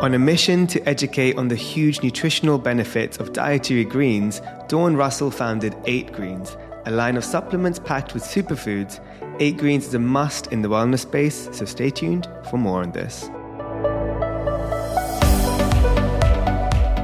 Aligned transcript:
On 0.00 0.14
a 0.14 0.18
mission 0.18 0.68
to 0.68 0.88
educate 0.88 1.36
on 1.36 1.48
the 1.48 1.56
huge 1.56 2.04
nutritional 2.04 2.56
benefits 2.56 3.18
of 3.18 3.32
dietary 3.32 3.84
greens, 3.84 4.40
Dawn 4.68 4.94
Russell 4.94 5.32
founded 5.32 5.74
8 5.86 6.12
Greens, 6.12 6.56
a 6.86 6.92
line 6.92 7.16
of 7.16 7.24
supplements 7.24 7.80
packed 7.80 8.14
with 8.14 8.22
superfoods. 8.22 9.00
8 9.40 9.56
Greens 9.56 9.88
is 9.88 9.94
a 9.94 9.98
must 9.98 10.52
in 10.52 10.62
the 10.62 10.68
wellness 10.68 11.00
space, 11.00 11.48
so 11.50 11.64
stay 11.64 11.90
tuned 11.90 12.28
for 12.48 12.58
more 12.58 12.80
on 12.80 12.92
this. 12.92 13.28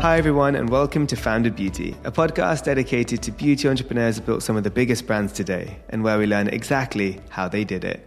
Hi, 0.00 0.16
everyone, 0.16 0.54
and 0.54 0.70
welcome 0.70 1.08
to 1.08 1.16
Founded 1.16 1.56
Beauty, 1.56 1.96
a 2.04 2.12
podcast 2.12 2.62
dedicated 2.62 3.22
to 3.24 3.32
beauty 3.32 3.68
entrepreneurs 3.68 4.18
who 4.18 4.22
built 4.22 4.44
some 4.44 4.56
of 4.56 4.62
the 4.62 4.70
biggest 4.70 5.04
brands 5.04 5.32
today 5.32 5.78
and 5.88 6.04
where 6.04 6.16
we 6.16 6.26
learn 6.26 6.46
exactly 6.46 7.18
how 7.30 7.48
they 7.48 7.64
did 7.64 7.82
it. 7.82 8.06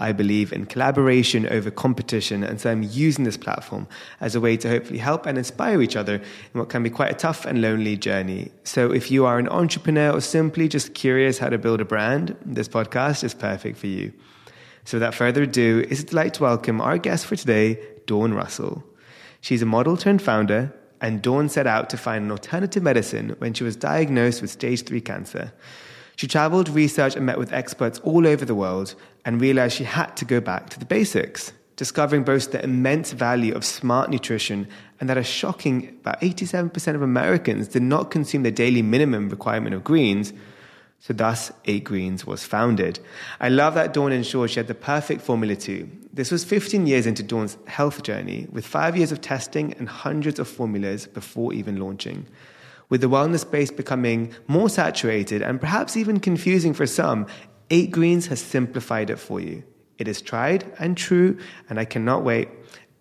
I 0.00 0.12
believe 0.12 0.50
in 0.50 0.64
collaboration 0.64 1.46
over 1.48 1.70
competition, 1.70 2.42
and 2.42 2.58
so 2.58 2.70
I'm 2.70 2.82
using 2.82 3.24
this 3.24 3.36
platform 3.36 3.86
as 4.20 4.34
a 4.34 4.40
way 4.40 4.56
to 4.56 4.68
hopefully 4.68 4.98
help 4.98 5.26
and 5.26 5.36
inspire 5.36 5.82
each 5.82 5.94
other 5.94 6.14
in 6.14 6.58
what 6.58 6.70
can 6.70 6.82
be 6.82 6.88
quite 6.88 7.10
a 7.10 7.14
tough 7.14 7.44
and 7.44 7.60
lonely 7.60 7.98
journey. 7.98 8.50
So, 8.64 8.92
if 8.92 9.10
you 9.10 9.26
are 9.26 9.38
an 9.38 9.48
entrepreneur 9.50 10.10
or 10.10 10.22
simply 10.22 10.68
just 10.68 10.94
curious 10.94 11.38
how 11.38 11.50
to 11.50 11.58
build 11.58 11.82
a 11.82 11.84
brand, 11.84 12.34
this 12.42 12.66
podcast 12.66 13.22
is 13.22 13.34
perfect 13.34 13.76
for 13.76 13.88
you. 13.88 14.14
So, 14.86 14.96
without 14.96 15.14
further 15.14 15.42
ado, 15.42 15.84
it's 15.90 16.00
a 16.00 16.06
delight 16.06 16.32
to 16.34 16.44
welcome 16.44 16.80
our 16.80 16.96
guest 16.96 17.26
for 17.26 17.36
today, 17.36 17.78
Dawn 18.06 18.32
Russell. 18.32 18.82
She's 19.42 19.60
a 19.60 19.66
model 19.66 19.98
turned 19.98 20.22
founder, 20.22 20.72
and 21.02 21.20
Dawn 21.20 21.50
set 21.50 21.66
out 21.66 21.90
to 21.90 21.98
find 21.98 22.24
an 22.24 22.30
alternative 22.30 22.82
medicine 22.82 23.36
when 23.36 23.52
she 23.52 23.64
was 23.64 23.76
diagnosed 23.76 24.40
with 24.40 24.50
stage 24.50 24.82
3 24.84 25.02
cancer. 25.02 25.52
She 26.16 26.26
traveled, 26.26 26.68
researched, 26.68 27.16
and 27.16 27.24
met 27.24 27.38
with 27.38 27.50
experts 27.50 27.98
all 28.00 28.26
over 28.26 28.44
the 28.44 28.54
world 28.54 28.94
and 29.24 29.40
realized 29.40 29.76
she 29.76 29.84
had 29.84 30.16
to 30.16 30.24
go 30.24 30.40
back 30.40 30.70
to 30.70 30.78
the 30.78 30.84
basics, 30.84 31.52
discovering 31.76 32.24
both 32.24 32.52
the 32.52 32.62
immense 32.62 33.12
value 33.12 33.54
of 33.54 33.64
smart 33.64 34.10
nutrition 34.10 34.68
and 35.00 35.08
that 35.08 35.16
a 35.16 35.22
shocking 35.22 35.96
about 36.00 36.20
87% 36.20 36.94
of 36.94 37.02
Americans 37.02 37.68
did 37.68 37.82
not 37.82 38.10
consume 38.10 38.42
the 38.42 38.50
daily 38.50 38.82
minimum 38.82 39.28
requirement 39.28 39.74
of 39.74 39.82
greens. 39.82 40.32
So, 40.98 41.14
thus, 41.14 41.50
8 41.64 41.84
Greens 41.84 42.26
was 42.26 42.44
founded. 42.44 43.00
I 43.40 43.48
love 43.48 43.72
that 43.74 43.94
Dawn 43.94 44.12
ensured 44.12 44.50
she 44.50 44.60
had 44.60 44.66
the 44.66 44.74
perfect 44.74 45.22
formula 45.22 45.56
too. 45.56 45.88
This 46.12 46.30
was 46.30 46.44
15 46.44 46.86
years 46.86 47.06
into 47.06 47.22
Dawn's 47.22 47.56
health 47.66 48.02
journey, 48.02 48.46
with 48.52 48.66
five 48.66 48.96
years 48.96 49.10
of 49.10 49.22
testing 49.22 49.72
and 49.74 49.88
hundreds 49.88 50.38
of 50.38 50.46
formulas 50.46 51.06
before 51.06 51.54
even 51.54 51.78
launching. 51.78 52.26
With 52.90 53.00
the 53.00 53.08
wellness 53.08 53.40
space 53.40 53.70
becoming 53.70 54.34
more 54.48 54.68
saturated 54.68 55.40
and 55.40 55.60
perhaps 55.60 55.96
even 55.96 56.20
confusing 56.20 56.74
for 56.74 56.86
some, 56.86 57.26
8 57.70 57.90
Greens 57.90 58.26
has 58.26 58.40
simplified 58.40 59.10
it 59.10 59.18
for 59.18 59.40
you. 59.40 59.62
It 59.98 60.08
is 60.08 60.20
tried 60.20 60.64
and 60.78 60.96
true, 60.96 61.38
and 61.68 61.78
I 61.78 61.84
cannot 61.84 62.24
wait 62.24 62.48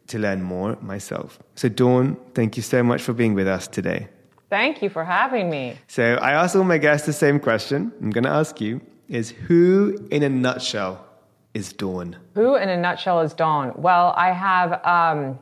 to 0.08 0.20
learn 0.20 0.42
more 0.42 0.78
myself. 0.82 1.40
So, 1.56 1.70
Dawn, 1.70 2.18
thank 2.34 2.58
you 2.58 2.64
so 2.64 2.84
much 2.84 3.02
for 3.02 3.14
being 3.14 3.34
with 3.34 3.48
us 3.48 3.68
today. 3.68 4.08
Thank 4.50 4.82
you 4.82 4.90
for 4.90 5.06
having 5.06 5.50
me. 5.50 5.78
So 5.88 6.16
I 6.16 6.32
asked 6.32 6.56
all 6.56 6.64
my 6.64 6.80
guests 6.80 7.06
the 7.06 7.14
same 7.14 7.40
question. 7.40 7.92
I'm 8.02 8.10
going 8.10 8.24
to 8.24 8.32
ask 8.32 8.60
you 8.60 8.82
is 9.08 9.30
who 9.32 10.08
in 10.12 10.24
a 10.24 10.30
nutshell 10.30 11.06
is 11.54 11.74
Dawn? 11.74 12.16
Who 12.36 12.56
in 12.56 12.70
a 12.70 12.78
nutshell 12.78 13.22
is 13.22 13.34
Dawn? 13.34 13.74
Well, 13.76 14.14
I 14.18 14.32
have 14.32 14.84
um, 14.86 15.40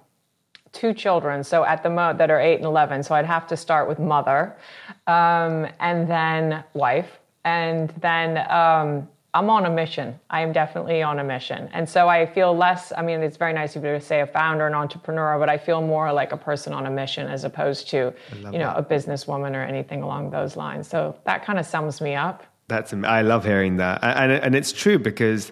two 0.71 0.93
children, 0.93 1.43
so 1.43 1.63
at 1.63 1.83
the 1.83 1.89
moment 1.89 2.17
that 2.19 2.29
are 2.29 2.39
eight 2.39 2.55
and 2.55 2.65
eleven. 2.65 3.03
So 3.03 3.15
I'd 3.15 3.25
have 3.25 3.47
to 3.47 3.57
start 3.57 3.87
with 3.87 3.99
mother, 3.99 4.57
um, 5.05 5.67
and 5.79 6.09
then 6.09 6.63
wife, 6.73 7.19
and 7.43 7.89
then 8.01 8.49
um, 8.49 9.07
I'm 9.37 9.51
on 9.51 9.67
a 9.67 9.69
mission. 9.69 10.19
I 10.31 10.41
am 10.41 10.51
definitely 10.51 11.03
on 11.03 11.19
a 11.19 11.23
mission. 11.23 11.69
And 11.71 11.87
so 11.87 12.09
I 12.09 12.25
feel 12.25 12.57
less, 12.57 12.91
I 12.97 13.03
mean, 13.03 13.21
it's 13.21 13.37
very 13.37 13.53
nice 13.53 13.75
of 13.75 13.83
you 13.83 13.91
to 13.91 14.01
say 14.01 14.21
a 14.21 14.25
founder, 14.25 14.65
an 14.65 14.73
entrepreneur, 14.73 15.37
but 15.37 15.47
I 15.47 15.59
feel 15.59 15.79
more 15.81 16.11
like 16.11 16.31
a 16.31 16.37
person 16.37 16.73
on 16.73 16.87
a 16.87 16.89
mission 16.89 17.27
as 17.27 17.43
opposed 17.43 17.87
to, 17.91 18.15
you 18.35 18.59
know, 18.63 18.73
that. 18.73 18.79
a 18.79 18.83
businesswoman 18.83 19.53
or 19.53 19.61
anything 19.61 20.01
along 20.01 20.31
those 20.31 20.57
lines. 20.57 20.87
So 20.87 21.15
that 21.25 21.45
kind 21.45 21.59
of 21.59 21.67
sums 21.67 22.01
me 22.01 22.15
up. 22.15 22.43
That's, 22.67 22.91
I 22.93 23.21
love 23.21 23.45
hearing 23.45 23.77
that. 23.77 24.03
And, 24.03 24.31
and 24.31 24.55
it's 24.55 24.71
true 24.71 24.97
because 24.97 25.51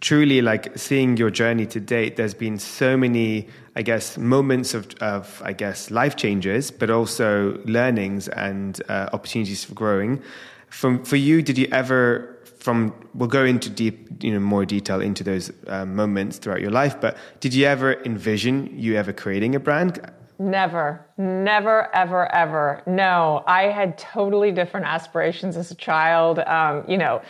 truly 0.00 0.40
like 0.40 0.76
seeing 0.78 1.18
your 1.18 1.30
journey 1.30 1.66
to 1.66 1.80
date, 1.80 2.16
there's 2.16 2.32
been 2.32 2.58
so 2.58 2.96
many, 2.96 3.46
I 3.76 3.82
guess, 3.82 4.16
moments 4.16 4.72
of, 4.72 4.88
of 5.02 5.42
I 5.44 5.52
guess, 5.52 5.90
life 5.90 6.16
changes, 6.16 6.70
but 6.70 6.88
also 6.88 7.60
learnings 7.66 8.28
and 8.28 8.80
uh, 8.88 9.10
opportunities 9.12 9.64
for 9.64 9.74
growing. 9.74 10.22
From, 10.70 11.04
for 11.04 11.16
you, 11.16 11.42
did 11.42 11.58
you 11.58 11.68
ever 11.70 12.31
from 12.62 12.94
we'll 13.14 13.28
go 13.28 13.44
into 13.44 13.68
deep 13.68 14.22
you 14.22 14.32
know 14.32 14.40
more 14.40 14.64
detail 14.64 15.00
into 15.00 15.24
those 15.24 15.50
uh, 15.66 15.84
moments 15.84 16.38
throughout 16.38 16.60
your 16.60 16.70
life 16.70 17.00
but 17.00 17.16
did 17.40 17.52
you 17.52 17.66
ever 17.66 18.00
envision 18.04 18.70
you 18.78 18.96
ever 18.96 19.12
creating 19.12 19.54
a 19.54 19.60
brand? 19.60 20.00
Never. 20.38 21.06
Never 21.18 21.94
ever 21.94 22.32
ever. 22.32 22.82
No. 22.86 23.44
I 23.46 23.64
had 23.64 23.98
totally 23.98 24.50
different 24.50 24.86
aspirations 24.86 25.56
as 25.56 25.70
a 25.70 25.74
child. 25.74 26.38
Um, 26.40 26.84
you 26.88 26.98
know 26.98 27.22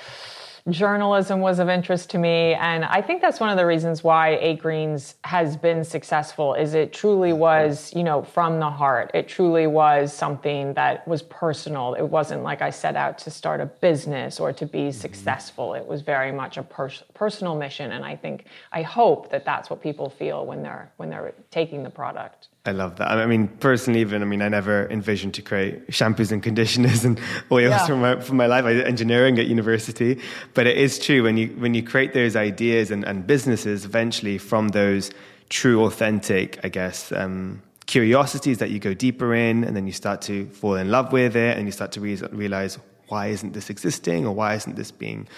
journalism 0.71 1.41
was 1.41 1.59
of 1.59 1.69
interest 1.69 2.11
to 2.11 2.19
me 2.19 2.55
and 2.55 2.85
i 2.85 3.03
think 3.03 3.21
that's 3.21 3.41
one 3.41 3.51
of 3.51 3.57
the 3.57 3.67
reasons 3.67 4.05
why 4.05 4.37
8 4.41 4.61
greens 4.61 5.17
has 5.25 5.57
been 5.57 5.83
successful 5.83 6.55
is 6.55 6.75
it 6.75 6.93
truly 6.93 7.33
was 7.33 7.93
you 7.95 8.05
know 8.05 8.23
from 8.23 8.61
the 8.61 8.71
heart. 8.71 9.11
It 9.15 9.29
truly 9.29 9.67
was 9.67 10.13
something 10.13 10.75
that 10.75 11.07
was 11.07 11.23
personal. 11.23 11.95
It 11.95 12.03
wasn't 12.03 12.43
like 12.43 12.63
i 12.63 12.71
set 12.71 12.97
out 12.97 13.19
to 13.19 13.31
start 13.31 13.61
a 13.61 13.67
business 13.67 14.41
or 14.41 14.53
to 14.53 14.67
be 14.67 14.79
mm-hmm. 14.79 14.91
successful. 14.91 15.75
It 15.75 15.87
was 15.87 16.03
very 16.03 16.33
much 16.33 16.57
a 16.57 16.63
pers- 16.63 17.05
personal 17.15 17.55
mission 17.57 17.93
and 17.93 18.05
i 18.05 18.17
think 18.17 18.47
i 18.73 18.83
hope 18.83 19.31
that 19.31 19.45
that's 19.45 19.71
what 19.71 19.83
people 19.83 20.09
feel 20.09 20.47
when 20.47 20.63
they're 20.63 20.91
when 20.97 21.11
they're 21.11 21.35
taking 21.51 21.83
the 21.83 21.91
product 21.91 22.49
I 22.65 22.71
love 22.71 22.97
that. 22.97 23.09
I 23.09 23.27
mean, 23.27 23.49
personally, 23.49 24.01
even 24.01 24.23
I 24.23 24.25
mean, 24.25 24.41
I 24.41 24.49
never 24.49 24.89
envisioned 24.89 25.35
to 25.35 25.43
create 25.43 25.89
shampoos 25.89 26.31
and 26.31 26.41
conditioners 26.41 27.05
and 27.05 27.21
oils 27.51 27.71
yeah. 27.71 27.87
for 27.87 27.97
my 27.97 28.21
for 28.21 28.35
my 28.35 28.47
life. 28.47 28.65
I 28.65 28.73
did 28.73 28.87
engineering 28.87 29.37
at 29.41 29.47
university, 29.47 30.21
but 30.55 30.69
it 30.69 30.77
is 30.77 31.01
true 31.01 31.25
when 31.25 31.37
you 31.37 31.49
when 31.59 31.75
you 31.75 31.83
create 31.83 32.13
those 32.13 32.37
ideas 32.37 32.93
and, 32.93 33.05
and 33.05 33.27
businesses 33.27 33.85
eventually 33.85 34.39
from 34.39 34.69
those 34.69 35.11
true, 35.49 35.85
authentic, 35.85 36.59
I 36.65 36.69
guess, 36.69 37.13
um, 37.13 37.63
curiosities 37.87 38.59
that 38.59 38.71
you 38.71 38.79
go 38.79 38.95
deeper 38.95 39.35
in, 39.35 39.65
and 39.65 39.77
then 39.77 39.87
you 39.87 39.93
start 39.93 40.23
to 40.23 40.47
fall 40.47 40.77
in 40.77 40.91
love 40.91 41.13
with 41.13 41.37
it, 41.37 41.59
and 41.59 41.67
you 41.67 41.73
start 41.73 41.93
to 41.93 42.01
re- 42.01 42.17
realize 42.31 42.79
why 43.13 43.27
isn't 43.27 43.53
this 43.53 43.69
existing 43.69 44.27
or 44.27 44.35
why 44.35 44.55
isn't 44.55 44.77
this 44.77 44.91
being 44.91 45.29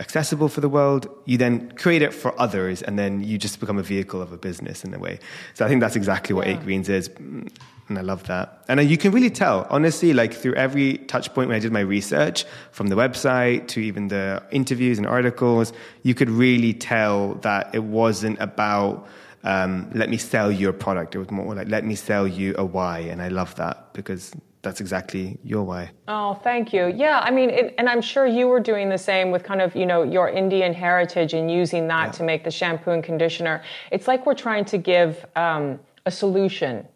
accessible 0.00 0.48
for 0.48 0.62
the 0.62 0.68
world 0.78 1.06
you 1.26 1.36
then 1.36 1.70
create 1.72 2.00
it 2.00 2.14
for 2.14 2.30
others 2.40 2.80
and 2.80 2.98
then 2.98 3.22
you 3.22 3.36
just 3.36 3.60
become 3.60 3.78
a 3.78 3.82
vehicle 3.82 4.22
of 4.22 4.32
a 4.32 4.38
business 4.38 4.82
in 4.82 4.94
a 4.94 4.98
way 4.98 5.18
so 5.52 5.66
i 5.66 5.68
think 5.68 5.82
that's 5.82 5.94
exactly 6.02 6.34
what 6.34 6.46
yeah. 6.46 6.54
8 6.54 6.64
greens 6.64 6.88
is 6.88 7.10
and 7.18 7.98
i 7.98 8.00
love 8.00 8.22
that 8.28 8.64
and 8.68 8.82
you 8.92 8.96
can 8.96 9.12
really 9.12 9.28
tell 9.42 9.66
honestly 9.68 10.14
like 10.14 10.32
through 10.32 10.54
every 10.54 10.96
touch 11.12 11.26
point 11.34 11.48
when 11.48 11.56
i 11.56 11.58
did 11.66 11.70
my 11.80 11.84
research 11.98 12.46
from 12.70 12.86
the 12.86 12.96
website 12.96 13.68
to 13.68 13.78
even 13.80 14.08
the 14.08 14.42
interviews 14.50 14.96
and 14.96 15.06
articles 15.06 15.74
you 16.08 16.14
could 16.14 16.30
really 16.30 16.72
tell 16.72 17.34
that 17.48 17.74
it 17.74 17.84
wasn't 17.84 18.40
about 18.40 19.06
um, 19.44 19.90
let 19.94 20.10
me 20.10 20.16
sell 20.16 20.50
you 20.50 20.68
a 20.68 20.72
product. 20.72 21.14
It 21.14 21.18
was 21.18 21.30
more 21.30 21.54
like, 21.54 21.68
let 21.68 21.84
me 21.84 21.94
sell 21.94 22.26
you 22.26 22.56
a 22.58 22.64
why. 22.64 22.98
And 22.98 23.22
I 23.22 23.28
love 23.28 23.54
that 23.54 23.94
because 23.94 24.32
that's 24.68 24.82
exactly 24.82 25.38
your 25.42 25.64
way. 25.64 25.90
Oh, 26.08 26.34
thank 26.34 26.74
you. 26.74 26.88
Yeah, 26.88 27.20
I 27.24 27.30
mean, 27.30 27.48
it, 27.48 27.74
and 27.78 27.88
I'm 27.88 28.02
sure 28.02 28.26
you 28.26 28.48
were 28.48 28.60
doing 28.60 28.90
the 28.90 28.98
same 28.98 29.30
with 29.30 29.42
kind 29.42 29.62
of, 29.62 29.74
you 29.74 29.86
know, 29.86 30.02
your 30.02 30.28
Indian 30.28 30.74
heritage 30.74 31.32
and 31.32 31.50
using 31.50 31.88
that 31.88 32.08
yeah. 32.08 32.12
to 32.12 32.22
make 32.22 32.44
the 32.44 32.50
shampoo 32.50 32.90
and 32.90 33.02
conditioner. 33.02 33.62
It's 33.90 34.06
like 34.06 34.26
we're 34.26 34.34
trying 34.34 34.66
to 34.66 34.76
give 34.76 35.24
um, 35.36 35.80
a 36.04 36.10
solution 36.10 36.86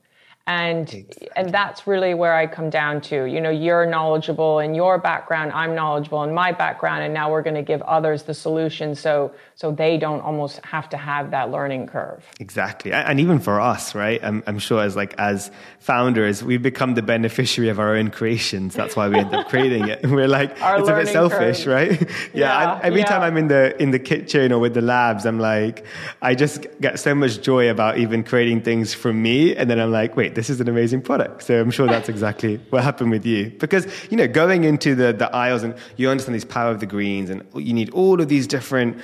and 0.46 0.92
exactly. 0.92 1.28
and 1.36 1.50
that's 1.50 1.86
really 1.86 2.14
where 2.14 2.34
i 2.34 2.46
come 2.46 2.68
down 2.68 3.00
to 3.00 3.24
you 3.26 3.40
know 3.40 3.50
you're 3.50 3.86
knowledgeable 3.86 4.58
in 4.58 4.74
your 4.74 4.98
background 4.98 5.52
i'm 5.52 5.74
knowledgeable 5.74 6.24
in 6.24 6.34
my 6.34 6.50
background 6.50 7.02
and 7.04 7.14
now 7.14 7.30
we're 7.30 7.42
going 7.42 7.54
to 7.54 7.62
give 7.62 7.80
others 7.82 8.24
the 8.24 8.34
solution 8.34 8.94
so 8.94 9.32
so 9.62 9.70
they 9.70 9.96
don't 9.96 10.20
almost 10.22 10.58
have 10.64 10.88
to 10.88 10.96
have 10.96 11.30
that 11.30 11.52
learning 11.52 11.86
curve. 11.86 12.24
Exactly. 12.40 12.92
And 12.92 13.20
even 13.20 13.38
for 13.38 13.60
us 13.60 13.94
right? 13.94 14.18
I'm, 14.24 14.42
I'm 14.48 14.58
sure 14.58 14.82
as 14.82 14.96
like 14.96 15.14
as 15.18 15.52
founders 15.78 16.42
we 16.42 16.56
become 16.56 16.94
the 16.94 17.02
beneficiary 17.02 17.68
of 17.68 17.78
our 17.78 17.94
own 17.94 18.10
creations. 18.10 18.74
That's 18.74 18.96
why 18.96 19.08
we 19.08 19.18
end 19.18 19.32
up 19.32 19.48
creating 19.48 19.86
it. 19.86 20.04
We're 20.08 20.26
like 20.26 20.60
our 20.66 20.80
it's 20.80 20.88
a 20.88 20.94
bit 20.94 21.08
selfish 21.08 21.64
curve. 21.64 21.74
right? 21.74 22.10
Yeah, 22.34 22.62
yeah. 22.62 22.80
every 22.82 23.00
yeah. 23.00 23.06
time 23.06 23.22
i'm 23.22 23.36
in 23.36 23.48
the 23.48 23.80
in 23.82 23.90
the 23.90 23.98
kitchen 23.98 24.52
or 24.52 24.58
with 24.58 24.74
the 24.74 24.80
labs 24.80 25.26
i'm 25.26 25.38
like 25.38 25.84
i 26.22 26.34
just 26.34 26.66
get 26.80 26.98
so 26.98 27.14
much 27.14 27.40
joy 27.40 27.68
about 27.70 27.98
even 27.98 28.24
creating 28.24 28.62
things 28.62 28.94
for 28.94 29.12
me 29.12 29.54
and 29.56 29.68
then 29.68 29.78
i'm 29.78 29.90
like 29.90 30.16
wait 30.16 30.31
this 30.34 30.50
is 30.50 30.60
an 30.60 30.68
amazing 30.68 31.02
product. 31.02 31.42
So 31.42 31.60
I'm 31.60 31.70
sure 31.70 31.86
that's 31.86 32.08
exactly 32.08 32.58
what 32.70 32.82
happened 32.82 33.10
with 33.10 33.26
you. 33.26 33.50
Because, 33.58 33.86
you 34.10 34.16
know, 34.16 34.28
going 34.28 34.64
into 34.64 34.94
the, 34.94 35.12
the 35.12 35.34
aisles 35.34 35.62
and 35.62 35.74
you 35.96 36.08
understand 36.08 36.34
these 36.34 36.44
power 36.44 36.70
of 36.70 36.80
the 36.80 36.86
greens 36.86 37.30
and 37.30 37.42
you 37.54 37.72
need 37.72 37.90
all 37.90 38.20
of 38.20 38.28
these 38.28 38.46
different, 38.46 39.00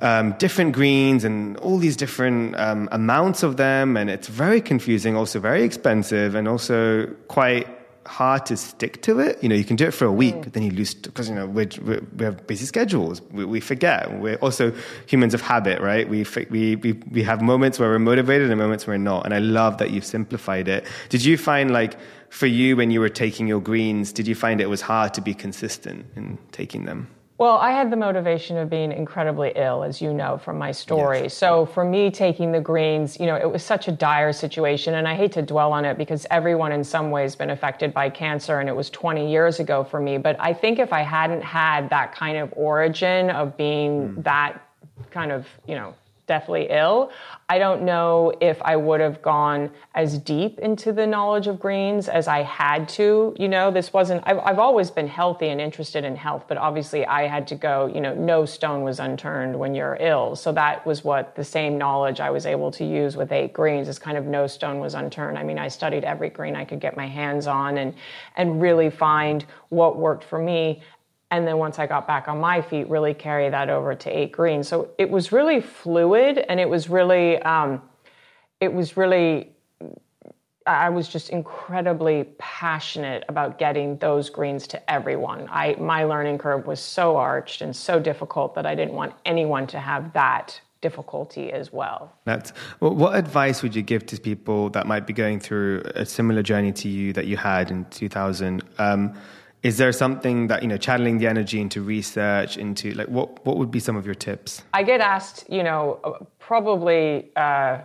um, 0.00 0.32
different 0.38 0.72
greens 0.72 1.24
and 1.24 1.56
all 1.58 1.78
these 1.78 1.96
different 1.96 2.56
um, 2.56 2.88
amounts 2.92 3.42
of 3.42 3.56
them. 3.56 3.96
And 3.96 4.10
it's 4.10 4.28
very 4.28 4.60
confusing, 4.60 5.16
also 5.16 5.40
very 5.40 5.62
expensive 5.62 6.34
and 6.34 6.48
also 6.48 7.06
quite 7.28 7.77
hard 8.08 8.46
to 8.46 8.56
stick 8.56 9.02
to 9.02 9.20
it. 9.20 9.42
You 9.42 9.48
know, 9.48 9.54
you 9.54 9.64
can 9.64 9.76
do 9.76 9.86
it 9.86 9.92
for 9.92 10.06
a 10.06 10.12
week, 10.12 10.34
mm. 10.34 10.52
then 10.52 10.62
you 10.62 10.70
lose 10.70 10.94
because 10.94 11.28
you 11.28 11.34
know 11.34 11.46
we 11.46 11.68
we 12.16 12.24
have 12.24 12.46
busy 12.46 12.66
schedules. 12.66 13.20
We, 13.30 13.44
we, 13.44 13.60
forget. 13.60 14.18
We're 14.18 14.36
also 14.36 14.72
humans 15.06 15.34
of 15.34 15.40
habit, 15.40 15.80
right? 15.80 16.08
We, 16.08 16.26
we 16.50 16.76
we 16.76 16.92
we 17.10 17.22
have 17.22 17.42
moments 17.42 17.78
where 17.78 17.90
we're 17.90 17.98
motivated 17.98 18.50
and 18.50 18.58
moments 18.58 18.86
where 18.86 18.96
we're 18.96 19.04
not. 19.04 19.24
And 19.24 19.34
I 19.34 19.38
love 19.38 19.78
that 19.78 19.90
you've 19.90 20.06
simplified 20.06 20.68
it. 20.68 20.86
Did 21.10 21.24
you 21.24 21.36
find 21.36 21.70
like 21.70 21.96
for 22.30 22.46
you 22.46 22.76
when 22.76 22.90
you 22.90 23.00
were 23.00 23.08
taking 23.08 23.46
your 23.46 23.60
greens, 23.60 24.12
did 24.12 24.26
you 24.26 24.34
find 24.34 24.60
it 24.60 24.68
was 24.68 24.80
hard 24.80 25.14
to 25.14 25.20
be 25.20 25.34
consistent 25.34 26.06
in 26.16 26.38
taking 26.50 26.84
them? 26.84 27.08
Well, 27.38 27.56
I 27.58 27.70
had 27.70 27.92
the 27.92 27.96
motivation 27.96 28.56
of 28.56 28.68
being 28.68 28.90
incredibly 28.90 29.52
ill, 29.54 29.84
as 29.84 30.02
you 30.02 30.12
know 30.12 30.38
from 30.38 30.58
my 30.58 30.72
story. 30.72 31.22
Yes. 31.22 31.34
So 31.34 31.66
for 31.66 31.84
me, 31.84 32.10
taking 32.10 32.50
the 32.50 32.60
greens, 32.60 33.20
you 33.20 33.26
know, 33.26 33.36
it 33.36 33.48
was 33.48 33.62
such 33.62 33.86
a 33.86 33.92
dire 33.92 34.32
situation. 34.32 34.94
And 34.94 35.06
I 35.06 35.14
hate 35.14 35.30
to 35.32 35.42
dwell 35.42 35.72
on 35.72 35.84
it 35.84 35.96
because 35.96 36.26
everyone 36.32 36.72
in 36.72 36.82
some 36.82 37.12
ways 37.12 37.36
been 37.36 37.50
affected 37.50 37.94
by 37.94 38.10
cancer. 38.10 38.58
And 38.58 38.68
it 38.68 38.74
was 38.74 38.90
20 38.90 39.30
years 39.30 39.60
ago 39.60 39.84
for 39.84 40.00
me. 40.00 40.18
But 40.18 40.34
I 40.40 40.52
think 40.52 40.80
if 40.80 40.92
I 40.92 41.02
hadn't 41.02 41.42
had 41.42 41.88
that 41.90 42.12
kind 42.12 42.38
of 42.38 42.52
origin 42.56 43.30
of 43.30 43.56
being 43.56 44.14
mm. 44.14 44.24
that 44.24 44.60
kind 45.12 45.30
of, 45.30 45.46
you 45.64 45.76
know, 45.76 45.94
deathly 46.26 46.66
ill. 46.70 47.10
I 47.50 47.58
don't 47.58 47.82
know 47.82 48.34
if 48.42 48.60
I 48.60 48.76
would 48.76 49.00
have 49.00 49.22
gone 49.22 49.70
as 49.94 50.18
deep 50.18 50.58
into 50.58 50.92
the 50.92 51.06
knowledge 51.06 51.46
of 51.46 51.58
greens 51.58 52.06
as 52.06 52.28
I 52.28 52.42
had 52.42 52.86
to. 52.90 53.34
You 53.38 53.48
know, 53.48 53.70
this 53.70 53.90
wasn't, 53.90 54.22
I've, 54.26 54.38
I've 54.40 54.58
always 54.58 54.90
been 54.90 55.08
healthy 55.08 55.48
and 55.48 55.58
interested 55.58 56.04
in 56.04 56.14
health, 56.14 56.44
but 56.46 56.58
obviously 56.58 57.06
I 57.06 57.26
had 57.26 57.48
to 57.48 57.54
go, 57.54 57.86
you 57.86 58.02
know, 58.02 58.14
no 58.14 58.44
stone 58.44 58.82
was 58.82 59.00
unturned 59.00 59.58
when 59.58 59.74
you're 59.74 59.96
ill. 59.98 60.36
So 60.36 60.52
that 60.52 60.84
was 60.84 61.04
what 61.04 61.34
the 61.36 61.44
same 61.44 61.78
knowledge 61.78 62.20
I 62.20 62.28
was 62.28 62.44
able 62.44 62.70
to 62.72 62.84
use 62.84 63.16
with 63.16 63.32
eight 63.32 63.54
greens 63.54 63.88
is 63.88 63.98
kind 63.98 64.18
of 64.18 64.26
no 64.26 64.46
stone 64.46 64.78
was 64.78 64.92
unturned. 64.92 65.38
I 65.38 65.42
mean, 65.42 65.58
I 65.58 65.68
studied 65.68 66.04
every 66.04 66.28
green 66.28 66.54
I 66.54 66.66
could 66.66 66.80
get 66.80 66.98
my 66.98 67.06
hands 67.06 67.46
on 67.46 67.78
and, 67.78 67.94
and 68.36 68.60
really 68.60 68.90
find 68.90 69.46
what 69.70 69.96
worked 69.96 70.24
for 70.24 70.38
me 70.38 70.82
and 71.30 71.46
then 71.46 71.58
once 71.58 71.78
I 71.78 71.86
got 71.86 72.06
back 72.06 72.28
on 72.28 72.40
my 72.40 72.62
feet, 72.62 72.88
really 72.88 73.14
carry 73.14 73.50
that 73.50 73.68
over 73.68 73.94
to 73.94 74.10
eight 74.10 74.32
green. 74.32 74.62
So 74.62 74.90
it 74.98 75.10
was 75.10 75.30
really 75.30 75.60
fluid, 75.60 76.38
and 76.48 76.58
it 76.58 76.68
was 76.68 76.88
really, 76.88 77.40
um, 77.42 77.82
it 78.60 78.72
was 78.72 78.96
really, 78.96 79.52
I 80.66 80.88
was 80.88 81.08
just 81.08 81.30
incredibly 81.30 82.24
passionate 82.38 83.24
about 83.28 83.58
getting 83.58 83.98
those 83.98 84.30
greens 84.30 84.66
to 84.68 84.90
everyone. 84.90 85.48
I 85.50 85.76
my 85.78 86.04
learning 86.04 86.38
curve 86.38 86.66
was 86.66 86.80
so 86.80 87.16
arched 87.16 87.60
and 87.60 87.74
so 87.74 88.00
difficult 88.00 88.54
that 88.54 88.66
I 88.66 88.74
didn't 88.74 88.94
want 88.94 89.14
anyone 89.24 89.66
to 89.68 89.78
have 89.78 90.12
that 90.14 90.60
difficulty 90.80 91.52
as 91.52 91.72
well. 91.72 92.12
That's 92.24 92.52
well, 92.80 92.94
what 92.94 93.16
advice 93.16 93.62
would 93.62 93.74
you 93.74 93.82
give 93.82 94.06
to 94.06 94.20
people 94.20 94.70
that 94.70 94.86
might 94.86 95.06
be 95.06 95.12
going 95.12 95.40
through 95.40 95.82
a 95.94 96.06
similar 96.06 96.42
journey 96.42 96.72
to 96.72 96.88
you 96.88 97.12
that 97.14 97.26
you 97.26 97.36
had 97.36 97.70
in 97.70 97.84
2000? 97.86 98.62
Um, 98.78 99.14
is 99.62 99.76
there 99.78 99.92
something 99.92 100.46
that 100.48 100.62
you 100.62 100.68
know 100.68 100.76
channeling 100.76 101.18
the 101.18 101.26
energy 101.26 101.60
into 101.60 101.82
research 101.82 102.56
into 102.56 102.92
like 102.92 103.08
what 103.08 103.44
what 103.44 103.56
would 103.56 103.70
be 103.70 103.80
some 103.80 103.96
of 103.96 104.06
your 104.06 104.14
tips? 104.14 104.62
I 104.72 104.82
get 104.82 105.00
asked 105.00 105.44
you 105.48 105.62
know 105.62 106.18
probably 106.38 107.30
uh, 107.36 107.78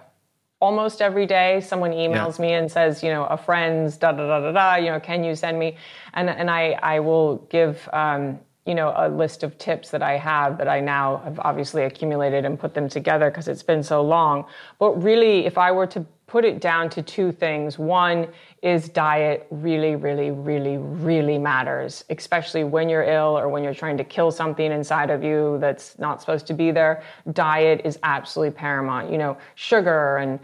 almost 0.60 1.02
every 1.02 1.26
day 1.26 1.62
someone 1.62 1.92
emails 1.92 2.38
yeah. 2.38 2.46
me 2.46 2.54
and 2.54 2.72
says 2.72 3.04
you 3.04 3.10
know 3.10 3.26
a 3.26 3.38
friend's 3.38 3.98
da 3.98 4.12
da 4.12 4.28
da 4.28 4.40
da 4.40 4.52
da 4.52 4.76
you 4.76 4.92
know 4.92 5.00
can 5.00 5.24
you 5.24 5.36
send 5.36 5.58
me? 5.58 5.78
And 6.14 6.30
and 6.30 6.50
i 6.50 6.78
i 6.84 7.00
will 7.00 7.38
give 7.50 7.90
um, 7.92 8.40
you 8.66 8.76
know 8.76 8.94
a 8.96 9.10
list 9.10 9.44
of 9.44 9.58
tips 9.58 9.90
that 9.90 10.04
i 10.04 10.16
have 10.16 10.58
that 10.58 10.68
i 10.68 10.80
now 10.80 11.18
have 11.26 11.40
obviously 11.40 11.84
accumulated 11.84 12.46
and 12.46 12.60
put 12.60 12.74
them 12.74 12.88
together 12.88 13.30
because 13.30 13.48
it's 13.48 13.64
been 13.64 13.84
so 13.84 14.02
long. 14.02 14.46
But 14.80 14.92
really 15.02 15.46
if 15.46 15.58
i 15.58 15.72
were 15.72 15.88
to 15.88 16.06
put 16.34 16.44
it 16.44 16.60
down 16.60 16.90
to 16.90 17.04
two 17.04 17.32
things. 17.32 17.78
One 17.78 18.28
is 18.64 18.90
diet 18.90 19.46
really, 19.52 19.96
really, 19.96 20.32
really, 20.32 20.78
really 20.78 21.38
matters, 21.38 22.04
especially 22.10 22.64
when 22.64 22.90
you're 22.90 23.04
ill 23.04 23.38
or 23.38 23.50
when 23.50 23.64
you're 23.64 23.76
trying 23.76 23.98
to 23.98 24.04
kill 24.04 24.32
something 24.32 24.72
inside 24.72 25.12
of 25.12 25.24
you 25.24 25.60
that's 25.62 26.00
not 26.00 26.22
supposed 26.22 26.48
to 26.48 26.56
be 26.56 26.72
there. 26.72 27.04
Diet 27.34 27.82
is 27.86 28.00
absolutely 28.02 28.58
paramount. 28.58 29.12
You 29.12 29.20
know, 29.20 29.38
sugar 29.54 30.18
and, 30.18 30.40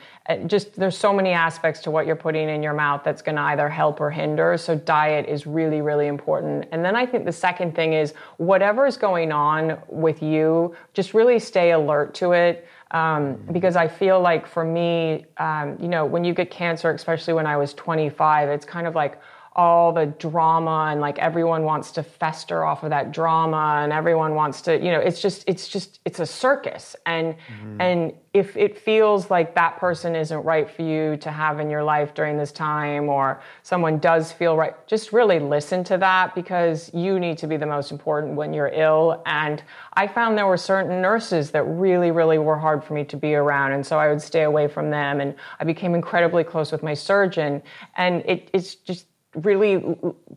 just 0.46 0.76
there's 0.76 0.96
so 0.96 1.12
many 1.12 1.32
aspects 1.32 1.82
to 1.82 1.90
what 1.90 2.06
you're 2.06 2.16
putting 2.16 2.50
in 2.50 2.62
your 2.62 2.76
mouth 2.76 3.02
that's 3.04 3.24
going 3.24 3.36
to 3.38 3.42
either 3.42 3.68
help 3.68 4.00
or 4.00 4.12
hinder. 4.12 4.58
So 4.58 4.76
diet 4.76 5.28
is 5.28 5.48
really, 5.48 5.82
really 5.82 6.06
important. 6.06 6.68
And 6.72 6.86
then 6.86 6.96
I 6.96 7.08
think 7.08 7.26
the 7.26 7.32
second 7.32 7.74
thing 7.74 7.94
is 7.94 8.14
whatever 8.38 8.86
is 8.86 8.96
going 8.96 9.32
on 9.32 9.80
with 9.88 10.22
you, 10.22 10.76
just 10.94 11.16
really 11.16 11.40
stay 11.40 11.72
alert 11.72 12.14
to 12.16 12.34
it. 12.34 12.68
Um, 12.92 13.38
because 13.52 13.76
I 13.76 13.88
feel 13.88 14.20
like 14.20 14.48
for 14.48 14.66
me, 14.66 15.26
um, 15.38 15.78
you 15.80 15.88
know, 15.88 16.06
when 16.06 16.24
you 16.24 16.34
get 16.34 16.50
cancer, 16.50 16.90
especially 16.92 17.34
when 17.34 17.46
I 17.46 17.56
was 17.56 17.74
25, 17.76 18.50
it's 18.50 18.66
kind 18.66 18.88
of 18.88 18.96
like, 18.96 19.20
all 19.56 19.92
the 19.92 20.06
drama 20.06 20.90
and 20.92 21.02
like 21.02 21.20
everyone 21.20 21.64
wants 21.64 21.92
to 21.92 22.04
fester 22.04 22.64
off 22.64 22.84
of 22.84 22.92
that 22.92 23.12
drama 23.12 23.82
and 23.84 23.92
everyone 23.92 24.36
wants 24.36 24.62
to 24.62 24.78
you 24.78 24.92
know 24.92 25.00
it's 25.00 25.22
just 25.22 25.44
it's 25.48 25.68
just 25.68 26.00
it's 26.06 26.20
a 26.20 26.26
circus. 26.26 26.96
And 27.06 27.36
mm-hmm. 27.36 27.82
and 27.82 28.14
if 28.34 28.56
it 28.56 28.78
feels 28.78 29.30
like 29.30 29.56
that 29.56 29.78
person 29.78 30.16
isn't 30.16 30.44
right 30.44 30.70
for 30.70 30.84
you 30.84 31.18
to 31.18 31.32
have 31.32 31.60
in 31.60 31.70
your 31.70 31.84
life 31.84 32.14
during 32.14 32.38
this 32.38 32.52
time 32.52 33.10
or 33.10 33.42
someone 33.64 33.98
does 33.98 34.32
feel 34.32 34.56
right 34.56 34.76
just 34.88 35.12
really 35.12 35.40
listen 35.40 35.84
to 35.84 35.98
that 35.98 36.36
because 36.36 36.92
you 36.94 37.20
need 37.20 37.38
to 37.40 37.48
be 37.48 37.58
the 37.58 37.66
most 37.66 37.92
important 37.92 38.36
when 38.36 38.54
you're 38.54 38.72
ill. 38.74 39.22
And 39.26 39.62
i 39.94 40.08
found 40.08 40.38
there 40.38 40.48
were 40.48 40.58
certain 40.58 41.02
nurses 41.02 41.52
that 41.52 41.64
really 41.64 42.12
really 42.12 42.38
were 42.38 42.58
hard 42.58 42.84
for 42.84 42.94
me 42.94 43.04
to 43.06 43.18
be 43.18 43.36
around. 43.36 43.74
And 43.74 43.86
so 43.86 43.98
i 44.00 44.08
would 44.08 44.22
stay 44.22 44.44
away 44.44 44.68
from 44.68 44.90
them. 44.90 45.20
And 45.22 45.36
i 45.60 45.64
became 45.64 45.96
incredibly 45.96 46.44
close 46.44 46.72
with 46.72 46.84
my 46.84 46.94
surgeon. 46.94 47.62
And 47.98 48.24
it, 48.26 48.50
it's 48.54 48.76
just 48.76 49.06
really 49.36 49.84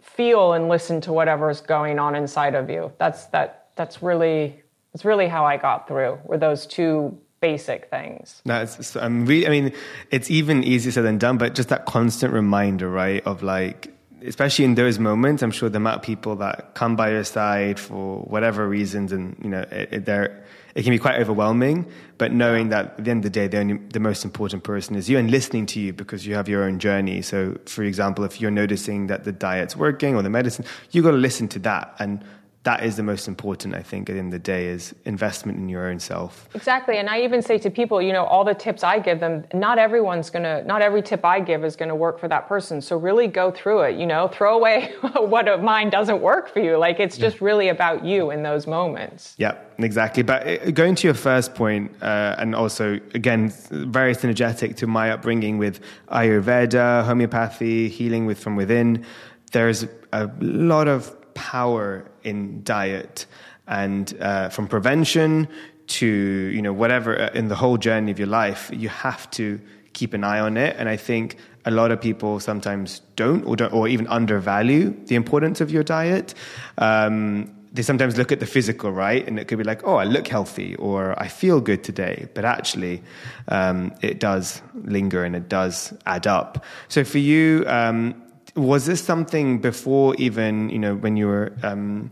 feel 0.00 0.52
and 0.52 0.68
listen 0.68 1.00
to 1.02 1.12
whatever 1.12 1.50
is 1.50 1.60
going 1.60 1.98
on 1.98 2.14
inside 2.14 2.54
of 2.54 2.70
you. 2.70 2.92
That's 2.98 3.26
that. 3.26 3.68
That's 3.76 4.02
really. 4.02 4.62
It's 4.94 5.04
really 5.06 5.26
how 5.26 5.46
I 5.46 5.56
got 5.56 5.88
through. 5.88 6.18
Were 6.24 6.36
those 6.36 6.66
two 6.66 7.18
basic 7.40 7.88
things? 7.88 8.42
That's 8.44 8.94
I'm 8.96 9.26
really. 9.26 9.46
I 9.46 9.50
mean, 9.50 9.72
it's 10.10 10.30
even 10.30 10.64
easier 10.64 10.92
said 10.92 11.04
than 11.04 11.18
done. 11.18 11.38
But 11.38 11.54
just 11.54 11.70
that 11.70 11.86
constant 11.86 12.32
reminder, 12.32 12.90
right, 12.90 13.24
of 13.26 13.42
like. 13.42 13.88
Especially 14.24 14.64
in 14.64 14.76
those 14.76 15.00
moments, 15.00 15.42
I'm 15.42 15.50
sure 15.50 15.68
the 15.68 15.78
amount 15.78 15.96
of 15.96 16.02
people 16.02 16.36
that 16.36 16.74
come 16.74 16.94
by 16.94 17.10
your 17.10 17.24
side 17.24 17.80
for 17.80 18.20
whatever 18.20 18.68
reasons, 18.68 19.10
and 19.10 19.36
you 19.42 19.50
know, 19.50 19.62
it, 19.62 19.88
it, 19.90 20.04
they're 20.04 20.41
it 20.74 20.82
can 20.82 20.92
be 20.92 20.98
quite 20.98 21.20
overwhelming. 21.20 21.86
But 22.18 22.32
knowing 22.32 22.68
that 22.70 22.98
at 22.98 23.04
the 23.04 23.10
end 23.10 23.24
of 23.24 23.24
the 23.24 23.30
day, 23.30 23.48
the, 23.48 23.58
only, 23.58 23.78
the 23.92 24.00
most 24.00 24.24
important 24.24 24.64
person 24.64 24.96
is 24.96 25.08
you 25.08 25.18
and 25.18 25.30
listening 25.30 25.66
to 25.66 25.80
you 25.80 25.92
because 25.92 26.26
you 26.26 26.34
have 26.34 26.48
your 26.48 26.64
own 26.64 26.78
journey. 26.78 27.22
So, 27.22 27.58
for 27.66 27.82
example, 27.82 28.24
if 28.24 28.40
you're 28.40 28.50
noticing 28.50 29.08
that 29.08 29.24
the 29.24 29.32
diet's 29.32 29.76
working 29.76 30.14
or 30.14 30.22
the 30.22 30.30
medicine, 30.30 30.64
you've 30.90 31.04
got 31.04 31.10
to 31.12 31.16
listen 31.16 31.48
to 31.48 31.58
that 31.60 31.96
and 31.98 32.24
that 32.64 32.84
is 32.84 32.96
the 32.96 33.02
most 33.02 33.26
important, 33.26 33.74
I 33.74 33.82
think, 33.82 34.08
at 34.08 34.12
the 34.12 34.20
end 34.20 34.32
of 34.32 34.40
the 34.40 34.44
day, 34.44 34.66
is 34.66 34.94
investment 35.04 35.58
in 35.58 35.68
your 35.68 35.88
own 35.88 35.98
self. 35.98 36.48
Exactly. 36.54 36.98
And 36.98 37.10
I 37.10 37.22
even 37.22 37.42
say 37.42 37.58
to 37.58 37.70
people, 37.70 38.00
you 38.00 38.12
know, 38.12 38.24
all 38.24 38.44
the 38.44 38.54
tips 38.54 38.84
I 38.84 39.00
give 39.00 39.18
them, 39.18 39.44
not 39.52 39.78
everyone's 39.78 40.30
going 40.30 40.44
to, 40.44 40.62
not 40.64 40.80
every 40.80 41.02
tip 41.02 41.24
I 41.24 41.40
give 41.40 41.64
is 41.64 41.74
going 41.74 41.88
to 41.88 41.96
work 41.96 42.20
for 42.20 42.28
that 42.28 42.46
person. 42.48 42.80
So 42.80 42.96
really 42.96 43.26
go 43.26 43.50
through 43.50 43.82
it, 43.82 43.98
you 43.98 44.06
know, 44.06 44.28
throw 44.28 44.56
away 44.56 44.94
what 45.16 45.48
of 45.48 45.60
mine 45.62 45.90
doesn't 45.90 46.22
work 46.22 46.52
for 46.52 46.60
you. 46.60 46.76
Like 46.76 47.00
it's 47.00 47.18
just 47.18 47.40
yeah. 47.40 47.46
really 47.46 47.68
about 47.68 48.04
you 48.04 48.30
in 48.30 48.44
those 48.44 48.68
moments. 48.68 49.34
Yeah, 49.38 49.58
exactly. 49.78 50.22
But 50.22 50.46
uh, 50.46 50.70
going 50.70 50.94
to 50.94 51.08
your 51.08 51.14
first 51.14 51.56
point, 51.56 51.90
uh, 52.00 52.36
and 52.38 52.54
also, 52.54 53.00
again, 53.14 53.52
very 53.70 54.14
synergetic 54.14 54.76
to 54.76 54.86
my 54.86 55.10
upbringing 55.10 55.58
with 55.58 55.80
Ayurveda, 56.10 57.04
homeopathy, 57.04 57.88
healing 57.88 58.24
with 58.24 58.38
from 58.38 58.54
within, 58.54 59.04
there's 59.50 59.84
a 60.12 60.30
lot 60.40 60.86
of 60.86 61.16
power 61.34 62.04
in 62.22 62.62
diet 62.62 63.26
and 63.66 64.14
uh, 64.20 64.48
from 64.48 64.66
prevention 64.66 65.48
to 65.86 66.06
you 66.06 66.62
know 66.62 66.72
whatever 66.72 67.20
uh, 67.20 67.30
in 67.34 67.48
the 67.48 67.54
whole 67.54 67.76
journey 67.76 68.10
of 68.10 68.18
your 68.18 68.28
life 68.28 68.70
you 68.72 68.88
have 68.88 69.30
to 69.30 69.60
keep 69.92 70.14
an 70.14 70.24
eye 70.24 70.40
on 70.40 70.56
it. 70.56 70.74
And 70.78 70.88
i 70.88 70.96
think 70.96 71.36
a 71.64 71.70
lot 71.70 71.90
of 71.90 72.00
people 72.00 72.40
sometimes 72.40 73.02
don't 73.16 73.44
or 73.44 73.56
don't 73.56 73.72
or 73.72 73.88
even 73.88 74.06
undervalue 74.08 74.94
the 75.06 75.14
importance 75.14 75.60
of 75.60 75.70
your 75.70 75.84
diet. 75.84 76.34
Um, 76.78 77.54
they 77.74 77.82
sometimes 77.82 78.18
look 78.18 78.32
at 78.32 78.40
the 78.40 78.46
physical 78.46 78.90
right? 78.90 79.26
And 79.26 79.38
it 79.38 79.48
could 79.48 79.58
be 79.58 79.64
like 79.64 79.84
oh 79.84 79.96
i 79.96 80.04
look 80.04 80.28
healthy 80.28 80.76
or 80.76 81.20
i 81.20 81.28
feel 81.28 81.60
good 81.60 81.84
today. 81.84 82.28
But 82.34 82.44
actually 82.44 83.02
um, 83.48 83.92
it 84.02 84.18
does 84.18 84.62
linger 84.84 85.24
and 85.24 85.36
it 85.36 85.48
does 85.48 85.92
add 86.06 86.26
up. 86.26 86.64
So 86.88 87.04
for 87.04 87.18
you 87.18 87.64
um, 87.66 88.21
was 88.54 88.86
this 88.86 89.02
something 89.02 89.58
before 89.58 90.14
even 90.16 90.68
you 90.68 90.78
know 90.78 90.94
when 90.96 91.16
you 91.16 91.26
were 91.26 91.52
um, 91.62 92.10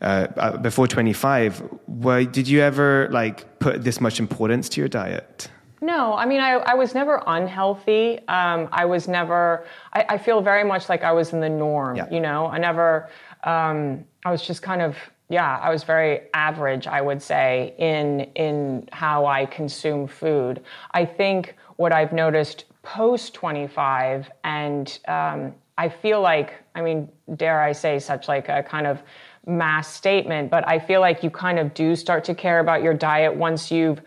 uh, 0.00 0.26
uh, 0.36 0.56
before 0.58 0.86
25 0.86 1.62
where 1.86 2.24
did 2.24 2.46
you 2.46 2.60
ever 2.60 3.08
like 3.10 3.58
put 3.58 3.84
this 3.84 4.00
much 4.00 4.20
importance 4.20 4.68
to 4.68 4.80
your 4.80 4.88
diet 4.88 5.48
No, 5.80 6.14
I 6.14 6.26
mean, 6.26 6.40
I, 6.40 6.54
I 6.72 6.74
was 6.74 6.92
never 6.92 7.22
unhealthy. 7.26 8.18
Um, 8.26 8.68
I 8.72 8.84
was 8.84 9.06
never, 9.06 9.64
I, 9.92 10.00
I, 10.14 10.18
feel 10.18 10.40
very 10.42 10.64
much 10.64 10.88
like 10.88 11.04
I 11.04 11.12
was 11.12 11.32
in 11.32 11.40
the 11.40 11.48
norm, 11.48 11.96
yeah. 11.96 12.10
you 12.10 12.18
know? 12.18 12.46
I 12.46 12.58
never, 12.58 13.08
um, 13.44 14.04
I 14.24 14.30
was 14.32 14.42
just 14.44 14.60
kind 14.60 14.82
of, 14.82 14.96
yeah, 15.28 15.56
I 15.62 15.70
was 15.70 15.84
very 15.84 16.22
average, 16.34 16.88
I 16.88 17.00
would 17.00 17.22
say, 17.22 17.74
in, 17.78 18.22
in 18.34 18.88
how 18.90 19.26
I 19.26 19.46
consume 19.46 20.08
food. 20.08 20.64
I 20.90 21.04
think 21.04 21.54
what 21.76 21.92
I've 21.92 22.12
noticed 22.12 22.64
post 22.82 23.34
25, 23.34 24.30
and 24.42 24.98
um, 25.06 25.54
I 25.78 25.88
feel 25.88 26.20
like, 26.20 26.54
I 26.74 26.82
mean, 26.82 27.08
dare 27.36 27.62
I 27.62 27.72
say, 27.72 28.00
such 28.00 28.26
like 28.26 28.48
a 28.48 28.64
kind 28.64 28.86
of 28.86 29.00
mass 29.46 29.94
statement, 29.94 30.50
but 30.50 30.66
I 30.68 30.80
feel 30.80 31.00
like 31.00 31.22
you 31.22 31.30
kind 31.30 31.58
of 31.58 31.72
do 31.72 31.94
start 31.94 32.24
to 32.24 32.34
care 32.34 32.58
about 32.58 32.82
your 32.82 32.94
diet 32.94 33.34
once 33.34 33.70
you've 33.70 34.02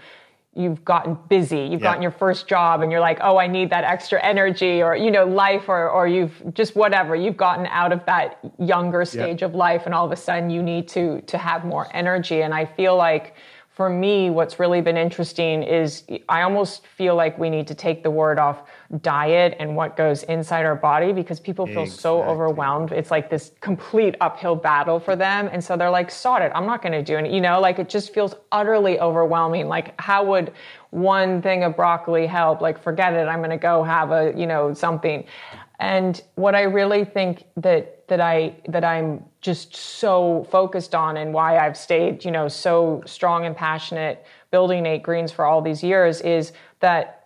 you've 0.53 0.83
gotten 0.83 1.17
busy 1.29 1.61
you've 1.61 1.79
yeah. 1.79 1.87
gotten 1.87 2.01
your 2.01 2.11
first 2.11 2.45
job 2.45 2.81
and 2.81 2.91
you're 2.91 2.99
like 2.99 3.19
oh 3.21 3.37
i 3.37 3.47
need 3.47 3.69
that 3.69 3.85
extra 3.85 4.21
energy 4.21 4.83
or 4.83 4.93
you 4.97 5.09
know 5.09 5.25
life 5.25 5.69
or 5.69 5.89
or 5.89 6.09
you've 6.09 6.43
just 6.53 6.75
whatever 6.75 7.15
you've 7.15 7.37
gotten 7.37 7.65
out 7.67 7.93
of 7.93 8.05
that 8.05 8.37
younger 8.59 9.05
stage 9.05 9.39
yeah. 9.39 9.47
of 9.47 9.55
life 9.55 9.83
and 9.85 9.95
all 9.95 10.05
of 10.05 10.11
a 10.11 10.15
sudden 10.15 10.49
you 10.49 10.61
need 10.61 10.89
to 10.89 11.21
to 11.21 11.37
have 11.37 11.63
more 11.63 11.87
energy 11.93 12.41
and 12.41 12.53
i 12.53 12.65
feel 12.65 12.97
like 12.97 13.33
for 13.73 13.89
me, 13.89 14.29
what's 14.29 14.59
really 14.59 14.81
been 14.81 14.97
interesting 14.97 15.63
is 15.63 16.03
I 16.27 16.41
almost 16.41 16.85
feel 16.85 17.15
like 17.15 17.39
we 17.39 17.49
need 17.49 17.67
to 17.67 17.73
take 17.73 18.03
the 18.03 18.11
word 18.11 18.37
off 18.37 18.63
diet 19.01 19.55
and 19.59 19.77
what 19.77 19.95
goes 19.95 20.23
inside 20.23 20.65
our 20.65 20.75
body 20.75 21.13
because 21.13 21.39
people 21.39 21.65
feel 21.65 21.83
exactly. 21.83 22.01
so 22.01 22.23
overwhelmed. 22.23 22.91
It's 22.91 23.11
like 23.11 23.29
this 23.29 23.53
complete 23.61 24.15
uphill 24.19 24.55
battle 24.55 24.99
for 24.99 25.15
them. 25.15 25.49
And 25.53 25.63
so 25.63 25.77
they're 25.77 25.89
like, 25.89 26.11
sod 26.11 26.41
it, 26.41 26.51
I'm 26.53 26.65
not 26.65 26.81
going 26.81 26.91
to 26.91 27.01
do 27.01 27.17
it. 27.17 27.31
You 27.31 27.39
know, 27.39 27.61
like 27.61 27.79
it 27.79 27.87
just 27.87 28.13
feels 28.13 28.35
utterly 28.51 28.99
overwhelming. 28.99 29.69
Like, 29.69 29.99
how 30.01 30.25
would 30.25 30.51
one 30.89 31.41
thing 31.41 31.63
of 31.63 31.77
broccoli 31.77 32.27
help? 32.27 32.59
Like, 32.59 32.77
forget 32.83 33.13
it, 33.13 33.25
I'm 33.29 33.39
going 33.39 33.51
to 33.51 33.57
go 33.57 33.83
have 33.83 34.11
a, 34.11 34.33
you 34.35 34.47
know, 34.47 34.73
something. 34.73 35.23
And 35.79 36.21
what 36.35 36.55
I 36.55 36.63
really 36.63 37.05
think 37.05 37.45
that 37.55 38.05
that 38.09 38.19
I 38.19 38.57
that 38.67 38.83
I'm 38.83 39.23
just 39.41 39.75
so 39.75 40.47
focused 40.51 40.93
on 40.93 41.17
and 41.17 41.33
why 41.33 41.57
I've 41.57 41.75
stayed, 41.75 42.23
you 42.23 42.31
know, 42.31 42.47
so 42.47 43.01
strong 43.05 43.45
and 43.45 43.55
passionate 43.55 44.23
building 44.51 44.85
Eight 44.85 45.03
Greens 45.03 45.31
for 45.31 45.45
all 45.45 45.61
these 45.61 45.83
years 45.83 46.21
is 46.21 46.53
that 46.79 47.17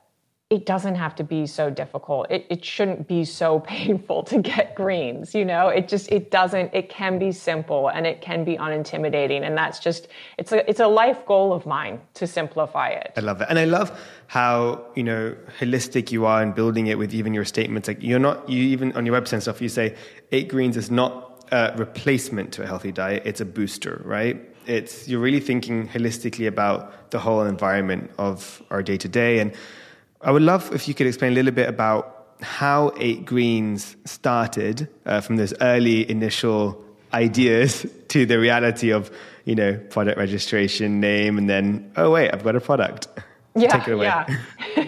it 0.52 0.68
doesn't 0.68 0.94
have 0.94 1.16
to 1.16 1.24
be 1.24 1.48
so 1.48 1.72
difficult. 1.72 2.28
It, 2.30 2.46
it 2.50 2.64
shouldn't 2.64 3.08
be 3.08 3.26
so 3.26 3.60
painful 3.68 4.24
to 4.24 4.42
get 4.42 4.76
greens, 4.76 5.34
you 5.34 5.44
know? 5.44 5.70
It 5.70 5.88
just, 5.88 6.12
it 6.12 6.30
doesn't, 6.30 6.74
it 6.74 6.88
can 6.88 7.18
be 7.18 7.32
simple 7.32 7.90
and 7.90 8.06
it 8.06 8.22
can 8.22 8.46
be 8.46 8.56
unintimidating. 8.56 9.42
And 9.42 9.58
that's 9.58 9.80
just, 9.80 10.08
it's 10.38 10.52
a, 10.52 10.70
it's 10.70 10.80
a 10.80 10.88
life 10.88 11.26
goal 11.26 11.52
of 11.52 11.66
mine 11.66 12.00
to 12.14 12.28
simplify 12.28 12.90
it. 12.90 13.12
I 13.18 13.22
love 13.22 13.42
it. 13.42 13.48
And 13.50 13.58
I 13.58 13.66
love 13.66 14.00
how, 14.28 14.86
you 14.96 15.04
know, 15.04 15.36
holistic 15.60 16.12
you 16.12 16.26
are 16.26 16.44
in 16.44 16.52
building 16.52 16.88
it 16.88 16.98
with 16.98 17.14
even 17.14 17.34
your 17.34 17.46
statements. 17.46 17.88
Like 17.88 18.04
you're 18.04 18.20
not, 18.20 18.48
you 18.48 18.62
even 18.64 18.94
on 18.94 19.06
your 19.06 19.20
website 19.20 19.34
and 19.34 19.42
stuff, 19.42 19.62
you 19.62 19.70
say 19.70 19.96
eight 20.32 20.48
greens 20.48 20.78
is 20.78 20.92
not 20.92 21.35
a 21.52 21.74
replacement 21.78 22.54
to 22.54 22.64
a 22.64 22.66
healthy 22.66 22.92
diet. 22.92 23.24
It's 23.26 23.42
a 23.42 23.46
booster, 23.46 24.02
right? 24.06 24.38
It's, 24.66 25.08
you're 25.08 25.20
really 25.20 25.40
thinking 25.40 25.88
holistically 25.88 26.48
about 26.48 27.12
the 27.12 27.20
whole 27.20 27.42
environment 27.42 28.12
of 28.18 28.64
our 28.72 28.82
day 28.82 28.98
to 28.98 29.08
day. 29.08 29.40
And, 29.40 29.54
I 30.26 30.32
would 30.32 30.42
love 30.42 30.74
if 30.74 30.88
you 30.88 30.96
could 30.96 31.06
explain 31.06 31.34
a 31.34 31.36
little 31.36 31.52
bit 31.52 31.70
about 31.70 32.36
how 32.42 32.92
Eight 32.98 33.26
Greens 33.26 33.96
started 34.06 34.90
uh, 35.06 35.22
from 35.22 35.36
those 35.36 35.54
early 35.62 36.10
initial 36.10 36.84
ideas 37.14 37.86
to 38.10 38.26
the 38.26 38.40
reality 38.40 38.92
of, 38.92 39.12
you 39.46 39.54
know, 39.54 39.80
product 39.92 40.18
registration, 40.18 41.00
name, 41.00 41.38
and 41.38 41.48
then, 41.48 41.92
oh, 41.96 42.10
wait, 42.10 42.32
I've 42.34 42.44
got 42.44 42.56
a 42.56 42.60
product. 42.60 43.08
Yeah, 43.56 43.70
Take 43.78 43.88
it 43.88 43.92
away. 43.92 44.06
Yeah. 44.06 44.26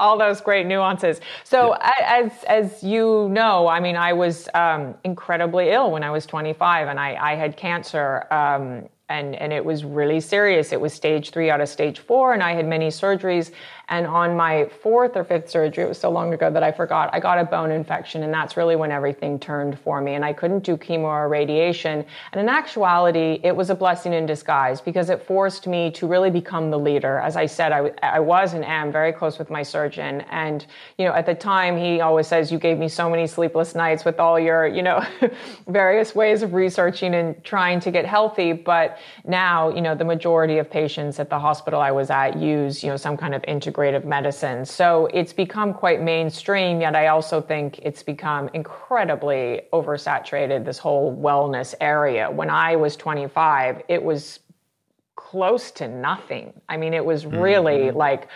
All 0.00 0.18
those 0.18 0.40
great 0.40 0.66
nuances. 0.66 1.20
So, 1.44 1.74
yeah. 1.74 1.92
as 2.24 2.44
as 2.44 2.82
you 2.82 3.28
know, 3.30 3.68
I 3.68 3.78
mean, 3.80 3.96
I 3.96 4.12
was 4.12 4.48
um, 4.54 4.94
incredibly 5.04 5.70
ill 5.70 5.92
when 5.92 6.02
I 6.02 6.10
was 6.10 6.26
25, 6.26 6.88
and 6.88 6.98
I, 6.98 7.14
I 7.14 7.34
had 7.36 7.56
cancer. 7.56 8.26
Um, 8.32 8.88
and, 9.10 9.34
and 9.34 9.52
it 9.52 9.64
was 9.64 9.84
really 9.84 10.20
serious. 10.20 10.72
It 10.72 10.80
was 10.80 10.94
stage 10.94 11.30
three 11.30 11.50
out 11.50 11.60
of 11.60 11.68
stage 11.68 11.98
four, 11.98 12.32
and 12.32 12.42
I 12.42 12.52
had 12.52 12.66
many 12.66 12.88
surgeries. 12.88 13.50
And 13.90 14.06
on 14.06 14.36
my 14.36 14.66
fourth 14.82 15.16
or 15.16 15.24
fifth 15.24 15.50
surgery, 15.50 15.82
it 15.82 15.88
was 15.88 15.98
so 15.98 16.10
long 16.10 16.32
ago 16.32 16.48
that 16.48 16.62
I 16.62 16.70
forgot, 16.70 17.10
I 17.12 17.18
got 17.18 17.40
a 17.40 17.44
bone 17.44 17.72
infection, 17.72 18.22
and 18.22 18.32
that's 18.32 18.56
really 18.56 18.76
when 18.76 18.92
everything 18.92 19.40
turned 19.40 19.76
for 19.80 20.00
me. 20.00 20.14
And 20.14 20.24
I 20.24 20.32
couldn't 20.32 20.60
do 20.60 20.76
chemo 20.76 21.06
or 21.06 21.28
radiation. 21.28 22.04
And 22.30 22.40
in 22.40 22.48
actuality, 22.48 23.40
it 23.42 23.54
was 23.54 23.68
a 23.68 23.74
blessing 23.74 24.12
in 24.12 24.26
disguise 24.26 24.80
because 24.80 25.10
it 25.10 25.24
forced 25.24 25.66
me 25.66 25.90
to 25.90 26.06
really 26.06 26.30
become 26.30 26.70
the 26.70 26.78
leader. 26.78 27.18
As 27.18 27.36
I 27.36 27.46
said, 27.46 27.72
I, 27.72 27.90
I 28.00 28.20
was 28.20 28.54
and 28.54 28.64
am 28.64 28.92
very 28.92 29.12
close 29.12 29.40
with 29.40 29.50
my 29.50 29.64
surgeon. 29.64 30.20
And, 30.30 30.64
you 30.96 31.04
know, 31.04 31.12
at 31.12 31.26
the 31.26 31.34
time, 31.34 31.76
he 31.76 32.00
always 32.00 32.28
says, 32.28 32.52
You 32.52 32.60
gave 32.60 32.78
me 32.78 32.88
so 32.88 33.10
many 33.10 33.26
sleepless 33.26 33.74
nights 33.74 34.04
with 34.04 34.20
all 34.20 34.38
your, 34.38 34.68
you 34.68 34.82
know, 34.82 35.04
various 35.66 36.14
ways 36.14 36.42
of 36.42 36.54
researching 36.54 37.12
and 37.16 37.42
trying 37.42 37.80
to 37.80 37.90
get 37.90 38.06
healthy. 38.06 38.52
But 38.52 38.98
now, 39.24 39.74
you 39.74 39.82
know, 39.82 39.96
the 39.96 40.04
majority 40.04 40.58
of 40.58 40.70
patients 40.70 41.18
at 41.18 41.28
the 41.28 41.40
hospital 41.40 41.80
I 41.80 41.90
was 41.90 42.08
at 42.08 42.38
use, 42.38 42.84
you 42.84 42.88
know, 42.88 42.96
some 42.96 43.16
kind 43.16 43.34
of 43.34 43.42
integrated 43.48 43.79
integrative 43.80 44.04
medicine. 44.04 44.64
So 44.64 45.06
it's 45.06 45.32
become 45.32 45.72
quite 45.72 46.00
mainstream, 46.02 46.80
yet 46.80 46.94
I 46.94 47.08
also 47.08 47.40
think 47.40 47.78
it's 47.82 48.02
become 48.02 48.50
incredibly 48.54 49.62
oversaturated, 49.72 50.64
this 50.64 50.78
whole 50.78 51.16
wellness 51.16 51.74
area. 51.80 52.30
When 52.30 52.50
I 52.50 52.76
was 52.76 52.96
25, 52.96 53.82
it 53.88 54.02
was 54.02 54.40
close 55.16 55.70
to 55.72 55.88
nothing. 55.88 56.52
I 56.68 56.76
mean, 56.76 56.94
it 56.94 57.04
was 57.04 57.26
really 57.26 57.88
mm-hmm. 57.88 57.96
like, 57.96 58.28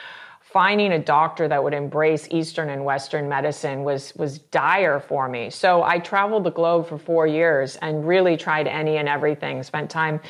finding 0.55 0.93
a 0.93 0.99
doctor 1.01 1.49
that 1.49 1.61
would 1.61 1.75
embrace 1.75 2.29
Eastern 2.31 2.71
and 2.71 2.85
Western 2.85 3.29
medicine 3.29 3.83
was 3.83 4.15
was 4.15 4.39
dire 4.39 5.01
for 5.01 5.29
me. 5.29 5.51
So 5.51 5.83
I 5.83 5.99
traveled 5.99 6.45
the 6.45 6.53
globe 6.53 6.89
for 6.89 6.97
four 6.97 7.27
years 7.27 7.75
and 7.83 8.07
really 8.07 8.37
tried 8.37 8.69
any 8.69 8.99
and 8.99 9.09
everything. 9.09 9.65
Spent 9.65 9.91
time 9.91 10.21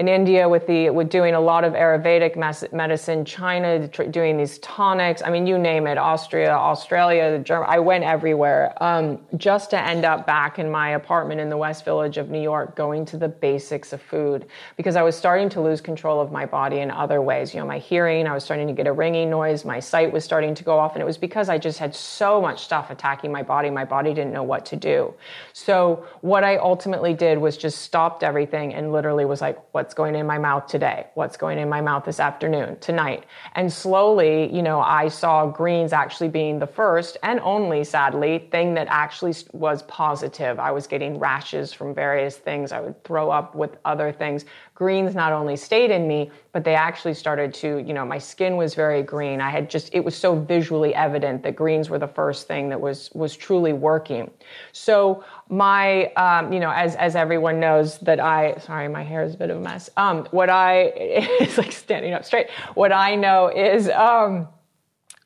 in 0.00 0.08
India 0.08 0.48
with 0.48 0.66
the 0.66 0.88
with 0.88 1.10
doing 1.10 1.34
a 1.34 1.40
lot 1.40 1.62
of 1.62 1.74
Ayurvedic 1.74 2.34
medicine, 2.72 3.22
China 3.26 3.86
doing 3.86 4.38
these 4.38 4.58
tonics. 4.60 5.20
I 5.22 5.28
mean, 5.28 5.46
you 5.46 5.58
name 5.58 5.86
it. 5.86 5.98
Austria, 5.98 6.52
Australia, 6.52 7.38
Germany. 7.38 7.70
I 7.70 7.80
went 7.80 8.04
everywhere 8.04 8.72
um, 8.82 9.20
just 9.36 9.68
to 9.70 9.78
end 9.78 10.06
up 10.06 10.26
back 10.26 10.58
in 10.58 10.70
my 10.70 10.92
apartment 10.92 11.38
in 11.38 11.50
the 11.50 11.56
West 11.58 11.84
Village 11.84 12.16
of 12.16 12.30
New 12.30 12.40
York, 12.40 12.76
going 12.76 13.04
to 13.04 13.18
the 13.18 13.28
basics 13.28 13.92
of 13.92 14.00
food 14.00 14.46
because 14.78 14.96
I 14.96 15.02
was 15.02 15.16
starting 15.16 15.50
to 15.50 15.60
lose 15.60 15.82
control 15.82 16.18
of 16.18 16.32
my 16.32 16.46
body 16.46 16.78
in 16.78 16.90
other 16.90 17.20
ways. 17.20 17.52
You 17.52 17.60
know, 17.60 17.66
my 17.66 17.78
hearing. 17.78 18.26
I 18.26 18.32
was 18.32 18.42
starting 18.42 18.68
to 18.68 18.72
get 18.72 18.86
a 18.86 18.92
ringing 18.92 19.28
noise 19.28 19.66
my 19.66 19.80
sight 19.80 20.10
was 20.10 20.24
starting 20.24 20.54
to 20.54 20.64
go 20.64 20.78
off, 20.78 20.94
and 20.94 21.02
it 21.02 21.06
was 21.06 21.18
because 21.18 21.50
I 21.50 21.58
just 21.58 21.78
had 21.78 21.94
so 21.94 22.40
much 22.40 22.64
stuff 22.64 22.88
attacking 22.88 23.30
my 23.30 23.42
body. 23.42 23.68
My 23.68 23.84
body 23.84 24.14
didn't 24.14 24.32
know 24.32 24.44
what 24.44 24.64
to 24.66 24.76
do. 24.76 25.12
So, 25.52 26.06
what 26.22 26.42
I 26.42 26.56
ultimately 26.56 27.12
did 27.12 27.36
was 27.36 27.58
just 27.58 27.82
stopped 27.82 28.22
everything 28.22 28.72
and 28.72 28.92
literally 28.92 29.26
was 29.26 29.42
like, 29.42 29.58
what's 29.72 29.89
going 29.94 30.14
in 30.14 30.26
my 30.26 30.38
mouth 30.38 30.66
today? 30.66 31.06
What's 31.14 31.36
going 31.36 31.58
in 31.58 31.68
my 31.68 31.80
mouth 31.80 32.04
this 32.04 32.20
afternoon, 32.20 32.78
tonight? 32.80 33.24
And 33.54 33.72
slowly, 33.72 34.54
you 34.54 34.62
know, 34.62 34.80
I 34.80 35.08
saw 35.08 35.46
greens 35.46 35.92
actually 35.92 36.28
being 36.28 36.58
the 36.58 36.66
first 36.66 37.16
and 37.22 37.40
only, 37.40 37.84
sadly, 37.84 38.48
thing 38.50 38.74
that 38.74 38.86
actually 38.88 39.34
was 39.52 39.82
positive. 39.82 40.58
I 40.58 40.70
was 40.70 40.86
getting 40.86 41.18
rashes 41.18 41.72
from 41.72 41.94
various 41.94 42.36
things. 42.36 42.72
I 42.72 42.80
would 42.80 43.02
throw 43.04 43.30
up 43.30 43.54
with 43.54 43.76
other 43.84 44.12
things 44.12 44.44
greens 44.80 45.14
not 45.14 45.30
only 45.30 45.56
stayed 45.56 45.90
in 45.90 46.08
me, 46.08 46.30
but 46.52 46.64
they 46.64 46.74
actually 46.74 47.14
started 47.14 47.54
to, 47.54 47.78
you 47.78 47.92
know, 47.92 48.04
my 48.04 48.18
skin 48.18 48.56
was 48.56 48.74
very 48.74 49.02
green. 49.02 49.40
I 49.40 49.50
had 49.50 49.70
just, 49.70 49.94
it 49.94 50.04
was 50.04 50.16
so 50.16 50.34
visually 50.34 50.94
evident 50.94 51.42
that 51.44 51.56
greens 51.56 51.88
were 51.88 51.98
the 51.98 52.08
first 52.08 52.48
thing 52.48 52.68
that 52.70 52.80
was, 52.80 53.10
was 53.14 53.36
truly 53.36 53.72
working. 53.72 54.30
So 54.72 55.24
my, 55.48 56.06
um, 56.14 56.52
you 56.52 56.60
know, 56.60 56.70
as, 56.70 56.96
as 56.96 57.14
everyone 57.16 57.60
knows 57.60 57.98
that 58.00 58.20
I, 58.20 58.56
sorry, 58.58 58.88
my 58.88 59.02
hair 59.02 59.22
is 59.22 59.34
a 59.34 59.38
bit 59.38 59.50
of 59.50 59.58
a 59.58 59.60
mess. 59.60 59.90
Um, 59.96 60.26
what 60.30 60.50
I, 60.50 60.92
it's 60.96 61.58
like 61.58 61.72
standing 61.72 62.12
up 62.14 62.24
straight. 62.24 62.50
What 62.74 62.92
I 62.92 63.14
know 63.14 63.48
is, 63.48 63.88
um, 63.88 64.48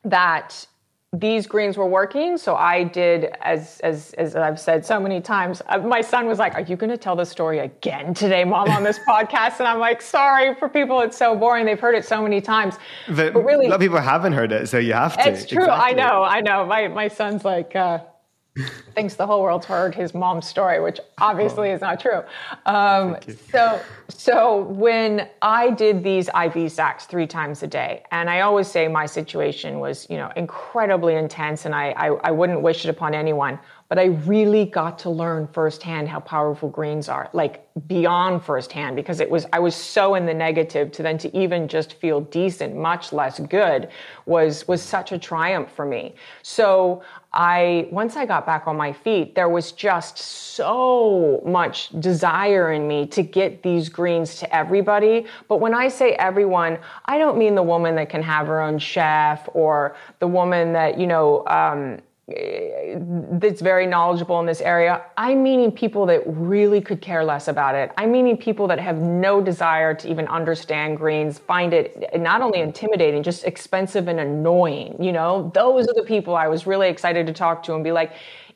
that 0.04 0.66
these 1.20 1.46
greens 1.46 1.76
were 1.76 1.86
working. 1.86 2.36
So 2.38 2.56
I 2.56 2.84
did, 2.84 3.34
as 3.40 3.80
as 3.80 4.12
as 4.14 4.36
I've 4.36 4.58
said 4.58 4.84
so 4.84 4.98
many 4.98 5.20
times. 5.20 5.62
Uh, 5.68 5.78
my 5.78 6.00
son 6.00 6.26
was 6.26 6.38
like, 6.38 6.54
"Are 6.54 6.62
you 6.62 6.76
going 6.76 6.90
to 6.90 6.96
tell 6.96 7.16
the 7.16 7.24
story 7.24 7.60
again 7.60 8.14
today, 8.14 8.44
Mom, 8.44 8.70
on 8.70 8.82
this 8.82 8.98
podcast?" 9.08 9.58
And 9.58 9.68
I'm 9.68 9.78
like, 9.78 10.02
"Sorry 10.02 10.54
for 10.54 10.68
people. 10.68 11.00
It's 11.00 11.16
so 11.16 11.36
boring. 11.36 11.66
They've 11.66 11.78
heard 11.78 11.94
it 11.94 12.04
so 12.04 12.22
many 12.22 12.40
times." 12.40 12.76
But, 13.08 13.34
but 13.34 13.44
really, 13.44 13.66
a 13.66 13.70
lot 13.70 13.76
of 13.76 13.80
people 13.80 14.00
haven't 14.00 14.32
heard 14.32 14.52
it, 14.52 14.68
so 14.68 14.78
you 14.78 14.94
have 14.94 15.16
to. 15.18 15.28
It's 15.28 15.46
true. 15.46 15.62
Exactly. 15.62 15.84
I 15.84 15.92
know. 15.92 16.22
I 16.22 16.40
know. 16.40 16.66
My 16.66 16.88
my 16.88 17.08
son's 17.08 17.44
like. 17.44 17.74
Uh, 17.76 17.98
thinks 18.94 19.14
the 19.14 19.26
whole 19.26 19.42
world's 19.42 19.66
heard 19.66 19.94
his 19.94 20.14
mom's 20.14 20.46
story, 20.46 20.80
which 20.80 21.00
obviously 21.18 21.70
oh. 21.70 21.74
is 21.74 21.80
not 21.80 21.98
true. 22.00 22.22
Um, 22.66 23.16
so, 23.50 23.80
so 24.08 24.62
when 24.62 25.28
I 25.42 25.70
did 25.70 26.04
these 26.04 26.28
IV 26.28 26.70
sacs 26.70 27.06
three 27.06 27.26
times 27.26 27.62
a 27.62 27.66
day, 27.66 28.04
and 28.12 28.30
I 28.30 28.40
always 28.40 28.68
say 28.68 28.86
my 28.86 29.06
situation 29.06 29.80
was, 29.80 30.08
you 30.08 30.16
know, 30.16 30.30
incredibly 30.36 31.16
intense, 31.16 31.64
and 31.64 31.74
I, 31.74 31.90
I, 31.90 32.06
I 32.28 32.30
wouldn't 32.30 32.60
wish 32.60 32.84
it 32.84 32.90
upon 32.90 33.14
anyone. 33.14 33.58
But 33.88 33.98
I 33.98 34.04
really 34.04 34.64
got 34.64 34.98
to 35.00 35.10
learn 35.10 35.46
firsthand 35.48 36.08
how 36.08 36.20
powerful 36.20 36.68
greens 36.68 37.08
are, 37.08 37.28
like 37.32 37.66
beyond 37.86 38.42
firsthand, 38.42 38.96
because 38.96 39.20
it 39.20 39.28
was 39.28 39.46
I 39.52 39.58
was 39.58 39.74
so 39.74 40.14
in 40.14 40.26
the 40.26 40.34
negative 40.34 40.90
to 40.92 41.02
then 41.02 41.18
to 41.18 41.36
even 41.36 41.68
just 41.68 41.94
feel 41.94 42.22
decent, 42.22 42.74
much 42.74 43.12
less 43.12 43.38
good, 43.40 43.88
was 44.26 44.66
was 44.66 44.82
such 44.82 45.12
a 45.12 45.18
triumph 45.18 45.70
for 45.70 45.84
me. 45.84 46.14
So 46.42 47.02
I 47.32 47.88
once 47.90 48.16
I 48.16 48.24
got 48.24 48.46
back 48.46 48.66
on 48.66 48.76
my 48.76 48.92
feet, 48.92 49.34
there 49.34 49.48
was 49.48 49.72
just 49.72 50.18
so 50.18 51.42
much 51.44 51.90
desire 52.00 52.72
in 52.72 52.88
me 52.88 53.06
to 53.08 53.22
get 53.22 53.62
these 53.62 53.88
greens 53.88 54.36
to 54.36 54.54
everybody. 54.54 55.26
But 55.48 55.56
when 55.60 55.74
I 55.74 55.88
say 55.88 56.12
everyone, 56.12 56.78
I 57.04 57.18
don't 57.18 57.36
mean 57.36 57.54
the 57.54 57.62
woman 57.62 57.96
that 57.96 58.08
can 58.08 58.22
have 58.22 58.46
her 58.46 58.62
own 58.62 58.78
chef 58.78 59.48
or 59.52 59.96
the 60.20 60.28
woman 60.28 60.72
that 60.72 60.98
you 60.98 61.06
know. 61.06 61.46
Um, 61.46 62.00
that's 62.26 63.60
very 63.60 63.86
knowledgeable 63.86 64.40
in 64.40 64.46
this 64.46 64.62
area. 64.62 65.04
I'm 65.18 65.42
meaning 65.42 65.70
people 65.70 66.06
that 66.06 66.22
really 66.26 66.80
could 66.80 67.02
care 67.02 67.22
less 67.22 67.48
about 67.48 67.74
it. 67.74 67.90
I'm 67.98 68.12
meaning 68.12 68.38
people 68.38 68.66
that 68.68 68.80
have 68.80 68.96
no 68.96 69.42
desire 69.42 69.94
to 69.94 70.10
even 70.10 70.26
understand 70.28 70.96
greens, 70.96 71.38
find 71.38 71.74
it 71.74 72.08
not 72.18 72.40
only 72.40 72.60
intimidating, 72.60 73.22
just 73.22 73.44
expensive 73.44 74.08
and 74.08 74.20
annoying. 74.20 74.96
You 74.98 75.12
know, 75.12 75.50
those 75.54 75.86
are 75.86 75.94
the 75.94 76.04
people 76.06 76.34
I 76.34 76.48
was 76.48 76.66
really 76.66 76.88
excited 76.88 77.26
to 77.26 77.32
talk 77.34 77.62
to 77.64 77.74
and 77.74 77.84
be 77.84 77.92
like, 77.92 78.12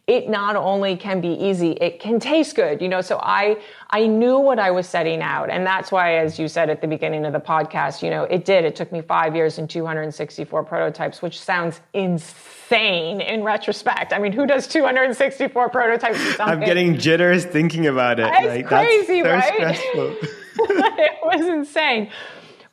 it 0.09 0.27
not 0.27 0.57
only 0.57 0.97
can 0.97 1.21
be 1.21 1.29
easy, 1.29 1.73
it 1.73 2.01
can 2.01 2.19
taste 2.19 2.57
good. 2.57 2.81
You 2.81 2.89
know, 2.89 3.03
so 3.03 3.21
I 3.23 3.61
I 3.91 4.07
knew 4.07 4.39
what 4.39 4.59
I 4.59 4.71
was 4.71 4.89
setting 4.89 5.21
out. 5.21 5.51
And 5.51 5.67
that's 5.67 5.93
why, 5.93 6.17
as 6.17 6.39
you 6.39 6.49
said 6.49 6.71
at 6.71 6.81
the 6.81 6.89
beginning 6.89 7.27
of 7.27 7.35
the 7.35 7.41
podcast, 7.41 8.03
you 8.03 8.09
know, 8.09 8.25
it 8.25 8.47
did. 8.47 8.65
It 8.65 8.75
took 8.75 8.91
me 8.91 9.03
five 9.03 9.37
years 9.37 9.59
and 9.59 9.69
264 9.69 10.65
prototypes, 10.65 11.21
which 11.21 11.39
sounds 11.39 11.83
insane 11.93 13.21
in 13.21 13.45
retrospect. 13.45 14.15
I 14.15 14.19
mean, 14.19 14.33
who 14.33 14.47
does 14.47 14.67
264 14.67 15.69
prototypes 15.69 16.41
I'm 16.41 16.61
getting 16.61 16.99
jitters 16.99 17.45
thinking 17.45 17.87
about 17.87 18.19
it. 18.19 18.29
It's 18.33 18.47
like, 18.47 18.67
crazy, 18.67 19.21
that's 19.21 19.79
so 19.95 20.09
right? 20.09 20.17
it 20.59 21.19
was 21.23 21.47
insane. 21.47 22.11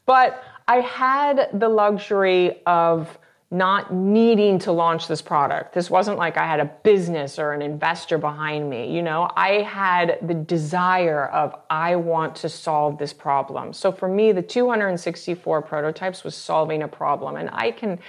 But 0.05 0.41
I 0.69 0.77
had 0.77 1.49
the 1.53 1.67
luxury 1.67 2.61
of 2.65 3.19
not 3.55 3.93
needing 3.93 4.59
to 4.59 4.71
launch 4.71 5.07
this 5.07 5.21
product. 5.21 5.73
This 5.73 5.89
wasn't 5.89 6.17
like 6.17 6.37
I 6.37 6.45
had 6.45 6.59
a 6.59 6.65
business 6.83 7.39
or 7.39 7.53
an 7.53 7.61
investor 7.61 8.17
behind 8.17 8.69
me. 8.69 8.93
You 8.93 9.01
know, 9.01 9.29
I 9.35 9.61
had 9.61 10.19
the 10.21 10.33
desire 10.33 11.25
of, 11.27 11.55
I 11.69 11.95
want 11.95 12.35
to 12.37 12.49
solve 12.49 12.97
this 12.97 13.13
problem. 13.13 13.71
So 13.71 13.91
for 13.91 14.09
me, 14.09 14.33
the 14.33 14.41
264 14.41 15.61
prototypes 15.61 16.23
was 16.23 16.35
solving 16.35 16.83
a 16.83 16.87
problem. 16.87 17.37
And 17.37 17.49
I 17.53 17.71
can, 17.71 17.99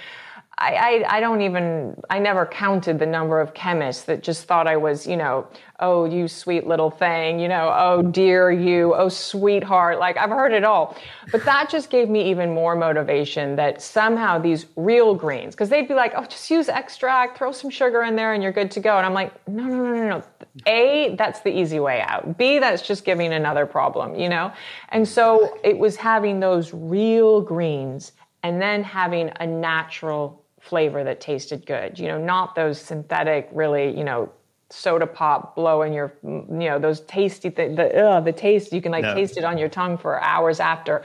I, 0.59 0.73
I, 0.73 1.17
I, 1.17 1.19
don't 1.19 1.41
even, 1.41 1.95
I 2.09 2.17
never 2.17 2.45
counted 2.45 2.97
the 2.97 3.05
number 3.05 3.39
of 3.39 3.53
chemists 3.53 4.03
that 4.05 4.23
just 4.23 4.45
thought 4.45 4.65
I 4.65 4.75
was, 4.75 5.05
you 5.05 5.15
know, 5.15 5.47
oh, 5.79 6.05
you 6.05 6.27
sweet 6.27 6.65
little 6.65 6.89
thing, 6.89 7.39
you 7.39 7.47
know, 7.47 7.71
oh, 7.77 8.01
dear 8.01 8.51
you, 8.51 8.95
oh, 8.95 9.09
sweetheart. 9.09 9.99
Like, 9.99 10.17
I've 10.17 10.31
heard 10.31 10.53
it 10.53 10.63
all. 10.63 10.97
But 11.31 11.45
that 11.45 11.69
just 11.69 11.91
gave 11.91 12.09
me 12.09 12.31
even 12.31 12.55
more 12.55 12.75
motivation 12.75 13.55
that 13.57 13.83
somehow 13.83 14.39
these 14.39 14.65
real 14.75 15.13
greens, 15.13 15.53
because 15.53 15.69
they'd 15.69 15.87
be 15.87 15.93
like, 15.93 16.13
oh, 16.15 16.23
just 16.23 16.49
use 16.49 16.69
extract, 16.69 17.37
throw 17.37 17.51
some 17.51 17.69
sugar 17.69 18.01
in 18.01 18.15
there, 18.15 18.33
and 18.33 18.41
you're 18.41 18.51
good 18.51 18.71
to 18.71 18.79
go. 18.79 18.97
And 18.97 19.05
I'm 19.05 19.13
like, 19.13 19.47
no, 19.47 19.63
no, 19.63 19.75
no, 19.75 19.93
no, 19.93 20.09
no. 20.09 20.23
A, 20.65 21.15
that's 21.19 21.41
the 21.41 21.55
easy 21.55 21.79
way 21.79 22.01
out. 22.01 22.35
B, 22.35 22.57
that's 22.57 22.81
just 22.81 23.05
giving 23.05 23.31
another 23.31 23.67
problem, 23.67 24.15
you 24.15 24.27
know? 24.27 24.51
And 24.89 25.07
so 25.07 25.59
it 25.63 25.77
was 25.77 25.97
having 25.97 26.39
those 26.39 26.73
real 26.73 27.41
greens 27.41 28.13
and 28.41 28.59
then 28.59 28.83
having 28.83 29.31
a 29.39 29.45
natural 29.45 30.43
flavor 30.67 31.03
that 31.03 31.19
tasted 31.19 31.65
good. 31.65 31.97
You 31.97 32.07
know, 32.07 32.17
not 32.17 32.55
those 32.55 32.79
synthetic, 32.79 33.49
really, 33.51 33.97
you 33.97 34.03
know, 34.03 34.31
soda 34.69 35.07
pop 35.07 35.55
blowing 35.55 35.93
your, 35.93 36.13
you 36.23 36.45
know, 36.49 36.77
those 36.77 37.01
tasty, 37.01 37.49
th- 37.49 37.75
the, 37.75 38.05
uh, 38.05 38.19
the 38.19 38.33
taste, 38.33 38.73
you 38.73 38.81
can 38.81 38.91
like 38.91 39.03
no. 39.03 39.15
taste 39.15 39.37
it 39.37 39.43
on 39.43 39.57
your 39.57 39.69
tongue 39.69 39.97
for 39.97 40.21
hours 40.21 40.59
after. 40.59 41.03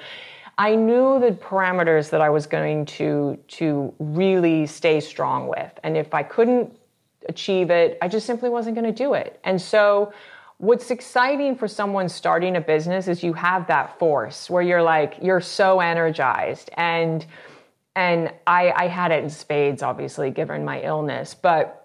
I 0.59 0.75
knew 0.75 1.19
the 1.19 1.31
parameters 1.33 2.11
that 2.11 2.21
I 2.21 2.29
was 2.29 2.47
going 2.47 2.85
to 2.87 3.39
to 3.49 3.95
really 3.99 4.67
stay 4.67 5.01
strong 5.01 5.49
with, 5.49 5.73
and 5.83 5.97
if 5.97 6.13
I 6.13 6.23
couldn't 6.23 6.77
achieve 7.29 7.71
it, 7.71 7.99
I 8.03 8.09
just 8.09 8.27
simply 8.27 8.51
wasn't 8.51 8.75
going 8.77 8.87
to 8.87 8.93
do 8.93 9.15
it. 9.15 9.41
And 9.45 9.61
so, 9.61 10.13
what's 10.59 10.91
exciting 10.91 11.57
for 11.57 11.67
someone 11.67 12.09
starting 12.09 12.57
a 12.57 12.61
business 12.61 13.09
is 13.09 13.23
you 13.23 13.33
have 13.33 13.67
that 13.69 13.99
force 13.99 14.51
where 14.51 14.63
you're 14.63 14.83
like 14.83 15.17
you're 15.23 15.41
so 15.41 15.81
energized 15.81 16.71
and 16.75 17.25
and 17.95 18.33
I, 18.47 18.73
I 18.73 18.87
had 18.89 19.13
it 19.13 19.23
in 19.23 19.31
spades, 19.31 19.83
obviously, 19.83 20.31
given 20.31 20.65
my 20.65 20.81
illness, 20.83 21.35
but 21.35 21.83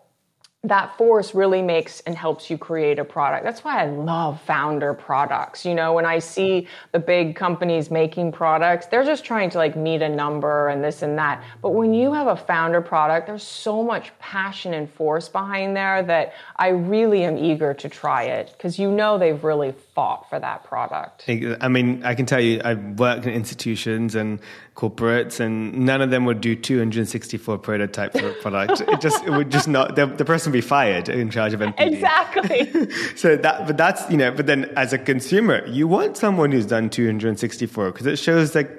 that 0.64 0.98
force 0.98 1.36
really 1.36 1.62
makes 1.62 2.02
and 2.02 2.16
helps 2.16 2.50
you 2.50 2.58
create 2.58 2.98
a 3.00 3.06
product. 3.06 3.44
That's 3.44 3.64
why 3.64 3.82
I 3.84 3.86
love 3.86 4.42
founder 4.42 4.94
products. 4.94 5.66
You 5.66 5.76
know, 5.76 5.94
when 5.94 6.06
I 6.06 6.20
see 6.20 6.68
the 6.92 7.00
big 7.00 7.36
companies 7.36 7.92
making 7.92 8.32
products, 8.32 8.88
they're 8.88 9.06
just 9.06 9.24
trying 9.24 9.50
to 9.52 9.60
like 9.60 9.76
meet 9.76 10.02
a 10.02 10.10
number 10.10 10.70
and 10.70 10.84
this 10.84 11.04
and 11.04 11.18
that. 11.20 11.44
But 11.62 11.70
when 11.70 11.94
you 11.94 12.12
have 12.12 12.28
a 12.28 12.36
founder 12.36 12.82
product, 12.82 13.28
there's 13.28 13.44
so 13.44 13.84
much 13.84 14.12
passion 14.20 14.74
and 14.74 14.90
force 14.90 15.30
behind 15.30 15.76
there 15.76 16.02
that 16.04 16.34
I 16.56 16.70
really 16.70 17.24
am 17.24 17.38
eager 17.38 17.74
to 17.76 17.88
try 17.88 18.24
it 18.24 18.54
because 18.58 18.80
you 18.80 18.92
know 18.92 19.18
they've 19.18 19.42
really 19.44 19.74
fought 19.98 20.30
for 20.30 20.40
that 20.40 20.64
product. 20.64 21.26
I 21.28 21.68
mean, 21.68 22.04
I 22.06 22.14
can 22.14 22.28
tell 22.28 22.40
you, 22.40 22.62
I've 22.64 23.00
worked 23.00 23.26
in 23.26 23.34
institutions 23.34 24.14
and 24.14 24.40
corporates, 24.76 25.40
and 25.40 25.74
none 25.74 26.04
of 26.04 26.12
them 26.12 26.24
would 26.26 26.40
do 26.40 26.56
264 26.56 27.58
prototypes 27.58 28.20
for 28.20 28.30
a 28.30 28.34
product. 28.36 28.82
it 28.82 29.02
just, 29.02 29.24
it 29.24 29.32
would 29.32 29.50
just 29.50 29.68
not. 29.68 29.96
The, 29.96 30.06
the 30.06 30.24
person 30.24 30.52
would 30.52 30.58
be 30.58 30.62
fired 30.62 31.10
in 31.10 31.32
charge 31.32 31.56
of 31.56 31.62
NPD. 31.62 31.94
Exactly. 31.94 32.92
so 33.16 33.38
that, 33.38 33.66
but 33.66 33.76
that's 33.76 34.08
you 34.12 34.18
know, 34.18 34.30
but 34.30 34.46
then 34.46 34.66
as 34.78 34.94
a 34.94 35.00
consumer, 35.00 35.66
you 35.66 35.88
want 35.88 36.16
someone 36.16 36.52
who's 36.52 36.68
done 36.68 36.92
264 36.92 37.92
because 37.92 38.06
it 38.06 38.20
shows 38.20 38.54
like 38.54 38.70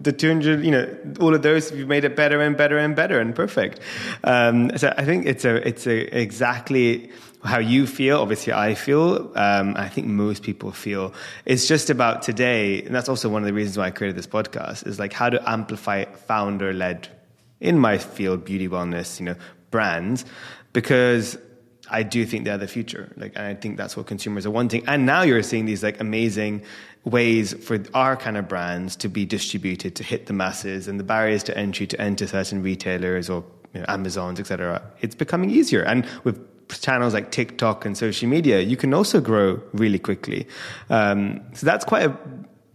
the 0.00 0.12
200 0.12 0.64
you 0.64 0.70
know 0.70 0.96
all 1.18 1.34
of 1.34 1.42
those 1.42 1.72
you've 1.72 1.88
made 1.88 2.04
it 2.04 2.14
better 2.14 2.40
and 2.40 2.56
better 2.56 2.78
and 2.78 2.94
better 2.94 3.18
and 3.18 3.34
perfect 3.34 3.80
um, 4.22 4.70
so 4.76 4.94
i 4.96 5.04
think 5.04 5.26
it's 5.26 5.44
a 5.44 5.66
it's 5.66 5.88
a 5.88 6.02
exactly 6.16 7.10
how 7.44 7.58
you 7.58 7.86
feel 7.86 8.18
obviously 8.20 8.52
i 8.52 8.74
feel 8.74 9.30
um, 9.36 9.74
i 9.76 9.88
think 9.88 10.06
most 10.06 10.42
people 10.42 10.72
feel 10.72 11.12
it's 11.44 11.68
just 11.68 11.90
about 11.90 12.22
today 12.22 12.82
and 12.82 12.94
that's 12.94 13.08
also 13.08 13.28
one 13.28 13.42
of 13.42 13.46
the 13.46 13.52
reasons 13.52 13.78
why 13.78 13.86
i 13.86 13.90
created 13.90 14.16
this 14.16 14.26
podcast 14.26 14.86
is 14.86 14.98
like 14.98 15.12
how 15.12 15.30
to 15.30 15.48
amplify 15.48 16.04
founder 16.04 16.72
led 16.72 17.08
in 17.60 17.78
my 17.78 17.96
field 17.96 18.44
beauty 18.44 18.68
wellness 18.68 19.20
you 19.20 19.26
know 19.26 19.36
brands 19.70 20.24
because 20.72 21.38
I 21.90 22.02
do 22.02 22.26
think 22.26 22.44
they're 22.44 22.58
the 22.58 22.68
future. 22.68 23.10
Like, 23.16 23.32
and 23.34 23.46
I 23.46 23.54
think 23.54 23.76
that's 23.76 23.96
what 23.96 24.06
consumers 24.06 24.44
are 24.46 24.50
wanting. 24.50 24.86
And 24.86 25.06
now 25.06 25.22
you're 25.22 25.42
seeing 25.42 25.64
these 25.64 25.82
like 25.82 26.00
amazing 26.00 26.62
ways 27.04 27.54
for 27.64 27.82
our 27.94 28.16
kind 28.16 28.36
of 28.36 28.48
brands 28.48 28.96
to 28.96 29.08
be 29.08 29.24
distributed 29.24 29.94
to 29.96 30.04
hit 30.04 30.26
the 30.26 30.32
masses 30.32 30.88
and 30.88 31.00
the 31.00 31.04
barriers 31.04 31.42
to 31.44 31.56
entry 31.56 31.86
to 31.86 32.00
enter 32.00 32.26
certain 32.26 32.62
retailers 32.62 33.30
or 33.30 33.44
you 33.74 33.80
know, 33.80 33.86
Amazons, 33.88 34.40
etc. 34.40 34.82
It's 35.00 35.14
becoming 35.14 35.50
easier, 35.50 35.82
and 35.82 36.06
with 36.24 36.38
channels 36.68 37.14
like 37.14 37.30
TikTok 37.30 37.84
and 37.84 37.96
social 37.96 38.28
media, 38.28 38.60
you 38.60 38.76
can 38.76 38.94
also 38.94 39.20
grow 39.20 39.60
really 39.72 39.98
quickly. 39.98 40.46
Um, 40.90 41.40
so 41.54 41.66
that's 41.66 41.84
quite 41.84 42.04
a 42.04 42.16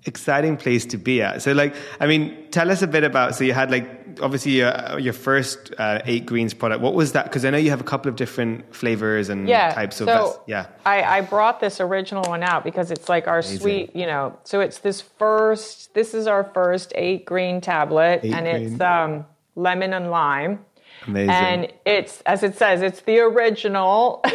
exciting 0.06 0.58
place 0.58 0.86
to 0.88 0.98
be 0.98 1.22
at. 1.22 1.42
So, 1.42 1.54
like, 1.54 1.74
I 2.00 2.08
mean, 2.08 2.50
tell 2.52 2.70
us 2.72 2.82
a 2.82 2.88
bit 2.88 3.04
about. 3.04 3.36
So, 3.36 3.44
you 3.44 3.54
had 3.54 3.72
like 3.72 4.04
obviously 4.22 4.54
your, 4.54 5.00
your 5.00 5.14
first 5.14 5.74
uh, 5.78 6.02
eight 6.06 6.26
greens 6.26 6.54
product. 6.54 6.82
What 6.82 6.94
was 6.94 7.14
that? 7.14 7.26
Because 7.26 7.46
I 7.46 7.50
know 7.50 7.58
you 7.58 7.70
have 7.70 7.82
a 7.82 7.86
couple 7.86 8.10
of 8.10 8.16
different 8.16 8.74
flavors 8.74 9.30
and 9.30 9.48
yeah, 9.48 9.74
types 9.74 10.02
of. 10.02 10.08
So 10.08 10.42
yeah, 10.48 10.68
I, 10.86 11.04
I 11.04 11.22
brought 11.22 11.60
this 11.60 11.80
original 11.80 12.24
one 12.24 12.44
out 12.44 12.64
because 12.64 12.92
it's 12.92 13.10
like 13.10 13.28
our 13.28 13.40
Amazing. 13.40 13.60
sweet, 13.60 13.96
you 13.96 14.06
know. 14.06 14.38
So 14.44 14.60
it's 14.60 14.80
this 14.80 15.02
first. 15.02 15.94
This 15.94 16.14
is 16.14 16.28
our 16.28 16.44
first 16.44 16.92
eight 16.96 17.26
green 17.26 17.62
tablet, 17.62 18.22
eight 18.24 18.34
and 18.34 18.46
green. 18.46 18.74
it's 18.74 18.82
um, 18.82 19.26
lemon 19.56 19.94
and 19.94 20.12
lime. 20.12 20.66
Amazing. 21.08 21.30
And 21.30 21.74
it's, 21.86 22.22
as 22.22 22.44
it 22.44 22.56
says, 22.56 22.82
it's 22.82 23.02
the 23.02 23.20
original. 23.20 24.22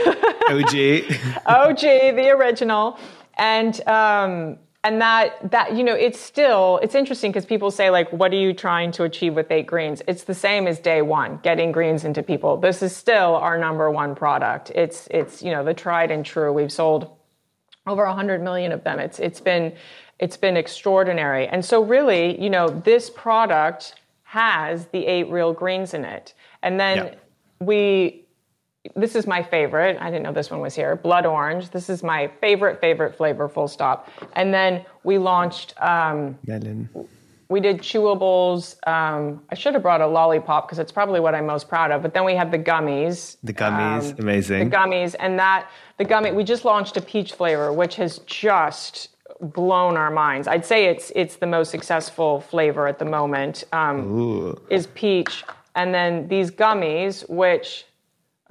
OG. 0.48 1.04
OG, 1.46 1.80
the 1.80 2.32
original. 2.34 2.98
And 3.36 3.86
um, 3.88 4.58
and 4.84 5.00
that 5.00 5.50
that 5.50 5.76
you 5.76 5.82
know 5.82 5.94
it's 5.94 6.18
still 6.18 6.78
it's 6.82 6.94
interesting 6.94 7.30
because 7.30 7.44
people 7.44 7.70
say 7.70 7.90
like 7.90 8.10
what 8.12 8.32
are 8.32 8.36
you 8.36 8.52
trying 8.52 8.92
to 8.92 9.02
achieve 9.04 9.34
with 9.34 9.50
eight 9.50 9.66
greens 9.66 10.02
it's 10.06 10.24
the 10.24 10.34
same 10.34 10.66
as 10.66 10.78
day 10.78 11.02
one 11.02 11.38
getting 11.42 11.72
greens 11.72 12.04
into 12.04 12.22
people 12.22 12.56
this 12.56 12.82
is 12.82 12.94
still 12.94 13.34
our 13.36 13.58
number 13.58 13.90
one 13.90 14.14
product 14.14 14.70
it's 14.74 15.08
it's 15.10 15.42
you 15.42 15.50
know 15.50 15.64
the 15.64 15.74
tried 15.74 16.10
and 16.10 16.24
true 16.24 16.52
we've 16.52 16.72
sold 16.72 17.10
over 17.86 18.04
100 18.06 18.42
million 18.42 18.70
of 18.70 18.84
them 18.84 18.98
it's 18.98 19.18
it's 19.18 19.40
been 19.40 19.74
it's 20.18 20.36
been 20.36 20.56
extraordinary 20.56 21.46
and 21.48 21.64
so 21.64 21.82
really 21.82 22.40
you 22.40 22.50
know 22.50 22.68
this 22.68 23.10
product 23.10 23.94
has 24.22 24.86
the 24.86 25.06
eight 25.06 25.28
real 25.28 25.52
greens 25.52 25.92
in 25.92 26.04
it 26.04 26.34
and 26.62 26.78
then 26.78 26.96
yeah. 26.96 27.14
we 27.60 28.24
this 28.94 29.14
is 29.14 29.26
my 29.26 29.42
favorite. 29.42 29.98
I 30.00 30.10
didn't 30.10 30.22
know 30.22 30.32
this 30.32 30.50
one 30.50 30.60
was 30.60 30.74
here. 30.74 30.96
Blood 30.96 31.26
orange. 31.26 31.70
This 31.70 31.90
is 31.90 32.02
my 32.02 32.30
favorite, 32.40 32.80
favorite 32.80 33.16
flavor, 33.16 33.48
full 33.48 33.68
stop. 33.68 34.08
And 34.34 34.52
then 34.52 34.84
we 35.04 35.18
launched. 35.18 35.74
Um, 35.80 36.38
melon. 36.46 36.88
we 37.48 37.60
did 37.60 37.78
chewables. 37.78 38.76
Um, 38.88 39.42
I 39.50 39.54
should 39.56 39.74
have 39.74 39.82
brought 39.82 40.00
a 40.00 40.06
lollipop 40.06 40.66
because 40.66 40.78
it's 40.78 40.92
probably 40.92 41.20
what 41.20 41.34
I'm 41.34 41.46
most 41.46 41.68
proud 41.68 41.90
of. 41.90 42.02
But 42.02 42.14
then 42.14 42.24
we 42.24 42.34
had 42.34 42.50
the 42.50 42.58
gummies. 42.58 43.36
The 43.42 43.52
gummies, 43.52 44.12
Um, 44.12 44.16
amazing. 44.20 44.70
The 44.70 44.76
gummies, 44.76 45.14
and 45.18 45.38
that 45.38 45.68
the 45.98 46.04
gummy. 46.04 46.32
We 46.32 46.44
just 46.44 46.64
launched 46.64 46.96
a 46.96 47.02
peach 47.02 47.32
flavor, 47.32 47.72
which 47.72 47.96
has 47.96 48.18
just 48.20 49.10
blown 49.40 49.96
our 49.96 50.10
minds. 50.10 50.48
I'd 50.48 50.64
say 50.64 50.86
it's 50.86 51.12
it's 51.14 51.36
the 51.36 51.46
most 51.46 51.70
successful 51.70 52.40
flavor 52.40 52.86
at 52.88 52.98
the 52.98 53.04
moment. 53.04 53.64
Um, 53.72 54.18
Ooh. 54.18 54.60
is 54.70 54.86
peach, 54.88 55.44
and 55.78 55.88
then 55.96 56.10
these 56.34 56.48
gummies, 56.62 57.14
which 57.42 57.68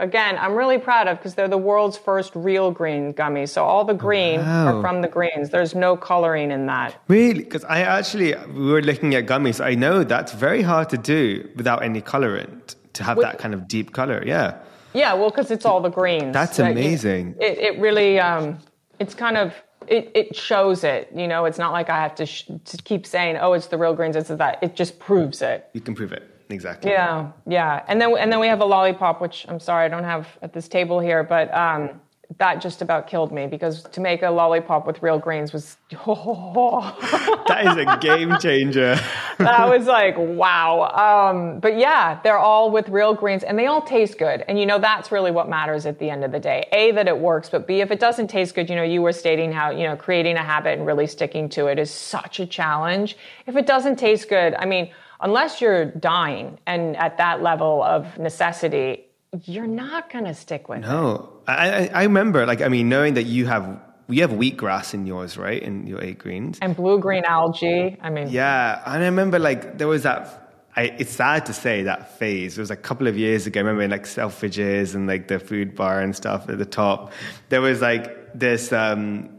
again 0.08 0.34
I'm 0.44 0.54
really 0.62 0.78
proud 0.90 1.06
of 1.10 1.18
because 1.18 1.34
they're 1.36 1.54
the 1.60 1.64
world's 1.72 1.98
first 2.10 2.32
real 2.50 2.68
green 2.80 3.04
gummies. 3.22 3.50
So 3.56 3.60
all 3.72 3.84
the 3.94 4.00
green 4.08 4.40
Wow. 4.40 4.68
are 4.70 4.82
from 4.86 5.02
the 5.06 5.12
greens. 5.18 5.46
There's 5.56 5.74
no 5.88 5.92
coloring 6.12 6.50
in 6.58 6.66
that. 6.74 6.90
Really? 7.08 7.44
Because 7.48 7.66
I 7.66 7.80
actually, 7.98 8.30
we 8.58 8.72
were 8.74 8.82
looking 8.92 9.12
at 9.20 9.26
gummies. 9.26 9.58
I 9.72 9.74
know 9.84 9.96
that's 10.04 10.34
very 10.48 10.62
hard 10.72 10.88
to 10.96 10.98
do 11.16 11.22
without 11.60 11.80
any 11.90 12.02
colorant 12.02 12.76
to 12.94 13.04
have 13.04 13.18
that 13.28 13.38
kind 13.44 13.54
of 13.58 13.68
deep 13.68 13.88
color. 14.00 14.20
Yeah. 14.26 14.50
Yeah, 14.94 15.14
well, 15.20 15.30
because 15.30 15.52
it's 15.56 15.66
all 15.70 15.82
the 15.90 15.90
greens. 16.00 16.34
That's 16.34 16.58
that 16.58 16.66
you- 16.66 16.72
amazing. 16.80 17.36
it, 17.40 17.56
it 17.68 17.74
really, 17.80 18.20
um, 18.20 18.58
it's 19.00 19.14
kind 19.14 19.38
of, 19.38 19.54
it, 19.88 20.04
it 20.22 20.36
shows 20.36 20.84
it. 20.84 21.04
You 21.22 21.28
know, 21.28 21.46
it's 21.46 21.60
not 21.66 21.72
like 21.72 21.90
I 21.90 22.00
have 22.06 22.16
to, 22.16 22.26
sh- 22.26 22.50
to 22.72 22.78
keep 22.90 23.06
saying, 23.06 23.38
oh, 23.38 23.54
it's 23.54 23.68
the 23.68 23.78
real 23.78 23.94
greens, 23.94 24.16
it's 24.16 24.30
that. 24.30 24.58
It 24.64 24.76
just 24.76 24.98
proves 24.98 25.42
it. 25.42 25.58
You 25.74 25.82
can 25.82 25.94
prove 25.94 26.12
it. 26.14 26.24
Exactly. 26.50 26.92
Yeah, 26.92 27.32
yeah. 27.46 27.84
And 27.88 28.00
then, 28.00 28.16
and 28.18 28.32
then 28.32 28.40
we 28.40 28.48
have 28.48 28.62
a 28.62 28.66
lollipop, 28.66 29.22
which 29.22 29.46
I'm 29.50 29.60
sorry 29.60 29.86
I 29.86 29.90
don't 29.90 30.04
have 30.04 30.28
at 30.42 30.54
this 30.54 30.68
table 30.68 31.00
here, 31.00 31.24
but 31.24 31.54
um, 31.54 32.00
that 32.38 32.62
just 32.62 32.82
about 32.82 33.08
killed 33.08 33.32
me 33.32 33.48
because 33.48 33.84
to 33.84 34.02
make 34.02 34.22
a 34.22 34.30
lollipop 34.30 34.86
with 34.86 35.02
real 35.02 35.18
greens 35.18 35.54
was, 35.54 35.78
That 35.92 37.64
is 37.66 37.78
a 37.78 37.98
game 38.02 38.38
changer. 38.40 39.00
that 39.38 39.70
was 39.70 39.86
like 39.86 40.16
wow 40.18 40.90
um, 41.32 41.60
but 41.60 41.78
yeah 41.78 42.20
they're 42.24 42.38
all 42.38 42.72
with 42.72 42.90
real 42.90 43.14
greens 43.14 43.44
and 43.44 43.58
they 43.58 43.68
all 43.68 43.82
taste 43.82 44.18
good 44.18 44.44
and 44.48 44.60
you 44.60 44.66
know 44.66 44.80
that's 44.80 45.12
really 45.12 45.32
what 45.32 45.48
matters 45.48 45.86
at 45.86 46.00
the 46.00 46.10
end 46.10 46.24
of 46.24 46.32
the 46.32 46.40
day 46.40 46.68
a 46.72 46.92
that 46.92 47.08
it 47.08 47.18
works 47.18 47.50
but 47.50 47.68
b 47.68 47.82
if 47.82 47.92
it 47.92 48.00
doesn't 48.00 48.28
taste 48.28 48.56
good 48.56 48.70
you 48.70 48.76
know 48.76 48.84
you 48.84 49.02
were 49.02 49.14
stating 49.14 49.52
how 49.52 49.70
you 49.70 49.84
know 49.84 49.96
creating 49.96 50.36
a 50.38 50.44
habit 50.44 50.78
and 50.78 50.88
really 50.88 51.08
sticking 51.08 51.48
to 51.48 51.68
it 51.68 51.78
is 51.78 51.92
such 51.92 52.40
a 52.40 52.46
challenge 52.46 53.16
if 53.46 53.56
it 53.56 53.66
doesn't 53.68 53.98
taste 53.98 54.28
good 54.28 54.56
i 54.56 54.66
mean 54.66 54.90
unless 55.22 55.62
you're 55.62 55.86
dying 55.86 56.60
and 56.68 56.96
at 56.98 57.18
that 57.18 57.42
level 57.42 57.84
of 57.84 58.18
necessity 58.18 59.04
you're 59.44 59.68
not 59.68 60.10
going 60.12 60.26
to 60.26 60.34
stick 60.34 60.70
with 60.70 60.80
it 60.80 60.82
No, 60.88 61.30
I, 61.48 61.70
I, 61.70 61.90
I 61.94 62.04
remember, 62.04 62.46
like, 62.46 62.62
I 62.62 62.70
mean, 62.70 62.88
knowing 62.90 63.16
that 63.16 63.24
you 63.24 63.46
have, 63.46 63.80
you 64.08 64.22
have 64.22 64.32
wheatgrass 64.32 64.94
in 64.94 65.06
yours, 65.06 65.38
right? 65.38 65.62
In 65.62 65.86
your 65.86 66.02
eight 66.02 66.18
greens. 66.20 66.58
and 66.62 66.76
blue 66.76 66.98
green 67.00 67.24
algae 67.26 67.98
i 68.02 68.10
mean 68.10 68.30
Yeah, 68.30 68.82
and 68.86 69.04
I 69.04 69.06
remember 69.06 69.38
like 69.38 69.78
there 69.78 69.88
was 69.88 70.04
that. 70.04 70.44
I, 70.78 70.84
it's 71.00 71.12
sad 71.12 71.46
to 71.48 71.54
say 71.54 71.84
that 71.84 72.18
phase. 72.20 72.58
It 72.58 72.62
was 72.62 72.70
a 72.72 72.76
couple 72.76 73.08
of 73.08 73.18
years 73.18 73.48
ago. 73.48 73.60
I 73.60 73.64
remember 73.64 73.82
in 73.82 73.90
like 73.92 74.04
Selfridges 74.06 74.94
and 74.96 75.08
like 75.08 75.28
the 75.28 75.40
food 75.40 75.76
bar 75.76 76.00
and 76.02 76.16
stuff 76.16 76.48
at 76.50 76.60
the 76.60 76.66
top. 76.66 77.12
There 77.50 77.62
was 77.62 77.82
like 77.82 78.06
this 78.36 78.72
um, 78.72 79.30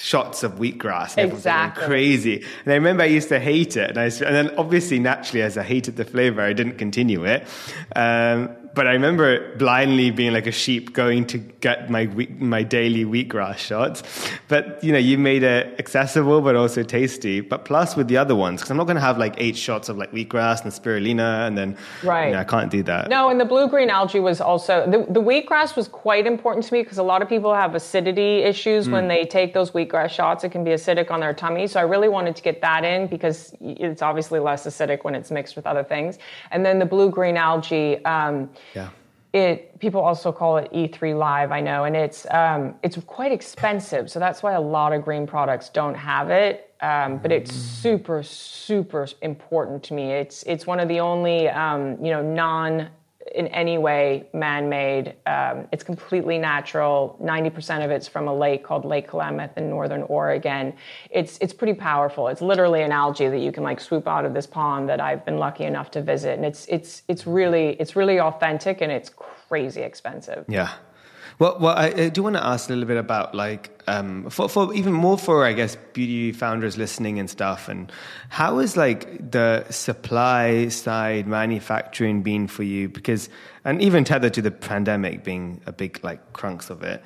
shots 0.00 0.42
of 0.42 0.52
wheatgrass. 0.52 1.14
And 1.16 1.32
Exactly. 1.32 1.84
crazy. 1.84 2.44
And 2.64 2.72
I 2.72 2.76
remember 2.76 3.02
I 3.02 3.06
used 3.06 3.28
to 3.28 3.38
hate 3.38 3.76
it, 3.76 3.90
and 3.90 3.98
I 3.98 4.04
and 4.04 4.34
then 4.34 4.50
obviously 4.56 4.98
naturally 4.98 5.42
as 5.42 5.56
I 5.58 5.62
hated 5.62 5.96
the 5.96 6.04
flavor, 6.04 6.40
I 6.40 6.52
didn't 6.52 6.78
continue 6.78 7.24
it. 7.24 7.46
Um, 7.94 8.50
but 8.74 8.86
I 8.86 8.92
remember 8.92 9.56
blindly 9.56 10.10
being 10.10 10.32
like 10.32 10.46
a 10.46 10.52
sheep 10.52 10.92
going 10.92 11.26
to 11.26 11.38
get 11.38 11.90
my 11.90 12.06
wheat, 12.06 12.40
my 12.40 12.62
daily 12.62 13.04
wheatgrass 13.04 13.58
shots. 13.58 14.02
But 14.48 14.82
you 14.82 14.92
know, 14.92 14.98
you 14.98 15.18
made 15.18 15.42
it 15.42 15.74
accessible 15.78 16.40
but 16.40 16.56
also 16.56 16.82
tasty. 16.82 17.40
But 17.40 17.64
plus 17.64 17.96
with 17.96 18.08
the 18.08 18.16
other 18.16 18.36
ones, 18.36 18.60
because 18.60 18.70
I'm 18.70 18.76
not 18.76 18.84
going 18.84 18.96
to 18.96 19.00
have 19.02 19.18
like 19.18 19.34
eight 19.38 19.56
shots 19.56 19.88
of 19.88 19.96
like 19.96 20.12
wheatgrass 20.12 20.62
and 20.62 20.72
spirulina, 20.72 21.46
and 21.46 21.56
then 21.58 21.76
Right. 22.02 22.26
you 22.26 22.32
know, 22.34 22.40
I 22.40 22.44
can't 22.44 22.70
do 22.70 22.82
that. 22.84 23.08
No, 23.08 23.28
and 23.28 23.40
the 23.40 23.44
blue 23.44 23.68
green 23.68 23.90
algae 23.90 24.20
was 24.20 24.40
also 24.40 24.86
the, 24.88 24.98
the 25.12 25.22
wheatgrass 25.22 25.76
was 25.76 25.88
quite 25.88 26.26
important 26.26 26.64
to 26.66 26.72
me 26.72 26.82
because 26.82 26.98
a 26.98 27.02
lot 27.02 27.22
of 27.22 27.28
people 27.28 27.54
have 27.54 27.74
acidity 27.74 28.42
issues 28.42 28.88
when 28.88 29.08
they 29.08 29.24
take 29.24 29.52
those 29.52 29.72
wheatgrass 29.72 30.10
shots. 30.10 30.44
It 30.44 30.50
can 30.50 30.64
be 30.64 30.70
acidic 30.70 31.10
on 31.10 31.20
their 31.20 31.34
tummy. 31.34 31.66
So 31.66 31.80
I 31.80 31.84
really 31.84 32.08
wanted 32.08 32.36
to 32.36 32.42
get 32.42 32.60
that 32.60 32.84
in 32.84 33.06
because 33.08 33.54
it's 33.60 34.02
obviously 34.02 34.38
less 34.38 34.66
acidic 34.66 35.04
when 35.04 35.14
it's 35.14 35.30
mixed 35.30 35.56
with 35.56 35.66
other 35.66 35.82
things. 35.82 36.18
And 36.50 36.64
then 36.64 36.78
the 36.78 36.86
blue 36.86 37.10
green 37.10 37.36
algae. 37.36 38.04
Um, 38.04 38.50
Yeah. 38.74 38.90
it 39.32 39.78
people 39.78 40.00
also 40.00 40.32
call 40.32 40.56
it 40.58 40.72
E3 40.72 41.18
Live, 41.18 41.52
I 41.52 41.60
know, 41.60 41.84
and 41.84 41.96
it's 41.96 42.26
um, 42.30 42.74
it's 42.82 42.98
quite 43.06 43.32
expensive, 43.32 44.10
so 44.10 44.18
that's 44.18 44.42
why 44.42 44.52
a 44.52 44.60
lot 44.60 44.92
of 44.92 45.02
green 45.02 45.26
products 45.26 45.68
don't 45.68 45.94
have 45.94 46.30
it. 46.30 46.66
Um, 46.82 47.18
but 47.18 47.30
it's 47.30 47.52
super 47.52 48.22
super 48.22 49.06
important 49.20 49.82
to 49.84 49.94
me. 49.94 50.12
It's 50.12 50.42
it's 50.44 50.66
one 50.66 50.80
of 50.80 50.88
the 50.88 51.00
only 51.00 51.48
um, 51.48 52.02
you 52.02 52.10
know 52.10 52.22
non 52.22 52.88
in 53.34 53.46
any 53.48 53.78
way 53.78 54.28
man-made. 54.32 55.14
Um, 55.26 55.68
it's 55.72 55.82
completely 55.82 56.38
natural. 56.38 57.16
Ninety 57.20 57.50
percent 57.50 57.84
of 57.84 57.90
it's 57.90 58.08
from 58.08 58.28
a 58.28 58.34
lake 58.34 58.64
called 58.64 58.84
Lake 58.84 59.08
Klamath 59.08 59.56
in 59.56 59.70
northern 59.70 60.02
Oregon. 60.02 60.72
It's 61.10 61.38
it's 61.40 61.52
pretty 61.52 61.74
powerful. 61.74 62.28
It's 62.28 62.42
literally 62.42 62.82
an 62.82 62.92
algae 62.92 63.28
that 63.28 63.38
you 63.38 63.52
can 63.52 63.62
like 63.62 63.80
swoop 63.80 64.06
out 64.08 64.24
of 64.24 64.34
this 64.34 64.46
pond 64.46 64.88
that 64.88 65.00
I've 65.00 65.24
been 65.24 65.38
lucky 65.38 65.64
enough 65.64 65.90
to 65.92 66.02
visit, 66.02 66.36
and 66.36 66.44
it's 66.44 66.66
it's 66.68 67.02
it's 67.08 67.26
really 67.26 67.70
it's 67.80 67.96
really 67.96 68.20
authentic 68.20 68.80
and 68.80 68.90
it's 68.90 69.10
crazy 69.48 69.82
expensive. 69.82 70.44
Yeah. 70.48 70.72
Well, 71.40 71.56
well, 71.58 71.74
I, 71.74 71.86
I 71.86 72.08
do 72.10 72.22
want 72.22 72.36
to 72.36 72.46
ask 72.46 72.68
a 72.68 72.72
little 72.74 72.86
bit 72.86 72.98
about 72.98 73.34
like 73.34 73.70
um, 73.86 74.28
for 74.28 74.46
for 74.46 74.74
even 74.74 74.92
more 74.92 75.16
for 75.16 75.46
I 75.46 75.54
guess 75.54 75.74
beauty 75.94 76.32
founders 76.32 76.76
listening 76.76 77.18
and 77.18 77.30
stuff, 77.30 77.66
and 77.66 77.90
how 78.28 78.58
is 78.58 78.76
like 78.76 79.30
the 79.30 79.64
supply 79.70 80.68
side 80.68 81.26
manufacturing 81.26 82.20
been 82.22 82.46
for 82.46 82.62
you? 82.62 82.90
Because 82.90 83.30
and 83.64 83.80
even 83.80 84.04
tethered 84.04 84.34
to 84.34 84.42
the 84.42 84.50
pandemic 84.50 85.24
being 85.24 85.62
a 85.64 85.72
big 85.72 85.98
like 86.04 86.34
crux 86.34 86.68
of 86.68 86.82
it. 86.82 87.02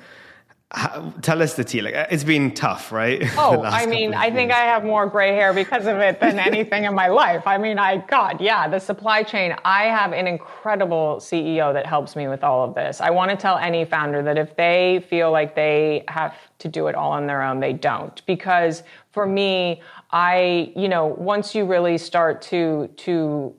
How, 0.71 1.13
tell 1.21 1.43
us 1.43 1.53
the 1.53 1.63
tea. 1.63 1.81
Like 1.81 1.93
uh, 1.93 2.07
it's 2.09 2.23
been 2.23 2.51
tough, 2.51 2.91
right? 2.91 3.23
Oh, 3.37 3.63
I 3.63 3.85
mean, 3.85 4.13
I 4.13 4.31
think. 4.31 4.51
I 4.51 4.65
have 4.65 4.83
more 4.83 5.05
gray 5.07 5.33
hair 5.33 5.53
because 5.53 5.85
of 5.85 5.97
it 5.97 6.19
than 6.19 6.39
anything 6.51 6.85
in 6.85 6.95
my 6.95 7.07
life. 7.07 7.45
I 7.45 7.57
mean, 7.57 7.77
I, 7.77 7.97
God, 7.97 8.41
yeah, 8.41 8.67
the 8.67 8.79
supply 8.79 9.21
chain. 9.23 9.55
I 9.63 9.83
have 9.83 10.11
an 10.13 10.25
incredible 10.27 11.17
CEO 11.19 11.71
that 11.73 11.85
helps 11.85 12.15
me 12.15 12.27
with 12.27 12.43
all 12.43 12.67
of 12.67 12.73
this. 12.73 12.99
I 12.99 13.11
want 13.11 13.31
to 13.31 13.37
tell 13.37 13.57
any 13.57 13.85
founder 13.85 14.23
that 14.23 14.37
if 14.37 14.55
they 14.55 15.05
feel 15.07 15.31
like 15.31 15.55
they 15.55 16.03
have 16.07 16.35
to 16.59 16.67
do 16.67 16.87
it 16.87 16.95
all 16.95 17.11
on 17.11 17.27
their 17.27 17.43
own, 17.43 17.59
they 17.59 17.73
don't. 17.73 18.25
Because 18.25 18.83
for 19.11 19.25
me, 19.25 19.81
I, 20.11 20.73
you 20.75 20.89
know, 20.89 21.05
once 21.05 21.53
you 21.53 21.65
really 21.65 21.97
start 21.97 22.41
to, 22.43 22.89
to, 22.97 23.53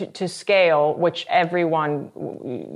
to, 0.00 0.06
to 0.06 0.28
scale, 0.28 0.94
which 0.94 1.26
everyone 1.28 2.10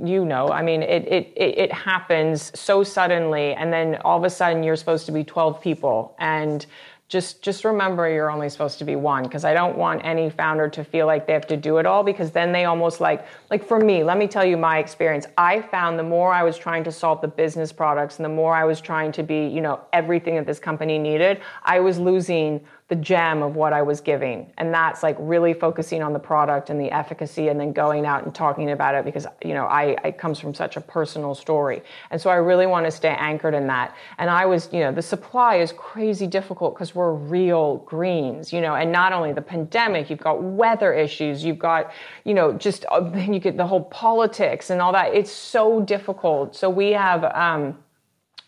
you 0.05 0.25
know, 0.25 0.49
I 0.49 0.61
mean, 0.61 0.83
it, 0.83 1.07
it 1.07 1.33
it 1.35 1.73
happens 1.73 2.51
so 2.57 2.83
suddenly, 2.83 3.53
and 3.53 3.73
then 3.73 3.95
all 4.05 4.17
of 4.17 4.23
a 4.23 4.29
sudden 4.29 4.61
you're 4.61 4.75
supposed 4.75 5.07
to 5.07 5.11
be 5.11 5.23
12 5.23 5.59
people, 5.59 6.15
and 6.19 6.67
just 7.07 7.41
just 7.41 7.65
remember 7.65 8.07
you're 8.09 8.29
only 8.29 8.49
supposed 8.49 8.77
to 8.79 8.85
be 8.85 8.95
one 8.95 9.23
because 9.23 9.43
I 9.43 9.55
don't 9.55 9.75
want 9.75 10.03
any 10.05 10.29
founder 10.29 10.69
to 10.69 10.83
feel 10.83 11.07
like 11.07 11.25
they 11.25 11.33
have 11.33 11.47
to 11.47 11.57
do 11.57 11.77
it 11.77 11.85
all 11.87 12.03
because 12.03 12.31
then 12.31 12.51
they 12.51 12.65
almost 12.65 12.99
like 13.01 13.25
like 13.49 13.63
for 13.67 13.79
me, 13.79 14.03
let 14.03 14.17
me 14.17 14.27
tell 14.27 14.45
you 14.45 14.57
my 14.57 14.77
experience. 14.77 15.25
I 15.35 15.61
found 15.61 15.97
the 15.97 16.03
more 16.03 16.31
I 16.31 16.43
was 16.43 16.57
trying 16.57 16.83
to 16.83 16.91
solve 16.91 17.21
the 17.21 17.27
business 17.27 17.71
products 17.71 18.17
and 18.17 18.25
the 18.25 18.29
more 18.29 18.55
I 18.55 18.65
was 18.65 18.81
trying 18.81 19.11
to 19.13 19.23
be, 19.23 19.47
you 19.47 19.61
know, 19.61 19.81
everything 19.93 20.35
that 20.35 20.45
this 20.45 20.59
company 20.59 20.99
needed, 20.99 21.41
I 21.63 21.79
was 21.79 21.97
losing 21.97 22.61
the 22.87 22.95
gem 22.95 23.41
of 23.41 23.55
what 23.55 23.73
I 23.73 23.81
was 23.81 23.99
giving. 23.99 24.53
And 24.59 24.71
that's 24.71 25.01
like 25.01 25.17
really 25.19 25.55
focusing 25.55 26.03
on 26.03 26.13
the 26.13 26.19
product 26.19 26.69
and 26.69 26.79
the 26.79 26.91
efficacy 26.91 27.47
and 27.47 27.59
then 27.59 27.73
going 27.73 28.05
out 28.05 28.25
and 28.25 28.35
talking 28.35 28.69
about 28.69 28.93
it 28.93 29.03
because, 29.03 29.25
you 29.43 29.55
know, 29.55 29.65
I, 29.65 29.97
it 30.03 30.19
comes 30.19 30.39
from 30.39 30.53
such 30.53 30.77
a 30.77 30.81
personal 30.81 31.33
story. 31.33 31.81
And 32.11 32.21
so 32.21 32.29
I 32.29 32.35
really 32.35 32.67
want 32.67 32.85
to 32.85 32.91
stay 32.91 33.09
anchored 33.09 33.55
in 33.55 33.65
that. 33.67 33.95
And 34.19 34.29
I 34.29 34.45
was, 34.45 34.69
you 34.71 34.81
know, 34.81 34.91
the 34.91 35.01
supply 35.01 35.55
is 35.55 35.71
crazy 35.71 36.27
difficult 36.27 36.75
because 36.75 36.93
we're 36.93 37.13
real 37.13 37.77
greens, 37.77 38.53
you 38.53 38.61
know, 38.61 38.75
and 38.75 38.91
not 38.91 39.13
only 39.13 39.33
the 39.33 39.41
pandemic, 39.41 40.11
you've 40.11 40.19
got 40.19 40.43
weather 40.43 40.93
issues, 40.93 41.43
you've 41.43 41.57
got, 41.57 41.91
you 42.23 42.35
know, 42.35 42.53
just, 42.53 42.85
then 42.91 43.33
you 43.33 43.39
get 43.39 43.57
the 43.57 43.65
whole 43.65 43.85
politics 43.85 44.69
and 44.69 44.79
all 44.79 44.91
that. 44.91 45.15
It's 45.15 45.31
so 45.31 45.81
difficult. 45.81 46.55
So 46.55 46.69
we 46.69 46.91
have, 46.91 47.23
um, 47.23 47.79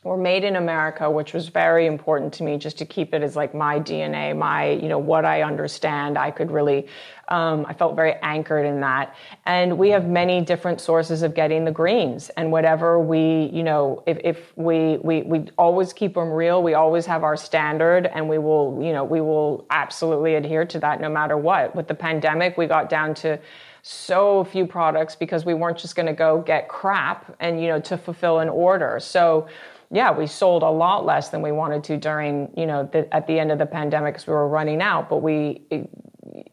we're 0.07 0.17
made 0.17 0.45
in 0.45 0.55
America, 0.55 1.11
which 1.11 1.33
was 1.33 1.49
very 1.49 1.85
important 1.85 2.33
to 2.35 2.43
me 2.43 2.57
just 2.57 2.77
to 2.77 2.85
keep 2.85 3.13
it 3.13 3.21
as 3.21 3.35
like 3.35 3.53
my 3.53 3.77
DNA, 3.77 4.35
my, 4.35 4.69
you 4.71 4.87
know, 4.87 4.97
what 4.97 5.25
I 5.25 5.41
understand. 5.41 6.17
I 6.17 6.31
could 6.31 6.49
really, 6.49 6.87
um, 7.27 7.65
I 7.67 7.73
felt 7.73 7.95
very 7.95 8.13
anchored 8.21 8.65
in 8.65 8.79
that. 8.79 9.15
And 9.45 9.77
we 9.77 9.89
have 9.89 10.07
many 10.07 10.39
different 10.41 10.79
sources 10.79 11.23
of 11.23 11.35
getting 11.35 11.65
the 11.65 11.71
greens 11.71 12.29
and 12.37 12.53
whatever 12.53 12.99
we, 12.99 13.49
you 13.53 13.63
know, 13.63 14.01
if, 14.07 14.17
if 14.23 14.53
we, 14.55 14.97
we, 14.97 15.23
we 15.23 15.49
always 15.57 15.91
keep 15.91 16.13
them 16.13 16.29
real, 16.29 16.63
we 16.63 16.73
always 16.73 17.05
have 17.05 17.23
our 17.23 17.35
standard 17.35 18.05
and 18.05 18.29
we 18.29 18.37
will, 18.37 18.79
you 18.81 18.93
know, 18.93 19.03
we 19.03 19.19
will 19.19 19.65
absolutely 19.71 20.35
adhere 20.35 20.65
to 20.65 20.79
that 20.79 21.01
no 21.01 21.09
matter 21.09 21.37
what. 21.37 21.75
With 21.75 21.89
the 21.89 21.95
pandemic, 21.95 22.57
we 22.57 22.65
got 22.65 22.89
down 22.89 23.13
to, 23.15 23.39
so 23.83 24.43
few 24.43 24.67
products 24.67 25.15
because 25.15 25.45
we 25.45 25.53
weren't 25.53 25.77
just 25.77 25.95
going 25.95 26.07
to 26.07 26.13
go 26.13 26.41
get 26.41 26.67
crap 26.67 27.33
and 27.39 27.61
you 27.61 27.69
know 27.69 27.79
to 27.79 27.97
fulfill 27.97 28.39
an 28.39 28.49
order 28.49 28.99
so 28.99 29.47
yeah, 29.91 30.11
we 30.11 30.27
sold 30.27 30.63
a 30.63 30.69
lot 30.69 31.05
less 31.05 31.29
than 31.29 31.41
we 31.41 31.51
wanted 31.51 31.83
to 31.85 31.97
during, 31.97 32.51
you 32.57 32.65
know, 32.65 32.89
the, 32.91 33.11
at 33.13 33.25
the 33.27 33.39
end 33.39 33.51
of 33.51 33.57
the 33.57 33.65
pandemic 33.65 34.15
because 34.15 34.27
we 34.27 34.33
were 34.33 34.47
running 34.47 34.81
out. 34.81 35.09
But 35.09 35.17
we, 35.17 35.61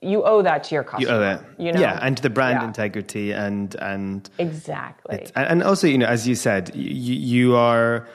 you 0.01 0.23
owe 0.23 0.41
that 0.43 0.63
to 0.65 0.75
your 0.75 0.85
customer. 0.85 1.13
You 1.13 1.17
owe 1.19 1.31
it. 1.35 1.41
You 1.59 1.73
know? 1.73 1.81
Yeah, 1.81 1.99
and 2.01 2.17
to 2.17 2.23
the 2.23 2.31
brand 2.31 2.61
Yeah. 2.61 2.69
integrity 2.69 3.33
and 3.33 3.75
and 3.77 4.31
Exactly. 4.39 5.27
and 5.35 5.47
and 5.49 5.63
also 5.65 5.87
you 5.89 5.99
know 5.99 6.07
as 6.07 6.29
you 6.29 6.35
said 6.37 6.71
you, 6.75 7.15
you 7.15 7.57
are 7.57 8.07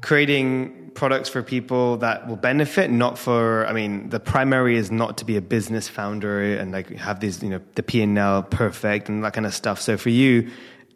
creating 0.00 0.90
products 0.94 1.28
for 1.28 1.42
people 1.42 1.96
that 1.98 2.26
will 2.28 2.36
benefit 2.36 2.90
not 2.90 3.18
for 3.18 3.66
i 3.66 3.72
mean 3.72 4.08
the 4.10 4.20
primary 4.20 4.76
is 4.76 4.90
not 4.90 5.16
to 5.18 5.24
be 5.24 5.36
a 5.36 5.40
business 5.40 5.88
founder 5.88 6.40
and 6.56 6.72
like 6.72 6.88
have 6.96 7.20
these 7.20 7.42
you 7.42 7.48
know 7.50 7.60
the 7.74 7.82
p&l 7.82 8.42
perfect 8.44 9.08
and 9.08 9.24
that 9.24 9.32
kind 9.32 9.46
of 9.46 9.54
stuff 9.54 9.80
so 9.80 9.96
for 9.96 10.10
you 10.10 10.48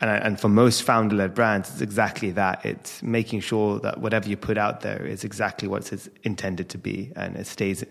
and, 0.03 0.11
and 0.11 0.41
for 0.41 0.49
most 0.49 0.83
founder-led 0.83 1.35
brands 1.35 1.71
it's 1.71 1.81
exactly 1.81 2.31
that 2.33 2.65
it's 2.67 3.03
making 3.03 3.41
sure 3.41 3.79
that 3.81 3.99
whatever 3.99 4.29
you 4.29 4.37
put 4.37 4.59
out 4.59 4.83
there 4.83 5.07
is 5.07 5.25
exactly 5.25 5.67
what 5.69 5.91
it's 5.93 6.09
intended 6.25 6.69
to 6.69 6.77
be 6.77 7.11
and 7.17 7.37
it 7.37 7.47
stays 7.47 7.83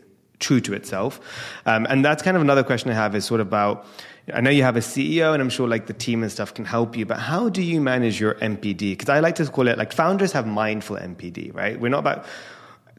true 0.41 0.59
to 0.59 0.73
itself. 0.73 1.19
Um, 1.65 1.87
and 1.89 2.03
that's 2.03 2.21
kind 2.21 2.35
of 2.35 2.41
another 2.41 2.63
question 2.63 2.91
I 2.91 2.95
have 2.95 3.15
is 3.15 3.23
sort 3.23 3.39
of 3.39 3.47
about, 3.47 3.85
I 4.33 4.41
know 4.41 4.49
you 4.49 4.63
have 4.63 4.75
a 4.75 4.81
CEO 4.81 5.33
and 5.33 5.41
I'm 5.41 5.49
sure 5.49 5.67
like 5.67 5.85
the 5.87 5.93
team 5.93 6.23
and 6.23 6.31
stuff 6.31 6.53
can 6.53 6.65
help 6.65 6.97
you, 6.97 7.05
but 7.05 7.17
how 7.17 7.47
do 7.47 7.61
you 7.61 7.79
manage 7.79 8.19
your 8.19 8.33
NPD? 8.35 8.77
Because 8.77 9.09
I 9.09 9.19
like 9.19 9.35
to 9.35 9.45
call 9.45 9.67
it 9.67 9.77
like 9.77 9.93
founders 9.93 10.33
have 10.33 10.45
mindful 10.45 10.97
NPD, 10.97 11.55
right? 11.55 11.79
We're 11.79 11.89
not 11.89 11.99
about 11.99 12.25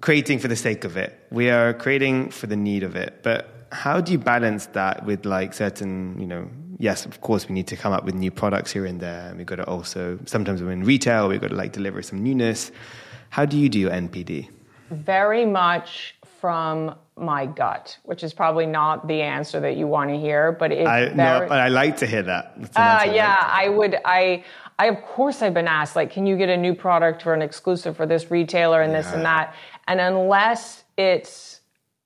creating 0.01 0.39
for 0.39 0.49
the 0.49 0.57
sake 0.57 0.85
of 0.85 0.97
it. 0.97 1.19
We 1.31 1.51
are 1.51 1.75
creating 1.75 2.31
for 2.31 2.47
the 2.47 2.57
need 2.57 2.83
of 2.83 2.97
it. 2.97 3.23
But 3.23 3.67
how 3.73 4.01
do 4.01 4.13
you 4.13 4.19
balance 4.19 4.67
that 4.67 5.05
with 5.05 5.27
like 5.27 5.53
certain, 5.53 6.19
you 6.21 6.27
know, 6.27 6.49
yes, 6.83 7.07
of 7.07 7.21
course 7.21 7.49
we 7.49 7.55
need 7.55 7.69
to 7.69 7.77
come 7.77 7.93
up 7.93 8.05
with 8.05 8.15
new 8.15 8.31
products 8.31 8.71
here 8.73 8.87
and 8.87 9.01
there. 9.01 9.29
And 9.29 9.39
we've 9.39 9.47
got 9.47 9.57
to 9.57 9.67
also, 9.67 10.19
sometimes 10.27 10.63
we're 10.63 10.73
in 10.73 10.85
retail, 10.85 11.29
we've 11.29 11.41
got 11.41 11.51
to 11.51 11.57
like 11.57 11.73
deliver 11.73 12.03
some 12.03 12.23
newness. 12.23 12.73
How 13.31 13.47
do 13.47 13.57
you 13.57 13.69
do 13.69 13.79
your 13.79 13.93
NPD? 13.93 14.49
very 14.93 15.47
much 15.47 16.15
from 16.41 16.95
my 17.17 17.47
gut, 17.47 17.97
which 18.05 18.23
is 18.23 18.33
probably 18.33 18.67
not 18.67 19.07
the 19.07 19.23
answer 19.23 19.61
that 19.61 19.77
you 19.77 19.87
want 19.87 20.11
to 20.11 20.19
hear, 20.19 20.53
but 20.53 20.73
it's 20.73 20.89
I, 20.89 21.05
very, 21.07 21.15
no, 21.15 21.47
but 21.49 21.61
I 21.61 21.69
like 21.69 21.97
to 21.99 22.07
hear 22.07 22.23
that. 22.23 22.55
Uh, 22.77 22.81
I 22.81 23.05
yeah, 23.05 23.29
like. 23.29 23.45
I 23.45 23.69
would. 23.69 23.99
I, 24.05 24.45
I 24.79 24.87
of 24.87 25.03
course 25.03 25.43
I've 25.43 25.55
been 25.55 25.69
asked 25.69 25.95
like, 25.95 26.11
can 26.11 26.27
you 26.27 26.37
get 26.37 26.49
a 26.49 26.57
new 26.57 26.75
product 26.75 27.23
for 27.23 27.35
an 27.35 27.43
exclusive 27.43 27.97
for 27.97 28.07
this 28.07 28.31
retailer 28.31 28.83
and 28.83 28.93
this 28.95 29.13
and 29.13 29.25
that, 29.25 29.55
and 29.87 30.01
unless 30.01 30.85
it's, 30.97 31.61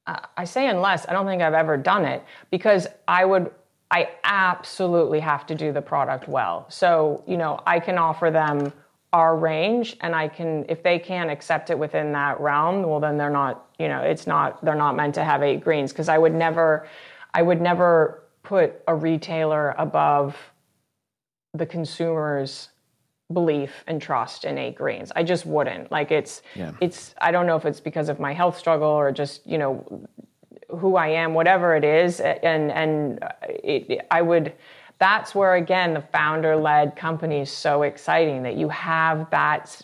uh, 0.06 0.20
I 0.36 0.44
say 0.44 0.68
unless 0.68 1.08
I 1.08 1.12
don't 1.12 1.26
think 1.26 1.42
I've 1.42 1.54
ever 1.54 1.76
done 1.76 2.04
it 2.04 2.22
because 2.50 2.86
I 3.08 3.24
would. 3.24 3.50
I 3.90 4.11
absolutely 4.25 5.20
have 5.20 5.46
to 5.46 5.55
do 5.55 5.72
the 5.72 5.83
product 5.83 6.29
well. 6.29 6.66
So 6.68 7.22
you 7.27 7.37
know, 7.37 7.61
I 7.66 7.81
can 7.81 7.99
offer 7.99 8.31
them 8.31 8.72
our 9.12 9.37
range 9.37 9.96
and 10.01 10.14
I 10.14 10.29
can 10.29 10.64
if 10.68 10.83
they 10.83 10.99
can't 10.99 11.31
accept 11.31 11.70
it 11.70 11.79
within 11.79 12.12
that 12.12 12.40
realm, 12.40 12.83
well 12.83 13.01
then 13.01 13.16
they're 13.16 13.31
not, 13.31 13.66
you 13.79 13.88
know, 13.88 14.01
it's 14.01 14.27
not 14.27 14.64
they're 14.64 14.75
not 14.75 14.96
meant 14.96 15.14
to 15.14 15.25
have 15.25 15.42
eight 15.42 15.62
greens 15.62 15.92
because 15.92 16.09
I 16.09 16.18
would 16.18 16.35
never 16.35 16.88
I 17.33 17.42
would 17.42 17.61
never 17.61 18.22
put 18.42 18.83
a 18.87 18.94
retailer 18.94 19.75
above 19.79 20.37
the 21.55 21.66
consumer's 21.66 22.68
belief 23.33 23.83
and 23.87 24.01
trust 24.01 24.44
in 24.44 24.57
eight 24.57 24.77
greens. 24.77 25.11
I 25.16 25.22
just 25.22 25.46
wouldn't. 25.46 25.90
Like 25.90 26.11
it's 26.11 26.42
Yeah. 26.55 26.72
it's 26.81 27.14
I 27.20 27.31
don't 27.31 27.46
know 27.46 27.57
if 27.57 27.64
it's 27.64 27.81
because 27.81 28.09
of 28.09 28.20
my 28.20 28.33
health 28.33 28.59
struggle 28.59 28.88
or 28.88 29.11
just, 29.12 29.46
you 29.46 29.59
know, 29.59 30.07
who 30.68 30.96
I 30.96 31.09
am, 31.09 31.35
whatever 31.35 31.76
it 31.76 31.85
is, 31.85 32.20
and 32.20 32.70
and 32.70 33.18
it, 33.42 34.07
I 34.11 34.22
would. 34.22 34.52
That's 34.98 35.35
where 35.35 35.55
again 35.57 35.92
the 35.92 36.00
founder-led 36.00 36.96
company 36.96 37.40
is 37.40 37.50
so 37.50 37.83
exciting 37.83 38.42
that 38.44 38.57
you 38.57 38.68
have 38.70 39.29
that 39.31 39.83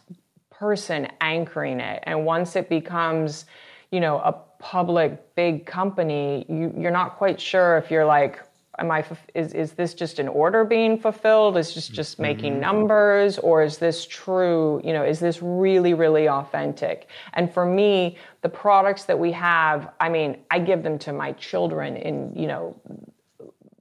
person 0.50 1.08
anchoring 1.20 1.80
it, 1.80 2.02
and 2.04 2.24
once 2.24 2.56
it 2.56 2.68
becomes, 2.68 3.44
you 3.90 4.00
know, 4.00 4.18
a 4.18 4.32
public 4.58 5.34
big 5.34 5.66
company, 5.66 6.46
you, 6.48 6.72
you're 6.78 6.92
not 6.92 7.16
quite 7.16 7.40
sure 7.40 7.76
if 7.78 7.90
you're 7.90 8.06
like, 8.06 8.40
am 8.82 8.90
I 8.90 9.04
is 9.34 9.54
is 9.54 9.72
this 9.72 9.94
just 9.94 10.18
an 10.18 10.28
order 10.28 10.64
being 10.64 10.98
fulfilled? 10.98 11.56
Is 11.56 11.72
just 11.72 11.92
just 11.92 12.18
making 12.18 12.52
mm-hmm. 12.52 12.60
numbers, 12.60 13.38
or 13.38 13.62
is 13.62 13.78
this 13.78 14.06
true? 14.06 14.80
You 14.84 14.92
know, 14.92 15.04
is 15.04 15.20
this 15.20 15.40
really 15.40 15.94
really 15.94 16.28
authentic? 16.28 17.08
And 17.32 17.52
for 17.52 17.64
me, 17.64 18.18
the 18.42 18.48
products 18.48 19.04
that 19.04 19.18
we 19.18 19.32
have, 19.32 19.90
I 20.00 20.08
mean, 20.08 20.38
I 20.50 20.58
give 20.58 20.82
them 20.82 20.98
to 21.00 21.12
my 21.12 21.32
children 21.32 21.96
in 21.96 22.34
you 22.34 22.46
know 22.46 22.76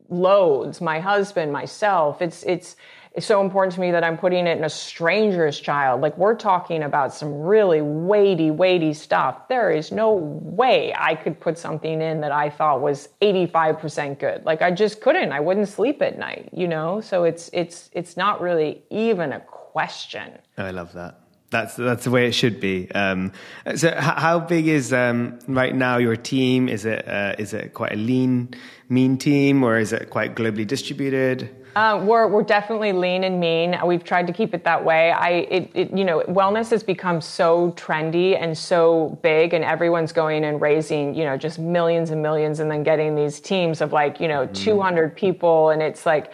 loads. 0.09 0.79
My 0.79 0.99
husband, 0.99 1.51
myself. 1.51 2.21
It's 2.21 2.43
it's. 2.43 2.75
It's 3.13 3.25
so 3.25 3.41
important 3.41 3.73
to 3.75 3.81
me 3.81 3.91
that 3.91 4.05
I'm 4.05 4.17
putting 4.17 4.47
it 4.47 4.57
in 4.57 4.63
a 4.63 4.69
stranger's 4.69 5.59
child. 5.59 5.99
Like 5.99 6.17
we're 6.17 6.35
talking 6.35 6.83
about 6.83 7.13
some 7.13 7.41
really 7.41 7.81
weighty, 7.81 8.51
weighty 8.51 8.93
stuff. 8.93 9.49
There 9.49 9.69
is 9.69 9.91
no 9.91 10.13
way 10.13 10.93
I 10.97 11.15
could 11.15 11.39
put 11.39 11.57
something 11.57 12.01
in 12.01 12.21
that 12.21 12.31
I 12.31 12.49
thought 12.49 12.81
was 12.81 13.09
85% 13.21 14.17
good. 14.17 14.45
Like 14.45 14.61
I 14.61 14.71
just 14.71 15.01
couldn't. 15.01 15.33
I 15.33 15.41
wouldn't 15.41 15.67
sleep 15.67 16.01
at 16.01 16.17
night, 16.17 16.49
you 16.53 16.67
know? 16.69 17.01
So 17.01 17.25
it's 17.25 17.49
it's 17.51 17.89
it's 17.91 18.15
not 18.15 18.39
really 18.39 18.83
even 18.89 19.33
a 19.33 19.41
question. 19.41 20.31
I 20.57 20.71
love 20.71 20.93
that. 20.93 21.20
That's 21.51 21.75
that's 21.75 22.05
the 22.05 22.11
way 22.11 22.27
it 22.27 22.31
should 22.31 22.61
be. 22.61 22.89
Um, 22.91 23.33
so, 23.75 23.89
h- 23.89 23.93
how 23.95 24.39
big 24.39 24.67
is 24.67 24.93
um, 24.93 25.37
right 25.47 25.75
now 25.75 25.97
your 25.97 26.15
team? 26.15 26.69
Is 26.69 26.85
it 26.85 27.05
uh, 27.05 27.35
is 27.37 27.53
it 27.53 27.73
quite 27.73 27.91
a 27.91 27.97
lean, 27.97 28.55
mean 28.87 29.17
team, 29.17 29.61
or 29.61 29.77
is 29.77 29.91
it 29.91 30.09
quite 30.09 30.33
globally 30.33 30.65
distributed? 30.65 31.53
Uh, 31.75 32.01
we're 32.03 32.27
we're 32.27 32.43
definitely 32.43 32.91
lean 32.91 33.23
and 33.23 33.39
mean. 33.39 33.77
We've 33.85 34.03
tried 34.03 34.27
to 34.27 34.33
keep 34.33 34.53
it 34.53 34.63
that 34.63 34.83
way. 34.83 35.11
I 35.11 35.29
it, 35.29 35.71
it 35.73 35.97
you 35.97 36.03
know 36.03 36.21
wellness 36.21 36.69
has 36.71 36.83
become 36.83 37.21
so 37.21 37.71
trendy 37.71 38.41
and 38.41 38.57
so 38.57 39.19
big, 39.21 39.53
and 39.53 39.63
everyone's 39.63 40.11
going 40.11 40.45
and 40.45 40.59
raising 40.61 41.15
you 41.15 41.23
know 41.23 41.37
just 41.37 41.59
millions 41.59 42.11
and 42.11 42.21
millions, 42.21 42.59
and 42.59 42.69
then 42.69 42.83
getting 42.83 43.15
these 43.15 43.39
teams 43.39 43.79
of 43.81 43.91
like 43.93 44.19
you 44.19 44.27
know 44.27 44.47
200 44.53 45.15
people, 45.15 45.69
and 45.69 45.81
it's 45.81 46.05
like. 46.05 46.31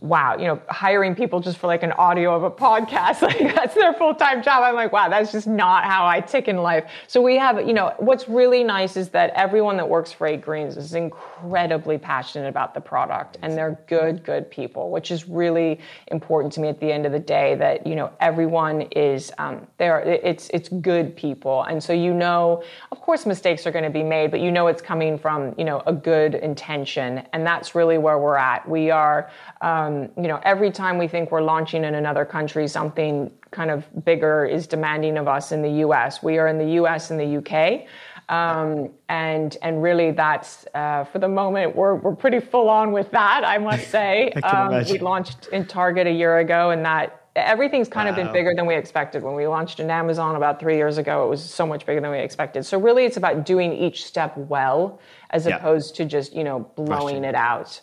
Wow, 0.00 0.36
you 0.36 0.44
know, 0.44 0.62
hiring 0.68 1.16
people 1.16 1.40
just 1.40 1.58
for 1.58 1.66
like 1.66 1.82
an 1.82 1.90
audio 1.90 2.32
of 2.32 2.44
a 2.44 2.50
podcast, 2.52 3.20
like 3.22 3.52
that's 3.52 3.74
their 3.74 3.92
full 3.94 4.14
time 4.14 4.44
job. 4.44 4.62
I'm 4.62 4.76
like, 4.76 4.92
wow, 4.92 5.08
that's 5.08 5.32
just 5.32 5.48
not 5.48 5.82
how 5.82 6.06
I 6.06 6.20
tick 6.20 6.46
in 6.46 6.58
life. 6.58 6.84
So 7.08 7.20
we 7.20 7.36
have, 7.36 7.66
you 7.66 7.72
know, 7.72 7.92
what's 7.98 8.28
really 8.28 8.62
nice 8.62 8.96
is 8.96 9.08
that 9.08 9.32
everyone 9.34 9.76
that 9.78 9.88
works 9.88 10.12
for 10.12 10.28
Eight 10.28 10.40
Greens 10.40 10.76
is 10.76 10.94
incredibly 10.94 11.98
passionate 11.98 12.48
about 12.48 12.74
the 12.74 12.80
product 12.80 13.38
and 13.42 13.58
they're 13.58 13.76
good, 13.88 14.22
good 14.22 14.48
people, 14.52 14.92
which 14.92 15.10
is 15.10 15.28
really 15.28 15.80
important 16.12 16.52
to 16.52 16.60
me 16.60 16.68
at 16.68 16.78
the 16.78 16.92
end 16.92 17.04
of 17.04 17.10
the 17.10 17.18
day 17.18 17.56
that, 17.56 17.84
you 17.84 17.96
know, 17.96 18.12
everyone 18.20 18.82
is, 18.92 19.32
um, 19.38 19.66
there, 19.78 19.98
it's, 19.98 20.48
it's 20.50 20.68
good 20.68 21.16
people. 21.16 21.64
And 21.64 21.82
so, 21.82 21.92
you 21.92 22.14
know, 22.14 22.62
of 22.92 23.00
course, 23.00 23.26
mistakes 23.26 23.66
are 23.66 23.72
going 23.72 23.84
to 23.84 23.90
be 23.90 24.04
made, 24.04 24.30
but 24.30 24.38
you 24.38 24.52
know, 24.52 24.68
it's 24.68 24.80
coming 24.80 25.18
from, 25.18 25.56
you 25.58 25.64
know, 25.64 25.82
a 25.86 25.92
good 25.92 26.36
intention. 26.36 27.26
And 27.32 27.44
that's 27.44 27.74
really 27.74 27.98
where 27.98 28.20
we're 28.20 28.36
at. 28.36 28.68
We 28.68 28.92
are, 28.92 29.32
um, 29.60 29.87
you 30.16 30.28
know, 30.28 30.40
every 30.44 30.70
time 30.70 30.98
we 30.98 31.08
think 31.08 31.30
we're 31.30 31.42
launching 31.42 31.84
in 31.84 31.94
another 31.94 32.24
country, 32.24 32.66
something 32.68 33.30
kind 33.50 33.70
of 33.70 33.84
bigger 34.04 34.44
is 34.44 34.66
demanding 34.66 35.16
of 35.18 35.26
us 35.28 35.52
in 35.52 35.62
the 35.62 35.70
US. 35.86 36.22
We 36.22 36.38
are 36.38 36.48
in 36.48 36.58
the 36.58 36.70
US 36.82 37.10
and 37.10 37.18
the 37.18 37.38
UK. 37.38 37.86
Um, 38.28 38.90
and 39.08 39.56
and 39.62 39.82
really, 39.82 40.10
that's 40.10 40.66
uh, 40.74 41.04
for 41.04 41.18
the 41.18 41.28
moment 41.28 41.74
we're 41.74 41.94
we're 41.94 42.14
pretty 42.14 42.40
full 42.40 42.68
on 42.68 42.92
with 42.92 43.10
that. 43.12 43.42
I 43.44 43.56
must 43.58 43.88
say, 43.96 44.32
I 44.42 44.48
um, 44.48 44.84
we 44.90 44.98
launched 44.98 45.48
in 45.50 45.64
Target 45.66 46.06
a 46.06 46.12
year 46.12 46.38
ago, 46.38 46.70
and 46.70 46.84
that 46.84 47.22
everything's 47.36 47.88
kind 47.88 48.08
of 48.08 48.16
been 48.16 48.30
bigger 48.32 48.52
than 48.54 48.66
we 48.66 48.74
expected. 48.74 49.22
When 49.22 49.34
we 49.34 49.46
launched 49.46 49.80
in 49.80 49.90
Amazon 49.90 50.36
about 50.36 50.60
three 50.60 50.76
years 50.76 50.98
ago, 50.98 51.24
it 51.24 51.28
was 51.30 51.42
so 51.42 51.66
much 51.66 51.86
bigger 51.86 52.00
than 52.00 52.10
we 52.10 52.18
expected. 52.18 52.66
So 52.66 52.78
really, 52.78 53.04
it's 53.06 53.16
about 53.16 53.46
doing 53.46 53.72
each 53.72 54.04
step 54.04 54.36
well, 54.36 55.00
as 55.30 55.46
Yeah. 55.46 55.56
opposed 55.56 55.94
to 55.96 56.04
just 56.04 56.34
you 56.34 56.44
know 56.44 56.60
blowing 56.76 57.22
Rushing. 57.22 57.24
it 57.24 57.34
out. 57.34 57.80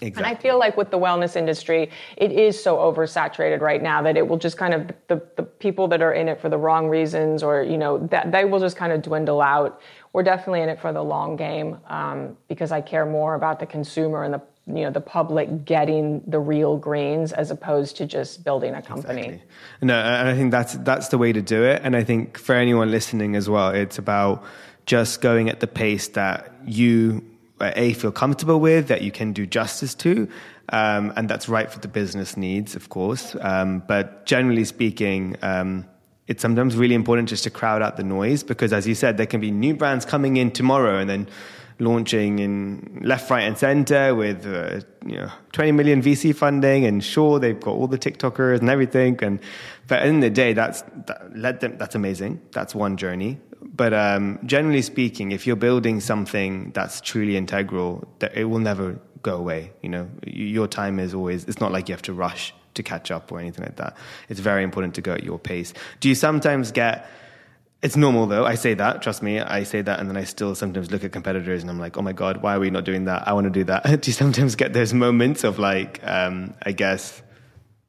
Exactly. 0.00 0.22
And 0.22 0.26
I 0.26 0.40
feel 0.40 0.58
like 0.58 0.76
with 0.76 0.90
the 0.90 0.98
wellness 0.98 1.36
industry, 1.36 1.90
it 2.16 2.32
is 2.32 2.60
so 2.60 2.76
oversaturated 2.76 3.60
right 3.60 3.82
now 3.82 4.02
that 4.02 4.16
it 4.16 4.26
will 4.26 4.38
just 4.38 4.56
kind 4.56 4.74
of 4.74 4.88
the, 5.08 5.22
the 5.36 5.44
people 5.44 5.88
that 5.88 6.02
are 6.02 6.12
in 6.12 6.28
it 6.28 6.40
for 6.40 6.48
the 6.48 6.58
wrong 6.58 6.88
reasons, 6.88 7.42
or 7.42 7.62
you 7.62 7.78
know, 7.78 7.98
that 8.08 8.32
they 8.32 8.44
will 8.44 8.60
just 8.60 8.76
kind 8.76 8.92
of 8.92 9.02
dwindle 9.02 9.40
out. 9.40 9.80
We're 10.12 10.24
definitely 10.24 10.62
in 10.62 10.68
it 10.68 10.80
for 10.80 10.92
the 10.92 11.02
long 11.02 11.36
game 11.36 11.78
um, 11.86 12.36
because 12.48 12.72
I 12.72 12.80
care 12.80 13.06
more 13.06 13.34
about 13.34 13.60
the 13.60 13.66
consumer 13.66 14.24
and 14.24 14.34
the 14.34 14.42
you 14.66 14.82
know 14.82 14.90
the 14.90 15.00
public 15.00 15.64
getting 15.64 16.22
the 16.26 16.38
real 16.38 16.78
greens 16.78 17.32
as 17.32 17.50
opposed 17.50 17.96
to 17.98 18.06
just 18.06 18.44
building 18.44 18.74
a 18.74 18.82
company. 18.82 19.20
Exactly. 19.20 19.42
No, 19.82 19.94
and 19.94 20.28
I 20.28 20.34
think 20.34 20.50
that's 20.50 20.74
that's 20.78 21.08
the 21.08 21.18
way 21.18 21.32
to 21.32 21.42
do 21.42 21.64
it. 21.64 21.82
And 21.84 21.94
I 21.94 22.02
think 22.02 22.38
for 22.38 22.54
anyone 22.54 22.90
listening 22.90 23.36
as 23.36 23.48
well, 23.48 23.70
it's 23.70 23.98
about 23.98 24.44
just 24.86 25.20
going 25.20 25.48
at 25.48 25.60
the 25.60 25.66
pace 25.66 26.08
that 26.08 26.52
you 26.64 27.22
a 27.60 27.92
feel 27.94 28.12
comfortable 28.12 28.60
with, 28.60 28.88
that 28.88 29.02
you 29.02 29.10
can 29.10 29.32
do 29.32 29.46
justice 29.46 29.94
to, 29.94 30.28
um, 30.70 31.12
and 31.16 31.28
that's 31.28 31.48
right 31.48 31.70
for 31.70 31.78
the 31.78 31.88
business 31.88 32.36
needs, 32.36 32.74
of 32.74 32.88
course. 32.88 33.36
Um, 33.40 33.82
but 33.86 34.26
generally 34.26 34.64
speaking. 34.64 35.36
Um, 35.42 35.86
it's 36.26 36.40
sometimes 36.40 36.74
really 36.74 36.94
important 36.94 37.28
just 37.28 37.44
to 37.44 37.50
crowd 37.50 37.82
out 37.82 37.96
the 37.96 38.04
noise 38.04 38.42
because, 38.42 38.72
as 38.72 38.86
you 38.86 38.94
said, 38.94 39.18
there 39.18 39.26
can 39.26 39.40
be 39.40 39.50
new 39.50 39.74
brands 39.74 40.06
coming 40.06 40.38
in 40.38 40.50
tomorrow, 40.50 40.98
and 40.98 41.10
then 41.10 41.28
launching 41.78 42.38
in 42.38 43.00
left, 43.02 43.30
right, 43.30 43.42
and 43.42 43.58
center 43.58 44.14
with 44.14 44.46
uh, 44.46 44.80
you 45.04 45.16
know 45.16 45.30
20 45.52 45.72
million 45.72 46.02
VC 46.02 46.34
funding, 46.34 46.86
and 46.86 47.04
sure 47.04 47.38
they've 47.38 47.60
got 47.60 47.72
all 47.72 47.86
the 47.86 47.98
TikTokers 47.98 48.60
and 48.60 48.70
everything, 48.70 49.18
and 49.22 49.38
but 49.86 50.00
at 50.00 50.06
the 50.06 50.20
the 50.20 50.30
day, 50.30 50.52
that's 50.54 50.82
that, 51.06 51.36
let 51.36 51.60
them. 51.60 51.76
That's 51.76 51.94
amazing. 51.94 52.40
That's 52.52 52.74
one 52.74 52.96
journey. 52.96 53.38
But 53.74 53.94
um, 53.94 54.38
generally 54.44 54.82
speaking, 54.82 55.32
if 55.32 55.46
you're 55.46 55.56
building 55.56 56.00
something 56.00 56.70
that's 56.72 57.00
truly 57.00 57.36
integral, 57.36 58.06
that 58.18 58.36
it 58.36 58.44
will 58.44 58.58
never 58.58 58.98
go 59.22 59.36
away. 59.36 59.72
You 59.82 59.88
know, 59.88 60.08
your 60.26 60.68
time 60.68 60.98
is 60.98 61.14
always. 61.14 61.44
It's 61.44 61.60
not 61.60 61.72
like 61.72 61.88
you 61.88 61.92
have 61.92 62.02
to 62.02 62.12
rush 62.12 62.54
to 62.74 62.82
catch 62.82 63.10
up 63.10 63.30
or 63.32 63.40
anything 63.40 63.64
like 63.64 63.76
that. 63.76 63.96
It's 64.28 64.40
very 64.40 64.62
important 64.62 64.94
to 64.96 65.00
go 65.00 65.12
at 65.12 65.22
your 65.22 65.38
pace. 65.38 65.72
Do 66.00 66.08
you 66.08 66.14
sometimes 66.14 66.72
get 66.72 67.08
it's 67.84 67.98
normal 67.98 68.26
though. 68.26 68.46
I 68.46 68.54
say 68.54 68.72
that, 68.72 69.02
trust 69.02 69.22
me. 69.22 69.40
I 69.40 69.62
say 69.62 69.82
that, 69.82 70.00
and 70.00 70.08
then 70.08 70.16
I 70.16 70.24
still 70.24 70.54
sometimes 70.54 70.90
look 70.90 71.04
at 71.04 71.12
competitors 71.12 71.60
and 71.60 71.70
I'm 71.70 71.78
like, 71.78 71.98
oh 71.98 72.02
my 72.02 72.14
God, 72.14 72.38
why 72.38 72.56
are 72.56 72.58
we 72.58 72.70
not 72.70 72.84
doing 72.84 73.04
that? 73.04 73.28
I 73.28 73.34
want 73.34 73.44
to 73.44 73.50
do 73.50 73.62
that. 73.64 73.84
do 74.00 74.10
you 74.10 74.14
sometimes 74.14 74.56
get 74.56 74.72
those 74.72 74.94
moments 74.94 75.44
of 75.44 75.58
like, 75.58 76.00
um, 76.02 76.54
I 76.62 76.72
guess, 76.72 77.20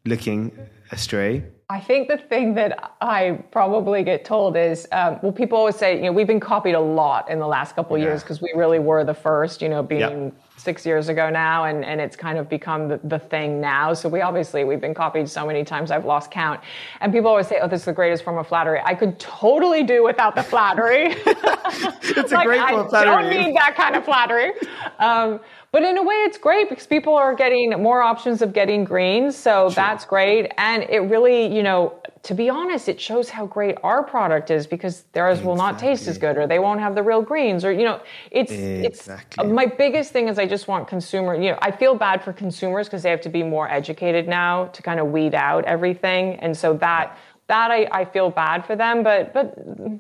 looking 0.03 0.51
astray? 0.91 1.43
I 1.69 1.79
think 1.79 2.07
the 2.07 2.17
thing 2.17 2.53
that 2.55 2.93
I 3.01 3.43
probably 3.51 4.03
get 4.03 4.23
told 4.23 4.55
is, 4.55 4.87
um, 4.91 5.19
well, 5.23 5.31
people 5.31 5.57
always 5.57 5.75
say, 5.75 5.95
you 5.95 6.03
know, 6.03 6.11
we've 6.11 6.27
been 6.27 6.39
copied 6.39 6.75
a 6.75 6.79
lot 6.79 7.29
in 7.29 7.39
the 7.39 7.47
last 7.47 7.75
couple 7.75 7.95
of 7.95 8.01
yeah. 8.01 8.09
years 8.09 8.21
because 8.21 8.39
we 8.39 8.53
really 8.55 8.77
were 8.77 9.03
the 9.03 9.15
first, 9.15 9.63
you 9.63 9.69
know, 9.69 9.81
being 9.81 10.25
yep 10.25 10.33
six 10.57 10.85
years 10.85 11.09
ago 11.09 11.29
now, 11.29 11.65
and, 11.65 11.85
and 11.85 12.01
it's 12.01 12.15
kind 12.15 12.37
of 12.37 12.49
become 12.49 12.87
the, 12.87 12.99
the 13.03 13.19
thing 13.19 13.61
now. 13.61 13.93
So 13.93 14.09
we 14.09 14.21
obviously 14.21 14.63
we've 14.63 14.81
been 14.81 14.93
copied 14.93 15.29
so 15.29 15.45
many 15.45 15.63
times 15.63 15.91
I've 15.91 16.05
lost 16.05 16.31
count. 16.31 16.59
And 17.01 17.13
people 17.13 17.29
always 17.29 17.47
say, 17.47 17.59
"Oh, 17.61 17.67
this 17.67 17.81
is 17.81 17.85
the 17.85 17.93
greatest 17.93 18.23
form 18.23 18.37
of 18.37 18.47
flattery." 18.47 18.81
I 18.83 18.95
could 18.95 19.19
totally 19.19 19.83
do 19.83 20.03
without 20.03 20.35
the 20.35 20.43
flattery. 20.43 21.05
it's 21.25 22.31
a 22.31 22.43
great 22.43 22.61
form 22.67 22.81
of 22.81 22.89
flattery. 22.89 23.11
I 23.11 23.21
don't 23.21 23.29
need 23.29 23.55
that 23.55 23.75
kind 23.75 23.95
of 23.95 24.03
flattery. 24.03 24.53
Um, 24.99 25.39
but 25.71 25.83
in 25.83 25.97
a 25.97 26.03
way, 26.03 26.15
it's 26.15 26.37
great 26.37 26.69
because 26.69 26.87
people 26.87 27.15
are 27.15 27.35
getting 27.35 27.71
more 27.81 28.01
options 28.01 28.41
of 28.41 28.53
getting 28.53 28.83
greens. 28.83 29.35
So 29.35 29.69
sure. 29.69 29.75
that's 29.75 30.05
great. 30.05 30.51
And 30.57 30.83
it 30.83 30.99
really, 30.99 31.53
you 31.53 31.63
know, 31.63 31.99
to 32.23 32.33
be 32.33 32.49
honest, 32.49 32.89
it 32.89 32.99
shows 32.99 33.29
how 33.29 33.45
great 33.45 33.77
our 33.83 34.01
product 34.01 34.49
is 34.49 34.65
because 34.65 35.03
theirs 35.11 35.33
exactly. 35.33 35.47
will 35.47 35.55
not 35.57 35.77
taste 35.77 36.07
as 36.07 36.17
good 36.17 36.37
or 36.37 36.47
they 36.47 36.57
won't 36.57 36.79
have 36.79 36.95
the 36.95 37.03
real 37.03 37.21
greens 37.21 37.63
or, 37.63 37.71
you 37.71 37.85
know, 37.85 38.01
it's, 38.31 38.51
exactly. 38.51 39.45
it's 39.45 39.53
my 39.53 39.67
biggest 39.67 40.11
thing 40.11 40.27
is 40.27 40.39
I 40.39 40.47
just 40.47 40.67
want 40.67 40.87
consumer, 40.87 41.35
you 41.35 41.51
know, 41.51 41.59
I 41.61 41.69
feel 41.69 41.93
bad 41.93 42.23
for 42.23 42.33
consumers 42.33 42.87
because 42.87 43.03
they 43.03 43.11
have 43.11 43.21
to 43.21 43.29
be 43.29 43.43
more 43.43 43.69
educated 43.69 44.27
now 44.27 44.65
to 44.67 44.81
kind 44.81 44.99
of 44.99 45.07
weed 45.07 45.35
out 45.35 45.65
everything. 45.65 46.35
And 46.37 46.57
so 46.57 46.73
that, 46.77 47.17
that 47.45 47.69
I, 47.69 47.87
I 47.91 48.05
feel 48.05 48.31
bad 48.31 48.65
for 48.65 48.75
them, 48.75 49.03
but, 49.03 49.33
but 49.33 49.53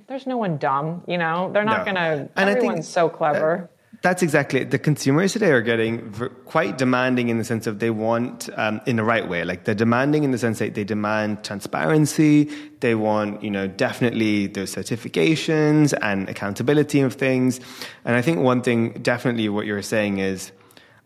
there's 0.07 0.25
no 0.25 0.37
one 0.37 0.57
dumb, 0.57 1.03
you 1.07 1.19
know, 1.19 1.51
they're 1.53 1.63
not 1.63 1.85
no. 1.85 1.93
going 1.93 1.95
to, 1.95 2.29
And 2.37 2.49
everyone's 2.49 2.87
so 2.87 3.07
clever. 3.07 3.69
That's 4.05 4.21
exactly 4.21 4.59
it. 4.59 4.69
The 4.69 4.77
consumers 4.77 5.33
today 5.33 5.49
are 5.49 5.63
getting 5.63 6.11
quite 6.45 6.77
demanding 6.77 7.29
in 7.29 7.39
the 7.39 7.43
sense 7.43 7.65
of 7.65 7.79
they 7.79 7.89
want, 7.89 8.49
um, 8.55 8.79
in 8.85 8.97
the 8.97 9.03
right 9.03 9.27
way. 9.27 9.43
Like 9.43 9.63
they're 9.63 9.73
demanding 9.73 10.23
in 10.23 10.29
the 10.29 10.37
sense 10.37 10.59
that 10.59 10.75
they 10.75 10.83
demand 10.83 11.43
transparency. 11.43 12.43
They 12.81 12.93
want, 12.93 13.41
you 13.41 13.49
know, 13.49 13.65
definitely 13.65 14.45
those 14.45 14.75
certifications 14.75 15.91
and 16.03 16.29
accountability 16.29 16.99
of 16.99 17.15
things. 17.15 17.59
And 18.05 18.15
I 18.15 18.21
think 18.21 18.41
one 18.41 18.61
thing, 18.61 18.91
definitely 19.01 19.49
what 19.49 19.65
you're 19.65 19.81
saying 19.81 20.19
is, 20.19 20.51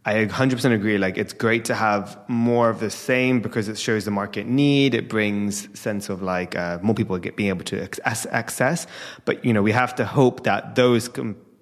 I 0.03 0.25
100% 0.25 0.73
agree. 0.73 0.97
Like, 0.97 1.17
it's 1.17 1.31
great 1.31 1.63
to 1.65 1.75
have 1.75 2.19
more 2.27 2.69
of 2.69 2.81
the 2.81 2.89
same 2.89 3.39
because 3.39 3.69
it 3.69 3.77
shows 3.77 4.03
the 4.03 4.11
market 4.11 4.45
need. 4.45 4.93
It 4.93 5.07
brings 5.07 5.69
sense 5.79 6.09
of 6.09 6.21
like 6.21 6.57
uh, 6.57 6.79
more 6.81 6.95
people 6.95 7.17
get, 7.17 7.37
being 7.37 7.49
able 7.49 7.63
to 7.65 7.87
access. 8.05 8.87
But 9.23 9.45
you 9.45 9.53
know, 9.53 9.61
we 9.61 9.71
have 9.71 9.95
to 9.95 10.05
hope 10.05 10.43
that 10.43 10.75
those 10.75 11.09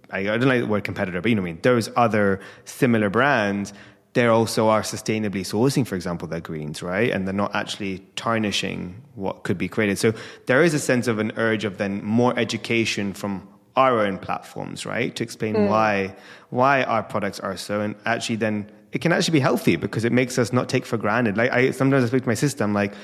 I 0.09 0.23
don't 0.23 0.41
like 0.41 0.61
the 0.61 0.67
word 0.67 0.83
competitor, 0.83 1.21
but 1.21 1.29
you 1.29 1.35
know 1.35 1.41
what 1.41 1.49
I 1.49 1.51
mean. 1.53 1.59
Those 1.61 1.89
other 1.95 2.39
similar 2.65 3.09
brands, 3.09 3.73
they 4.13 4.25
also 4.25 4.67
are 4.69 4.81
sustainably 4.81 5.41
sourcing, 5.41 5.85
for 5.85 5.95
example, 5.95 6.27
their 6.27 6.41
greens, 6.41 6.81
right? 6.81 7.11
And 7.11 7.27
they're 7.27 7.33
not 7.33 7.53
actually 7.53 7.99
tarnishing 8.15 9.01
what 9.15 9.43
could 9.43 9.57
be 9.57 9.67
created. 9.67 9.97
So 9.97 10.13
there 10.45 10.63
is 10.63 10.73
a 10.73 10.79
sense 10.79 11.07
of 11.07 11.19
an 11.19 11.33
urge 11.35 11.65
of 11.65 11.77
then 11.77 12.03
more 12.03 12.37
education 12.39 13.13
from 13.13 13.47
our 13.75 13.99
own 13.99 14.17
platforms, 14.17 14.85
right? 14.85 15.15
To 15.15 15.23
explain 15.23 15.55
mm. 15.55 15.69
why 15.69 16.15
why 16.49 16.83
our 16.83 17.03
products 17.03 17.39
are 17.39 17.55
so 17.55 17.81
and 17.81 17.95
actually 18.05 18.37
then 18.37 18.71
it 18.91 19.01
can 19.01 19.11
actually 19.11 19.33
be 19.33 19.39
healthy 19.39 19.75
because 19.75 20.03
it 20.03 20.11
makes 20.11 20.39
us 20.39 20.51
not 20.51 20.67
take 20.67 20.85
for 20.85 20.97
granted. 20.97 21.37
Like 21.37 21.51
I 21.51 21.71
sometimes 21.71 22.03
I 22.03 22.07
speak 22.07 22.23
to 22.23 22.27
my 22.27 22.33
sister, 22.33 22.63
I'm 22.63 22.73
like, 22.73 22.95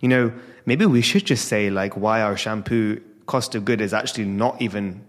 you 0.00 0.08
know, 0.08 0.32
maybe 0.64 0.86
we 0.86 1.02
should 1.02 1.26
just 1.26 1.48
say 1.48 1.68
like 1.68 1.96
why 1.96 2.22
our 2.22 2.36
shampoo 2.36 3.00
cost 3.26 3.54
of 3.54 3.64
good 3.64 3.80
is 3.80 3.92
actually 3.92 4.24
not 4.24 4.60
even 4.62 5.04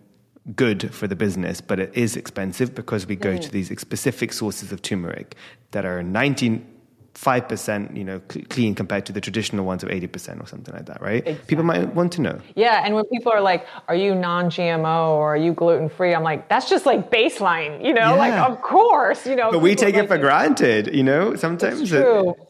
good 0.55 0.93
for 0.93 1.07
the 1.07 1.15
business, 1.15 1.61
but 1.61 1.79
it 1.79 1.91
is 1.95 2.17
expensive 2.17 2.75
because 2.75 3.07
we 3.07 3.15
go 3.15 3.35
mm. 3.35 3.41
to 3.41 3.49
these 3.51 3.69
specific 3.79 4.33
sources 4.33 4.71
of 4.71 4.81
turmeric 4.81 5.35
that 5.71 5.85
are 5.85 6.01
95% 6.01 7.95
you 7.95 8.03
know 8.03 8.19
clean 8.49 8.75
compared 8.75 9.05
to 9.05 9.13
the 9.13 9.21
traditional 9.21 9.65
ones 9.65 9.83
of 9.83 9.89
80% 9.89 10.43
or 10.43 10.47
something 10.47 10.73
like 10.73 10.87
that 10.87 11.01
right? 11.01 11.25
Exactly. 11.25 11.45
people 11.47 11.63
might 11.63 11.95
want 11.95 12.11
to 12.13 12.21
know. 12.21 12.41
Yeah 12.55 12.83
and 12.83 12.93
when 12.93 13.05
people 13.05 13.31
are 13.31 13.39
like 13.39 13.65
are 13.87 13.95
you 13.95 14.13
non-gmo 14.15 15.11
or 15.11 15.33
are 15.33 15.37
you 15.37 15.53
gluten-free? 15.53 16.13
I'm 16.13 16.23
like 16.23 16.49
that's 16.49 16.69
just 16.69 16.85
like 16.85 17.09
baseline 17.09 17.85
you 17.85 17.93
know? 17.93 18.15
Yeah. 18.15 18.25
like 18.25 18.33
of 18.33 18.61
course 18.61 19.25
you 19.25 19.37
know 19.37 19.49
but 19.49 19.59
we 19.59 19.75
take 19.75 19.95
it 19.95 20.07
for 20.09 20.17
granted 20.17 20.93
you 20.93 21.03
know? 21.03 21.35
Sometimes 21.35 21.93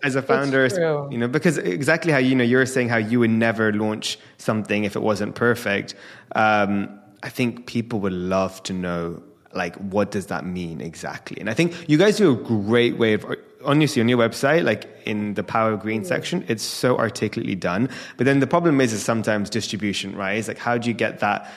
as 0.03 0.15
a 0.15 0.21
founder 0.23 0.65
you 1.11 1.17
know 1.19 1.27
because 1.27 1.59
exactly 1.59 2.11
how 2.11 2.17
you 2.17 2.33
know 2.33 2.43
you're 2.43 2.65
saying 2.65 2.89
how 2.89 2.97
you 2.97 3.19
would 3.19 3.29
never 3.29 3.71
launch 3.71 4.17
something 4.37 4.83
if 4.83 4.95
it 4.95 5.01
wasn't 5.03 5.35
perfect 5.35 5.93
um, 6.35 6.99
I 7.23 7.29
think 7.29 7.65
people 7.65 7.99
would 8.01 8.13
love 8.13 8.61
to 8.63 8.73
know 8.73 9.23
like 9.53 9.75
what 9.77 10.11
does 10.11 10.27
that 10.27 10.45
mean 10.45 10.81
exactly? 10.81 11.39
And 11.39 11.49
i 11.49 11.53
think 11.53 11.73
you 11.87 11.97
guys 11.97 12.17
do 12.17 12.31
a 12.31 12.35
great 12.35 12.97
way 12.97 13.13
of 13.13 13.25
honestly 13.63 14.01
on 14.01 14.09
your 14.09 14.17
website 14.17 14.63
like 14.63 14.89
in 15.05 15.35
the 15.35 15.43
power 15.43 15.77
green 15.77 16.03
section 16.03 16.43
it's 16.47 16.63
so 16.63 16.97
articulately 16.97 17.55
done. 17.55 17.89
But 18.17 18.25
then 18.25 18.39
the 18.39 18.47
problem 18.47 18.81
is 18.81 18.93
is 18.93 19.03
sometimes 19.03 19.49
distribution 19.49 20.15
right? 20.15 20.37
It's 20.37 20.47
like 20.47 20.57
how 20.57 20.77
do 20.77 20.89
you 20.89 20.93
get 20.93 21.19
that 21.19 21.49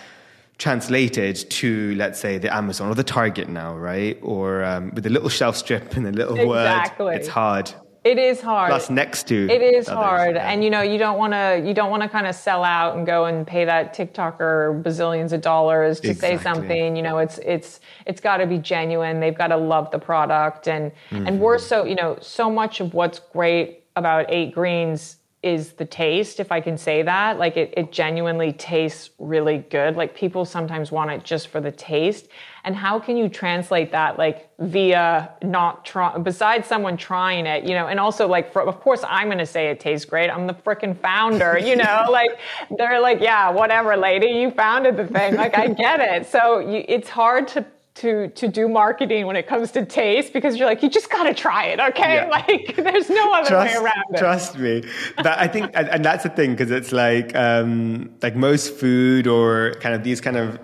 translated 0.58 1.36
to 1.50 1.94
let's 1.96 2.18
say 2.18 2.38
the 2.38 2.54
amazon 2.54 2.88
or 2.88 2.94
the 2.94 3.04
target 3.04 3.48
now 3.48 3.76
right? 3.76 4.18
Or 4.22 4.64
um, 4.64 4.92
with 4.94 5.04
a 5.06 5.10
little 5.10 5.28
shelf 5.28 5.56
strip 5.56 5.96
and 5.96 6.06
a 6.06 6.12
little 6.12 6.38
exactly. 6.38 7.06
word 7.06 7.16
it's 7.16 7.28
hard 7.28 7.72
it 8.06 8.18
is 8.18 8.40
hard. 8.40 8.70
Plus 8.70 8.88
next 8.88 9.26
to 9.28 9.48
it 9.50 9.60
is 9.60 9.88
others, 9.88 9.96
hard, 9.96 10.36
yeah. 10.36 10.50
and 10.50 10.62
you 10.62 10.70
know 10.70 10.82
you 10.82 10.96
don't 10.96 11.18
want 11.18 11.32
to 11.32 11.62
you 11.66 11.74
don't 11.74 11.90
want 11.90 12.02
to 12.02 12.08
kind 12.08 12.26
of 12.26 12.34
sell 12.34 12.62
out 12.62 12.96
and 12.96 13.04
go 13.04 13.24
and 13.24 13.46
pay 13.46 13.64
that 13.64 13.94
TikToker 13.94 14.82
bazillions 14.82 15.32
of 15.32 15.40
dollars 15.40 15.98
to 16.00 16.10
exactly. 16.10 16.38
say 16.38 16.42
something. 16.42 16.96
You 16.96 17.02
know, 17.02 17.18
it's 17.18 17.38
it's 17.38 17.80
it's 18.06 18.20
got 18.20 18.36
to 18.36 18.46
be 18.46 18.58
genuine. 18.58 19.18
They've 19.18 19.36
got 19.36 19.48
to 19.48 19.56
love 19.56 19.90
the 19.90 19.98
product, 19.98 20.68
and 20.68 20.92
mm-hmm. 21.10 21.26
and 21.26 21.40
we're 21.40 21.58
so 21.58 21.84
you 21.84 21.96
know 21.96 22.16
so 22.20 22.50
much 22.50 22.80
of 22.80 22.94
what's 22.94 23.18
great 23.18 23.82
about 23.96 24.26
Eight 24.28 24.54
Greens 24.54 25.16
is 25.46 25.72
the 25.72 25.84
taste, 25.84 26.40
if 26.40 26.50
I 26.50 26.60
can 26.60 26.76
say 26.76 27.02
that. 27.02 27.38
Like 27.38 27.56
it, 27.56 27.72
it 27.76 27.92
genuinely 27.92 28.52
tastes 28.52 29.10
really 29.18 29.58
good. 29.58 29.96
Like 29.96 30.14
people 30.14 30.44
sometimes 30.44 30.90
want 30.90 31.10
it 31.10 31.22
just 31.22 31.48
for 31.48 31.60
the 31.60 31.70
taste. 31.70 32.28
And 32.64 32.74
how 32.74 32.98
can 32.98 33.16
you 33.16 33.28
translate 33.28 33.92
that 33.92 34.18
like 34.18 34.50
via 34.58 35.30
not 35.42 35.84
try, 35.84 36.18
besides 36.18 36.66
someone 36.66 36.96
trying 36.96 37.46
it, 37.46 37.62
you 37.62 37.74
know, 37.74 37.86
and 37.86 38.00
also 38.00 38.26
like, 38.26 38.52
for, 38.52 38.62
of 38.62 38.80
course 38.80 39.04
I'm 39.06 39.28
going 39.28 39.38
to 39.38 39.46
say 39.46 39.68
it 39.68 39.78
tastes 39.78 40.04
great. 40.04 40.30
I'm 40.30 40.48
the 40.48 40.54
freaking 40.54 40.98
founder, 40.98 41.58
you 41.58 41.76
know, 41.76 42.06
like 42.10 42.38
they're 42.76 43.00
like, 43.00 43.20
yeah, 43.20 43.50
whatever, 43.50 43.96
lady, 43.96 44.28
you 44.40 44.50
founded 44.50 44.96
the 44.96 45.06
thing. 45.06 45.36
Like 45.36 45.56
I 45.56 45.68
get 45.68 46.00
it. 46.00 46.26
So 46.26 46.58
you, 46.58 46.84
it's 46.88 47.08
hard 47.08 47.46
to 47.48 47.64
to 47.96 48.28
to 48.28 48.48
do 48.48 48.68
marketing 48.68 49.26
when 49.26 49.36
it 49.36 49.46
comes 49.46 49.70
to 49.72 49.84
taste 49.84 50.32
because 50.32 50.56
you're 50.56 50.68
like 50.68 50.82
you 50.82 50.88
just 50.88 51.10
got 51.10 51.24
to 51.24 51.34
try 51.34 51.64
it 51.64 51.80
okay? 51.80 52.16
Yeah. 52.16 52.28
like 52.38 52.76
there's 52.76 53.08
no 53.08 53.32
other 53.32 53.48
trust, 53.48 53.74
way 53.74 53.82
around 53.82 54.04
it. 54.10 54.18
trust 54.18 54.58
me. 54.58 54.82
That 55.22 55.38
i 55.38 55.48
think 55.48 55.70
and, 55.74 55.88
and, 55.88 56.04
that's 56.04 56.22
the 56.22 56.28
thing 56.28 56.52
because 56.52 56.70
it's 56.70 56.92
like 56.92 57.34
um 57.34 58.10
like 58.22 58.36
most 58.36 58.74
food 58.74 59.26
or 59.26 59.74
kind 59.80 59.94
of 59.94 60.04
these 60.04 60.20
kind 60.20 60.36
of 60.36 60.58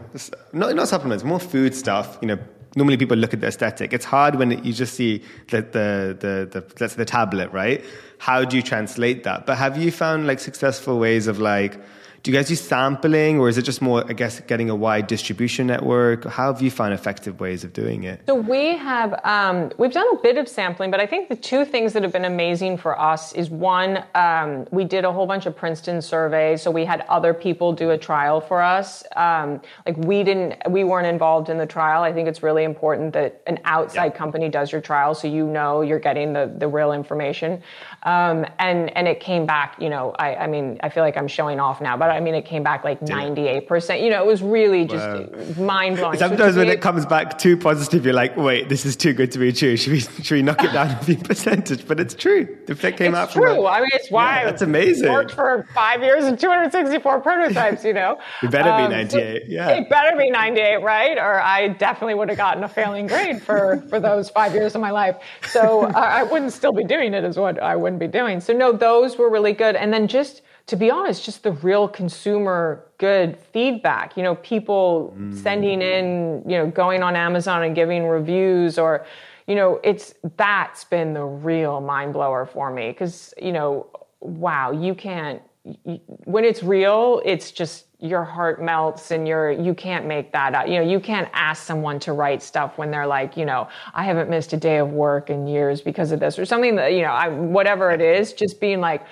not 0.52 0.74
not 0.74 0.88
supplements 0.88 1.24
more 1.24 1.40
food 1.40 1.74
stuff 1.74 2.18
you 2.20 2.28
know 2.28 2.38
normally 2.76 2.96
people 2.96 3.16
look 3.16 3.34
at 3.34 3.40
the 3.40 3.46
aesthetic. 3.46 3.92
It's 3.92 4.04
hard 4.04 4.36
when 4.36 4.50
you 4.64 4.72
just 4.72 4.94
see 4.94 5.22
the 5.50 5.62
the 5.62 6.16
the, 6.20 6.60
the 6.60 6.74
let's 6.80 6.94
say 6.94 6.98
the 6.98 7.04
tablet 7.04 7.50
right? 7.52 7.84
How 8.18 8.44
do 8.44 8.56
you 8.56 8.62
translate 8.62 9.24
that? 9.24 9.46
But 9.46 9.58
have 9.58 9.76
you 9.76 9.90
found 9.90 10.26
like 10.26 10.40
successful 10.40 10.98
ways 10.98 11.26
of 11.26 11.38
like 11.38 11.78
do 12.22 12.30
you 12.30 12.36
guys 12.36 12.46
do 12.46 12.54
sampling 12.54 13.40
or 13.40 13.48
is 13.48 13.58
it 13.58 13.62
just 13.62 13.82
more, 13.82 14.04
I 14.08 14.12
guess, 14.12 14.38
getting 14.40 14.70
a 14.70 14.76
wide 14.76 15.08
distribution 15.08 15.66
network? 15.66 16.24
How 16.24 16.52
have 16.52 16.62
you 16.62 16.70
found 16.70 16.94
effective 16.94 17.40
ways 17.40 17.64
of 17.64 17.72
doing 17.72 18.04
it? 18.04 18.20
So 18.26 18.36
we 18.36 18.76
have, 18.76 19.18
um, 19.24 19.72
we've 19.76 19.92
done 19.92 20.06
a 20.12 20.16
bit 20.18 20.38
of 20.38 20.46
sampling, 20.46 20.92
but 20.92 21.00
I 21.00 21.06
think 21.06 21.28
the 21.28 21.36
two 21.36 21.64
things 21.64 21.92
that 21.94 22.04
have 22.04 22.12
been 22.12 22.24
amazing 22.24 22.78
for 22.78 22.98
us 22.98 23.32
is 23.32 23.50
one, 23.50 24.04
um, 24.14 24.68
we 24.70 24.84
did 24.84 25.04
a 25.04 25.12
whole 25.12 25.26
bunch 25.26 25.46
of 25.46 25.56
Princeton 25.56 26.00
surveys. 26.00 26.62
So 26.62 26.70
we 26.70 26.84
had 26.84 27.04
other 27.08 27.34
people 27.34 27.72
do 27.72 27.90
a 27.90 27.98
trial 27.98 28.40
for 28.40 28.62
us. 28.62 29.02
Um, 29.16 29.60
like 29.84 29.96
we 29.96 30.22
didn't, 30.22 30.62
we 30.70 30.84
weren't 30.84 31.08
involved 31.08 31.48
in 31.48 31.58
the 31.58 31.66
trial. 31.66 32.04
I 32.04 32.12
think 32.12 32.28
it's 32.28 32.42
really 32.42 32.62
important 32.62 33.14
that 33.14 33.42
an 33.48 33.58
outside 33.64 34.14
company 34.14 34.48
does 34.48 34.70
your 34.70 34.80
trial 34.80 35.16
so 35.16 35.26
you 35.26 35.44
know 35.48 35.82
you're 35.82 35.98
getting 35.98 36.32
the, 36.32 36.54
the 36.56 36.68
real 36.68 36.92
information. 36.92 37.60
Um, 38.04 38.44
and, 38.58 38.94
and 38.96 39.06
it 39.06 39.20
came 39.20 39.46
back, 39.46 39.76
you 39.80 39.88
know, 39.88 40.12
I, 40.18 40.34
I 40.34 40.46
mean, 40.48 40.78
I 40.82 40.88
feel 40.88 41.04
like 41.04 41.16
I'm 41.16 41.28
showing 41.28 41.60
off 41.60 41.80
now, 41.80 41.96
but 41.96 42.10
I 42.10 42.18
mean, 42.18 42.34
it 42.34 42.44
came 42.44 42.64
back 42.64 42.82
like 42.82 43.00
98%. 43.00 44.02
You 44.02 44.10
know, 44.10 44.22
it 44.22 44.26
was 44.26 44.42
really 44.42 44.84
just 44.86 45.06
wow. 45.06 45.64
mind 45.64 45.96
blowing. 45.96 46.18
Sometimes 46.18 46.54
so 46.54 46.60
when 46.60 46.68
it 46.68 46.80
comes 46.80 47.06
back 47.06 47.38
too 47.38 47.56
positive, 47.56 48.04
you're 48.04 48.14
like, 48.14 48.36
wait, 48.36 48.68
this 48.68 48.84
is 48.84 48.96
too 48.96 49.12
good 49.12 49.30
to 49.32 49.38
be 49.38 49.52
true. 49.52 49.76
Should 49.76 49.92
we, 49.92 50.00
should 50.00 50.34
we 50.34 50.42
knock 50.42 50.64
it 50.64 50.72
down 50.72 50.90
a 50.90 51.02
few 51.02 51.16
percentage? 51.16 51.86
But 51.86 52.00
it's 52.00 52.14
true. 52.14 52.58
The 52.66 52.74
fit 52.74 52.96
came 52.96 53.12
it's 53.12 53.18
out 53.18 53.30
true. 53.30 53.66
I 53.66 53.80
mean, 53.80 53.90
it's 53.92 54.10
why 54.10 54.38
yeah, 54.38 54.44
that's 54.46 54.62
amazing. 54.62 55.10
worked 55.10 55.32
for 55.32 55.66
five 55.72 56.02
years 56.02 56.24
and 56.24 56.38
264 56.38 57.20
prototypes, 57.20 57.84
you 57.84 57.92
know. 57.92 58.18
it 58.42 58.50
better 58.50 58.70
um, 58.70 58.88
be 58.88 58.94
98. 58.94 59.10
So 59.10 59.48
yeah. 59.48 59.68
It 59.70 59.88
better 59.88 60.16
be 60.16 60.28
98, 60.28 60.82
right? 60.82 61.18
Or 61.18 61.40
I 61.40 61.68
definitely 61.68 62.14
would 62.14 62.28
have 62.30 62.38
gotten 62.38 62.64
a 62.64 62.68
failing 62.68 63.06
grade 63.06 63.40
for, 63.40 63.84
for 63.88 64.00
those 64.00 64.28
five 64.28 64.54
years 64.54 64.74
of 64.74 64.80
my 64.80 64.90
life. 64.90 65.16
So 65.48 65.82
uh, 65.86 65.92
I 65.92 66.24
wouldn't 66.24 66.52
still 66.52 66.72
be 66.72 66.84
doing 66.84 67.14
it, 67.14 67.22
is 67.22 67.36
what 67.36 67.62
I 67.62 67.76
wouldn't 67.92 68.12
be 68.12 68.18
doing. 68.18 68.40
So, 68.40 68.52
no, 68.52 68.72
those 68.72 69.18
were 69.18 69.30
really 69.30 69.52
good. 69.52 69.76
And 69.76 69.92
then 69.92 70.08
just, 70.08 70.42
to 70.66 70.76
be 70.76 70.90
honest, 70.90 71.24
just 71.24 71.42
the 71.42 71.52
real 71.52 71.88
consumer 71.88 72.86
good 72.98 73.38
feedback. 73.52 74.16
You 74.16 74.22
know, 74.22 74.36
people 74.36 75.14
mm. 75.18 75.34
sending 75.34 75.82
in, 75.82 76.42
you 76.46 76.56
know, 76.58 76.66
going 76.68 77.02
on 77.02 77.16
Amazon 77.16 77.62
and 77.64 77.74
giving 77.74 78.06
reviews 78.06 78.78
or, 78.78 79.04
you 79.46 79.54
know, 79.54 79.80
it's 79.82 80.14
that's 80.36 80.84
been 80.84 81.12
the 81.12 81.24
real 81.24 81.80
mind 81.80 82.12
blower 82.12 82.46
for 82.46 82.70
me 82.70 82.90
because, 82.90 83.34
you 83.40 83.52
know, 83.52 83.86
wow, 84.20 84.70
you 84.70 84.94
can't, 84.94 85.42
you, 85.84 86.00
when 86.24 86.44
it's 86.44 86.62
real, 86.62 87.20
it's 87.24 87.50
just 87.50 87.86
your 88.02 88.24
heart 88.24 88.60
melts 88.60 89.12
and 89.12 89.28
you're 89.28 89.52
you 89.52 89.74
can't 89.74 90.06
make 90.06 90.32
that 90.32 90.54
up. 90.54 90.66
You 90.66 90.74
know, 90.74 90.82
you 90.82 90.98
can't 90.98 91.28
ask 91.32 91.62
someone 91.62 92.00
to 92.00 92.12
write 92.12 92.42
stuff 92.42 92.76
when 92.76 92.90
they're 92.90 93.06
like, 93.06 93.36
you 93.36 93.44
know, 93.44 93.68
I 93.94 94.02
haven't 94.02 94.28
missed 94.28 94.52
a 94.52 94.56
day 94.56 94.78
of 94.78 94.90
work 94.90 95.30
in 95.30 95.46
years 95.46 95.80
because 95.80 96.10
of 96.10 96.18
this 96.18 96.36
or 96.36 96.44
something 96.44 96.74
that, 96.76 96.94
you 96.94 97.02
know, 97.02 97.12
I, 97.12 97.28
whatever 97.28 97.92
it 97.92 98.00
is, 98.00 98.32
just 98.32 98.60
being 98.60 98.80
like, 98.80 99.06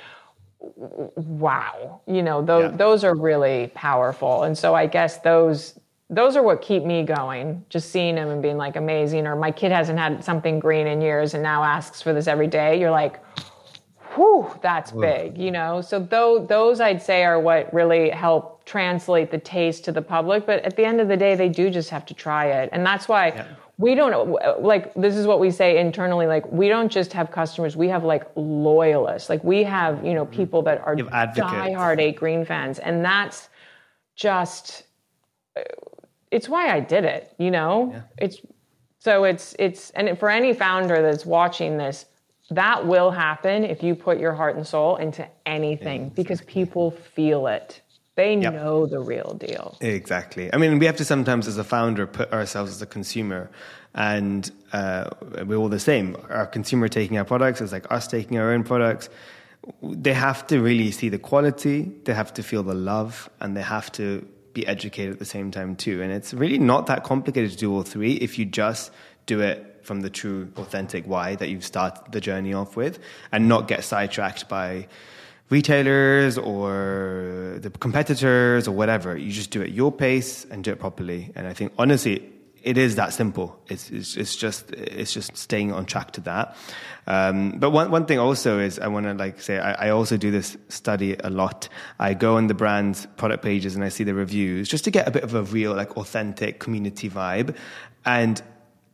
wow, 0.58 2.00
you 2.08 2.22
know, 2.22 2.42
those, 2.42 2.72
yeah. 2.72 2.76
those 2.76 3.04
are 3.04 3.14
really 3.14 3.70
powerful. 3.74 4.42
And 4.42 4.58
so 4.58 4.74
I 4.74 4.86
guess 4.86 5.18
those, 5.18 5.78
those 6.08 6.36
are 6.36 6.42
what 6.42 6.60
keep 6.60 6.82
me 6.82 7.04
going. 7.04 7.64
Just 7.68 7.90
seeing 7.90 8.16
them 8.16 8.28
and 8.28 8.42
being 8.42 8.56
like 8.56 8.74
amazing. 8.74 9.24
Or 9.28 9.36
my 9.36 9.52
kid 9.52 9.70
hasn't 9.70 10.00
had 10.00 10.24
something 10.24 10.58
green 10.58 10.88
in 10.88 11.00
years 11.00 11.34
and 11.34 11.44
now 11.44 11.62
asks 11.62 12.02
for 12.02 12.12
this 12.12 12.26
every 12.26 12.48
day. 12.48 12.80
You're 12.80 12.90
like, 12.90 13.20
whew, 14.14 14.50
that's 14.62 14.92
big, 14.92 15.38
you 15.38 15.50
know? 15.50 15.80
So 15.80 15.98
those, 15.98 16.48
those 16.48 16.80
I'd 16.80 17.02
say 17.02 17.24
are 17.24 17.40
what 17.40 17.72
really 17.72 18.10
help 18.10 18.64
translate 18.64 19.30
the 19.30 19.38
taste 19.38 19.84
to 19.84 19.92
the 19.92 20.02
public. 20.02 20.46
But 20.46 20.64
at 20.64 20.76
the 20.76 20.84
end 20.84 21.00
of 21.00 21.08
the 21.08 21.16
day, 21.16 21.34
they 21.34 21.48
do 21.48 21.70
just 21.70 21.90
have 21.90 22.04
to 22.06 22.14
try 22.14 22.46
it. 22.46 22.68
And 22.72 22.84
that's 22.84 23.08
why 23.08 23.28
yeah 23.28 23.46
we 23.80 23.94
don't 23.94 24.62
like 24.62 24.92
this 24.92 25.16
is 25.16 25.26
what 25.26 25.40
we 25.40 25.50
say 25.50 25.78
internally 25.78 26.26
like 26.26 26.44
we 26.52 26.68
don't 26.68 26.92
just 26.92 27.14
have 27.14 27.30
customers 27.30 27.76
we 27.78 27.88
have 27.88 28.04
like 28.04 28.24
loyalists 28.36 29.30
like 29.30 29.42
we 29.42 29.62
have 29.62 30.04
you 30.04 30.12
know 30.12 30.26
mm-hmm. 30.26 30.34
people 30.34 30.60
that 30.60 30.82
are 30.84 30.94
diehard 30.94 31.98
eight 31.98 32.14
green 32.14 32.44
fans 32.44 32.78
and 32.78 33.02
that's 33.02 33.48
just 34.16 34.84
uh, 35.56 35.62
it's 36.30 36.46
why 36.46 36.68
i 36.68 36.78
did 36.78 37.04
it 37.04 37.34
you 37.38 37.50
know 37.50 37.90
yeah. 37.90 38.02
it's 38.18 38.42
so 38.98 39.24
it's 39.24 39.56
it's 39.58 39.88
and 39.90 40.18
for 40.18 40.28
any 40.28 40.52
founder 40.52 41.00
that's 41.00 41.24
watching 41.24 41.78
this 41.78 42.04
that 42.50 42.86
will 42.86 43.10
happen 43.10 43.64
if 43.64 43.82
you 43.82 43.94
put 43.94 44.18
your 44.18 44.32
heart 44.32 44.56
and 44.56 44.66
soul 44.66 44.96
into 44.96 45.26
anything 45.46 46.04
yeah, 46.04 46.10
because 46.14 46.40
people 46.42 46.90
feel 46.90 47.46
it 47.46 47.82
they 48.20 48.36
yep. 48.36 48.52
know 48.52 48.86
the 48.86 49.00
real 49.00 49.34
deal. 49.38 49.78
Exactly. 49.80 50.52
I 50.52 50.58
mean, 50.58 50.78
we 50.78 50.84
have 50.86 50.96
to 50.96 51.04
sometimes, 51.04 51.48
as 51.48 51.56
a 51.56 51.64
founder, 51.64 52.06
put 52.06 52.30
ourselves 52.32 52.70
as 52.72 52.82
a 52.82 52.86
consumer, 52.86 53.50
and 53.94 54.50
uh, 54.72 55.08
we're 55.46 55.56
all 55.56 55.70
the 55.70 55.80
same. 55.80 56.16
Our 56.28 56.46
consumer 56.46 56.88
taking 56.88 57.16
our 57.16 57.24
products 57.24 57.60
is 57.60 57.72
like 57.72 57.90
us 57.90 58.06
taking 58.06 58.38
our 58.38 58.52
own 58.52 58.64
products. 58.64 59.08
They 59.82 60.12
have 60.12 60.46
to 60.48 60.60
really 60.60 60.90
see 60.90 61.08
the 61.08 61.18
quality, 61.18 61.90
they 62.04 62.14
have 62.14 62.34
to 62.34 62.42
feel 62.42 62.62
the 62.62 62.74
love, 62.74 63.30
and 63.40 63.56
they 63.56 63.62
have 63.62 63.90
to 63.92 64.26
be 64.52 64.66
educated 64.66 65.12
at 65.12 65.18
the 65.18 65.24
same 65.24 65.50
time 65.50 65.76
too. 65.76 66.02
And 66.02 66.12
it's 66.12 66.34
really 66.34 66.58
not 66.58 66.86
that 66.86 67.04
complicated 67.04 67.52
to 67.52 67.56
do 67.56 67.72
all 67.72 67.82
three 67.82 68.14
if 68.14 68.38
you 68.38 68.44
just 68.44 68.90
do 69.26 69.40
it 69.40 69.69
from 69.82 70.00
the 70.00 70.10
true, 70.10 70.50
authentic 70.56 71.06
why 71.06 71.34
that 71.36 71.48
you've 71.48 71.64
started 71.64 72.12
the 72.12 72.20
journey 72.20 72.54
off 72.54 72.76
with, 72.76 72.98
and 73.32 73.48
not 73.48 73.68
get 73.68 73.84
sidetracked 73.84 74.48
by 74.48 74.88
retailers 75.50 76.38
or 76.38 77.58
the 77.60 77.70
competitors 77.70 78.68
or 78.68 78.72
whatever. 78.72 79.16
You 79.16 79.32
just 79.32 79.50
do 79.50 79.60
it 79.60 79.70
your 79.70 79.92
pace 79.92 80.46
and 80.50 80.64
do 80.64 80.72
it 80.72 80.78
properly. 80.78 81.32
And 81.34 81.46
I 81.46 81.52
think 81.52 81.72
honestly, 81.76 82.32
it 82.62 82.76
is 82.76 82.96
that 82.96 83.12
simple. 83.12 83.58
It's, 83.68 83.90
it's, 83.90 84.16
it's 84.16 84.36
just 84.36 84.70
it's 84.72 85.12
just 85.12 85.36
staying 85.36 85.72
on 85.72 85.86
track 85.86 86.12
to 86.12 86.20
that. 86.22 86.56
Um, 87.06 87.52
but 87.58 87.70
one 87.70 87.90
one 87.90 88.06
thing 88.06 88.18
also 88.18 88.58
is 88.58 88.78
I 88.78 88.88
want 88.88 89.06
to 89.06 89.14
like 89.14 89.40
say 89.40 89.58
I, 89.58 89.86
I, 89.86 89.90
also 89.90 90.16
do 90.16 90.30
this 90.30 90.56
study 90.68 91.16
a 91.16 91.30
lot. 91.30 91.68
I 91.98 92.14
go 92.14 92.36
on 92.36 92.46
the 92.46 92.54
brand's 92.54 93.06
product 93.16 93.42
pages 93.42 93.74
and 93.74 93.82
I 93.82 93.88
see 93.88 94.04
the 94.04 94.14
reviews 94.14 94.68
just 94.68 94.84
to 94.84 94.90
get 94.90 95.08
a 95.08 95.10
bit 95.10 95.24
of 95.24 95.34
a 95.34 95.42
real 95.42 95.74
like 95.74 95.96
authentic 95.96 96.60
community 96.60 97.08
vibe. 97.08 97.56
And 98.04 98.42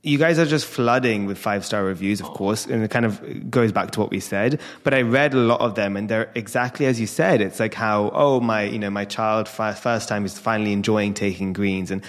you 0.06 0.18
guys 0.18 0.38
are 0.38 0.46
just 0.46 0.66
flooding 0.66 1.26
with 1.26 1.36
five 1.36 1.66
star 1.66 1.82
reviews, 1.82 2.20
of 2.20 2.28
course, 2.28 2.64
and 2.66 2.84
it 2.84 2.92
kind 2.92 3.04
of 3.04 3.50
goes 3.50 3.72
back 3.72 3.90
to 3.90 4.00
what 4.00 4.10
we 4.10 4.20
said. 4.20 4.60
But 4.84 4.94
I 4.94 5.02
read 5.02 5.34
a 5.34 5.38
lot 5.38 5.60
of 5.60 5.74
them, 5.74 5.96
and 5.96 6.08
they're 6.08 6.30
exactly 6.36 6.86
as 6.86 7.00
you 7.00 7.08
said. 7.08 7.40
It's 7.40 7.58
like 7.58 7.74
how, 7.74 8.12
oh, 8.14 8.38
my, 8.38 8.62
you 8.62 8.78
know, 8.78 8.88
my 8.88 9.04
child 9.04 9.48
first 9.48 10.08
time 10.08 10.24
is 10.24 10.38
finally 10.38 10.72
enjoying 10.72 11.12
taking 11.12 11.52
greens, 11.52 11.90
and 11.90 12.04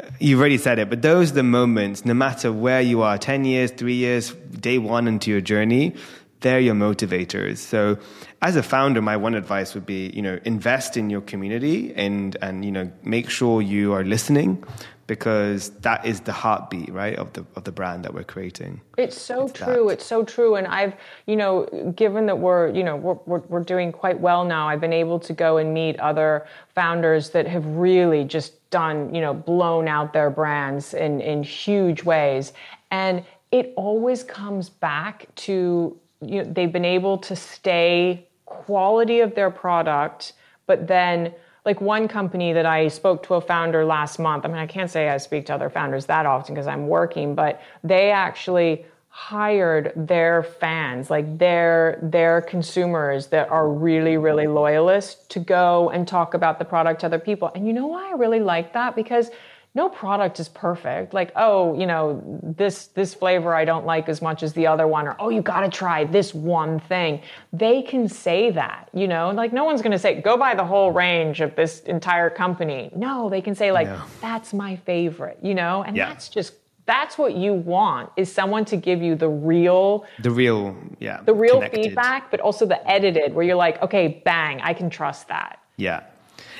uh, 0.00 0.06
you've 0.18 0.40
already 0.40 0.58
said 0.58 0.80
it. 0.80 0.90
But 0.90 1.02
those 1.02 1.30
are 1.30 1.34
the 1.34 1.44
moments, 1.44 2.04
no 2.04 2.14
matter 2.14 2.52
where 2.52 2.80
you 2.80 3.02
are, 3.02 3.16
ten 3.16 3.44
years, 3.44 3.70
three 3.70 3.94
years, 3.94 4.32
day 4.32 4.78
one 4.78 5.06
into 5.06 5.30
your 5.30 5.40
journey, 5.40 5.94
they're 6.40 6.58
your 6.58 6.74
motivators. 6.74 7.58
So, 7.58 7.96
as 8.42 8.56
a 8.56 8.62
founder, 8.62 9.00
my 9.00 9.16
one 9.16 9.36
advice 9.36 9.72
would 9.74 9.86
be, 9.86 10.10
you 10.12 10.20
know, 10.20 10.40
invest 10.44 10.96
in 10.96 11.10
your 11.10 11.20
community 11.20 11.94
and 11.94 12.36
and 12.42 12.64
you 12.64 12.72
know, 12.72 12.90
make 13.04 13.30
sure 13.30 13.62
you 13.62 13.92
are 13.92 14.02
listening 14.02 14.64
because 15.06 15.70
that 15.80 16.04
is 16.04 16.20
the 16.20 16.32
heartbeat 16.32 16.92
right 16.92 17.16
of 17.16 17.32
the 17.32 17.44
of 17.54 17.64
the 17.64 17.72
brand 17.72 18.04
that 18.04 18.12
we're 18.12 18.24
creating. 18.24 18.80
It's 18.96 19.20
so 19.20 19.44
it's 19.44 19.52
true. 19.52 19.86
that. 19.86 19.92
it's 19.92 20.06
so 20.06 20.24
true. 20.24 20.56
And 20.56 20.66
i've 20.66 20.94
you 21.26 21.36
know 21.36 21.92
given 21.96 22.26
that 22.26 22.38
we're 22.38 22.70
you 22.70 22.82
know 22.82 22.96
we're, 22.96 23.18
we're, 23.26 23.42
we're 23.48 23.64
doing 23.64 23.92
quite 23.92 24.18
well 24.18 24.44
now 24.44 24.68
i've 24.68 24.80
been 24.80 24.92
able 24.92 25.18
to 25.20 25.32
go 25.32 25.58
and 25.58 25.72
meet 25.72 25.98
other 26.00 26.46
founders 26.74 27.30
that 27.30 27.46
have 27.46 27.64
really 27.66 28.24
just 28.24 28.68
done 28.70 29.14
you 29.14 29.20
know 29.20 29.34
blown 29.34 29.88
out 29.88 30.12
their 30.12 30.30
brands 30.30 30.94
in 30.94 31.20
in 31.20 31.42
huge 31.42 32.02
ways. 32.02 32.52
And 32.90 33.24
it 33.52 33.72
always 33.76 34.22
comes 34.22 34.68
back 34.68 35.26
to 35.36 35.96
you 36.20 36.42
know 36.42 36.52
they've 36.52 36.72
been 36.72 36.84
able 36.84 37.18
to 37.18 37.36
stay 37.36 38.26
quality 38.44 39.20
of 39.20 39.34
their 39.34 39.50
product 39.50 40.32
but 40.66 40.86
then 40.86 41.32
like 41.66 41.80
one 41.80 42.06
company 42.06 42.52
that 42.52 42.64
I 42.64 42.88
spoke 42.88 43.24
to 43.24 43.34
a 43.34 43.40
founder 43.40 43.84
last 43.84 44.18
month. 44.20 44.44
I 44.44 44.48
mean, 44.48 44.56
I 44.56 44.66
can't 44.66 44.90
say 44.90 45.08
I 45.08 45.16
speak 45.18 45.46
to 45.46 45.54
other 45.54 45.68
founders 45.68 46.06
that 46.06 46.24
often 46.24 46.54
because 46.54 46.68
I'm 46.68 46.86
working, 46.86 47.34
but 47.34 47.60
they 47.82 48.12
actually 48.12 48.86
hired 49.08 49.92
their 49.96 50.42
fans, 50.42 51.10
like 51.10 51.38
their 51.38 51.98
their 52.02 52.42
consumers 52.42 53.28
that 53.28 53.48
are 53.48 53.68
really 53.68 54.16
really 54.16 54.46
loyalists 54.46 55.26
to 55.28 55.40
go 55.40 55.90
and 55.90 56.06
talk 56.06 56.34
about 56.34 56.58
the 56.58 56.64
product 56.64 57.00
to 57.00 57.06
other 57.06 57.18
people. 57.18 57.50
And 57.54 57.66
you 57.66 57.72
know 57.72 57.86
why 57.86 58.10
I 58.10 58.12
really 58.12 58.40
like 58.40 58.72
that 58.74 58.94
because 58.94 59.30
no 59.76 59.90
product 59.90 60.40
is 60.40 60.48
perfect. 60.48 61.12
Like, 61.12 61.32
oh, 61.36 61.78
you 61.78 61.86
know, 61.86 62.22
this 62.42 62.86
this 62.88 63.12
flavor 63.12 63.54
I 63.54 63.66
don't 63.66 63.84
like 63.84 64.08
as 64.08 64.22
much 64.22 64.42
as 64.42 64.54
the 64.54 64.66
other 64.66 64.86
one, 64.86 65.06
or 65.06 65.14
oh, 65.20 65.28
you 65.28 65.42
got 65.42 65.60
to 65.60 65.68
try 65.68 66.04
this 66.04 66.32
one 66.34 66.80
thing. 66.80 67.20
They 67.52 67.82
can 67.82 68.08
say 68.08 68.50
that, 68.52 68.88
you 68.94 69.06
know, 69.06 69.30
like 69.32 69.52
no 69.52 69.64
one's 69.64 69.82
going 69.82 69.92
to 69.92 69.98
say 69.98 70.18
go 70.22 70.38
buy 70.38 70.54
the 70.54 70.64
whole 70.64 70.92
range 70.92 71.42
of 71.42 71.54
this 71.56 71.80
entire 71.80 72.30
company. 72.30 72.90
No, 72.96 73.28
they 73.28 73.42
can 73.42 73.54
say 73.54 73.70
like 73.70 73.86
yeah. 73.86 74.00
that's 74.22 74.54
my 74.54 74.76
favorite, 74.76 75.38
you 75.42 75.54
know, 75.54 75.82
and 75.82 75.94
yeah. 75.94 76.08
that's 76.08 76.30
just 76.30 76.54
that's 76.86 77.18
what 77.18 77.36
you 77.36 77.52
want 77.52 78.10
is 78.16 78.32
someone 78.32 78.64
to 78.64 78.78
give 78.78 79.02
you 79.02 79.14
the 79.14 79.28
real 79.28 80.06
the 80.22 80.30
real 80.30 80.74
yeah 81.00 81.20
the 81.24 81.34
real 81.34 81.56
connected. 81.56 81.82
feedback 81.82 82.30
but 82.30 82.40
also 82.40 82.64
the 82.64 82.80
edited 82.88 83.34
where 83.34 83.44
you're 83.44 83.56
like 83.56 83.82
okay 83.82 84.22
bang 84.24 84.60
i 84.62 84.72
can 84.72 84.88
trust 84.88 85.26
that 85.26 85.58
yeah 85.76 86.04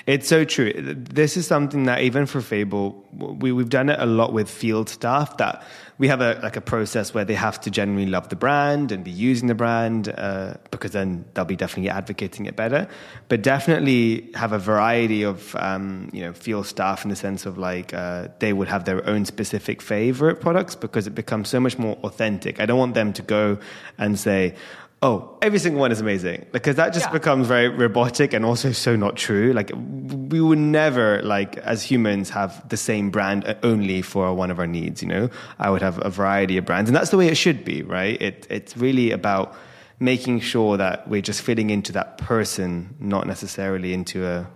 it's 0.06 0.28
so 0.28 0.44
true. 0.44 0.72
This 0.72 1.36
is 1.36 1.48
something 1.48 1.84
that 1.84 2.00
even 2.00 2.26
for 2.26 2.40
Fable, 2.40 3.04
we, 3.12 3.50
we've 3.50 3.68
done 3.68 3.88
it 3.88 3.98
a 3.98 4.06
lot 4.06 4.32
with 4.32 4.48
field 4.48 4.88
staff 4.88 5.36
that 5.38 5.64
we 5.98 6.06
have 6.08 6.20
a 6.20 6.38
like 6.42 6.56
a 6.56 6.60
process 6.60 7.12
where 7.12 7.24
they 7.24 7.34
have 7.34 7.60
to 7.62 7.70
genuinely 7.70 8.10
love 8.10 8.28
the 8.28 8.36
brand 8.36 8.92
and 8.92 9.02
be 9.02 9.10
using 9.10 9.48
the 9.48 9.54
brand 9.54 10.12
uh, 10.16 10.54
because 10.70 10.92
then 10.92 11.24
they'll 11.34 11.44
be 11.44 11.56
definitely 11.56 11.90
advocating 11.90 12.46
it 12.46 12.54
better. 12.54 12.86
But 13.28 13.42
definitely 13.42 14.30
have 14.34 14.52
a 14.52 14.58
variety 14.58 15.22
of 15.22 15.56
um, 15.56 16.10
you 16.12 16.22
know 16.22 16.32
field 16.32 16.66
staff 16.66 17.04
in 17.04 17.10
the 17.10 17.16
sense 17.16 17.46
of 17.46 17.58
like 17.58 17.92
uh, 17.92 18.28
they 18.38 18.52
would 18.52 18.68
have 18.68 18.84
their 18.84 19.04
own 19.08 19.24
specific 19.24 19.82
favorite 19.82 20.40
products 20.40 20.76
because 20.76 21.06
it 21.06 21.14
becomes 21.14 21.48
so 21.48 21.58
much 21.58 21.78
more 21.78 21.96
authentic. 22.04 22.60
I 22.60 22.66
don't 22.66 22.78
want 22.78 22.94
them 22.94 23.12
to 23.14 23.22
go 23.22 23.58
and 23.98 24.18
say 24.18 24.54
oh, 25.02 25.38
every 25.42 25.58
single 25.58 25.80
one 25.80 25.92
is 25.92 26.00
amazing 26.00 26.46
because 26.52 26.76
that 26.76 26.92
just 26.92 27.06
yeah. 27.06 27.12
becomes 27.12 27.46
very 27.46 27.68
robotic 27.68 28.32
and 28.32 28.44
also 28.44 28.72
so 28.72 28.96
not 28.96 29.16
true. 29.16 29.52
Like 29.52 29.70
we 29.74 30.40
would 30.40 30.58
never, 30.58 31.22
like 31.22 31.58
as 31.58 31.82
humans, 31.82 32.30
have 32.30 32.68
the 32.68 32.76
same 32.76 33.10
brand 33.10 33.56
only 33.62 34.02
for 34.02 34.32
one 34.34 34.50
of 34.50 34.58
our 34.58 34.66
needs. 34.66 35.02
You 35.02 35.08
know, 35.08 35.30
I 35.58 35.70
would 35.70 35.82
have 35.82 36.04
a 36.04 36.10
variety 36.10 36.56
of 36.56 36.64
brands, 36.64 36.88
and 36.88 36.96
that's 36.96 37.10
the 37.10 37.16
way 37.16 37.28
it 37.28 37.36
should 37.36 37.64
be, 37.64 37.82
right? 37.82 38.20
It, 38.20 38.46
it's 38.50 38.76
really 38.76 39.10
about 39.10 39.54
making 39.98 40.40
sure 40.40 40.76
that 40.76 41.08
we're 41.08 41.22
just 41.22 41.40
fitting 41.40 41.70
into 41.70 41.92
that 41.92 42.18
person, 42.18 42.94
not 43.00 43.26
necessarily 43.26 43.94
into 43.94 44.26
a 44.26 44.46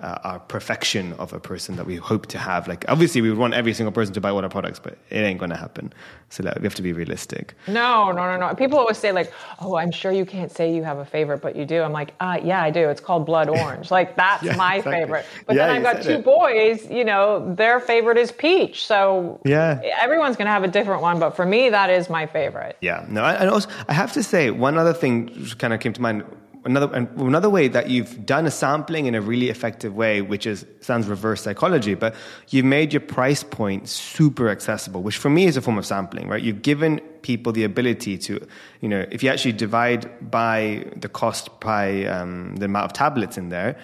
uh, 0.00 0.18
our 0.24 0.38
perfection 0.38 1.12
of 1.14 1.32
a 1.32 1.40
person 1.40 1.76
that 1.76 1.84
we 1.86 1.96
hope 1.96 2.26
to 2.26 2.38
have. 2.38 2.66
Like, 2.66 2.84
obviously, 2.88 3.20
we 3.20 3.28
would 3.30 3.38
want 3.38 3.52
every 3.54 3.74
single 3.74 3.92
person 3.92 4.14
to 4.14 4.20
buy 4.20 4.30
all 4.30 4.42
our 4.42 4.48
products, 4.48 4.78
but 4.78 4.96
it 5.10 5.18
ain't 5.18 5.38
going 5.38 5.50
to 5.50 5.56
happen. 5.56 5.92
So 6.30 6.42
like, 6.44 6.56
we 6.56 6.62
have 6.62 6.74
to 6.76 6.82
be 6.82 6.92
realistic. 6.92 7.54
No, 7.66 8.10
no, 8.12 8.24
no, 8.30 8.36
no. 8.38 8.54
People 8.54 8.78
always 8.78 8.96
say 8.98 9.10
like, 9.12 9.32
"Oh, 9.60 9.74
I'm 9.76 9.90
sure 9.90 10.12
you 10.12 10.24
can't 10.24 10.50
say 10.50 10.72
you 10.74 10.84
have 10.84 10.98
a 10.98 11.04
favorite, 11.04 11.42
but 11.42 11.56
you 11.56 11.64
do." 11.66 11.82
I'm 11.82 11.92
like, 11.92 12.14
uh, 12.20 12.38
"Yeah, 12.42 12.62
I 12.62 12.70
do. 12.70 12.88
It's 12.88 13.00
called 13.00 13.26
Blood 13.26 13.48
Orange. 13.48 13.90
Like 13.98 14.16
that's 14.16 14.42
Yeah, 14.44 14.54
my 14.56 14.76
exactly. 14.76 15.00
favorite." 15.00 15.26
But 15.46 15.56
Yeah, 15.56 15.66
then 15.66 15.76
I've 15.76 15.82
got 15.82 16.02
two 16.02 16.18
it. 16.20 16.24
boys. 16.24 16.88
You 16.88 17.04
know, 17.04 17.52
their 17.54 17.80
favorite 17.80 18.16
is 18.16 18.30
peach. 18.32 18.86
So 18.86 19.40
Yeah. 19.44 19.80
everyone's 20.00 20.36
gonna 20.36 20.50
have 20.50 20.62
a 20.64 20.68
different 20.68 21.02
one. 21.02 21.18
But 21.18 21.30
for 21.36 21.44
me, 21.44 21.68
that 21.70 21.90
is 21.90 22.08
my 22.08 22.26
favorite. 22.26 22.76
Yeah, 22.80 23.04
no, 23.08 23.22
I- 23.24 23.34
and 23.34 23.50
also 23.50 23.68
I 23.88 23.92
have 23.92 24.12
to 24.12 24.22
say 24.22 24.50
one 24.50 24.78
other 24.78 24.92
thing 24.94 25.30
kind 25.58 25.74
of 25.74 25.80
came 25.80 25.92
to 25.94 26.00
mind. 26.00 26.22
Another 26.64 26.94
and 26.94 27.08
another 27.18 27.48
way 27.48 27.68
that 27.68 27.88
you've 27.88 28.26
done 28.26 28.46
a 28.46 28.50
sampling 28.50 29.06
in 29.06 29.14
a 29.14 29.20
really 29.20 29.48
effective 29.48 29.94
way, 29.94 30.20
which 30.20 30.46
is 30.46 30.66
sounds 30.80 31.06
reverse 31.06 31.42
psychology, 31.42 31.94
but 31.94 32.14
you've 32.48 32.66
made 32.66 32.92
your 32.92 33.00
price 33.00 33.42
point 33.42 33.88
super 33.88 34.50
accessible, 34.50 35.02
which 35.02 35.16
for 35.16 35.30
me 35.30 35.46
is 35.46 35.56
a 35.56 35.62
form 35.62 35.78
of 35.78 35.86
sampling, 35.86 36.28
right? 36.28 36.42
You've 36.42 36.60
given 36.60 36.98
people 37.22 37.52
the 37.52 37.64
ability 37.64 38.18
to, 38.18 38.46
you 38.80 38.88
know, 38.88 39.06
if 39.10 39.22
you 39.22 39.30
actually 39.30 39.52
divide 39.52 40.30
by 40.30 40.84
the 40.96 41.08
cost 41.08 41.60
by 41.60 42.04
um, 42.04 42.56
the 42.56 42.66
amount 42.66 42.84
of 42.84 42.92
tablets 42.92 43.38
in 43.38 43.48
there, 43.48 43.78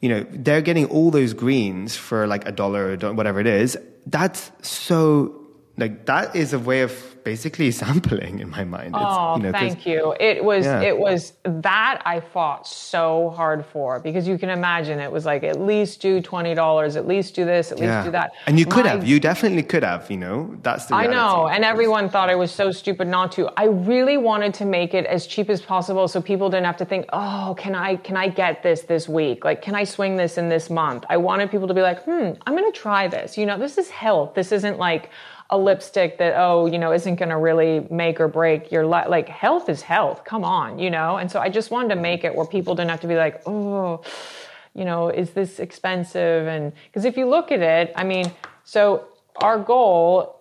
you 0.00 0.08
know, 0.08 0.24
they're 0.30 0.62
getting 0.62 0.86
all 0.86 1.10
those 1.10 1.34
greens 1.34 1.96
for 1.96 2.26
like 2.26 2.46
a 2.46 2.52
dollar 2.52 2.96
or 3.02 3.12
whatever 3.12 3.40
it 3.40 3.46
is. 3.46 3.76
That's 4.06 4.52
so 4.62 5.34
like 5.76 6.06
that 6.06 6.36
is 6.36 6.52
a 6.52 6.58
way 6.58 6.82
of 6.82 7.09
basically 7.24 7.70
sampling 7.82 8.40
in 8.40 8.50
my 8.50 8.64
mind. 8.64 8.94
It's, 8.94 9.04
Oh, 9.06 9.36
you 9.36 9.42
know, 9.44 9.52
thank 9.52 9.86
you. 9.86 10.14
It 10.20 10.44
was 10.44 10.64
Yeah. 10.64 10.80
it 10.82 10.98
was 10.98 11.32
that 11.44 12.02
I 12.04 12.20
fought 12.20 12.66
so 12.66 13.30
hard 13.36 13.64
for 13.66 13.98
because 14.00 14.26
you 14.28 14.38
can 14.38 14.50
imagine 14.50 14.98
it 15.00 15.10
was 15.10 15.24
like 15.26 15.42
at 15.42 15.60
least 15.60 16.00
do 16.00 16.20
twenty 16.20 16.54
dollars, 16.54 16.96
at 16.96 17.06
least 17.06 17.34
do 17.34 17.44
this, 17.44 17.72
at 17.72 17.78
least 17.78 17.88
Yeah. 17.88 18.04
do 18.04 18.10
that. 18.12 18.32
And 18.46 18.58
you 18.58 18.66
could 18.66 18.84
My 18.84 18.90
have. 18.92 19.06
You 19.06 19.20
definitely 19.20 19.62
could 19.62 19.82
have. 19.84 20.10
You 20.10 20.16
know, 20.18 20.54
that's 20.62 20.86
the. 20.86 20.94
I 20.94 21.06
know, 21.06 21.48
and 21.48 21.64
everyone 21.64 22.08
thought 22.08 22.30
I 22.30 22.34
was 22.34 22.50
so 22.50 22.70
stupid 22.72 23.08
not 23.08 23.32
to. 23.32 23.48
I 23.56 23.64
really 23.66 24.16
wanted 24.16 24.54
to 24.54 24.64
make 24.64 24.94
it 24.94 25.06
as 25.06 25.26
cheap 25.26 25.48
as 25.50 25.60
possible 25.60 26.08
so 26.08 26.20
people 26.20 26.50
didn't 26.50 26.66
have 26.66 26.76
to 26.78 26.84
think, 26.84 27.06
"Oh, 27.12 27.54
can 27.58 27.74
I 27.74 27.96
can 27.96 28.16
I 28.16 28.28
get 28.28 28.62
this 28.62 28.82
this 28.82 29.08
week? 29.08 29.44
Like 29.44 29.62
can 29.62 29.74
I 29.74 29.84
swing 29.84 30.16
this 30.16 30.38
in 30.38 30.48
this 30.48 30.70
month?" 30.70 31.04
I 31.08 31.16
wanted 31.16 31.50
people 31.50 31.68
to 31.68 31.74
be 31.74 31.82
like, 31.82 32.02
"Hmm, 32.04 32.32
I'm 32.46 32.54
going 32.56 32.70
to 32.70 32.78
try 32.78 33.08
this." 33.08 33.36
You 33.38 33.46
know, 33.46 33.58
this 33.58 33.78
is 33.78 33.90
health. 33.90 34.34
This 34.34 34.52
isn't 34.52 34.78
like 34.78 35.10
a 35.50 35.58
lipstick 35.58 36.18
that 36.18 36.34
oh, 36.36 36.66
you 36.66 36.78
know, 36.78 36.92
isn't 36.92 37.16
going 37.16 37.28
to 37.28 37.36
really 37.36 37.86
make 37.90 38.20
or 38.20 38.28
break 38.28 38.70
your 38.70 38.86
life. 38.86 39.08
Like 39.08 39.28
health 39.28 39.68
is 39.68 39.82
health. 39.82 40.24
Come 40.24 40.44
on, 40.44 40.78
you 40.78 40.90
know? 40.90 41.16
And 41.16 41.30
so 41.30 41.40
I 41.40 41.48
just 41.48 41.70
wanted 41.70 41.94
to 41.94 42.00
make 42.00 42.24
it 42.24 42.34
where 42.34 42.46
people 42.46 42.74
didn't 42.74 42.90
have 42.90 43.00
to 43.00 43.08
be 43.08 43.16
like, 43.16 43.42
"Oh, 43.46 44.02
you 44.74 44.84
know, 44.84 45.08
is 45.08 45.30
this 45.30 45.58
expensive?" 45.58 46.46
And 46.46 46.72
because 46.86 47.04
if 47.04 47.16
you 47.16 47.26
look 47.28 47.50
at 47.50 47.60
it, 47.60 47.92
I 47.96 48.04
mean, 48.04 48.32
so 48.64 49.04
our 49.36 49.58
goal 49.58 50.40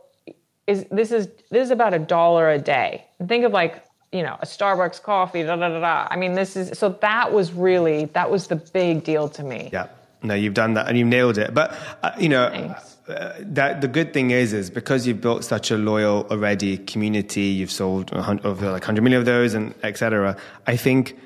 is 0.68 0.86
this 0.92 1.12
is 1.12 1.28
this 1.50 1.66
is 1.66 1.72
about 1.72 1.94
a 1.96 2.00
dollar 2.00 2.52
a 2.52 2.60
day. 2.60 3.06
And 3.18 3.28
think 3.28 3.44
of 3.46 3.52
like 3.52 3.84
you 4.12 4.22
know 4.22 4.38
a 4.40 4.46
Starbucks 4.46 5.02
coffee. 5.02 5.42
Da 5.42 5.56
da 5.56 5.70
da 5.70 5.80
da. 5.80 6.08
I 6.12 6.16
mean, 6.18 6.34
this 6.34 6.56
is 6.56 6.78
so 6.78 6.90
that 7.02 7.34
was 7.34 7.52
really 7.52 8.06
that 8.06 8.30
was 8.30 8.46
the 8.46 8.58
big 8.58 9.04
deal 9.04 9.28
to 9.30 9.44
me. 9.44 9.70
Yeah. 9.74 9.88
No, 10.22 10.34
you've 10.34 10.54
done 10.54 10.74
that 10.74 10.90
and 10.90 10.98
you've 10.98 11.08
nailed 11.08 11.38
it. 11.38 11.54
But 11.54 11.76
uh, 12.04 12.12
you 12.20 12.30
know, 12.30 12.50
Thanks. 12.50 12.89
Uh, 13.10 13.36
that 13.40 13.82
the 13.82 13.88
good 13.88 14.14
thing 14.14 14.32
is, 14.32 14.54
is 14.54 14.70
because 14.70 15.08
you've 15.08 15.22
built 15.22 15.44
such 15.44 15.72
a 15.72 15.78
loyal 15.78 16.28
already 16.30 16.78
community, 16.78 17.42
you've 17.42 17.72
sold 17.72 18.14
over 18.14 18.72
like 18.72 18.82
100 18.82 19.02
million 19.02 19.20
of 19.20 19.26
those, 19.26 19.54
and 19.54 19.74
etc. 19.84 20.38
I 20.68 20.76
think 20.76 21.18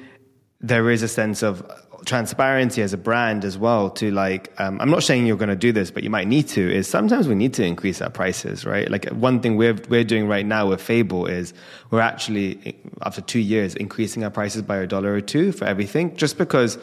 there 0.61 0.89
is 0.89 1.03
a 1.03 1.07
sense 1.07 1.43
of 1.43 1.63
transparency 2.05 2.81
as 2.81 2.93
a 2.93 2.97
brand 2.97 3.45
as 3.45 3.57
well. 3.57 3.89
To 3.91 4.11
like, 4.11 4.51
um, 4.59 4.79
I'm 4.81 4.89
not 4.89 5.03
saying 5.03 5.25
you're 5.25 5.38
going 5.38 5.49
to 5.49 5.55
do 5.55 5.71
this, 5.71 5.91
but 5.91 6.03
you 6.03 6.09
might 6.09 6.27
need 6.27 6.47
to. 6.49 6.73
Is 6.73 6.88
sometimes 6.88 7.27
we 7.27 7.36
need 7.36 7.53
to 7.55 7.65
increase 7.65 8.01
our 8.01 8.09
prices, 8.09 8.65
right? 8.65 8.89
Like 8.89 9.07
one 9.09 9.39
thing 9.41 9.57
we're 9.57 9.77
we're 9.89 10.03
doing 10.03 10.27
right 10.27 10.45
now 10.45 10.67
with 10.69 10.81
Fable 10.81 11.25
is 11.25 11.53
we're 11.91 12.01
actually 12.01 12.77
after 13.01 13.21
two 13.21 13.39
years 13.39 13.75
increasing 13.75 14.23
our 14.23 14.31
prices 14.31 14.61
by 14.61 14.77
a 14.77 14.88
dollar 14.88 15.13
or 15.13 15.21
two 15.21 15.51
for 15.51 15.65
everything, 15.65 16.15
just 16.15 16.38
because 16.38 16.77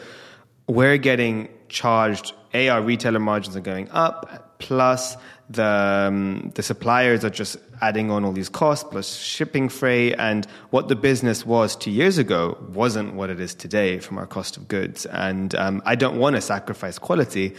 we're 0.67 0.97
getting 0.97 1.49
charged. 1.69 2.33
A, 2.53 2.67
our 2.67 2.81
retailer 2.81 3.19
margins 3.19 3.55
are 3.55 3.61
going 3.61 3.89
up, 3.91 4.50
plus 4.61 5.17
the 5.49 5.65
um, 5.65 6.51
the 6.55 6.63
suppliers 6.63 7.25
are 7.25 7.29
just 7.29 7.57
adding 7.81 8.11
on 8.11 8.23
all 8.23 8.31
these 8.31 8.47
costs, 8.47 8.85
plus 8.89 9.17
shipping 9.17 9.67
freight, 9.67 10.15
and 10.17 10.45
what 10.69 10.87
the 10.87 10.95
business 10.95 11.45
was 11.45 11.75
two 11.75 11.91
years 11.91 12.17
ago 12.17 12.57
wasn't 12.73 13.13
what 13.15 13.29
it 13.29 13.39
is 13.39 13.53
today 13.55 13.99
from 13.99 14.17
our 14.17 14.27
cost 14.27 14.55
of 14.55 14.67
goods. 14.67 15.05
And 15.07 15.53
um, 15.55 15.81
I 15.85 15.95
don't 15.95 16.17
want 16.17 16.35
to 16.35 16.41
sacrifice 16.41 16.99
quality, 16.99 17.55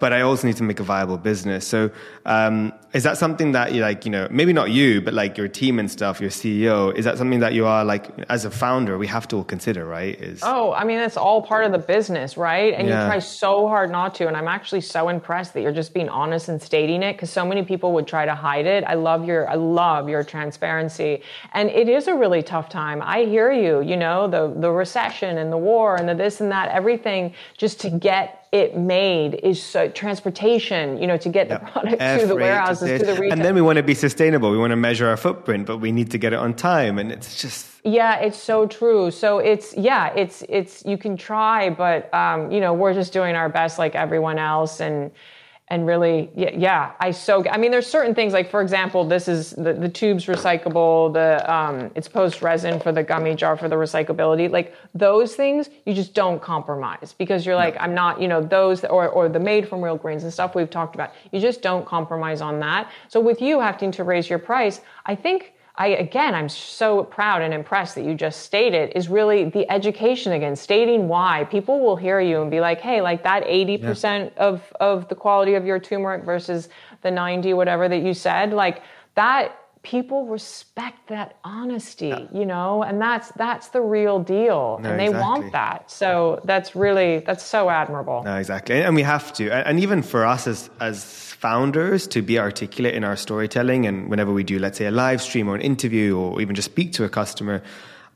but 0.00 0.12
I 0.12 0.22
also 0.22 0.46
need 0.48 0.56
to 0.56 0.64
make 0.64 0.80
a 0.80 0.82
viable 0.82 1.18
business. 1.18 1.66
So, 1.66 1.90
um, 2.24 2.72
is 2.92 3.04
that 3.04 3.18
something 3.18 3.52
that 3.52 3.72
you 3.72 3.82
like, 3.82 4.04
you 4.04 4.10
know, 4.10 4.26
maybe 4.30 4.52
not 4.52 4.70
you, 4.70 5.00
but 5.00 5.14
like 5.14 5.38
your 5.38 5.46
team 5.46 5.78
and 5.78 5.88
stuff, 5.88 6.20
your 6.20 6.30
CEO, 6.30 6.92
is 6.96 7.04
that 7.04 7.18
something 7.18 7.38
that 7.40 7.52
you 7.52 7.66
are 7.66 7.84
like, 7.84 8.08
as 8.28 8.44
a 8.44 8.50
founder, 8.50 8.98
we 8.98 9.06
have 9.06 9.28
to 9.28 9.44
consider, 9.44 9.84
right? 9.84 10.20
Is 10.20 10.40
Oh, 10.42 10.72
I 10.72 10.82
mean, 10.84 10.98
that's 10.98 11.16
all 11.16 11.42
part 11.42 11.64
of 11.66 11.70
the 11.70 11.78
business, 11.78 12.36
right? 12.36 12.74
And 12.74 12.88
Yeah. 12.88 13.02
you 13.02 13.06
try 13.08 13.18
so 13.20 13.68
hard 13.68 13.90
not 13.90 14.14
to. 14.16 14.26
And 14.26 14.36
I'm 14.36 14.48
actually 14.48 14.80
so 14.80 15.08
impressed 15.08 15.54
that 15.54 15.60
you're 15.60 15.70
just 15.70 15.94
being 15.94 16.08
honest 16.08 16.48
and 16.48 16.60
stating 16.60 17.02
it 17.04 17.12
because 17.12 17.30
so 17.30 17.44
many 17.44 17.62
people 17.62 17.92
would 17.92 18.08
try 18.08 18.24
to 18.24 18.34
hide 18.34 18.66
it. 18.66 18.82
I 18.84 18.94
love 18.94 19.24
your, 19.24 19.48
I 19.48 19.54
love 19.54 20.08
your 20.08 20.24
transparency. 20.24 21.22
And 21.52 21.68
it 21.70 21.88
is 21.88 22.08
a 22.08 22.14
really 22.14 22.42
tough 22.42 22.68
time. 22.70 23.02
I 23.02 23.24
hear 23.24 23.52
you, 23.52 23.82
you 23.82 23.96
know, 23.96 24.26
the, 24.26 24.52
the 24.58 24.70
recession 24.70 25.38
and 25.38 25.52
the 25.52 25.58
war 25.58 25.96
and 25.96 26.08
the 26.08 26.14
this 26.14 26.40
and 26.40 26.50
that, 26.50 26.70
everything 26.70 27.34
just 27.56 27.78
to 27.80 27.90
get 27.90 28.39
it 28.52 28.76
made 28.76 29.34
is 29.44 29.62
so 29.62 29.88
transportation, 29.88 31.00
you 31.00 31.06
know, 31.06 31.16
to 31.16 31.28
get 31.28 31.48
the 31.48 31.58
product 31.58 32.02
Air 32.02 32.18
to 32.18 32.26
the 32.26 32.34
warehouses, 32.34 32.88
this. 32.88 33.00
to 33.00 33.06
the 33.06 33.12
retail. 33.14 33.32
And 33.32 33.44
then 33.44 33.54
we 33.54 33.62
want 33.62 33.76
to 33.76 33.82
be 33.82 33.94
sustainable. 33.94 34.50
We 34.50 34.58
want 34.58 34.72
to 34.72 34.76
measure 34.76 35.06
our 35.06 35.16
footprint, 35.16 35.66
but 35.66 35.78
we 35.78 35.92
need 35.92 36.10
to 36.10 36.18
get 36.18 36.32
it 36.32 36.38
on 36.40 36.54
time. 36.54 36.98
And 36.98 37.12
it's 37.12 37.40
just, 37.40 37.66
Yeah, 37.84 38.16
it's 38.18 38.38
so 38.38 38.66
true. 38.66 39.12
So 39.12 39.38
it's 39.38 39.76
yeah, 39.76 40.12
it's 40.14 40.42
it's 40.48 40.84
you 40.84 40.98
can 40.98 41.16
try, 41.16 41.70
but 41.70 42.12
um, 42.12 42.50
you 42.50 42.60
know 42.60 42.74
we're 42.74 42.94
just 42.94 43.12
doing 43.12 43.36
our 43.36 43.48
best 43.48 43.78
like 43.78 43.94
everyone 43.94 44.38
else, 44.38 44.80
and 44.80 45.12
and 45.70 45.86
really 45.86 46.30
yeah, 46.34 46.50
yeah 46.52 46.92
I 46.98 47.12
so 47.12 47.48
I 47.48 47.56
mean 47.56 47.70
there's 47.70 47.86
certain 47.86 48.14
things 48.14 48.32
like 48.32 48.50
for 48.50 48.60
example 48.60 49.04
this 49.04 49.28
is 49.28 49.52
the 49.52 49.72
the 49.72 49.88
tubes 49.88 50.26
recyclable, 50.26 51.12
the 51.12 51.50
um, 51.50 51.90
it's 51.94 52.08
post 52.08 52.42
resin 52.42 52.80
for 52.80 52.90
the 52.92 53.02
gummy 53.02 53.34
jar 53.36 53.56
for 53.56 53.68
the 53.68 53.76
recyclability. 53.76 54.50
Like 54.50 54.74
those 54.94 55.36
things 55.36 55.70
you 55.86 55.94
just 55.94 56.12
don't 56.12 56.42
compromise 56.42 57.14
because 57.16 57.46
you're 57.46 57.54
like 57.54 57.76
I'm 57.78 57.94
not 57.94 58.20
you 58.20 58.26
know 58.26 58.42
those 58.42 58.84
or 58.84 59.08
or 59.08 59.28
the 59.28 59.40
made 59.40 59.68
from 59.68 59.82
real 59.82 59.96
grains 59.96 60.24
and 60.24 60.32
stuff 60.32 60.54
we've 60.54 60.70
talked 60.70 60.96
about. 60.96 61.12
You 61.30 61.40
just 61.40 61.62
don't 61.62 61.86
compromise 61.86 62.40
on 62.40 62.58
that. 62.60 62.90
So 63.08 63.20
with 63.20 63.40
you 63.40 63.60
having 63.60 63.92
to 63.92 64.04
raise 64.04 64.28
your 64.28 64.40
price, 64.40 64.80
I 65.06 65.14
think. 65.14 65.54
I 65.80 65.86
again, 66.08 66.34
I'm 66.34 66.50
so 66.50 67.04
proud 67.04 67.40
and 67.40 67.54
impressed 67.54 67.94
that 67.94 68.04
you 68.04 68.14
just 68.14 68.42
stated 68.42 68.92
is 68.94 69.08
really 69.08 69.44
the 69.44 69.64
education 69.70 70.32
again, 70.32 70.54
stating 70.54 71.08
why 71.08 71.44
people 71.44 71.80
will 71.80 71.96
hear 71.96 72.20
you 72.20 72.42
and 72.42 72.50
be 72.50 72.60
like, 72.60 72.80
hey, 72.82 73.00
like 73.00 73.22
that 73.22 73.44
80% 73.44 74.36
of 74.36 74.62
of 74.78 75.08
the 75.08 75.14
quality 75.14 75.54
of 75.54 75.64
your 75.64 75.78
turmeric 75.78 76.22
versus 76.24 76.68
the 77.00 77.10
90 77.10 77.54
whatever 77.54 77.88
that 77.88 78.02
you 78.02 78.12
said, 78.12 78.52
like 78.52 78.82
that 79.14 79.56
people 79.82 80.26
respect 80.26 81.08
that 81.08 81.38
honesty, 81.44 82.28
you 82.30 82.44
know, 82.44 82.82
and 82.82 83.00
that's 83.00 83.32
that's 83.36 83.68
the 83.68 83.80
real 83.80 84.18
deal, 84.18 84.78
No, 84.82 84.90
and 84.90 85.00
they 85.00 85.06
exactly. 85.06 85.28
want 85.28 85.52
that. 85.52 85.90
So 85.90 86.40
that's 86.44 86.76
really 86.76 87.20
that's 87.20 87.42
so 87.44 87.70
admirable. 87.70 88.22
no, 88.22 88.36
exactly. 88.36 88.82
And 88.82 88.94
we 88.94 89.02
have 89.02 89.32
to. 89.34 89.50
And 89.50 89.80
even 89.80 90.02
for 90.02 90.26
us 90.26 90.46
as, 90.46 90.68
as 90.80 91.29
founders 91.40 92.06
to 92.06 92.20
be 92.20 92.38
articulate 92.38 92.94
in 92.94 93.02
our 93.02 93.16
storytelling 93.16 93.86
and 93.86 94.10
whenever 94.10 94.30
we 94.30 94.44
do, 94.44 94.58
let's 94.58 94.76
say, 94.76 94.84
a 94.84 94.90
live 94.90 95.22
stream 95.22 95.48
or 95.48 95.54
an 95.54 95.62
interview 95.62 96.14
or 96.14 96.38
even 96.42 96.54
just 96.54 96.70
speak 96.70 96.92
to 96.92 97.04
a 97.04 97.08
customer, 97.08 97.62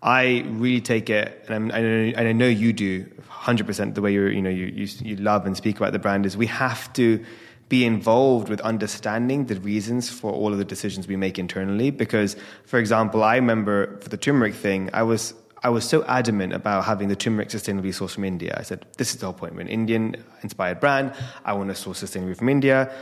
I 0.02 0.44
really 0.46 0.82
take 0.82 1.08
it, 1.08 1.42
and, 1.46 1.54
I'm, 1.54 1.68
know, 1.68 2.12
and 2.18 2.28
I 2.28 2.32
know 2.32 2.46
you 2.46 2.74
do 2.74 3.06
100% 3.30 3.94
the 3.94 4.02
way 4.02 4.12
you're, 4.12 4.30
you 4.30 4.42
know, 4.42 4.50
you, 4.50 4.66
you, 4.66 4.86
you 5.00 5.16
love 5.16 5.46
and 5.46 5.56
speak 5.56 5.78
about 5.78 5.94
the 5.94 5.98
brand 5.98 6.26
is 6.26 6.36
we 6.36 6.48
have 6.48 6.92
to 6.92 7.24
be 7.70 7.86
involved 7.86 8.50
with 8.50 8.60
understanding 8.60 9.46
the 9.46 9.58
reasons 9.60 10.10
for 10.10 10.30
all 10.30 10.52
of 10.52 10.58
the 10.58 10.64
decisions 10.66 11.08
we 11.08 11.16
make 11.16 11.38
internally. 11.38 11.90
Because, 11.90 12.36
for 12.66 12.78
example, 12.78 13.24
I 13.24 13.36
remember 13.36 13.98
for 14.00 14.10
the 14.10 14.18
turmeric 14.18 14.52
thing, 14.52 14.90
I 14.92 15.02
was 15.02 15.32
I 15.64 15.70
was 15.70 15.88
so 15.88 16.04
adamant 16.04 16.52
about 16.52 16.84
having 16.84 17.08
the 17.08 17.16
turmeric 17.16 17.48
sustainably 17.48 17.88
sourced 17.88 18.10
from 18.10 18.24
India. 18.24 18.54
I 18.54 18.64
said, 18.64 18.84
this 18.98 19.14
is 19.14 19.20
the 19.20 19.26
whole 19.26 19.32
point. 19.32 19.54
We're 19.54 19.62
an 19.62 19.68
Indian 19.68 20.22
inspired 20.42 20.78
brand. 20.78 21.14
I 21.42 21.54
want 21.54 21.70
to 21.70 21.74
source 21.74 22.04
sustainably 22.04 22.36
from 22.36 22.50
India. 22.50 22.94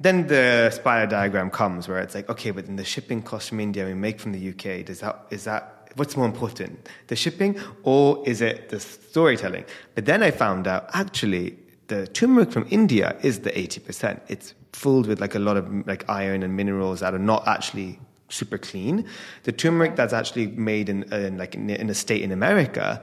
Then 0.00 0.26
the 0.26 0.70
spider 0.70 1.08
diagram 1.08 1.50
comes 1.50 1.88
where 1.88 1.98
it's 1.98 2.14
like, 2.14 2.28
okay, 2.28 2.50
but 2.50 2.66
then 2.66 2.76
the 2.76 2.84
shipping 2.84 3.22
cost 3.22 3.48
from 3.48 3.60
India 3.60 3.86
we 3.86 3.94
make 3.94 4.20
from 4.20 4.32
the 4.32 4.48
UK, 4.50 4.84
does 4.84 5.00
that, 5.00 5.26
is 5.30 5.44
that, 5.44 5.90
what's 5.96 6.16
more 6.16 6.26
important? 6.26 6.88
The 7.06 7.16
shipping 7.16 7.58
or 7.84 8.22
is 8.26 8.40
it 8.40 8.68
the 8.70 8.80
storytelling? 8.80 9.64
But 9.94 10.06
then 10.06 10.22
I 10.22 10.30
found 10.30 10.66
out 10.66 10.90
actually 10.94 11.56
the 11.86 12.06
turmeric 12.08 12.50
from 12.50 12.66
India 12.70 13.16
is 13.22 13.40
the 13.40 13.50
80%. 13.50 14.20
It's 14.28 14.54
filled 14.72 15.06
with 15.06 15.20
like 15.20 15.34
a 15.34 15.38
lot 15.38 15.56
of 15.56 15.86
like 15.86 16.08
iron 16.08 16.42
and 16.42 16.56
minerals 16.56 17.00
that 17.00 17.14
are 17.14 17.18
not 17.18 17.46
actually 17.46 17.98
super 18.28 18.58
clean. 18.58 19.06
The 19.44 19.52
turmeric 19.52 19.94
that's 19.96 20.12
actually 20.12 20.48
made 20.48 20.88
in, 20.88 21.04
in 21.12 21.38
like 21.38 21.54
in, 21.54 21.70
in 21.70 21.88
a 21.88 21.94
state 21.94 22.22
in 22.22 22.32
America 22.32 23.02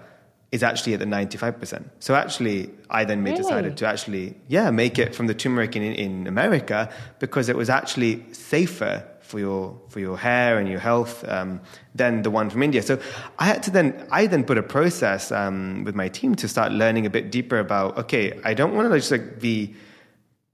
is 0.52 0.64
actually 0.64 0.94
at 0.94 1.00
the 1.00 1.06
95%. 1.06 1.90
So 2.00 2.14
actually, 2.14 2.70
I 2.90 3.06
then 3.06 3.24
really? 3.24 3.38
decided 3.38 3.78
to 3.78 3.88
actually, 3.88 4.36
yeah, 4.50 4.70
make 4.70 5.00
it 5.00 5.16
from 5.16 5.28
the 5.28 5.34
turmeric 5.34 5.76
in, 5.76 5.84
in 5.84 6.28
America 6.28 6.92
because 7.20 7.48
it 7.48 7.56
was 7.56 7.70
actually 7.70 8.26
safer 8.34 9.08
for 9.22 9.40
your 9.40 9.80
for 9.88 10.02
your 10.02 10.18
hair 10.18 10.60
and 10.60 10.68
your 10.68 10.80
health 10.80 11.26
um, 11.30 11.62
than 11.96 12.22
the 12.22 12.30
one 12.30 12.50
from 12.50 12.62
India. 12.64 12.82
So 12.82 13.00
I 13.40 13.46
had 13.46 13.64
to 13.64 13.72
then 13.72 14.06
I 14.12 14.28
then 14.28 14.44
put 14.44 14.58
a 14.58 14.64
process 14.64 15.32
um, 15.32 15.86
with 15.86 15.96
my 15.96 16.10
team 16.10 16.36
to 16.36 16.48
start 16.50 16.74
learning 16.74 17.06
a 17.06 17.10
bit 17.10 17.32
deeper 17.32 17.58
about 17.58 17.98
okay, 17.98 18.40
I 18.44 18.54
don't 18.54 18.76
want 18.76 18.92
to 18.92 19.00
just 19.00 19.12
like 19.12 19.40
be 19.40 19.74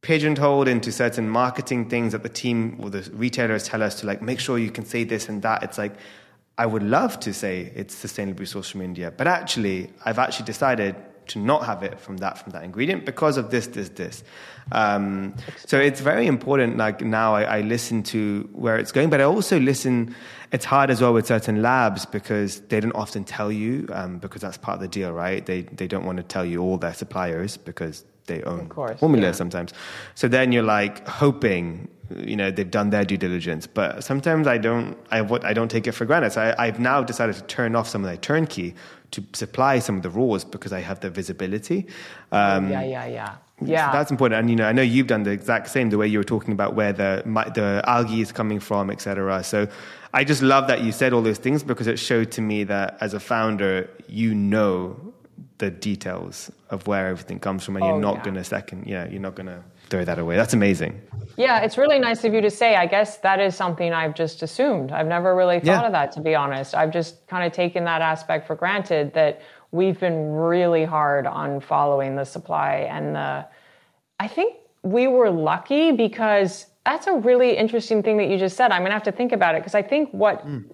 pigeonholed 0.02 0.68
into 0.68 0.92
certain 0.92 1.28
marketing 1.28 1.90
things 1.90 2.12
that 2.12 2.22
the 2.22 2.30
team 2.30 2.78
or 2.80 2.92
the 2.92 3.10
retailers 3.14 3.64
tell 3.64 3.82
us 3.82 4.00
to 4.00 4.06
like 4.06 4.22
make 4.22 4.40
sure 4.40 4.60
you 4.60 4.72
can 4.72 4.86
say 4.86 5.04
this 5.04 5.28
and 5.28 5.42
that. 5.42 5.64
It's 5.64 5.80
like 5.80 5.96
I 6.58 6.66
would 6.66 6.84
love 6.84 7.20
to 7.22 7.34
say 7.34 7.72
it's 7.76 7.96
sustainably 7.96 8.48
sourced 8.48 8.72
from 8.72 8.82
India, 8.82 9.12
but 9.16 9.28
actually, 9.28 9.92
I've 10.06 10.20
actually 10.20 10.46
decided 10.46 10.96
to 11.28 11.40
not 11.40 11.66
have 11.66 11.84
it 11.84 12.00
from 12.00 12.18
that 12.18 12.38
from 12.38 12.54
that 12.54 12.64
ingredient 12.64 13.06
because 13.06 13.38
of 13.38 13.52
this, 13.52 13.68
this, 13.68 13.90
this. 13.90 14.24
Um, 14.72 15.36
so 15.66 15.78
it's 15.80 16.02
very 16.02 16.26
important. 16.26 16.78
Like 16.78 17.02
now, 17.02 17.36
I, 17.36 17.44
I, 17.44 17.62
listen 17.62 18.04
to 18.04 18.50
where 18.54 18.78
it's 18.78 18.92
going, 18.92 19.10
but 19.10 19.22
I 19.22 19.24
also 19.24 19.60
listen. 19.60 20.16
It's 20.52 20.66
hard 20.66 20.90
as 20.90 21.02
well 21.02 21.14
with 21.14 21.28
certain 21.28 21.62
labs 21.62 22.06
because 22.06 22.62
they 22.62 22.80
don't 22.80 22.94
often 22.94 23.26
tell 23.26 23.52
you 23.52 23.88
um, 23.92 24.18
because 24.18 24.42
that's 24.42 24.58
part 24.58 24.76
of 24.76 24.82
the 24.82 24.88
deal, 24.88 25.12
right? 25.12 25.46
They 25.46 25.62
they 25.64 25.88
don't 25.88 26.06
want 26.06 26.18
to 26.18 26.24
tell 26.24 26.46
you 26.46 26.62
all 26.62 26.78
their 26.78 26.94
suppliers 26.94 27.58
because 27.58 28.06
they 28.28 28.44
own 28.44 28.70
course, 28.70 29.00
formula 29.00 29.28
yeah. 29.28 29.32
sometimes. 29.34 29.74
So 30.16 30.28
then 30.28 30.52
you're 30.52 30.64
like 30.64 31.08
hoping 31.08 31.88
you 32.16 32.36
know 32.36 32.52
they've 32.52 32.70
done 32.70 32.90
their 32.90 33.04
due 33.04 33.18
diligence. 33.18 33.68
But 33.68 34.04
sometimes 34.04 34.48
i 34.48 34.58
don't 34.58 34.98
i, 35.12 35.22
what 35.22 35.44
I 35.46 35.54
don't 35.54 35.70
take 35.70 35.88
it 35.88 35.94
for 35.94 36.06
granted. 36.06 36.32
So 36.32 36.54
I, 36.58 36.66
have 36.66 36.80
now 36.80 37.04
decided 37.04 37.36
to 37.36 37.44
turn 37.44 37.76
off 37.76 37.88
some 37.88 38.04
of 38.04 38.12
the 38.12 38.18
turnkey 38.18 38.76
to 39.12 39.24
supply 39.34 39.80
some 39.80 39.98
of 39.98 40.04
the 40.04 40.10
raws 40.10 40.44
because 40.44 40.74
i 40.74 40.80
have 40.80 41.00
the 41.00 41.10
visibility. 41.10 41.88
Um, 42.32 42.70
yeah 42.70 42.84
yeah 42.84 43.06
yeah. 43.06 43.36
yeah. 43.62 43.92
so 43.92 43.98
that's 43.98 44.12
important. 44.12 44.40
And 44.40 44.50
you 44.50 44.56
know 44.56 44.68
i 44.68 44.72
know 44.72 44.82
you've 44.82 45.08
done 45.08 45.24
the 45.24 45.32
exact 45.32 45.70
same 45.70 45.90
the 45.90 45.98
way 45.98 46.08
you 46.08 46.20
were 46.20 46.24
talking 46.36 46.54
about 46.54 46.76
where 46.76 46.94
the 46.94 47.24
the 47.56 47.82
algae 47.86 48.22
is 48.22 48.32
coming 48.32 48.60
from 48.60 48.90
etc 48.90 49.44
so 49.44 49.68
i 50.14 50.24
just 50.24 50.42
love 50.42 50.68
that 50.68 50.82
you 50.84 50.92
said 50.92 51.14
all 51.14 51.22
those 51.22 51.38
things 51.38 51.64
because 51.64 51.88
it 51.88 51.98
showed 51.98 52.32
to 52.32 52.42
me 52.42 52.64
that 52.64 52.98
as 53.02 53.14
a 53.14 53.20
founder 53.20 53.90
you 54.08 54.34
know 54.34 55.14
the 55.60 55.72
details 55.72 56.52
of 56.70 56.86
where 56.88 57.08
everything 57.08 57.40
comes 57.40 57.64
from 57.64 57.76
and 57.78 57.86
oh, 57.86 57.90
you're 57.90 58.00
not 58.00 58.18
yeah. 58.18 58.24
going 58.24 58.36
to 58.36 58.44
second 58.44 58.86
yeah 58.86 59.08
you're 59.08 59.22
not 59.22 59.36
going 59.36 59.48
to 59.48 59.64
throw 59.90 60.06
that 60.06 60.20
away. 60.20 60.36
That's 60.36 60.54
amazing. 60.54 61.02
Yeah, 61.38 61.60
it's 61.60 61.78
really 61.78 62.00
nice 62.00 62.24
of 62.24 62.34
you 62.34 62.42
to 62.42 62.50
say. 62.50 62.76
I 62.76 62.88
guess 62.88 63.18
that 63.20 63.40
is 63.40 63.56
something 63.56 63.94
I've 63.94 64.16
just 64.16 64.42
assumed. 64.42 64.92
I've 64.92 65.06
never 65.06 65.36
really 65.36 65.60
thought 65.60 65.66
yeah. 65.66 65.86
of 65.86 65.92
that, 65.92 66.12
to 66.14 66.22
be 66.22 66.34
honest. 66.34 66.74
I've 66.74 66.92
just 66.92 67.28
kind 67.28 67.46
of 67.46 67.54
taken 67.54 67.84
that 67.86 68.02
aspect 68.02 68.48
for 68.48 68.56
granted 68.56 69.14
that 69.14 69.42
we've 69.72 70.00
been 70.00 70.32
really 70.32 70.84
hard 70.84 71.28
on 71.28 71.60
following 71.60 72.16
the 72.16 72.26
supply 72.26 72.88
and 72.90 73.16
the. 73.16 73.46
I 74.20 74.28
think 74.28 74.56
we 74.82 75.08
were 75.08 75.30
lucky 75.30 75.92
because 75.92 76.66
that's 76.86 77.06
a 77.06 77.14
really 77.14 77.56
interesting 77.56 78.02
thing 78.02 78.18
that 78.18 78.30
you 78.30 78.38
just 78.40 78.58
said. 78.58 78.72
I'm 78.72 78.82
going 78.82 78.90
to 78.90 78.96
have 78.96 79.04
to 79.04 79.12
think 79.12 79.32
about 79.32 79.56
it 79.56 79.62
because 79.62 79.76
I 79.76 79.84
think 79.84 80.10
what. 80.12 80.46
Mm. 80.46 80.66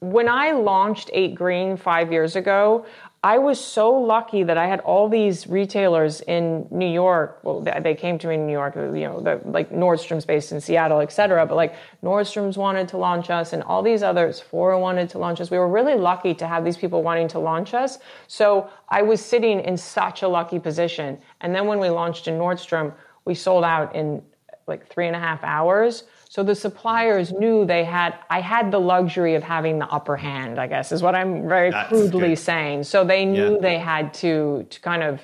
When 0.00 0.28
I 0.28 0.50
launched 0.50 1.12
8Green 1.14 1.78
five 1.78 2.10
years 2.10 2.34
ago, 2.34 2.84
I 3.22 3.36
was 3.36 3.62
so 3.62 3.92
lucky 3.92 4.44
that 4.44 4.56
I 4.56 4.66
had 4.66 4.80
all 4.80 5.06
these 5.06 5.46
retailers 5.46 6.22
in 6.22 6.66
New 6.70 6.88
York. 6.88 7.40
Well, 7.42 7.60
they 7.60 7.94
came 7.94 8.18
to 8.18 8.26
me 8.26 8.36
in 8.36 8.46
New 8.46 8.52
York, 8.52 8.78
uh, 8.78 8.92
you 8.92 9.04
know, 9.04 9.20
the, 9.20 9.38
like 9.44 9.70
Nordstrom's 9.70 10.24
based 10.24 10.52
in 10.52 10.60
Seattle, 10.60 11.00
et 11.00 11.12
cetera. 11.12 11.44
But 11.44 11.56
like 11.56 11.74
Nordstrom's 12.02 12.56
wanted 12.56 12.88
to 12.88 12.96
launch 12.96 13.28
us 13.28 13.52
and 13.52 13.62
all 13.64 13.82
these 13.82 14.02
others, 14.02 14.38
Sephora 14.38 14.80
wanted 14.80 15.10
to 15.10 15.18
launch 15.18 15.38
us. 15.38 15.50
We 15.50 15.58
were 15.58 15.68
really 15.68 15.96
lucky 15.96 16.32
to 16.34 16.46
have 16.46 16.64
these 16.64 16.78
people 16.78 17.02
wanting 17.02 17.28
to 17.28 17.38
launch 17.38 17.74
us. 17.74 17.98
So 18.26 18.70
I 18.88 19.02
was 19.02 19.22
sitting 19.22 19.60
in 19.60 19.76
such 19.76 20.22
a 20.22 20.28
lucky 20.28 20.58
position. 20.58 21.18
And 21.42 21.54
then 21.54 21.66
when 21.66 21.78
we 21.78 21.90
launched 21.90 22.26
in 22.26 22.38
Nordstrom, 22.38 22.94
we 23.26 23.34
sold 23.34 23.64
out 23.64 23.94
in 23.94 24.22
like 24.66 24.86
three 24.88 25.08
and 25.08 25.16
a 25.16 25.20
half 25.20 25.44
hours. 25.44 26.04
So 26.30 26.44
the 26.44 26.54
suppliers 26.54 27.32
knew 27.32 27.64
they 27.64 27.82
had, 27.82 28.14
I 28.30 28.40
had 28.40 28.70
the 28.70 28.78
luxury 28.78 29.34
of 29.34 29.42
having 29.42 29.80
the 29.80 29.88
upper 29.88 30.16
hand, 30.16 30.60
I 30.60 30.68
guess, 30.68 30.92
is 30.92 31.02
what 31.02 31.16
I'm 31.16 31.48
very 31.48 31.72
That's 31.72 31.88
crudely 31.88 32.28
good. 32.28 32.38
saying. 32.38 32.84
So 32.84 33.02
they 33.04 33.24
knew 33.24 33.54
yeah. 33.54 33.60
they 33.60 33.78
had 33.78 34.14
to, 34.14 34.64
to 34.70 34.80
kind 34.80 35.02
of, 35.02 35.20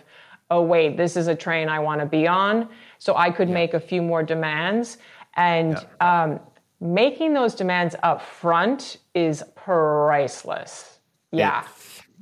oh, 0.51 0.63
wait, 0.63 0.97
this 0.97 1.17
is 1.17 1.29
a 1.29 1.35
train 1.37 1.69
I 1.69 1.79
want 1.79 2.01
to 2.01 2.07
be 2.07 2.27
on. 2.27 2.69
So 2.99 3.15
I 3.15 3.31
could 3.31 3.47
yeah. 3.47 3.55
make 3.55 3.75
a 3.75 3.79
few 3.79 4.03
more 4.03 4.25
demands. 4.25 4.99
And 5.35 5.75
yeah. 6.01 6.25
um, 6.25 6.41
making 6.81 7.35
those 7.35 7.55
demands 7.55 7.95
up 8.03 8.21
front 8.21 8.97
is 9.15 9.45
priceless. 9.55 10.99
Yeah. 11.31 11.69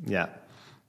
Yeah. 0.05 0.26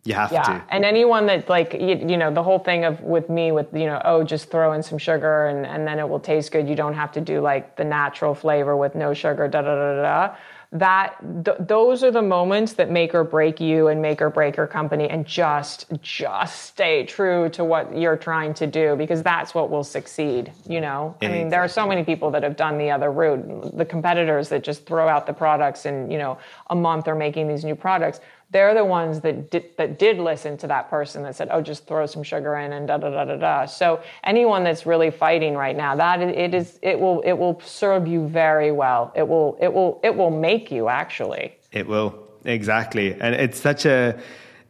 You 0.05 0.13
have 0.13 0.31
yeah. 0.31 0.43
to. 0.43 0.63
And 0.69 0.85
anyone 0.85 1.25
that 1.25 1.49
like 1.49 1.73
you, 1.73 1.95
you, 2.07 2.15
know 2.15 2.31
the 2.31 2.43
whole 2.43 2.59
thing 2.59 2.85
of 2.85 3.01
with 3.01 3.27
me 3.27 3.51
with 3.51 3.73
you 3.73 3.87
know 3.87 3.99
oh 4.05 4.23
just 4.23 4.51
throw 4.51 4.73
in 4.73 4.83
some 4.83 4.99
sugar 4.99 5.47
and 5.47 5.65
and 5.65 5.85
then 5.87 5.97
it 5.97 6.07
will 6.07 6.19
taste 6.19 6.51
good. 6.51 6.69
You 6.69 6.75
don't 6.75 6.93
have 6.93 7.11
to 7.13 7.21
do 7.21 7.41
like 7.41 7.75
the 7.75 7.83
natural 7.83 8.35
flavor 8.35 8.77
with 8.77 8.93
no 8.93 9.15
sugar. 9.15 9.47
Da 9.47 9.61
da 9.63 9.75
da 9.75 10.01
da. 10.01 10.35
That 10.71 11.15
th- 11.45 11.57
those 11.59 12.03
are 12.03 12.11
the 12.11 12.21
moments 12.21 12.73
that 12.73 12.91
make 12.91 13.15
or 13.15 13.23
break 13.23 13.59
you 13.59 13.87
and 13.87 13.99
make 14.01 14.21
or 14.21 14.29
break 14.29 14.57
your 14.57 14.67
company. 14.67 15.09
And 15.09 15.25
just 15.25 15.87
just 16.03 16.65
stay 16.65 17.03
true 17.05 17.49
to 17.49 17.63
what 17.63 17.97
you're 17.97 18.17
trying 18.17 18.53
to 18.55 18.67
do 18.67 18.95
because 18.95 19.23
that's 19.23 19.55
what 19.55 19.71
will 19.71 19.83
succeed. 19.83 20.51
You 20.69 20.81
know, 20.81 21.15
I 21.23 21.29
mean, 21.29 21.49
there 21.49 21.61
are 21.61 21.67
so 21.67 21.87
many 21.87 22.03
people 22.03 22.29
that 22.31 22.43
have 22.43 22.55
done 22.55 22.77
the 22.77 22.91
other 22.91 23.11
route. 23.11 23.75
The 23.75 23.85
competitors 23.85 24.49
that 24.49 24.63
just 24.63 24.85
throw 24.85 25.07
out 25.07 25.25
the 25.25 25.33
products 25.33 25.85
and 25.85 26.11
you 26.11 26.19
know 26.19 26.37
a 26.69 26.75
month 26.75 27.07
are 27.07 27.15
making 27.15 27.47
these 27.47 27.65
new 27.65 27.75
products 27.75 28.19
they're 28.55 28.73
the 28.73 28.85
ones 28.85 29.19
that 29.19 29.51
did, 29.51 29.65
that 29.75 29.99
did 29.99 30.17
listen 30.17 30.55
to 30.55 30.67
that 30.67 30.89
person 30.89 31.23
that 31.23 31.35
said, 31.35 31.49
"Oh, 31.51 31.61
just 31.61 31.87
throw 31.87 32.05
some 32.05 32.23
sugar 32.23 32.55
in 32.55 32.71
and 32.71 32.87
da 32.87 32.97
da 32.97 33.09
da 33.09 33.25
da 33.25 33.35
da." 33.35 33.65
So 33.65 34.01
anyone 34.23 34.63
that's 34.63 34.85
really 34.85 35.11
fighting 35.11 35.55
right 35.55 35.75
now, 35.75 35.97
that 35.97 36.21
it 36.21 36.53
is 36.53 36.79
it 36.81 36.97
will 36.97 37.19
it 37.25 37.33
will 37.33 37.59
serve 37.65 38.07
you 38.07 38.29
very 38.29 38.71
well. 38.71 39.11
It 39.13 39.27
will 39.27 39.57
it 39.59 39.73
will 39.73 39.99
it 40.03 40.15
will 40.15 40.31
make 40.31 40.71
you 40.71 40.87
actually. 40.87 41.53
It 41.73 41.85
will 41.85 42.17
exactly, 42.45 43.13
and 43.19 43.35
it's 43.35 43.59
such 43.59 43.85
a 43.85 44.17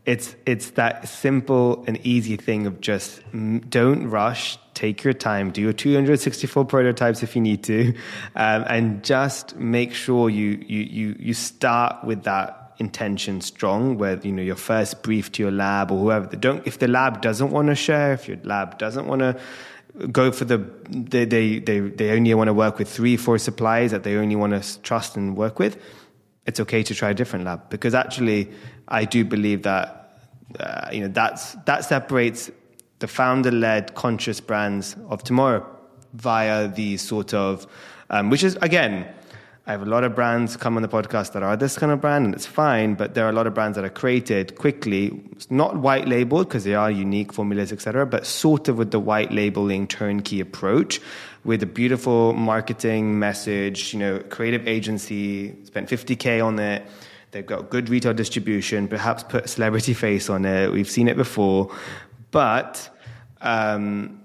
it's 0.07 0.35
it's 0.47 0.71
that 0.71 1.07
simple 1.07 1.83
and 1.85 2.03
easy 2.03 2.37
thing 2.37 2.65
of 2.65 2.81
just 2.81 3.21
don't 3.69 4.07
rush 4.09 4.57
take 4.73 5.03
your 5.03 5.13
time 5.13 5.51
do 5.51 5.61
your 5.61 5.73
264 5.73 6.65
prototypes 6.65 7.23
if 7.23 7.33
you 7.33 7.41
need 7.41 7.63
to 7.63 7.87
um, 8.35 8.65
and 8.67 9.03
just 9.03 9.55
make 9.55 9.93
sure 9.93 10.29
you 10.29 10.63
you 10.67 10.81
you 10.81 11.15
you 11.17 11.33
start 11.33 12.03
with 12.03 12.23
that 12.23 12.64
intention 12.77 13.41
strong 13.41 13.97
where 13.97 14.19
you 14.19 14.31
know 14.31 14.41
your 14.41 14.55
first 14.55 15.01
brief 15.01 15.31
to 15.31 15.41
your 15.41 15.51
lab 15.51 15.91
or 15.91 15.99
whoever 15.99 16.35
don't 16.35 16.65
if 16.67 16.79
the 16.79 16.87
lab 16.87 17.21
doesn't 17.21 17.51
want 17.51 17.67
to 17.67 17.75
share 17.75 18.13
if 18.13 18.27
your 18.27 18.37
lab 18.43 18.77
doesn't 18.77 19.07
want 19.07 19.21
to 19.21 19.37
go 20.11 20.31
for 20.31 20.45
the 20.45 20.57
they, 20.89 21.25
they 21.25 21.59
they 21.59 21.79
they 21.79 22.11
only 22.11 22.33
want 22.33 22.47
to 22.47 22.53
work 22.53 22.77
with 22.77 22.89
three 22.89 23.15
four 23.15 23.37
suppliers 23.37 23.91
that 23.91 24.03
they 24.03 24.15
only 24.17 24.35
want 24.35 24.51
to 24.51 24.81
trust 24.81 25.15
and 25.15 25.37
work 25.37 25.57
with 25.57 25.81
it's 26.45 26.59
okay 26.59 26.83
to 26.83 26.93
try 26.93 27.09
a 27.09 27.13
different 27.13 27.45
lab. 27.45 27.69
Because 27.69 27.93
actually 27.93 28.51
i 28.87 29.05
do 29.05 29.23
believe 29.23 29.63
that 29.63 30.19
uh, 30.59 30.89
you 30.91 31.01
know 31.01 31.07
that's 31.07 31.53
that 31.65 31.85
separates 31.85 32.51
the 32.99 33.07
founder 33.07 33.51
led 33.51 33.95
conscious 33.95 34.39
brands 34.39 34.95
of 35.09 35.23
tomorrow 35.23 35.65
via 36.13 36.67
these 36.67 37.01
sort 37.01 37.33
of 37.33 37.67
um, 38.09 38.29
which 38.29 38.43
is 38.43 38.57
again 38.61 39.07
I 39.67 39.71
have 39.71 39.81
a 39.81 39.85
lot 39.85 40.03
of 40.03 40.13
brands 40.13 40.55
come 40.57 40.75
on 40.75 40.83
the 40.83 40.87
podcast 40.87 41.31
that 41.31 41.41
are 41.41 41.57
this 41.57 41.75
kind 41.75 41.91
of 41.91 41.99
brand, 41.99 42.25
and 42.25 42.35
it's 42.35 42.45
fine. 42.45 42.93
But 42.93 43.15
there 43.15 43.25
are 43.25 43.29
a 43.29 43.33
lot 43.33 43.47
of 43.47 43.55
brands 43.55 43.75
that 43.77 43.83
are 43.83 43.89
created 43.89 44.55
quickly, 44.57 45.23
not 45.49 45.77
white 45.77 46.07
labeled 46.07 46.49
because 46.49 46.65
they 46.65 46.75
are 46.75 46.91
unique 46.91 47.33
formulas, 47.33 47.71
etc. 47.71 48.05
But 48.05 48.27
sort 48.27 48.67
of 48.67 48.77
with 48.77 48.91
the 48.91 48.99
white 48.99 49.31
labeling 49.31 49.87
turnkey 49.87 50.39
approach, 50.39 51.01
with 51.45 51.63
a 51.63 51.65
beautiful 51.65 52.33
marketing 52.33 53.17
message. 53.17 53.91
You 53.91 53.99
know, 53.99 54.19
creative 54.29 54.67
agency 54.67 55.55
spent 55.63 55.89
50k 55.89 56.45
on 56.45 56.59
it. 56.59 56.85
They've 57.31 57.45
got 57.45 57.71
good 57.71 57.89
retail 57.89 58.13
distribution. 58.13 58.87
Perhaps 58.87 59.23
put 59.23 59.49
celebrity 59.49 59.95
face 59.95 60.29
on 60.29 60.45
it. 60.45 60.71
We've 60.71 60.89
seen 60.89 61.07
it 61.07 61.17
before, 61.17 61.75
but. 62.31 62.89
Um, 63.41 64.21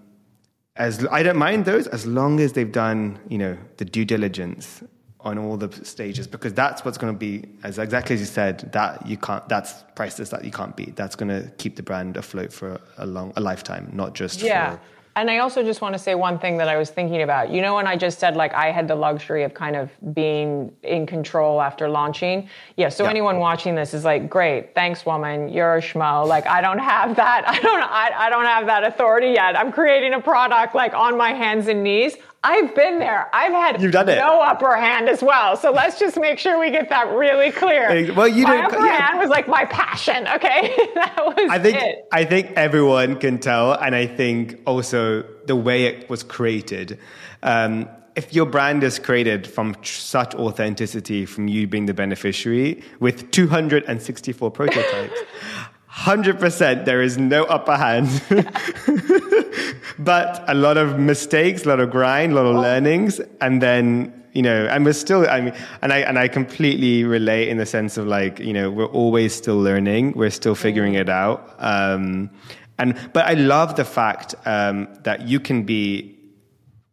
as 0.76 1.06
I 1.10 1.22
don't 1.22 1.36
mind 1.36 1.66
those 1.66 1.88
as 1.88 2.06
long 2.06 2.40
as 2.40 2.54
they've 2.54 2.72
done, 2.72 3.18
you 3.28 3.36
know, 3.36 3.58
the 3.76 3.84
due 3.84 4.06
diligence 4.06 4.82
on 5.24 5.38
all 5.38 5.56
the 5.56 5.70
stages 5.84 6.26
because 6.26 6.54
that's 6.54 6.84
what's 6.84 6.98
going 6.98 7.12
to 7.12 7.18
be 7.18 7.44
as 7.62 7.78
exactly 7.78 8.14
as 8.14 8.20
you 8.20 8.26
said 8.26 8.70
that 8.72 9.06
you 9.06 9.16
can't 9.16 9.46
that's 9.48 9.84
priceless 9.94 10.30
that 10.30 10.44
you 10.44 10.50
can't 10.50 10.76
beat 10.76 10.96
that's 10.96 11.16
going 11.16 11.28
to 11.28 11.50
keep 11.58 11.76
the 11.76 11.82
brand 11.82 12.16
afloat 12.16 12.52
for 12.52 12.80
a 12.98 13.06
long 13.06 13.32
a 13.36 13.40
lifetime 13.40 13.90
not 13.92 14.14
just 14.14 14.40
yeah 14.40 14.76
for, 14.76 14.80
and 15.16 15.30
I 15.30 15.38
also 15.38 15.62
just 15.64 15.80
want 15.80 15.92
to 15.94 15.98
say 15.98 16.14
one 16.14 16.38
thing 16.38 16.56
that 16.58 16.68
I 16.68 16.76
was 16.76 16.90
thinking 16.90 17.22
about. 17.22 17.50
You 17.50 17.62
know, 17.62 17.74
when 17.74 17.86
I 17.86 17.96
just 17.96 18.20
said 18.20 18.36
like 18.36 18.54
I 18.54 18.70
had 18.70 18.86
the 18.86 18.94
luxury 18.94 19.42
of 19.42 19.54
kind 19.54 19.74
of 19.74 19.90
being 20.14 20.72
in 20.82 21.04
control 21.04 21.60
after 21.60 21.88
launching. 21.88 22.48
Yeah. 22.76 22.90
So 22.90 23.04
yeah. 23.04 23.10
anyone 23.10 23.38
watching 23.38 23.74
this 23.74 23.92
is 23.92 24.04
like, 24.04 24.30
great, 24.30 24.74
thanks, 24.74 25.04
woman. 25.04 25.48
You're 25.48 25.76
a 25.76 25.80
schmo. 25.80 26.26
Like 26.26 26.46
I 26.46 26.60
don't 26.60 26.78
have 26.78 27.16
that. 27.16 27.44
I 27.48 27.58
don't. 27.60 27.82
I, 27.82 28.10
I 28.16 28.30
don't 28.30 28.46
have 28.46 28.66
that 28.66 28.84
authority 28.84 29.28
yet. 29.28 29.58
I'm 29.58 29.72
creating 29.72 30.14
a 30.14 30.20
product 30.20 30.74
like 30.74 30.94
on 30.94 31.18
my 31.18 31.32
hands 31.32 31.66
and 31.66 31.82
knees. 31.82 32.16
I've 32.42 32.74
been 32.74 32.98
there. 32.98 33.28
I've 33.34 33.52
had 33.52 33.82
You've 33.82 33.92
done 33.92 34.08
it. 34.08 34.16
no 34.16 34.40
upper 34.40 34.74
hand 34.74 35.10
as 35.10 35.22
well. 35.22 35.56
So 35.56 35.70
let's 35.72 35.98
just 35.98 36.18
make 36.18 36.38
sure 36.38 36.58
we 36.58 36.70
get 36.70 36.88
that 36.88 37.12
really 37.12 37.50
clear. 37.50 38.12
Well, 38.14 38.28
you 38.28 38.44
my 38.44 38.64
upper 38.64 38.84
yeah. 38.84 39.08
hand 39.08 39.18
was 39.18 39.28
like 39.28 39.46
my 39.46 39.66
passion. 39.66 40.26
Okay, 40.26 40.74
that 40.94 41.16
was 41.18 41.50
I 41.50 41.58
think 41.58 41.76
it. 41.76 42.08
I 42.10 42.24
think 42.24 42.52
everyone 42.56 43.16
can 43.16 43.38
tell, 43.38 43.74
and 43.74 43.94
I 43.94 44.06
think 44.06 44.58
also 44.66 45.22
the 45.44 45.56
way 45.56 45.84
it 45.84 46.08
was 46.08 46.22
created. 46.22 46.98
Um, 47.42 47.88
if 48.16 48.34
your 48.34 48.46
brand 48.46 48.82
is 48.84 48.98
created 48.98 49.46
from 49.46 49.74
tr- 49.76 49.92
such 49.92 50.34
authenticity, 50.34 51.26
from 51.26 51.46
you 51.46 51.66
being 51.66 51.86
the 51.86 51.94
beneficiary, 51.94 52.82
with 53.00 53.30
264 53.30 54.50
prototypes, 54.50 55.20
100% 56.00 56.86
there 56.86 57.02
is 57.02 57.18
no 57.18 57.44
upper 57.44 57.76
hand. 57.76 58.08
but 59.98 60.42
a 60.48 60.54
lot 60.54 60.78
of 60.78 60.98
mistakes, 60.98 61.66
a 61.66 61.68
lot 61.68 61.78
of 61.78 61.90
grind, 61.90 62.32
a 62.32 62.36
lot 62.36 62.46
of 62.46 62.56
learnings, 62.56 63.20
and 63.40 63.60
then 63.60 64.14
you 64.32 64.42
know, 64.42 64.66
and 64.66 64.84
we're 64.84 64.92
still. 64.92 65.28
I 65.28 65.40
mean, 65.40 65.54
and 65.82 65.92
I 65.92 65.98
and 65.98 66.18
I 66.18 66.28
completely 66.28 67.04
relate 67.04 67.48
in 67.48 67.58
the 67.58 67.66
sense 67.66 67.98
of 67.98 68.06
like 68.06 68.38
you 68.38 68.52
know 68.52 68.70
we're 68.70 68.86
always 68.86 69.34
still 69.34 69.58
learning, 69.58 70.12
we're 70.12 70.30
still 70.30 70.54
figuring 70.54 70.94
it 70.94 71.08
out. 71.08 71.54
Um, 71.58 72.30
and 72.78 72.96
but 73.12 73.26
I 73.26 73.34
love 73.34 73.76
the 73.76 73.84
fact 73.84 74.34
um, 74.46 74.88
that 75.02 75.26
you 75.28 75.40
can 75.40 75.64
be 75.64 76.16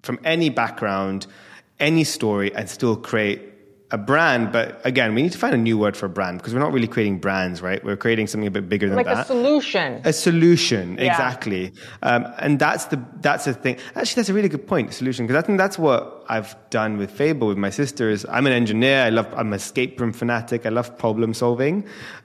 from 0.02 0.20
any 0.26 0.50
background, 0.50 1.28
any 1.80 2.04
story, 2.04 2.54
and 2.56 2.70
still 2.70 2.98
create 2.98 3.47
a 3.92 3.98
brand. 3.98 4.52
But 4.52 4.82
again, 4.86 5.16
we 5.16 5.22
need 5.22 5.32
to 5.32 5.38
find 5.38 5.54
a 5.56 5.58
new 5.58 5.78
word 5.78 5.96
for 5.96 6.08
brand 6.10 6.40
because 6.40 6.54
we're 6.54 6.60
not 6.60 6.74
really 6.74 6.88
creating 6.88 7.20
brands, 7.20 7.62
right? 7.62 7.82
We're 7.86 7.96
creating 7.96 8.28
something 8.28 8.48
a 8.48 8.52
bit 8.52 8.68
bigger 8.68 8.88
than 8.88 8.98
Like 8.98 9.06
that 9.06 9.20
a 9.24 9.26
solution. 9.26 10.02
a 10.04 10.12
solution 10.14 10.98
Yeah. 11.00 11.12
exactly 11.12 11.72
um, 12.04 12.26
and 12.40 12.60
that's 12.60 12.86
the 12.86 13.00
that's 13.22 13.46
the 13.46 13.54
thing 13.54 13.78
actually 13.96 14.20
that's 14.22 14.30
a 14.30 14.34
really 14.34 14.50
good 14.50 14.68
point 14.68 14.94
solution 14.94 15.26
because 15.26 15.42
i 15.42 15.46
think 15.46 15.58
that's 15.58 15.78
what 15.80 16.26
i've 16.30 16.56
done 16.70 16.98
with 16.98 17.10
fable 17.12 17.48
with 17.48 17.58
my 17.58 17.70
sisters 17.70 18.26
i'm 18.30 18.46
an 18.46 18.54
engineer 18.54 19.04
i 19.04 19.10
love 19.10 19.28
i'm 19.36 19.52
a 19.54 19.56
escape 19.56 20.00
room 20.02 20.12
fanatic 20.14 20.66
i 20.66 20.70
love 20.70 20.98
problem 20.98 21.34
solving 21.34 21.76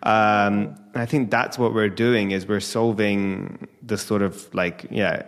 um, 0.02 0.74
and 0.92 0.96
i 0.96 1.06
think 1.06 1.30
that's 1.30 1.58
what 1.58 1.72
we're 1.74 1.88
doing 1.88 2.30
is 2.32 2.46
we're 2.46 2.60
solving 2.60 3.68
the 3.82 3.96
sort 3.96 4.22
of 4.22 4.52
like 4.54 4.84
yeah 4.90 5.22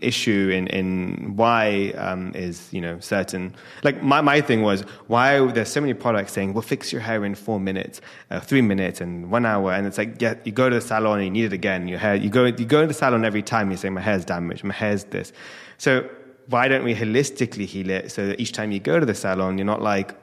issue 0.00 0.50
in, 0.52 0.66
in 0.68 1.36
why 1.36 1.92
um, 1.96 2.32
is 2.34 2.68
you 2.72 2.80
know 2.80 2.98
certain 3.00 3.54
like 3.82 4.02
my, 4.02 4.20
my 4.20 4.40
thing 4.40 4.62
was 4.62 4.82
why 5.06 5.44
there's 5.52 5.68
so 5.68 5.80
many 5.80 5.94
products 5.94 6.32
saying 6.32 6.52
we'll 6.52 6.62
fix 6.62 6.92
your 6.92 7.00
hair 7.00 7.24
in 7.24 7.34
four 7.34 7.58
minutes 7.58 8.00
uh, 8.30 8.40
three 8.40 8.62
minutes 8.62 9.00
and 9.00 9.30
one 9.30 9.46
hour 9.46 9.72
and 9.72 9.86
it's 9.86 9.98
like 9.98 10.20
yeah 10.20 10.34
you 10.44 10.52
go 10.52 10.68
to 10.68 10.74
the 10.74 10.80
salon 10.80 11.18
and 11.18 11.24
you 11.24 11.30
need 11.30 11.44
it 11.44 11.52
again. 11.52 11.88
Your 11.88 11.98
hair 11.98 12.14
you 12.14 12.30
go 12.30 12.44
you 12.44 12.64
go 12.64 12.82
to 12.82 12.86
the 12.86 12.94
salon 12.94 13.24
every 13.24 13.42
time 13.42 13.70
you 13.70 13.76
say 13.76 13.90
my 13.90 14.00
hair's 14.00 14.24
damaged 14.24 14.64
my 14.64 14.74
hair's 14.74 15.04
this. 15.04 15.32
So 15.78 16.08
why 16.48 16.68
don't 16.68 16.84
we 16.84 16.94
holistically 16.94 17.66
heal 17.66 17.90
it 17.90 18.10
so 18.10 18.26
that 18.26 18.40
each 18.40 18.52
time 18.52 18.72
you 18.72 18.80
go 18.80 18.98
to 18.98 19.06
the 19.06 19.14
salon 19.14 19.58
you're 19.58 19.64
not 19.64 19.82
like 19.82 20.14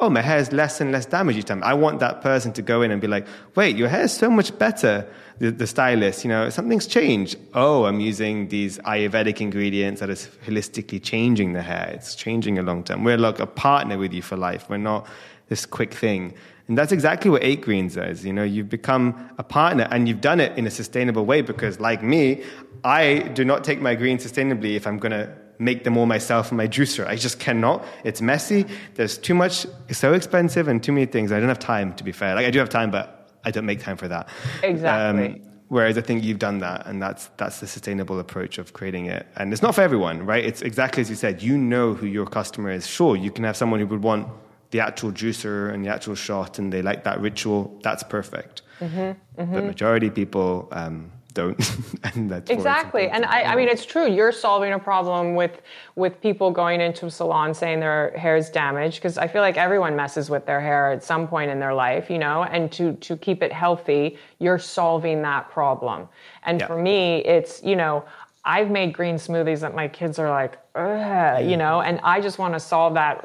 oh, 0.00 0.08
my 0.08 0.22
hair 0.22 0.38
is 0.38 0.50
less 0.52 0.80
and 0.80 0.92
less 0.92 1.06
damaged 1.06 1.38
each 1.38 1.44
time. 1.44 1.62
I 1.62 1.74
want 1.74 2.00
that 2.00 2.22
person 2.22 2.52
to 2.54 2.62
go 2.62 2.82
in 2.82 2.90
and 2.90 3.00
be 3.00 3.06
like, 3.06 3.26
wait, 3.54 3.76
your 3.76 3.88
hair 3.88 4.02
is 4.02 4.12
so 4.12 4.30
much 4.30 4.56
better. 4.58 5.06
The, 5.38 5.50
the 5.50 5.66
stylist, 5.66 6.24
you 6.24 6.28
know, 6.28 6.50
something's 6.50 6.86
changed. 6.86 7.36
Oh, 7.54 7.84
I'm 7.84 8.00
using 8.00 8.48
these 8.48 8.78
Ayurvedic 8.78 9.40
ingredients 9.40 10.00
that 10.00 10.10
is 10.10 10.28
holistically 10.46 11.02
changing 11.02 11.52
the 11.52 11.62
hair. 11.62 11.90
It's 11.94 12.14
changing 12.14 12.58
a 12.58 12.62
long 12.62 12.82
term. 12.82 13.04
We're 13.04 13.18
like 13.18 13.40
a 13.40 13.46
partner 13.46 13.98
with 13.98 14.12
you 14.12 14.22
for 14.22 14.36
life. 14.36 14.68
We're 14.68 14.78
not 14.78 15.06
this 15.48 15.66
quick 15.66 15.94
thing. 15.94 16.34
And 16.68 16.78
that's 16.78 16.92
exactly 16.92 17.30
what 17.30 17.42
Eight 17.42 17.62
Greens 17.62 17.96
is. 17.96 18.24
You 18.24 18.32
know, 18.32 18.44
you've 18.44 18.68
become 18.68 19.30
a 19.38 19.42
partner 19.42 19.88
and 19.90 20.08
you've 20.08 20.20
done 20.20 20.40
it 20.40 20.56
in 20.56 20.66
a 20.66 20.70
sustainable 20.70 21.26
way 21.26 21.42
because, 21.42 21.80
like 21.80 22.02
me, 22.02 22.44
I 22.84 23.30
do 23.34 23.44
not 23.44 23.64
take 23.64 23.80
my 23.80 23.94
greens 23.94 24.24
sustainably 24.24 24.76
if 24.76 24.86
I'm 24.86 24.98
going 24.98 25.12
to 25.12 25.34
make 25.60 25.84
them 25.84 25.96
all 25.96 26.06
myself 26.06 26.50
in 26.50 26.56
my 26.56 26.66
juicer. 26.66 27.06
I 27.06 27.16
just 27.16 27.38
cannot. 27.38 27.84
It's 28.02 28.20
messy. 28.20 28.66
There's 28.94 29.18
too 29.18 29.34
much. 29.34 29.66
It's 29.88 29.98
so 29.98 30.12
expensive 30.14 30.66
and 30.68 30.82
too 30.82 30.92
many 30.92 31.06
things. 31.06 31.30
I 31.30 31.38
don't 31.38 31.48
have 31.48 31.58
time, 31.58 31.94
to 31.94 32.04
be 32.04 32.12
fair. 32.12 32.34
Like, 32.34 32.46
I 32.46 32.50
do 32.50 32.58
have 32.58 32.70
time, 32.70 32.90
but 32.90 33.30
I 33.44 33.50
don't 33.50 33.66
make 33.66 33.80
time 33.80 33.96
for 33.96 34.08
that. 34.08 34.28
Exactly. 34.62 35.42
whereas 35.68 35.96
I 35.96 36.00
think 36.00 36.24
you've 36.24 36.38
done 36.40 36.58
that, 36.60 36.86
and 36.86 37.00
that's 37.00 37.30
that's 37.36 37.60
the 37.60 37.66
sustainable 37.66 38.18
approach 38.18 38.58
of 38.58 38.72
creating 38.72 39.06
it. 39.06 39.26
And 39.36 39.52
it's 39.52 39.62
not 39.62 39.74
for 39.74 39.82
everyone, 39.82 40.26
right? 40.26 40.44
It's 40.44 40.62
exactly 40.62 41.00
as 41.02 41.08
you 41.10 41.16
said. 41.16 41.42
You 41.42 41.56
know 41.56 41.94
who 41.94 42.06
your 42.06 42.26
customer 42.26 42.70
is. 42.70 42.86
Sure, 42.86 43.14
you 43.16 43.30
can 43.30 43.44
have 43.44 43.56
someone 43.56 43.80
who 43.80 43.86
would 43.86 44.02
want 44.02 44.26
the 44.72 44.80
actual 44.80 45.12
juicer 45.12 45.72
and 45.72 45.84
the 45.84 45.88
actual 45.90 46.14
shot, 46.14 46.58
and 46.58 46.72
they 46.72 46.82
like 46.82 47.04
that 47.04 47.20
ritual. 47.20 47.78
That's 47.82 48.02
perfect. 48.02 48.62
Mm-hmm, 48.80 49.54
But 49.54 49.64
majority 49.64 50.06
of 50.08 50.14
people 50.14 50.68
um, 50.72 51.12
don't, 51.30 51.58
and 52.14 52.30
that's 52.30 52.50
Exactly, 52.50 53.08
and 53.08 53.24
I, 53.24 53.42
I 53.42 53.56
mean 53.56 53.68
it's 53.68 53.84
true. 53.86 54.06
You're 54.10 54.32
solving 54.32 54.72
a 54.72 54.78
problem 54.78 55.34
with 55.34 55.62
with 55.96 56.20
people 56.20 56.50
going 56.50 56.80
into 56.80 57.06
a 57.06 57.10
salon 57.10 57.54
saying 57.54 57.80
their 57.80 58.16
hair 58.16 58.36
is 58.36 58.50
damaged 58.50 58.96
because 58.96 59.18
I 59.18 59.26
feel 59.28 59.42
like 59.42 59.56
everyone 59.56 59.96
messes 59.96 60.30
with 60.30 60.46
their 60.46 60.60
hair 60.60 60.92
at 60.92 61.02
some 61.04 61.28
point 61.28 61.50
in 61.50 61.58
their 61.60 61.74
life, 61.74 62.10
you 62.10 62.18
know. 62.18 62.44
And 62.44 62.70
to 62.72 62.94
to 62.94 63.16
keep 63.16 63.42
it 63.42 63.52
healthy, 63.52 64.18
you're 64.38 64.58
solving 64.58 65.22
that 65.22 65.50
problem. 65.50 66.08
And 66.44 66.60
Yeah. 66.60 66.66
for 66.66 66.76
me, 66.76 67.18
it's 67.24 67.62
you 67.62 67.76
know 67.76 68.04
I've 68.42 68.70
made 68.70 68.94
green 68.94 69.16
smoothies 69.16 69.60
that 69.60 69.74
my 69.74 69.86
kids 69.86 70.18
are 70.18 70.30
like, 70.30 70.58
Ugh, 70.74 71.44
you 71.44 71.56
know, 71.56 71.80
and 71.82 72.00
I 72.04 72.20
just 72.20 72.38
want 72.38 72.54
to 72.54 72.60
solve 72.60 72.94
that, 72.94 73.24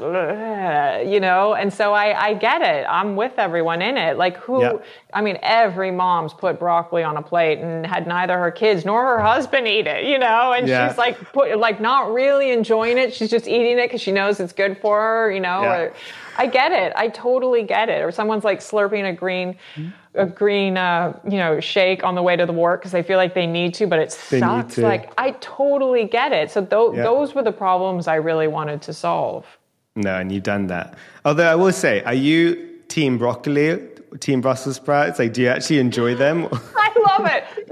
you 1.08 1.20
know. 1.20 1.54
And 1.54 1.72
so 1.72 1.94
I 1.94 2.20
I 2.20 2.34
get 2.34 2.62
it. 2.62 2.86
I'm 2.90 3.16
with 3.16 3.34
everyone 3.38 3.82
in 3.82 3.98
it. 3.98 4.18
Like 4.18 4.36
who? 4.38 4.62
Yeah. 4.62 4.74
I 5.14 5.22
mean, 5.22 5.38
every 5.42 5.92
mom's 5.92 6.34
put 6.34 6.60
broccoli 6.60 7.04
on 7.04 7.18
a 7.18 7.22
plate 7.22 7.60
and 7.60 7.86
had 7.86 8.08
neither 8.08 8.38
her 8.38 8.52
kids 8.52 8.84
nor 8.84 9.04
her 9.06 9.20
husband 9.22 9.68
eat 9.68 9.88
it, 9.88 10.06
you 10.06 10.18
know, 10.20 10.54
and 10.54 10.68
Yeah. 10.68 10.90
she's 10.90 10.98
like, 10.98 11.18
put, 11.32 11.58
like 11.58 11.80
not 11.80 12.12
really 12.12 12.52
enjoying 12.52 12.98
it. 12.98 13.14
She's 13.14 13.30
just 13.30 13.48
eating 13.48 13.78
it 13.78 13.86
because 13.86 14.02
she 14.02 14.12
knows 14.12 14.40
it's 14.40 14.54
good 14.54 14.78
for 14.82 15.00
her, 15.00 15.32
you 15.32 15.40
know. 15.40 15.62
Yeah. 15.62 15.78
Or, 15.78 15.94
I 16.38 16.48
get 16.48 16.72
it. 16.72 16.94
I 16.96 17.08
totally 17.10 17.64
get 17.64 17.90
it. 17.90 18.02
Or 18.04 18.12
someone's 18.12 18.44
like 18.44 18.60
slurping 18.60 19.10
a 19.10 19.14
green, 19.14 19.56
a 20.14 20.26
green, 20.26 20.78
uh, 20.78 21.18
you 21.30 21.38
know, 21.38 21.60
shake 21.60 22.04
on 22.04 22.16
the 22.16 22.22
way 22.24 22.36
to 22.36 22.46
the 22.46 22.54
work 22.54 22.82
because 22.82 22.92
they 22.92 23.04
feel 23.04 23.18
like 23.18 23.34
they 23.34 23.48
need 23.48 23.74
to, 23.76 23.88
but 23.88 24.00
it 24.00 24.18
They 24.30 24.40
sucks. 24.40 24.78
Like 24.78 25.14
I 25.18 25.32
totally 25.40 26.06
get 26.06 26.32
it. 26.32 26.52
So 26.52 26.62
tho- 26.62 26.94
Yeah. 26.94 27.04
those 27.04 27.34
were 27.36 27.44
the 27.44 27.52
problems 27.52 28.08
I 28.08 28.16
really 28.16 28.48
wanted 28.48 28.82
to 28.84 28.94
solve. 28.94 29.46
No, 29.96 30.16
and 30.18 30.32
you've 30.32 30.44
done 30.44 30.68
that. 30.68 30.96
Although 31.24 31.50
I 31.50 31.56
will 31.56 31.72
say, 31.72 32.04
are 32.04 32.14
you 32.14 32.56
team 32.90 33.18
broccoli, 33.18 33.80
team 34.20 34.42
Brussels 34.42 34.76
sprouts? 34.76 35.20
Like, 35.20 35.34
do 35.34 35.42
you 35.42 35.48
actually 35.48 35.80
enjoy 35.80 36.16
them? 36.16 36.48
I 36.76 36.92
love 37.18 37.26
it. 37.32 37.65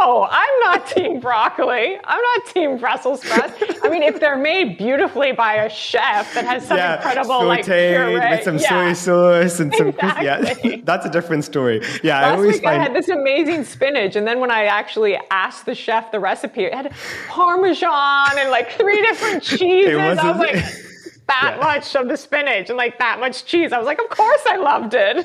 No, 0.00 0.26
I'm 0.30 0.60
not 0.60 0.86
team 0.94 1.20
broccoli. 1.20 1.98
I'm 2.04 2.20
not 2.20 2.46
team 2.46 2.78
Brussels 2.78 3.22
sprouts. 3.22 3.54
I 3.82 3.88
mean, 3.88 4.02
if 4.02 4.20
they're 4.20 4.38
made 4.38 4.78
beautifully 4.78 5.32
by 5.32 5.54
a 5.54 5.70
chef 5.70 6.32
that 6.34 6.44
has 6.44 6.66
some 6.66 6.78
incredible 6.78 7.44
like 7.44 7.64
puree, 7.64 8.14
with 8.14 8.44
some 8.44 8.58
yeah. 8.58 8.68
soy 8.68 8.92
sauce 8.92 9.60
and 9.60 9.74
some 9.74 9.88
Exactly. 9.88 10.76
yeah, 10.76 10.76
that's 10.84 11.06
a 11.06 11.10
different 11.10 11.44
story. 11.44 11.82
Yeah, 12.02 12.18
I 12.18 12.22
Last 12.22 12.36
always 12.36 12.54
week 12.56 12.66
I 12.66 12.74
had 12.74 12.94
this 12.94 13.08
amazing 13.08 13.64
spinach, 13.64 14.16
and 14.16 14.26
then 14.26 14.40
when 14.40 14.50
I 14.50 14.64
actually 14.64 15.18
asked 15.30 15.66
the 15.66 15.74
chef 15.74 16.10
the 16.12 16.20
recipe, 16.20 16.64
it 16.64 16.74
had 16.74 16.92
Parmesan 17.28 18.38
and 18.38 18.50
like 18.50 18.72
three 18.72 19.00
different 19.02 19.42
cheeses. 19.42 20.18
I 20.18 20.30
was 20.30 20.38
like, 20.38 20.89
that 21.32 21.54
Yeah. 21.56 21.64
much 21.70 21.94
of 21.96 22.08
the 22.08 22.16
spinach 22.16 22.68
and 22.70 22.76
like 22.84 22.98
that 22.98 23.20
much 23.20 23.44
cheese. 23.44 23.72
I 23.72 23.78
was 23.78 23.86
like, 23.86 24.00
of 24.06 24.08
course 24.10 24.42
I 24.46 24.56
loved 24.56 24.94
it. 24.94 25.16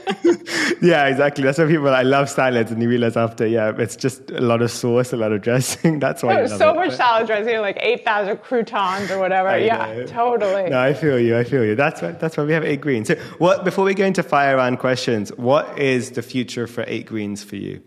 yeah, 0.82 1.08
exactly. 1.08 1.44
That's 1.44 1.58
why 1.58 1.66
people 1.68 1.90
I 1.90 2.04
love 2.04 2.30
salads, 2.30 2.72
and 2.72 2.82
you 2.82 2.90
realize 2.90 3.18
after 3.18 3.46
yeah, 3.48 3.74
it's 3.78 3.96
just 3.96 4.30
a 4.32 4.42
lot 4.42 4.62
of 4.62 4.72
sauce, 4.72 5.14
a 5.14 5.18
lot 5.18 5.32
of 5.32 5.42
dressing. 5.42 6.00
That's 6.06 6.22
why 6.24 6.30
There 6.34 6.38
you 6.40 6.44
was 6.44 6.52
love 6.52 6.60
so 6.60 6.70
it. 6.72 6.76
much 6.76 6.94
salad 6.96 7.28
dressing, 7.28 7.60
like 7.60 7.78
8,000 7.82 8.38
croutons 8.38 9.12
or 9.12 9.20
whatever. 9.20 9.50
I 9.50 9.58
yeah, 9.58 9.94
know. 9.94 10.06
totally. 10.06 10.70
No, 10.70 10.80
I 10.80 10.94
feel 10.94 11.20
you. 11.20 11.38
I 11.38 11.44
feel 11.44 11.64
you. 11.66 11.76
That's 11.76 12.02
why, 12.02 12.12
that's 12.12 12.38
why 12.38 12.44
we 12.44 12.54
have 12.54 12.64
eight 12.64 12.82
greens. 12.82 13.08
So, 13.08 13.16
what 13.38 13.64
before 13.64 13.86
we 13.86 13.94
go 13.94 14.06
into 14.06 14.24
fire 14.24 14.56
round 14.58 14.80
questions, 14.80 15.30
what 15.38 15.78
is 15.80 16.12
the 16.12 16.22
future 16.22 16.68
for 16.68 16.84
eight 16.88 17.06
greens 17.08 17.44
for 17.44 17.56
you? 17.56 17.82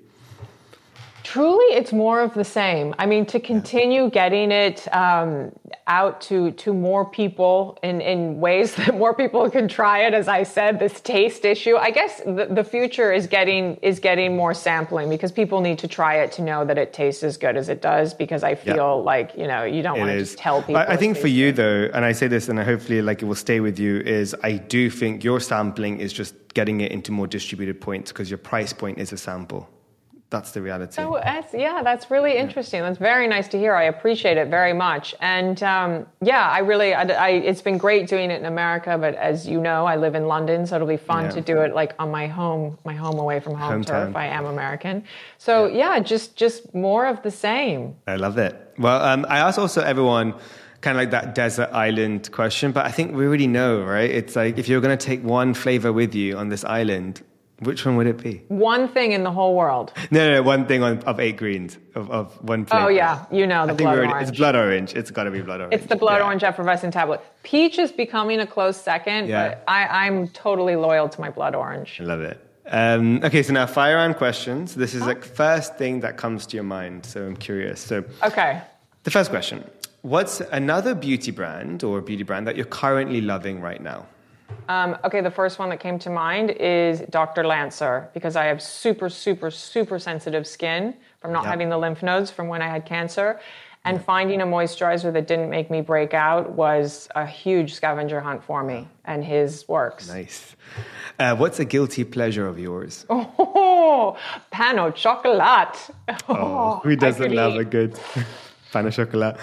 Truly, 1.33 1.77
it's 1.77 1.93
more 1.93 2.23
of 2.23 2.33
the 2.33 2.43
same. 2.43 2.95
I 2.99 3.05
mean, 3.05 3.27
to 3.27 3.39
continue 3.39 4.09
getting 4.09 4.51
it 4.51 4.89
um, 4.95 5.53
out 5.87 6.23
to 6.23 6.53
to 6.53 6.73
more 6.73 7.05
people 7.05 7.79
in, 7.83 8.01
in 8.01 8.41
ways 8.41 8.75
that 8.77 8.97
more 8.97 9.13
people 9.13 9.51
can 9.51 9.69
try 9.69 10.07
it. 10.07 10.15
As 10.15 10.27
I 10.27 10.43
said, 10.43 10.79
this 10.79 11.03
taste 11.03 11.45
issue. 11.45 11.77
I 11.77 11.91
guess 11.91 12.21
the, 12.21 12.49
the 12.51 12.65
future 12.65 13.13
is 13.13 13.27
getting 13.27 13.77
is 13.83 14.01
getting 14.01 14.37
more 14.37 14.55
sampling 14.55 15.11
because 15.11 15.31
people 15.31 15.61
need 15.61 15.79
to 15.81 15.87
try 15.87 16.15
it 16.15 16.33
to 16.33 16.41
know 16.41 16.65
that 16.65 16.79
it 16.79 16.95
tastes 16.95 17.23
as 17.23 17.37
good 17.37 17.59
as 17.59 17.69
it 17.69 17.83
does. 17.83 18.15
Because 18.15 18.43
I 18.43 18.55
feel 18.55 19.03
like 19.03 19.37
you 19.37 19.47
know 19.47 19.65
you 19.65 19.83
don't 19.83 19.99
want 19.99 20.11
to 20.11 20.19
just 20.19 20.39
tell 20.39 20.63
people. 20.63 20.79
I, 20.79 20.95
I 20.95 20.97
think 20.97 21.19
for 21.19 21.29
you 21.29 21.53
though, 21.53 21.91
and 21.93 22.07
I 22.07 22.13
say 22.13 22.29
this, 22.29 22.49
and 22.49 22.59
hopefully 22.59 23.03
like 23.03 23.21
it 23.21 23.27
will 23.27 23.35
stay 23.35 23.61
with 23.61 23.79
you. 23.79 23.99
Is 24.01 24.35
I 24.43 24.53
do 24.53 24.89
think 24.89 25.25
your 25.25 25.41
sampling 25.41 26.01
is 26.01 26.11
just 26.11 26.35
getting 26.55 26.81
it 26.81 26.91
into 26.91 27.13
more 27.13 27.27
distributed 27.27 27.83
points 27.83 28.13
because 28.13 28.31
your 28.31 28.39
price 28.39 28.73
point 28.73 28.97
is 28.97 29.13
a 29.13 29.19
sample. 29.19 29.69
That's 30.31 30.51
the 30.53 30.61
reality. 30.61 30.93
So 30.93 31.19
that's, 31.25 31.55
yeah, 31.55 31.81
that's 31.83 32.11
really 32.11 32.37
interesting. 32.37 32.83
That's 32.83 32.99
very 32.99 33.27
nice 33.27 33.49
to 33.49 33.59
hear. 33.59 33.75
I 33.75 33.85
appreciate 33.85 34.37
it 34.37 34.49
very 34.49 34.75
much. 34.75 35.15
And 35.21 35.63
um, 35.63 36.07
yeah, 36.21 36.47
I 36.51 36.59
really, 36.59 36.93
I, 36.93 37.03
I, 37.05 37.29
it's 37.31 37.63
been 37.63 37.79
great 37.79 38.09
doing 38.09 38.31
it 38.31 38.39
in 38.39 38.45
America. 38.45 38.99
But 38.99 39.15
as 39.15 39.49
you 39.49 39.59
know, 39.59 39.87
I 39.87 39.97
live 39.97 40.15
in 40.15 40.27
London, 40.27 40.67
so 40.67 40.77
it'll 40.77 40.87
be 40.87 40.99
fun 40.99 41.25
Yeah. 41.25 41.31
to 41.31 41.41
do 41.41 41.61
it 41.63 41.75
like 41.75 41.95
on 41.99 42.11
my 42.11 42.27
home, 42.27 42.77
my 42.85 42.93
home 42.95 43.19
away 43.19 43.41
from 43.41 43.55
home 43.55 43.83
Hometown. 43.83 43.87
turf. 44.09 44.17
I 44.17 44.27
am 44.27 44.45
American, 44.45 45.05
so 45.39 45.67
yeah. 45.67 45.99
just 46.01 46.37
just 46.37 46.75
more 46.75 47.07
of 47.07 47.23
the 47.23 47.31
same. 47.31 47.97
I 48.07 48.17
love 48.17 48.37
it. 48.39 48.55
Well, 48.79 49.03
um, 49.03 49.25
I 49.29 49.39
ask 49.39 49.59
also 49.59 49.81
everyone 49.83 50.35
kind 50.81 50.97
of 50.97 51.01
like 51.03 51.11
that 51.11 51.35
desert 51.35 51.71
island 51.73 52.31
question, 52.33 52.71
but 52.73 52.85
I 52.87 52.91
think 52.93 53.17
we 53.17 53.27
already 53.27 53.47
know, 53.49 53.83
right? 53.83 54.11
It's 54.11 54.37
like 54.37 54.59
if 54.59 54.69
you're 54.69 54.81
going 54.81 54.97
to 54.97 55.07
take 55.07 55.25
one 55.25 55.55
flavor 55.55 55.93
with 55.93 56.15
you 56.15 56.37
on 56.37 56.51
this 56.51 56.65
island, 56.65 57.23
which 57.61 57.85
one 57.85 57.97
would 57.97 58.07
it 58.07 58.19
be? 58.19 58.43
One 58.49 58.89
thing 58.89 59.13
in 59.13 59.25
the 59.25 59.31
whole 59.33 59.55
world. 59.57 59.93
No, 60.11 60.27
no, 60.29 60.35
no 60.35 60.43
one 60.43 60.67
thing 60.67 60.83
on, 60.83 60.99
of 61.01 61.19
eight 61.19 61.37
greens 61.37 61.77
of, 61.95 62.11
of 62.11 62.33
one 62.43 62.65
flavor. 62.65 62.85
Oh 62.85 62.89
yeah, 62.89 63.25
you 63.33 63.47
know 63.47 63.67
the 63.67 63.75
blood 63.75 63.99
already, 63.99 64.13
orange. 64.13 64.29
It's 64.29 64.39
blood 64.39 64.55
orange. 64.57 64.95
It's 64.95 65.11
got 65.11 65.25
to 65.25 65.31
be 65.31 65.41
blood 65.43 65.61
orange. 65.61 65.75
It's 65.75 65.87
the 65.87 65.97
blood 65.97 66.19
Yeah. 66.19 66.27
orange 66.27 66.45
effervescent 66.45 66.93
tablet. 66.95 67.21
Peach 67.43 67.79
is 67.79 67.91
becoming 67.91 68.39
a 68.41 68.47
close 68.47 68.77
second, 68.81 69.29
Yeah. 69.29 69.49
but 69.49 69.65
I, 69.67 70.07
I'm 70.07 70.29
totally 70.29 70.77
loyal 70.77 71.09
to 71.09 71.21
my 71.21 71.31
blood 71.31 71.55
orange. 71.55 71.99
I 72.01 72.05
love 72.05 72.21
it. 72.21 72.39
Um, 72.71 73.21
okay, 73.25 73.43
so 73.43 73.53
now 73.55 73.67
fire 73.67 73.97
round 73.97 74.17
questions. 74.17 74.75
This 74.75 74.95
is 74.95 75.03
like 75.03 75.25
first 75.25 75.77
thing 75.79 76.01
that 76.01 76.17
comes 76.19 76.47
to 76.49 76.57
your 76.57 76.65
mind. 76.65 77.07
So 77.07 77.25
I'm 77.27 77.37
curious. 77.37 77.81
So 77.81 78.05
Okay. 78.23 78.61
the 79.05 79.11
first 79.11 79.31
question: 79.31 79.65
What's 80.03 80.41
another 80.53 80.95
beauty 80.95 81.31
brand 81.33 81.83
or 81.83 82.01
beauty 82.03 82.23
brand 82.25 82.47
that 82.47 82.57
you're 82.57 82.67
currently 82.67 83.21
loving 83.21 83.61
right 83.61 83.81
now? 83.83 84.07
Um, 84.69 84.97
okay, 85.05 85.21
the 85.21 85.31
first 85.31 85.59
one 85.59 85.71
that 85.71 85.81
came 85.81 85.99
to 86.01 86.11
mind 86.11 86.51
is 86.51 87.01
Dr. 87.11 87.45
Lancer 87.47 88.09
because 88.13 88.37
I 88.37 88.45
have 88.45 88.61
super, 88.63 89.09
super, 89.09 89.51
super 89.51 89.99
sensitive 89.99 90.47
skin 90.47 90.95
from 91.21 91.33
not 91.33 91.45
Yeah. 91.45 91.51
having 91.51 91.69
the 91.71 91.79
lymph 91.79 92.03
nodes 92.03 92.31
from 92.31 92.49
when 92.49 92.61
I 92.63 92.69
had 92.69 92.85
cancer. 92.85 93.41
And 93.85 94.05
finding 94.05 94.43
a 94.43 94.47
moisturizer 94.47 95.11
that 95.15 95.27
didn't 95.27 95.49
make 95.49 95.71
me 95.71 95.81
break 95.81 96.13
out 96.13 96.51
was 96.51 97.09
a 97.15 97.25
huge 97.25 97.73
scavenger 97.73 98.21
hunt 98.21 98.45
for 98.45 98.63
me, 98.63 98.87
and 99.07 99.25
his 99.25 99.67
works. 99.67 100.09
Nice. 100.09 100.57
Uh, 101.19 101.35
what's 101.37 101.59
a 101.59 101.65
guilty 101.65 102.05
pleasure 102.05 102.47
of 102.47 102.59
yours? 102.59 103.07
Oh, 104.01 104.17
pain 104.51 104.79
au 104.79 104.91
chocolat. 104.91 105.91
Oh, 106.29 106.81
Who 106.85 106.97
doesn't 106.97 107.33
love 107.35 107.55
eat. 107.55 107.61
a 107.61 107.65
good 107.65 107.99
pain 108.73 108.87
au 108.87 108.91
chocolat? 108.91 109.39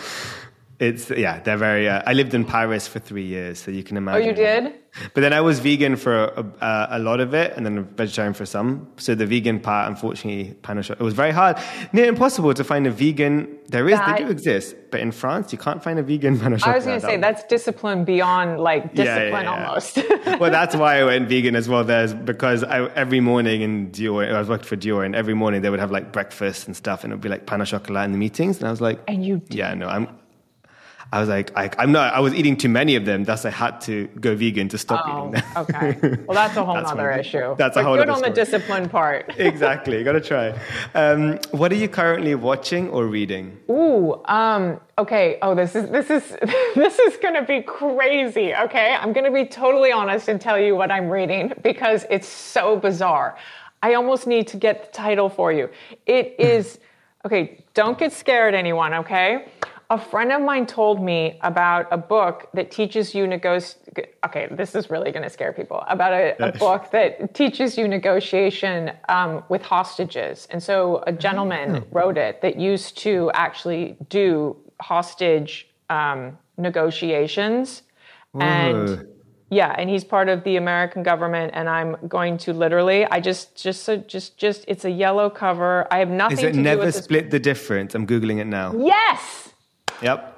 It's 0.78 1.10
yeah, 1.10 1.40
they're 1.40 1.58
very. 1.58 1.88
Uh, 1.88 2.02
I 2.06 2.14
lived 2.14 2.34
in 2.34 2.44
Paris 2.44 2.86
for 2.88 3.00
three 3.00 3.24
years, 3.24 3.60
so 3.60 3.72
you 3.72 3.82
can 3.84 3.96
imagine. 3.96 4.22
Oh, 4.24 4.26
you 4.30 4.34
did? 4.36 4.74
But 5.14 5.22
then 5.22 5.32
I 5.34 5.42
was 5.42 5.60
vegan 5.60 5.96
for 5.96 6.26
a, 6.26 6.46
a, 6.62 6.88
a 6.92 7.00
lot 7.00 7.20
of 7.20 7.34
it, 7.34 7.54
and 7.56 7.66
then 7.66 7.84
vegetarian 7.96 8.34
for 8.34 8.46
some. 8.46 8.88
So 8.98 9.14
the 9.16 9.26
vegan 9.26 9.60
part, 9.60 9.90
unfortunately, 9.90 10.56
au 10.68 10.78
it 10.78 11.00
was 11.00 11.14
very 11.14 11.32
hard, 11.32 11.58
near 11.94 12.06
impossible 12.06 12.54
to 12.54 12.64
find 12.64 12.88
a 12.88 12.92
vegan. 12.92 13.58
There 13.68 13.88
is, 13.90 13.98
That- 14.00 14.18
they 14.18 14.24
do 14.26 14.30
exist, 14.30 14.76
but 14.92 15.00
in 15.00 15.12
France, 15.12 15.52
you 15.54 15.58
can't 15.58 15.82
find 15.84 15.98
a 15.98 16.04
vegan 16.04 16.36
au. 16.42 16.46
I 16.46 16.76
was 16.76 16.86
going 16.86 17.00
to 17.00 17.06
say 17.06 17.18
that's 17.18 17.44
discipline 17.46 18.04
beyond 18.06 18.60
like 18.60 18.84
Yeah, 18.94 19.04
yeah, 19.04 19.20
discipline 19.20 19.44
yeah. 19.46 19.68
almost. 19.68 19.98
well, 20.42 20.52
that's 20.52 20.76
why 20.76 21.00
I 21.00 21.04
went 21.06 21.30
vegan 21.34 21.56
as 21.56 21.68
well. 21.70 21.84
There's 21.86 22.14
because 22.14 22.64
I, 22.66 22.86
every 22.96 23.22
morning 23.22 23.62
in 23.62 23.92
Dior, 23.92 24.34
I 24.34 24.40
was 24.40 24.50
working 24.50 24.68
for 24.68 24.76
Dior, 24.78 25.06
and 25.06 25.16
every 25.16 25.34
morning 25.36 25.62
they 25.62 25.70
would 25.70 25.80
have 25.80 25.92
like 25.92 26.12
breakfast 26.12 26.68
and 26.68 26.76
stuff, 26.76 27.04
and 27.06 27.14
it 27.14 27.16
would 27.16 27.22
be 27.22 27.30
like 27.30 27.46
pain 27.46 27.62
au 27.62 27.66
chocolat 27.66 28.06
in 28.06 28.12
the 28.12 28.18
meetings, 28.18 28.58
and 28.60 28.68
I 28.68 28.72
was 28.72 28.82
like, 28.82 29.00
And 29.08 29.26
you 29.26 29.38
did. 29.38 29.56
yeah, 29.56 29.74
no, 29.74 29.88
I'm. 29.88 30.08
I 31.14 31.20
was 31.20 31.30
like, 31.30 31.56
I, 31.56 31.70
I'm 31.78 31.92
not. 31.92 32.14
I 32.14 32.20
was 32.20 32.34
eating 32.34 32.58
too 32.58 32.68
many 32.68 32.96
of 32.96 33.06
them. 33.06 33.24
Thus, 33.24 33.46
I 33.46 33.50
had 33.50 33.80
to 33.82 34.08
go 34.20 34.36
vegan 34.36 34.68
to 34.70 34.78
stop 34.78 35.06
Oh, 35.06 35.30
eating 35.30 35.32
them. 35.32 35.44
okay. 35.58 36.18
Well, 36.26 36.36
that's 36.36 36.58
a 36.58 36.66
whole 36.66 36.76
That's 36.76 36.92
other 36.92 37.12
issue. 37.12 37.56
that's 37.58 37.78
a 37.78 37.84
whole 37.84 37.96
good 37.96 38.10
other 38.10 38.12
on 38.14 38.22
the 38.22 38.30
discipline 38.36 38.90
part. 38.90 39.34
exactly. 39.38 40.04
Got 40.04 40.14
to 40.14 40.22
try. 40.22 40.60
Um, 40.94 41.40
what 41.52 41.72
are 41.72 41.76
you 41.76 41.88
currently 41.88 42.36
watching 42.36 42.90
or 42.90 43.06
reading? 43.06 43.58
Ooh, 43.70 44.22
um, 44.26 44.80
okay. 44.98 45.38
Oh, 45.42 45.54
this 45.56 45.76
is 45.76 45.90
this 45.90 46.10
is 46.10 46.24
this 46.76 47.00
is 47.00 47.18
gonna 47.18 47.46
be 47.46 47.62
crazy. 47.62 48.54
Okay, 48.56 48.96
I'm 49.00 49.14
gonna 49.14 49.32
be 49.32 49.46
totally 49.46 49.92
honest 49.92 50.28
and 50.28 50.42
tell 50.42 50.60
you 50.60 50.76
what 50.76 50.92
I'm 50.92 51.10
reading 51.10 51.54
because 51.62 52.06
it's 52.10 52.28
so 52.28 52.78
bizarre. 52.78 53.38
I 53.84 53.94
almost 53.94 54.26
need 54.26 54.48
to 54.48 54.58
get 54.58 54.86
the 54.86 54.92
title 54.92 55.30
for 55.30 55.54
you. 55.54 55.70
It 56.08 56.36
is 56.40 56.80
okay. 57.26 57.64
Don't 57.76 57.98
get 57.98 58.12
scared, 58.12 58.56
anyone. 58.56 58.94
Okay. 58.96 59.46
A 59.90 60.00
friend 60.00 60.32
of 60.32 60.42
mine 60.42 60.66
told 60.66 61.04
me 61.04 61.38
about 61.42 61.88
a 61.92 61.98
book 61.98 62.50
that 62.54 62.72
teaches 62.72 63.14
you 63.14 63.28
negotiate. 63.28 64.16
Okay, 64.26 64.48
this 64.50 64.74
is 64.74 64.90
really 64.90 65.12
going 65.12 65.24
to 65.24 65.30
scare 65.30 65.54
people. 65.54 65.84
About 65.88 66.14
a, 66.14 66.50
a 66.50 66.52
book 66.58 66.90
that 66.92 67.36
teaches 67.36 67.78
you 67.78 67.88
negotiation 67.88 68.92
um, 69.10 69.44
with 69.48 69.62
hostages. 69.62 70.48
And 70.50 70.62
so 70.62 71.04
a 71.06 71.12
gentleman 71.12 71.86
wrote 71.92 72.18
it 72.18 72.42
that 72.42 72.60
used 72.60 72.98
to 73.00 73.30
actually 73.36 73.96
do 74.10 74.58
hostage 74.82 75.68
um, 75.90 76.38
negotiations. 76.58 77.84
Whoa. 78.32 78.42
And 78.42 79.08
yeah, 79.52 79.76
and 79.78 79.88
he's 79.88 80.04
part 80.04 80.30
of 80.30 80.44
the 80.44 80.56
American 80.56 81.04
government. 81.04 81.52
And 81.54 81.70
I'm 81.70 81.96
going 82.08 82.40
to 82.40 82.54
literally, 82.54 83.06
I 83.06 83.20
just, 83.20 83.56
just, 83.56 83.88
just, 84.08 84.36
just, 84.38 84.66
it's 84.68 84.86
a 84.86 84.90
yellow 84.90 85.30
cover. 85.30 85.88
I 85.92 86.00
have 86.00 86.10
nothing 86.10 86.40
Is 86.40 86.44
it 86.44 86.56
never 86.56 86.92
split 86.92 87.30
the 87.30 87.40
difference? 87.40 87.94
I'm 87.94 88.08
googling 88.08 88.40
it 88.40 88.48
now. 88.48 88.74
Yes. 88.76 89.45
Yep. 90.02 90.32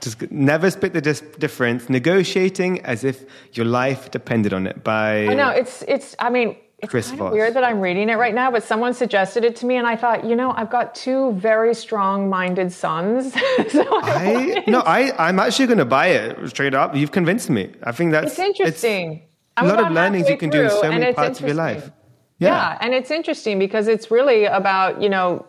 Just 0.00 0.30
never 0.30 0.70
split 0.70 0.92
the 0.92 1.00
dis- 1.00 1.22
difference. 1.38 1.88
Negotiating 1.88 2.80
as 2.84 3.04
if 3.04 3.24
your 3.52 3.66
life 3.66 4.10
depended 4.10 4.52
on 4.52 4.66
it. 4.66 4.84
By 4.84 5.26
I 5.26 5.34
know 5.34 5.48
it's 5.50 5.82
it's. 5.88 6.14
I 6.18 6.28
mean, 6.30 6.56
it's 6.78 6.90
Chris 6.90 7.06
kind 7.08 7.18
Voss. 7.18 7.26
of 7.28 7.32
weird 7.32 7.54
that 7.54 7.64
I'm 7.64 7.80
reading 7.80 8.08
it 8.10 8.14
right 8.16 8.34
now, 8.34 8.50
but 8.50 8.62
someone 8.62 8.92
suggested 8.94 9.44
it 9.44 9.56
to 9.56 9.66
me, 9.66 9.76
and 9.76 9.86
I 9.86 9.96
thought, 9.96 10.24
you 10.24 10.36
know, 10.36 10.52
I've 10.54 10.70
got 10.70 10.94
two 10.94 11.32
very 11.34 11.74
strong-minded 11.74 12.72
sons. 12.72 13.32
so 13.68 13.84
I 14.02 14.62
no, 14.66 14.80
I 14.80 15.12
I'm 15.28 15.38
actually 15.40 15.66
going 15.66 15.78
to 15.78 15.84
buy 15.86 16.08
it 16.08 16.48
straight 16.50 16.74
up. 16.74 16.94
You've 16.94 17.12
convinced 17.12 17.48
me. 17.48 17.72
I 17.82 17.92
think 17.92 18.12
that's 18.12 18.32
it's 18.32 18.38
interesting. 18.38 19.22
a 19.56 19.60
I'm 19.60 19.68
lot 19.68 19.80
of 19.80 19.92
learnings 19.92 20.26
you 20.28 20.34
halfway 20.34 20.36
can 20.36 20.50
do 20.50 20.62
in 20.64 20.70
so 20.70 20.90
many 20.90 21.12
parts 21.14 21.40
of 21.40 21.46
your 21.46 21.54
life. 21.54 21.76
interesting. 21.76 21.92
Yeah. 22.38 22.76
and 22.82 22.92
it's 22.92 23.10
interesting 23.10 23.58
because 23.58 23.88
it's 23.88 24.10
really 24.10 24.44
about 24.44 25.00
you 25.00 25.08
know 25.08 25.28
j- 25.38 25.46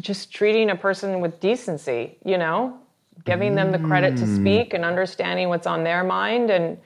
just 0.00 0.32
treating 0.32 0.70
a 0.70 0.76
person 0.76 1.20
with 1.20 1.40
decency. 1.40 2.16
You 2.24 2.38
know, 2.38 2.78
giving 3.24 3.54
them 3.54 3.72
the 3.72 3.78
credit 3.78 4.14
Mm. 4.14 4.20
to 4.20 4.26
speak 4.26 4.74
and 4.74 4.84
understanding 4.84 5.48
what's 5.48 5.66
on 5.66 5.84
their 5.84 6.02
mind, 6.04 6.50
and 6.50 6.78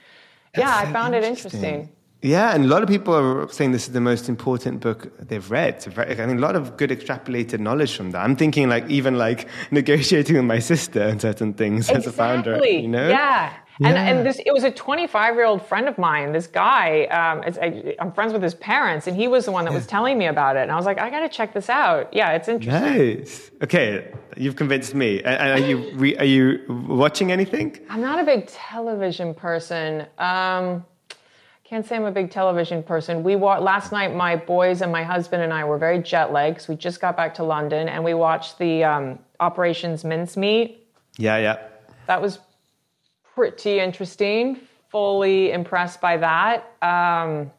yeah, 0.57 0.75
I 0.83 0.85
so 0.85 0.91
found 0.93 1.15
it 1.15 1.23
interesting. 1.23 1.63
interesting. 1.63 1.95
Yeah, 2.21 2.53
and 2.53 2.65
a 2.65 2.67
lot 2.67 2.83
of 2.83 2.89
people 2.89 3.13
are 3.15 3.47
saying 3.49 3.71
this 3.71 3.87
is 3.87 3.93
the 3.93 4.01
most 4.01 4.27
important 4.27 4.81
book 4.81 4.99
they've 5.29 5.49
read. 5.49 5.75
I 5.97 6.25
mean, 6.25 6.37
a 6.37 6.41
lot 6.41 6.57
of 6.57 6.75
good 6.75 6.89
extrapolated 6.89 7.59
knowledge 7.61 7.95
from 7.95 8.11
that. 8.11 8.21
I'm 8.25 8.35
thinking 8.35 8.67
like 8.67 8.85
even 8.89 9.17
like 9.17 9.47
negotiating 9.71 10.35
with 10.35 10.43
my 10.45 10.59
sister 10.59 11.01
and 11.01 11.21
certain 11.21 11.53
things 11.53 11.89
as 11.89 12.05
a 12.07 12.11
founder. 12.11 12.59
You 12.65 12.89
know? 12.89 13.07
Yeah. 13.07 13.53
And, 13.81 13.95
Yeah. 13.95 14.03
and 14.09 14.25
this 14.25 14.39
it 14.45 14.51
was 14.53 14.65
a 14.65 14.71
25 14.71 15.35
year 15.35 15.45
old 15.45 15.65
friend 15.65 15.87
of 15.87 15.97
mine. 15.97 16.33
This 16.33 16.47
guy, 16.47 17.05
um, 17.05 17.41
I, 17.61 17.95
I'm 17.99 18.11
friends 18.11 18.33
with 18.33 18.43
his 18.43 18.53
parents, 18.55 19.07
and 19.07 19.15
he 19.15 19.29
was 19.29 19.45
the 19.45 19.51
one 19.53 19.63
that 19.65 19.73
was 19.73 19.87
telling 19.87 20.17
me 20.17 20.25
about 20.27 20.57
it. 20.57 20.61
And 20.63 20.71
I 20.71 20.75
was 20.75 20.85
like, 20.85 20.99
I 20.99 21.09
got 21.09 21.21
to 21.21 21.29
check 21.29 21.53
this 21.53 21.69
out. 21.69 22.13
Yeah, 22.13 22.31
it's 22.31 22.49
interesting. 22.49 23.19
Nice. 23.19 23.51
Okay, 23.63 24.11
you've 24.35 24.57
convinced 24.57 24.93
me. 24.95 25.19
And, 25.23 25.27
and 25.41 25.63
are 25.63 25.65
you 25.65 25.91
re, 25.95 26.17
are 26.17 26.25
you 26.25 26.59
watching 26.87 27.31
anything? 27.31 27.79
I'm 27.89 28.01
not 28.01 28.19
a 28.19 28.25
big 28.25 28.47
television 28.47 29.33
person. 29.33 30.05
Um, 30.17 30.85
can't 31.63 31.85
say 31.85 31.95
I'm 31.95 32.05
a 32.05 32.11
big 32.11 32.31
television 32.31 32.83
person. 32.83 33.23
We 33.23 33.35
wa- 33.37 33.59
last 33.59 33.91
night. 33.93 34.13
My 34.13 34.35
boys 34.35 34.81
and 34.81 34.91
my 34.91 35.03
husband 35.03 35.41
and 35.43 35.53
I 35.53 35.63
were 35.63 35.77
very 35.77 35.99
jet 36.01 36.33
lagged. 36.33 36.67
we 36.67 36.75
just 36.75 36.99
got 36.99 37.15
back 37.15 37.33
to 37.35 37.43
London, 37.43 37.87
and 37.87 38.03
we 38.03 38.13
watched 38.13 38.57
the 38.57 38.83
um, 38.83 39.19
Operations 39.39 40.03
Mincemeat. 40.03 40.85
Yeah, 41.17 41.37
yeah. 41.37 41.59
That 42.07 42.21
was 42.21 42.39
pretty 43.39 43.79
interesting. 43.79 44.59
Fully 44.89 45.51
impressed 45.51 46.01
by 46.01 46.17
that. 46.17 46.73
Um, 46.81 47.51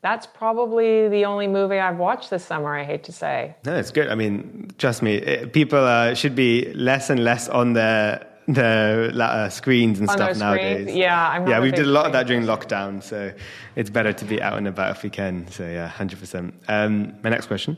that's 0.00 0.26
probably 0.26 1.08
the 1.08 1.24
only 1.24 1.48
movie 1.48 1.80
I've 1.80 1.96
watched 1.98 2.30
this 2.30 2.44
summer. 2.44 2.72
I 2.76 2.84
hate 2.84 3.02
to 3.04 3.12
say. 3.12 3.56
No, 3.64 3.74
it's 3.74 3.90
good. 3.90 4.08
I 4.08 4.14
mean, 4.14 4.70
trust 4.78 5.02
me, 5.02 5.14
it, 5.16 5.52
people 5.52 5.80
uh, 5.80 6.14
should 6.14 6.36
be 6.36 6.72
less 6.72 7.10
and 7.10 7.24
less 7.24 7.48
on 7.48 7.72
their 7.72 8.24
their 8.46 9.10
uh, 9.20 9.48
screens 9.48 9.98
and 9.98 10.08
On 10.08 10.16
stuff 10.16 10.28
their 10.28 10.34
screens? 10.36 10.86
nowadays. 10.86 10.94
Yeah, 10.94 11.28
I'm 11.28 11.48
yeah, 11.48 11.58
we 11.60 11.72
did 11.72 11.86
a 11.86 11.90
lot 11.90 12.06
of 12.06 12.12
that 12.12 12.28
during 12.28 12.44
lockdown, 12.44 13.02
so 13.02 13.32
it's 13.74 13.90
better 13.90 14.12
to 14.12 14.24
be 14.24 14.40
out 14.40 14.56
and 14.56 14.68
about 14.68 14.96
if 14.96 15.02
we 15.02 15.10
can. 15.10 15.48
So 15.48 15.64
yeah, 15.64 15.88
hundred 15.88 16.20
percent. 16.20 16.54
Um, 16.68 17.14
my 17.24 17.30
next 17.30 17.46
question 17.46 17.76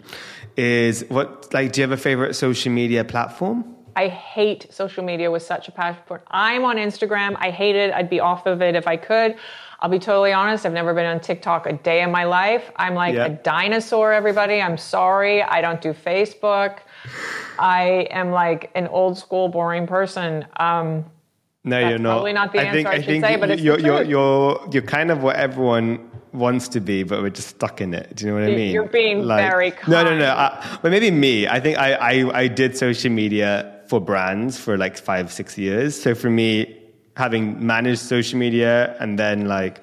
is: 0.58 1.06
What 1.08 1.54
like? 1.54 1.72
Do 1.72 1.80
you 1.80 1.88
have 1.88 1.98
a 1.98 2.02
favorite 2.02 2.34
social 2.34 2.70
media 2.70 3.02
platform? 3.02 3.64
I 3.96 4.08
hate 4.08 4.66
social 4.72 5.04
media 5.04 5.30
with 5.30 5.42
such 5.42 5.68
a 5.68 5.72
passion. 5.72 6.02
for 6.06 6.16
it. 6.18 6.22
I'm 6.30 6.64
on 6.64 6.76
Instagram. 6.76 7.36
I 7.38 7.50
hate 7.50 7.76
it. 7.76 7.92
I'd 7.92 8.10
be 8.10 8.20
off 8.20 8.46
of 8.46 8.62
it 8.62 8.74
if 8.74 8.86
I 8.86 8.96
could. 8.96 9.36
I'll 9.80 9.88
be 9.90 9.98
totally 9.98 10.32
honest. 10.32 10.66
I've 10.66 10.72
never 10.74 10.92
been 10.92 11.06
on 11.06 11.20
TikTok 11.20 11.66
a 11.66 11.72
day 11.72 12.02
in 12.02 12.10
my 12.10 12.24
life. 12.24 12.70
I'm 12.76 12.94
like 12.94 13.14
Yeah. 13.14 13.26
a 13.26 13.28
dinosaur, 13.30 14.12
everybody. 14.12 14.60
I'm 14.60 14.76
sorry. 14.76 15.42
I 15.42 15.60
don't 15.62 15.80
do 15.80 15.92
Facebook. 15.94 16.78
I 17.58 18.06
am 18.10 18.30
like 18.30 18.70
an 18.74 18.86
old 18.88 19.16
school, 19.18 19.48
boring 19.48 19.86
person. 19.86 20.46
Um, 20.58 21.06
No, 21.64 21.78
you're 21.78 21.98
not. 21.98 22.12
probably 22.12 22.32
not 22.34 22.52
the 22.52 22.60
answer 22.60 22.88
I 22.88 23.00
should 23.00 23.20
say, 23.22 23.36
but 23.36 23.50
it's 23.50 23.62
you're, 23.62 23.78
you're, 23.80 24.02
you're, 24.02 24.68
you're 24.70 24.82
kind 24.82 25.10
of 25.10 25.22
what 25.22 25.36
everyone 25.36 26.10
wants 26.32 26.68
to 26.68 26.80
be, 26.80 27.02
but 27.02 27.22
we're 27.22 27.30
just 27.30 27.48
stuck 27.48 27.80
in 27.80 27.92
it. 27.94 28.14
Do 28.14 28.24
you 28.26 28.32
know 28.32 28.40
what 28.40 28.48
I 28.50 28.54
mean? 28.54 28.72
you're 28.72 28.84
being 28.84 29.26
very 29.26 29.72
kind. 29.72 29.88
No, 29.90 30.04
no, 30.04 30.18
no. 30.18 30.30
I, 30.30 30.78
but 30.82 30.90
maybe 30.90 31.10
me. 31.10 31.48
I 31.48 31.58
think 31.58 31.78
I, 31.78 31.94
I, 31.94 32.38
I 32.42 32.48
did 32.48 32.76
social 32.76 33.10
media 33.10 33.79
for 33.90 34.00
brands 34.00 34.56
for 34.56 34.78
like 34.78 34.96
five, 34.96 35.32
six 35.32 35.58
years. 35.58 36.00
So 36.00 36.14
for 36.14 36.30
me, 36.30 36.76
having 37.16 37.66
managed 37.66 38.00
social 38.00 38.38
media 38.38 38.96
and 39.00 39.18
then 39.18 39.48
like 39.48 39.82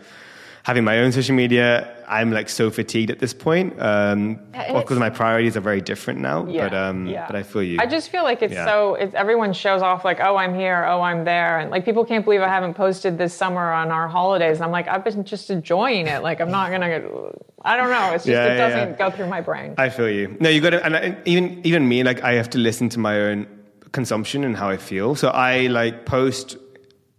having 0.64 0.86
my 0.86 1.00
own 1.00 1.12
social 1.12 1.36
media, 1.36 1.94
I'm 2.08 2.32
like 2.32 2.48
so 2.48 2.72
fatigued 2.72 3.12
at 3.12 3.20
this 3.20 3.34
point. 3.34 3.70
Um, 3.82 4.40
because 4.54 4.98
my 4.98 5.10
priorities 5.10 5.58
are 5.58 5.66
very 5.72 5.82
different 5.82 6.22
now. 6.22 6.48
Yeah, 6.48 6.70
but 6.70 6.74
um, 6.74 7.06
yeah. 7.06 7.28
but 7.28 7.36
I 7.36 7.44
feel 7.44 7.64
you. 7.64 7.80
I 7.82 7.86
just 7.86 8.10
feel 8.10 8.24
like 8.24 8.42
it's 8.42 8.54
Yeah. 8.54 8.66
so. 8.66 8.96
It's 8.96 9.14
everyone 9.14 9.52
shows 9.52 9.82
off 9.82 10.06
like, 10.06 10.20
oh, 10.22 10.38
I'm 10.38 10.56
here, 10.56 10.86
oh, 10.86 11.02
I'm 11.02 11.26
there, 11.26 11.60
and 11.60 11.70
like 11.70 11.84
people 11.84 12.06
can't 12.06 12.24
believe 12.24 12.42
I 12.42 12.48
haven't 12.48 12.76
posted 12.76 13.18
this 13.18 13.34
summer 13.34 13.74
on 13.74 13.92
our 13.92 14.08
holidays. 14.08 14.58
And 14.58 14.64
I'm 14.66 14.72
like, 14.72 14.88
I've 14.88 15.04
been 15.04 15.26
just 15.26 15.50
enjoying 15.50 16.08
it. 16.08 16.24
Like 16.24 16.40
I'm 16.40 16.52
not 16.52 16.72
gonna. 16.72 17.02
I 17.62 17.76
don't 17.76 17.90
know. 17.90 18.14
It's 18.14 18.24
just 18.24 18.28
Yeah, 18.28 18.54
it 18.54 18.58
doesn't 18.58 18.98
go 18.98 19.12
through 19.12 19.28
my 19.28 19.42
brain. 19.42 19.76
I 19.78 19.90
feel 19.90 20.10
you. 20.10 20.38
No, 20.40 20.48
you 20.50 20.62
got 20.62 20.70
to, 20.70 20.86
and 20.86 20.96
I, 20.96 21.18
even 21.26 21.60
even 21.66 21.90
me, 21.90 22.04
like 22.04 22.22
I 22.24 22.34
have 22.40 22.50
to 22.52 22.58
listen 22.58 22.88
to 22.90 23.00
my 23.00 23.20
own 23.20 23.57
consumption 24.02 24.44
and 24.44 24.56
how 24.56 24.70
I 24.70 24.78
feel. 24.78 25.16
So 25.16 25.28
I 25.30 25.68
like 25.68 26.06
post 26.06 26.58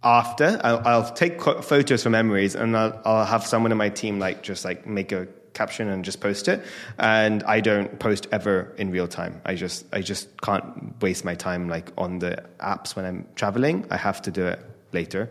after. 0.01 0.49
I'll, 0.63 0.81
I'll 0.91 1.11
take 1.13 1.41
photos 1.41 2.03
from 2.03 2.13
memories, 2.13 2.55
and 2.55 2.75
I'll, 2.77 2.93
I'll 3.05 3.25
have 3.25 3.43
someone 3.45 3.71
in 3.73 3.77
my 3.77 3.89
team 3.89 4.17
like 4.19 4.37
just 4.43 4.63
like 4.63 4.87
make 4.87 5.11
a 5.11 5.27
caption 5.53 5.89
and 5.89 6.05
just 6.05 6.21
post 6.21 6.47
it. 6.47 6.63
And 6.97 7.43
I 7.43 7.59
don't 7.59 7.99
post 7.99 8.27
ever 8.31 8.73
in 8.77 8.91
real 8.91 9.07
time. 9.07 9.33
I 9.51 9.55
just 9.55 9.85
I 9.97 10.01
just 10.01 10.25
can't 10.41 10.65
waste 11.01 11.25
my 11.25 11.35
time 11.35 11.67
like 11.75 11.91
on 11.97 12.19
the 12.19 12.33
apps 12.59 12.95
when 12.95 13.03
I'm 13.05 13.25
traveling. 13.35 13.85
I 13.91 13.97
have 13.97 14.21
to 14.21 14.31
do 14.31 14.47
it 14.47 14.59
later. 14.93 15.29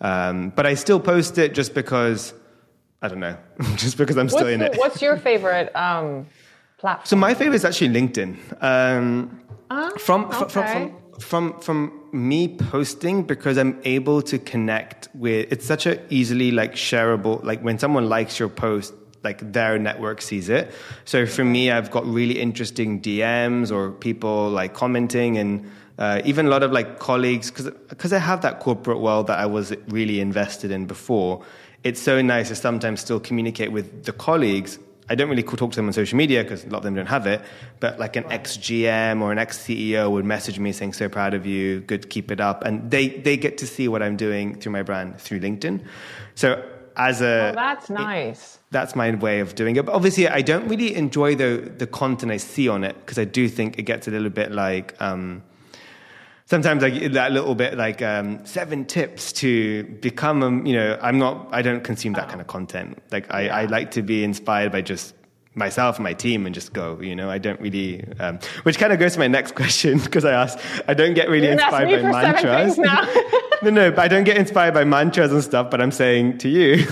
Um, 0.00 0.50
but 0.56 0.64
I 0.64 0.74
still 0.74 1.00
post 1.00 1.38
it 1.38 1.54
just 1.54 1.74
because. 1.74 2.34
I 3.02 3.08
don't 3.08 3.20
know, 3.20 3.36
just 3.76 3.98
because 3.98 4.16
I'm 4.16 4.28
still 4.30 4.44
What's, 4.44 4.54
in 4.54 4.60
the- 4.60 4.72
it. 4.72 4.78
what's 4.78 5.02
your 5.02 5.18
favorite 5.18 5.68
um, 5.76 6.26
platform? 6.78 7.06
So 7.06 7.16
my 7.16 7.34
favorite 7.34 7.56
is 7.56 7.64
actually 7.64 7.88
LinkedIn. 7.88 8.62
Um, 8.62 9.40
Ah, 9.70 9.90
from, 9.98 10.30
fr- 10.30 10.44
from, 10.44 10.66
from 10.66 10.94
from 11.18 11.60
from 11.60 12.00
me 12.12 12.48
posting 12.48 13.22
because 13.22 13.56
I'm 13.56 13.80
able 13.84 14.20
to 14.22 14.38
connect 14.38 15.08
with. 15.14 15.50
It's 15.50 15.64
such 15.66 15.86
a 15.86 16.00
easily 16.12 16.50
like 16.50 16.74
shareable. 16.74 17.42
Like 17.42 17.60
when 17.62 17.78
someone 17.78 18.08
likes 18.08 18.38
your 18.38 18.48
post, 18.48 18.92
like 19.22 19.52
their 19.52 19.78
network 19.78 20.20
sees 20.20 20.48
it. 20.48 20.72
So 21.04 21.26
for 21.26 21.44
me, 21.44 21.70
I've 21.70 21.90
got 21.90 22.04
really 22.06 22.38
interesting 22.40 23.00
DMs 23.00 23.72
or 23.72 23.90
people 23.90 24.50
like 24.50 24.74
commenting 24.74 25.38
and. 25.38 25.70
Uh, 25.96 26.20
even 26.24 26.46
a 26.46 26.48
lot 26.48 26.64
of 26.64 26.72
like 26.72 26.98
colleagues, 26.98 27.52
because 27.52 28.12
I 28.12 28.18
have 28.18 28.40
that 28.40 28.58
corporate 28.58 28.98
world 28.98 29.28
that 29.28 29.38
I 29.38 29.46
was 29.46 29.72
really 29.86 30.18
invested 30.18 30.72
in 30.72 30.86
before. 30.86 31.44
It's 31.84 32.02
so 32.02 32.20
nice 32.20 32.48
to 32.48 32.56
sometimes 32.56 33.00
still 33.00 33.20
communicate 33.20 33.70
with 33.70 34.02
the 34.02 34.10
colleagues 34.12 34.80
I 35.08 35.14
don't 35.14 35.28
really 35.28 35.42
talk 35.42 35.70
to 35.72 35.76
them 35.76 35.86
on 35.86 35.92
social 35.92 36.16
media 36.16 36.42
because 36.42 36.64
a 36.64 36.68
lot 36.68 36.78
of 36.78 36.84
them 36.84 36.94
don't 36.94 37.06
have 37.06 37.26
it. 37.26 37.42
But 37.80 37.98
like 37.98 38.16
an 38.16 38.24
ex 38.30 38.56
GM 38.56 39.20
or 39.20 39.32
an 39.32 39.38
ex 39.38 39.58
CEO 39.58 40.10
would 40.10 40.24
message 40.24 40.58
me 40.58 40.72
saying, 40.72 40.94
"So 40.94 41.08
proud 41.08 41.34
of 41.34 41.44
you, 41.44 41.80
good, 41.80 42.08
keep 42.08 42.30
it 42.30 42.40
up," 42.40 42.64
and 42.64 42.90
they 42.90 43.08
they 43.08 43.36
get 43.36 43.58
to 43.58 43.66
see 43.66 43.86
what 43.88 44.02
I'm 44.02 44.16
doing 44.16 44.58
through 44.58 44.72
my 44.72 44.82
brand 44.82 45.18
through 45.18 45.40
LinkedIn. 45.40 45.80
So 46.34 46.62
as 46.96 47.20
a 47.20 47.50
Oh, 47.50 47.52
that's 47.54 47.90
nice. 47.90 48.58
that's 48.70 48.94
my 48.96 49.14
way 49.14 49.40
of 49.40 49.54
doing 49.54 49.76
it. 49.76 49.84
But 49.84 49.94
obviously, 49.94 50.28
I 50.28 50.42
don't 50.42 50.68
really 50.68 50.94
enjoy 50.94 51.34
the 51.34 51.72
the 51.76 51.86
content 51.86 52.32
I 52.32 52.38
see 52.38 52.68
on 52.68 52.84
it 52.84 52.96
because 53.00 53.18
I 53.18 53.24
do 53.24 53.48
think 53.48 53.78
it 53.78 53.82
gets 53.82 54.08
a 54.08 54.10
little 54.10 54.30
bit 54.30 54.52
like. 54.52 54.94
Um, 55.00 55.42
Sometimes 56.46 56.84
I 56.84 56.90
get 56.90 57.14
that 57.14 57.32
little 57.32 57.54
bit 57.54 57.76
like 57.76 58.02
um, 58.02 58.44
seven 58.44 58.84
tips 58.84 59.32
to 59.34 59.84
become 59.84 60.42
a, 60.42 60.68
you 60.68 60.74
know, 60.74 60.98
I'm 61.00 61.18
not, 61.18 61.48
I 61.52 61.62
don't 61.62 61.82
consume 61.82 62.12
that 62.14 62.28
kind 62.28 62.40
of 62.40 62.46
content. 62.46 63.02
Like 63.10 63.32
I, 63.32 63.48
I 63.48 63.64
like 63.64 63.92
to 63.92 64.02
be 64.02 64.22
inspired 64.22 64.70
by 64.70 64.82
just 64.82 65.14
myself 65.54 65.96
and 65.96 66.04
my 66.04 66.12
team 66.12 66.46
and 66.46 66.54
just 66.54 66.72
go, 66.72 67.00
you 67.00 67.16
know, 67.16 67.30
I 67.30 67.38
don't 67.38 67.60
really, 67.60 68.04
um, 68.18 68.38
which 68.64 68.78
kind 68.78 68.92
of 68.92 68.98
goes 68.98 69.14
to 69.14 69.20
my 69.20 69.26
next 69.28 69.54
question 69.56 69.98
because 69.98 70.24
I 70.24 70.32
asked, 70.32 70.58
I 70.86 70.94
don't 70.94 71.14
get 71.14 71.28
really 71.28 71.46
You're 71.46 71.56
gonna 71.56 71.76
ask 71.76 71.90
inspired 71.90 72.12
by 72.12 72.22
mantras. 72.22 72.78
no, 73.62 73.70
no, 73.70 73.90
but 73.90 74.00
I 74.00 74.08
don't 74.08 74.24
get 74.24 74.36
inspired 74.36 74.74
by 74.74 74.84
mantras 74.84 75.32
and 75.32 75.42
stuff, 75.42 75.70
but 75.70 75.80
I'm 75.80 75.92
saying 75.92 76.38
to 76.38 76.48
you, 76.48 76.84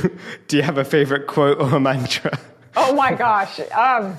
do 0.49 0.57
you 0.57 0.63
have 0.63 0.79
a 0.79 0.85
favorite 0.85 1.27
quote 1.27 1.61
or 1.61 1.77
a 1.77 1.81
mantra? 1.81 2.39
Oh 2.77 2.95
my 2.95 3.13
gosh. 3.13 3.61
Um, 3.73 4.17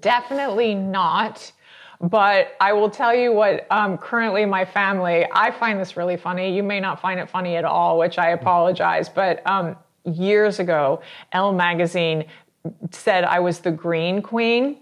definitely 0.00 0.74
not. 0.74 1.52
But 2.00 2.56
I 2.60 2.72
will 2.72 2.90
tell 2.90 3.14
you 3.14 3.32
what, 3.32 3.66
um, 3.70 3.98
currently 3.98 4.44
my 4.44 4.64
family, 4.64 5.26
I 5.32 5.50
find 5.50 5.80
this 5.80 5.96
really 5.96 6.16
funny. 6.16 6.54
You 6.54 6.62
may 6.62 6.78
not 6.78 7.00
find 7.00 7.18
it 7.18 7.28
funny 7.28 7.56
at 7.56 7.64
all, 7.64 7.98
which 7.98 8.18
I 8.18 8.30
apologize. 8.30 9.08
But 9.08 9.44
um, 9.46 9.76
years 10.04 10.60
ago, 10.60 11.02
Elle 11.32 11.52
magazine 11.52 12.24
said 12.90 13.24
I 13.24 13.40
was 13.40 13.60
the 13.60 13.70
green 13.70 14.22
queen. 14.22 14.78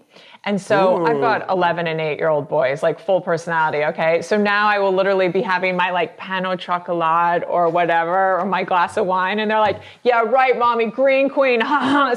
And 0.47 0.61
so 0.61 1.05
I've 1.05 1.19
got 1.19 1.49
11 1.49 1.87
and 1.87 1.99
8 1.99 2.17
year 2.17 2.29
old 2.29 2.47
boys, 2.47 2.81
like 2.81 3.01
full 3.01 3.19
personality, 3.19 3.83
okay? 3.83 4.21
So 4.21 4.37
now 4.37 4.69
I 4.69 4.79
will 4.79 4.93
literally 4.93 5.27
be 5.27 5.41
having 5.41 5.75
my 5.75 5.91
like 5.91 6.17
pain 6.17 6.45
au 6.45 6.55
chocolat 6.55 7.43
or 7.49 7.67
whatever, 7.67 8.39
or 8.39 8.45
my 8.45 8.63
glass 8.63 8.95
of 8.95 9.05
wine, 9.05 9.39
and 9.39 9.51
they're 9.51 9.59
like, 9.59 9.81
yeah, 10.03 10.21
right, 10.21 10.57
mommy, 10.57 10.85
green 10.85 11.29
queen. 11.29 11.61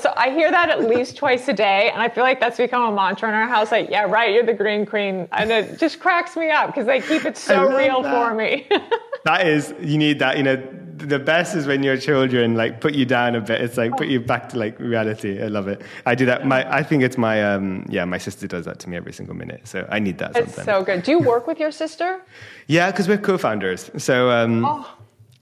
So 0.01 0.14
I 0.16 0.31
hear 0.31 0.51
that 0.51 0.68
at 0.68 0.89
least 0.89 1.16
twice 1.16 1.49
a 1.49 1.53
day, 1.53 1.91
and 1.91 2.01
I 2.01 2.09
feel 2.09 2.22
like 2.22 2.39
that's 2.39 2.57
become 2.57 2.93
a 2.93 2.95
mantra 2.95 3.28
in 3.28 3.35
our 3.35 3.49
house, 3.49 3.72
like, 3.72 3.91
yeah, 3.91 4.05
right, 4.05 4.33
you're 4.33 4.47
the 4.47 4.55
green 4.55 4.87
queen. 4.87 5.26
And 5.33 5.51
it 5.51 5.78
just 5.81 5.99
cracks 5.99 6.37
me 6.37 6.51
up 6.51 6.68
because 6.68 6.87
they 6.87 7.01
keep 7.01 7.24
it 7.24 7.37
so 7.37 7.76
real 7.76 8.03
that. 8.03 8.12
for 8.12 8.35
me. 8.35 8.68
That 9.24 9.47
is, 9.47 9.74
you 9.81 9.99
need 9.99 10.18
that, 10.20 10.39
you 10.39 10.43
know, 10.43 10.57
the 11.01 11.19
best 11.19 11.55
is 11.57 11.67
when 11.67 11.83
your 11.83 11.97
children 11.97 12.55
like 12.55 12.81
put 12.81 12.95
you 12.95 13.05
down 13.05 13.35
a 13.35 13.41
bit. 13.41 13.61
It's 13.61 13.77
like 13.77 13.97
put 13.97 14.09
you 14.09 14.21
back 14.21 14.49
to 14.51 14.59
like 14.59 14.79
reality. 14.79 15.43
I 15.43 15.47
love 15.47 15.69
it. 15.69 15.83
I 16.07 16.15
do 16.15 16.27
that. 16.27 16.47
My, 16.47 16.71
I 16.73 16.83
think 16.83 17.03
it's 17.03 17.17
my, 17.19 17.43
um, 17.43 17.85
yeah, 17.89 18.05
my 18.05 18.19
sister 18.19 18.47
does 18.47 18.65
that 18.67 18.79
to 18.81 18.89
me 18.89 18.97
every 18.97 19.13
single 19.13 19.35
minute. 19.35 19.67
So 19.67 19.87
I 19.91 19.99
need 19.99 20.19
that 20.19 20.37
it's 20.37 20.63
so 20.63 20.83
good. 20.83 21.03
Do 21.03 21.11
you 21.13 21.19
work 21.19 21.47
with 21.47 21.59
your 21.59 21.73
sister? 21.73 22.21
Yeah, 22.67 22.93
because 22.93 23.09
we're 23.09 23.19
co-founders. 23.19 23.91
So, 23.99 24.31
um, 24.31 24.65
Oh. 24.65 24.89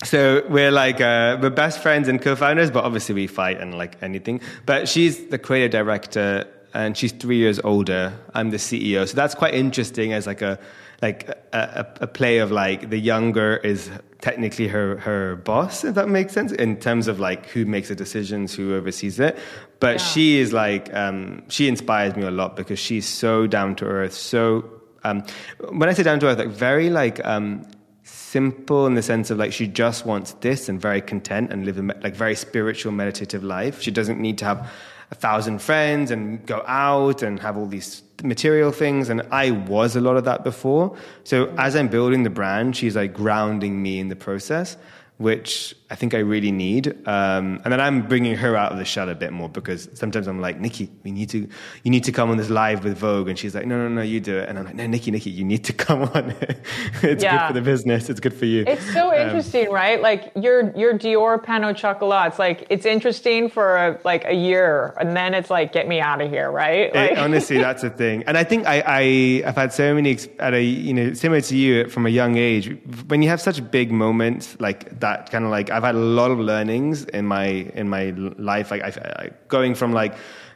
so 0.03 0.43
we're 0.49 0.71
like 0.71 0.99
uh, 1.01 1.37
we're 1.43 1.51
best 1.51 1.83
friends 1.83 2.09
and 2.09 2.23
co-founders, 2.23 2.71
but 2.71 2.85
obviously 2.85 3.15
we 3.15 3.27
fight 3.27 3.61
and 3.61 3.77
like 3.77 3.97
anything. 4.03 4.41
But 4.65 4.89
she's 4.89 5.27
the 5.29 5.39
creative 5.39 5.71
director, 5.73 6.47
and 6.73 6.97
she's 6.97 7.13
three 7.13 7.37
years 7.37 7.61
older. 7.65 8.15
I'm 8.33 8.49
the 8.51 8.57
CEO, 8.57 9.07
so 9.07 9.15
that's 9.15 9.35
quite 9.35 9.53
interesting 9.53 10.15
as 10.15 10.27
like 10.27 10.41
a 10.41 10.59
like 11.03 11.29
a, 11.53 11.87
a, 12.01 12.05
a 12.05 12.07
play 12.07 12.39
of 12.39 12.51
like 12.51 12.89
the 12.89 12.99
younger 12.99 13.57
is 13.59 13.91
technically 14.21 14.69
her 14.69 14.97
her 14.99 15.37
boss, 15.37 15.85
if 15.85 15.95
that 15.95 16.09
makes 16.09 16.33
sense, 16.33 16.53
in 16.53 16.77
terms 16.77 17.09
of 17.09 17.21
like 17.21 17.47
who 17.47 17.65
makes 17.65 17.89
the 17.89 17.95
decisions, 17.95 18.55
who 18.55 18.75
oversees 18.75 19.21
it. 19.21 19.39
But 19.81 19.95
Yeah. 20.01 20.07
she 20.07 20.39
is 20.39 20.53
like 20.53 20.93
um, 20.95 21.43
she 21.49 21.69
inspires 21.69 22.17
me 22.17 22.25
a 22.25 22.31
lot 22.31 22.57
because 22.57 22.79
she's 22.79 23.07
so 23.07 23.47
down 23.47 23.77
to 23.77 23.85
earth, 23.85 24.15
so 24.15 24.65
um, 25.05 25.23
when 25.71 25.89
I 25.89 25.93
say 25.93 26.03
down 26.03 26.19
to 26.21 26.27
earth, 26.27 26.39
like 26.39 26.49
very 26.49 26.91
like 26.91 27.25
um, 27.25 27.65
simple 28.03 28.87
in 28.87 28.95
the 28.95 29.03
sense 29.03 29.31
of 29.31 29.39
like 29.39 29.53
she 29.53 29.67
just 29.67 30.05
wants 30.05 30.33
this 30.41 30.69
and 30.69 30.81
very 30.81 31.01
content 31.01 31.53
and 31.53 31.65
live 31.65 31.79
a 31.79 31.83
like 32.03 32.17
very 32.17 32.35
spiritual 32.35 32.93
meditative 32.93 33.45
life. 33.45 33.81
She 33.81 33.91
doesn't 33.91 34.21
need 34.21 34.39
to 34.39 34.45
have 34.45 34.71
a 35.11 35.15
thousand 35.15 35.61
friends 35.63 36.11
and 36.11 36.45
go 36.45 36.63
out 36.67 37.23
and 37.23 37.41
have 37.41 37.57
all 37.57 37.67
these 37.67 38.03
material 38.23 38.73
things. 38.73 39.09
And 39.09 39.23
I 39.31 39.51
was 39.53 39.97
a 39.97 40.01
lot 40.01 40.17
of 40.17 40.25
that 40.25 40.45
before. 40.45 40.97
So 41.25 41.53
as 41.57 41.77
I'm 41.77 41.89
building 41.89 42.23
the 42.23 42.31
brand, 42.31 42.77
she's 42.77 42.97
like 42.97 43.13
grounding 43.13 43.83
me 43.83 44.01
in 44.01 44.09
the 44.09 44.17
process. 44.17 44.77
Which 45.19 45.75
I 45.91 45.95
think 45.95 46.13
I 46.13 46.19
really 46.19 46.53
need, 46.53 46.89
um, 47.09 47.61
and 47.65 47.73
then 47.73 47.81
I'm 47.81 48.07
bringing 48.07 48.35
her 48.37 48.55
out 48.57 48.73
of 48.73 48.79
the 48.79 48.85
shell 48.85 49.09
a 49.09 49.15
bit 49.15 49.33
more 49.33 49.49
because 49.49 49.89
sometimes 49.95 50.27
I'm 50.29 50.39
like, 50.39 50.61
Nikki, 50.61 50.91
we 51.03 51.11
need 51.11 51.31
to, 51.31 51.49
you 51.83 51.91
need 51.91 52.05
to 52.05 52.13
come 52.13 52.29
on 52.31 52.37
this 52.37 52.51
live 52.51 52.85
with 52.85 52.99
Vogue, 52.99 53.29
and 53.31 53.39
she's 53.39 53.55
like, 53.55 53.65
no, 53.65 53.79
no, 53.79 53.89
no, 53.89 54.03
you 54.03 54.21
do 54.21 54.37
it, 54.37 54.51
and 54.51 54.59
I'm 54.59 54.67
like, 54.67 54.75
no, 54.75 54.87
Nikki, 54.87 55.11
Nikki, 55.11 55.31
you 55.31 55.47
need 55.47 55.65
to 55.65 55.73
come 55.87 56.03
on. 56.03 56.35
it's 57.03 57.23
Yeah. 57.25 57.39
good 57.39 57.47
for 57.49 57.53
the 57.55 57.63
business. 57.63 58.11
It's 58.11 58.21
good 58.21 58.35
for 58.35 58.45
you. 58.45 58.65
It's 58.67 58.85
so 58.93 59.09
Um, 59.15 59.21
interesting, 59.29 59.71
right? 59.71 59.99
Like 60.03 60.31
your 60.37 60.77
your 60.77 60.93
Dior 60.99 61.43
pain 61.43 61.65
au 61.65 61.73
chocolat. 61.73 62.29
It's 62.29 62.39
like 62.39 62.67
it's 62.69 62.85
interesting 62.85 63.49
for 63.49 63.77
a, 63.79 63.99
like 64.05 64.27
a 64.27 64.35
year, 64.35 64.93
and 65.01 65.17
then 65.17 65.33
it's 65.33 65.49
like 65.49 65.73
get 65.73 65.89
me 65.89 66.01
out 66.01 66.21
of 66.21 66.29
here, 66.31 66.51
right? 66.51 66.95
Like, 66.95 67.13
It- 67.13 67.19
honestly, 67.19 67.57
that's 67.67 67.81
the 67.81 67.89
thing. 67.91 68.25
And 68.27 68.37
I 68.37 68.45
think 68.45 68.67
I, 68.67 68.83
I, 68.87 69.49
I've 69.49 69.57
had 69.57 69.73
so 69.73 69.95
many, 69.95 70.19
at 70.39 70.53
a, 70.53 70.63
you 70.63 70.93
know, 70.93 71.15
similar 71.15 71.41
to 71.41 71.57
you 71.57 71.89
from 71.89 72.05
a 72.05 72.11
young 72.11 72.37
age, 72.37 72.77
when 73.07 73.23
you 73.23 73.31
have 73.31 73.41
such 73.41 73.59
big 73.71 73.91
moments 73.91 74.55
like 74.61 75.01
that, 75.01 75.31
kind 75.31 75.45
of 75.47 75.51
like, 75.51 75.71
I've 75.79 75.85
had 75.85 75.95
a 75.95 75.99
lot 76.21 76.31
of 76.31 76.39
learnings 76.41 77.05
in 77.05 77.25
my, 77.25 77.47
in 77.47 77.89
my 77.89 78.11
life. 78.11 78.71
Like, 78.73 78.83
I, 78.83 78.89
I, 78.89 79.31
going 79.47 79.75
from 79.75 79.93
like, 79.93 80.15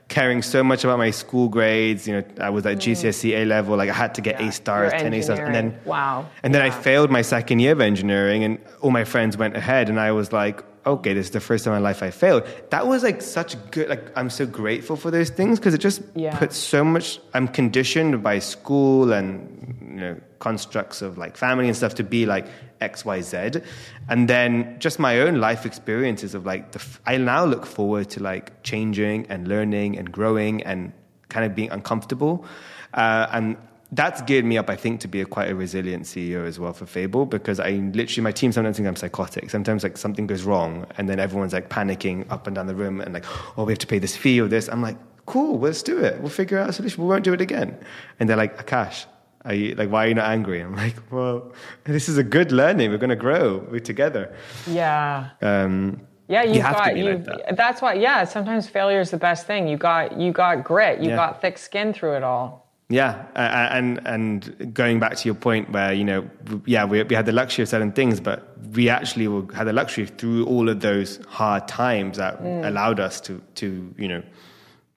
caring 0.09 0.43
so 0.43 0.63
much 0.63 0.85
about 0.85 0.99
my 0.99 1.11
school 1.11 1.49
grades, 1.49 2.07
you 2.07 2.15
know, 2.15 2.25
I 2.41 2.51
was 2.51 2.67
at 2.67 2.77
mm. 2.77 2.81
GCSE 2.81 3.31
A 3.35 3.45
level, 3.45 3.77
like 3.77 3.89
I 3.89 3.95
had 3.95 4.15
to 4.17 4.21
get 4.21 4.41
Yeah, 4.41 4.49
A 4.49 4.53
stars, 4.53 4.93
10 4.93 5.15
A 5.15 5.23
stars, 5.23 5.39
and 5.39 5.55
then. 5.55 5.79
Wow. 5.85 6.29
and 6.43 6.55
then 6.55 6.61
I 6.61 6.71
failed 6.71 7.11
my 7.11 7.23
second 7.23 7.61
year 7.61 7.73
of 7.73 7.81
engineering, 7.81 8.45
and 8.45 8.59
all 8.83 8.91
my 8.91 9.05
friends 9.05 9.37
went 9.39 9.57
ahead, 9.57 9.89
and 9.89 9.99
I 9.99 10.13
was 10.13 10.33
like, 10.33 10.65
okay, 10.85 11.15
this 11.15 11.27
is 11.27 11.33
the 11.33 11.41
first 11.41 11.65
time 11.65 11.75
in 11.75 11.83
my 11.83 11.89
life 11.89 12.03
I 12.03 12.11
failed. 12.11 12.47
That 12.71 12.87
was 12.87 13.03
like 13.05 13.23
such 13.23 13.57
good, 13.71 13.89
like, 13.89 14.05
I'm 14.19 14.29
so 14.29 14.45
grateful 14.45 14.97
for 14.97 15.11
those 15.11 15.31
things 15.31 15.59
because 15.59 15.75
it 15.75 15.79
just 15.79 16.03
Yeah. 16.15 16.37
puts 16.37 16.57
so 16.57 16.85
much, 16.85 17.21
I'm 17.35 17.49
conditioned 17.49 18.23
by 18.23 18.41
school 18.41 19.13
and, 19.13 19.77
you 19.81 20.01
know, 20.01 20.17
constructs 20.43 21.03
of 21.03 21.17
like 21.17 21.37
family 21.37 21.69
and 21.69 21.77
stuff 21.77 21.95
to 21.95 22.03
be 22.03 22.27
like 22.27 22.47
X, 22.81 23.05
Y, 23.05 23.21
Z. 23.21 23.61
And 24.09 24.29
then 24.29 24.77
just 24.81 24.99
my 24.99 25.21
own 25.21 25.37
life 25.41 25.65
experiences 25.65 26.35
of 26.35 26.45
like, 26.45 26.73
the, 26.73 26.85
I 27.07 27.17
now 27.17 27.45
look 27.45 27.65
forward 27.65 28.11
to 28.11 28.21
like 28.21 28.61
changing 28.65 29.27
and 29.29 29.47
learning 29.47 29.97
and 29.99 30.11
growing 30.11 30.61
and 30.65 30.93
kind 31.29 31.47
of 31.47 31.55
being 31.55 31.71
uncomfortable. 31.71 32.45
Uh, 32.93 33.29
and 33.31 33.57
that's 33.93 34.21
geared 34.23 34.45
me 34.45 34.59
up, 34.59 34.69
I 34.69 34.75
think, 34.75 34.99
to 35.03 35.09
be 35.09 35.21
a 35.21 35.25
quite 35.25 35.49
a 35.49 35.55
resilient 35.55 36.07
CEO 36.07 36.45
as 36.45 36.59
well 36.59 36.73
for 36.73 36.87
Fable 36.87 37.25
because 37.25 37.61
I 37.61 37.71
literally, 37.99 38.25
my 38.25 38.33
team 38.33 38.51
sometimes 38.51 38.79
think 38.79 38.89
I'm 38.89 38.97
psychotic. 38.97 39.49
Sometimes 39.49 39.85
like 39.85 39.97
something 39.97 40.27
goes 40.27 40.43
wrong 40.43 40.87
and 40.99 41.09
then 41.09 41.21
everyone's 41.21 41.53
like 41.53 41.69
panicking 41.69 42.29
up 42.33 42.49
and 42.49 42.57
down 42.57 42.67
the 42.67 42.75
room 42.75 43.01
and 43.01 43.15
like, 43.15 43.27
oh, 43.57 43.65
we 43.65 43.71
have 43.71 43.79
to 43.79 43.87
pay 43.87 44.01
this 44.01 44.17
fee 44.17 44.41
or 44.41 44.49
this. 44.49 44.69
I'm 44.69 44.83
like, 44.83 44.97
cool, 45.27 45.61
let's 45.61 45.85
do 45.85 45.99
it. 45.99 46.21
We'll 46.21 46.31
figure 46.31 46.59
out 46.59 46.69
a 46.69 46.73
solution. 46.73 47.05
We 47.05 47.09
won't 47.09 47.23
do 47.23 47.33
it 47.33 47.41
again. 47.41 47.79
And 48.19 48.29
they're 48.29 48.43
like, 48.45 48.59
Akash, 48.59 49.07
are 49.45 49.55
you, 49.55 49.75
like, 49.75 49.91
why 49.91 50.05
are 50.05 50.09
you 50.09 50.15
not 50.15 50.31
angry? 50.31 50.61
I'm 50.61 50.77
like, 50.77 50.97
well, 51.11 51.53
this 51.85 52.09
is 52.09 52.19
a 52.19 52.23
good 52.25 52.53
learning. 52.53 52.91
We're 52.91 52.99
going 52.99 53.11
to 53.11 53.17
grow. 53.17 53.67
We're 53.71 53.81
together. 53.81 54.35
Yeah. 54.67 55.31
Um, 55.41 56.01
yeah, 56.29 56.45
you, 56.45 56.55
You 56.55 56.63
have 56.63 56.77
to 56.77 56.83
got 56.83 56.95
be 56.95 57.01
you. 57.01 57.05
like 57.11 57.25
that. 57.25 57.57
That's 57.57 57.83
why. 57.83 57.95
Yeah, 57.95 58.25
sometimes 58.25 58.69
failure 58.69 59.01
is 59.01 59.11
the 59.11 59.17
best 59.19 59.47
thing. 59.47 59.69
You 59.69 59.77
got 59.77 60.19
you 60.19 60.33
got 60.33 60.65
grit. 60.65 61.01
You 61.01 61.11
Yeah. 61.11 61.17
got 61.17 61.41
thick 61.43 61.59
skin 61.59 61.93
through 61.93 62.15
it 62.15 62.23
all. 62.23 62.71
Yeah, 62.89 63.25
and 63.35 64.01
and 64.07 64.73
going 64.75 65.01
back 65.01 65.17
to 65.17 65.29
your 65.29 65.35
point 65.35 65.71
where 65.73 65.93
you 65.93 66.05
know, 66.05 66.29
yeah, 66.65 66.85
we, 66.85 67.03
we 67.03 67.15
had 67.15 67.27
the 67.27 67.33
luxury 67.33 67.63
of 67.65 67.69
certain 67.69 67.93
things, 67.93 68.21
but 68.21 68.57
we 68.73 68.89
actually 68.89 69.29
were- 69.29 69.53
had 69.53 69.65
the 69.67 69.73
luxury 69.73 70.07
through 70.07 70.45
all 70.47 70.69
of 70.69 70.81
those 70.81 71.19
hard 71.29 71.67
times 71.69 72.17
that 72.19 72.41
allowed 72.41 73.01
us 73.01 73.21
to 73.23 73.41
to 73.57 73.93
you 73.99 74.09
know 74.09 74.23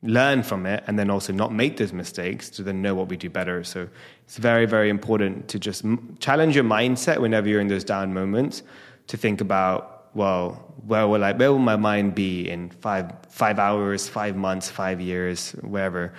learn 0.06 0.44
from 0.44 0.66
it, 0.66 0.84
and 0.88 0.98
then 0.98 1.10
also 1.10 1.34
not 1.34 1.54
make 1.54 1.78
those 1.78 1.94
mistakes 1.94 2.50
to 2.52 2.64
then 2.64 2.82
know 2.82 2.96
what 2.96 3.10
we 3.10 3.18
do 3.18 3.30
better. 3.30 3.64
So 3.64 3.88
it's 4.26 4.38
very 4.38 4.66
very 4.66 4.90
important 4.90 5.48
to 5.50 5.60
just 5.60 5.84
challenge 6.20 6.56
your 6.56 6.64
mindset 6.64 7.20
whenever 7.20 7.48
you're 7.50 7.62
in 7.62 7.68
those 7.68 7.84
down 7.84 8.14
moments 8.14 8.64
to 9.08 9.18
think 9.18 9.42
about 9.42 10.10
well 10.14 10.74
where 10.88 11.08
will 11.08 11.24
I 11.24 11.34
where 11.34 11.52
will 11.52 11.60
my 11.60 11.76
mind 11.76 12.16
be 12.16 12.50
in 12.50 12.70
five 12.70 13.12
five 13.30 13.60
hours, 13.60 14.08
five 14.08 14.36
months, 14.36 14.70
five 14.70 15.02
years, 15.02 15.52
wherever 15.62 16.14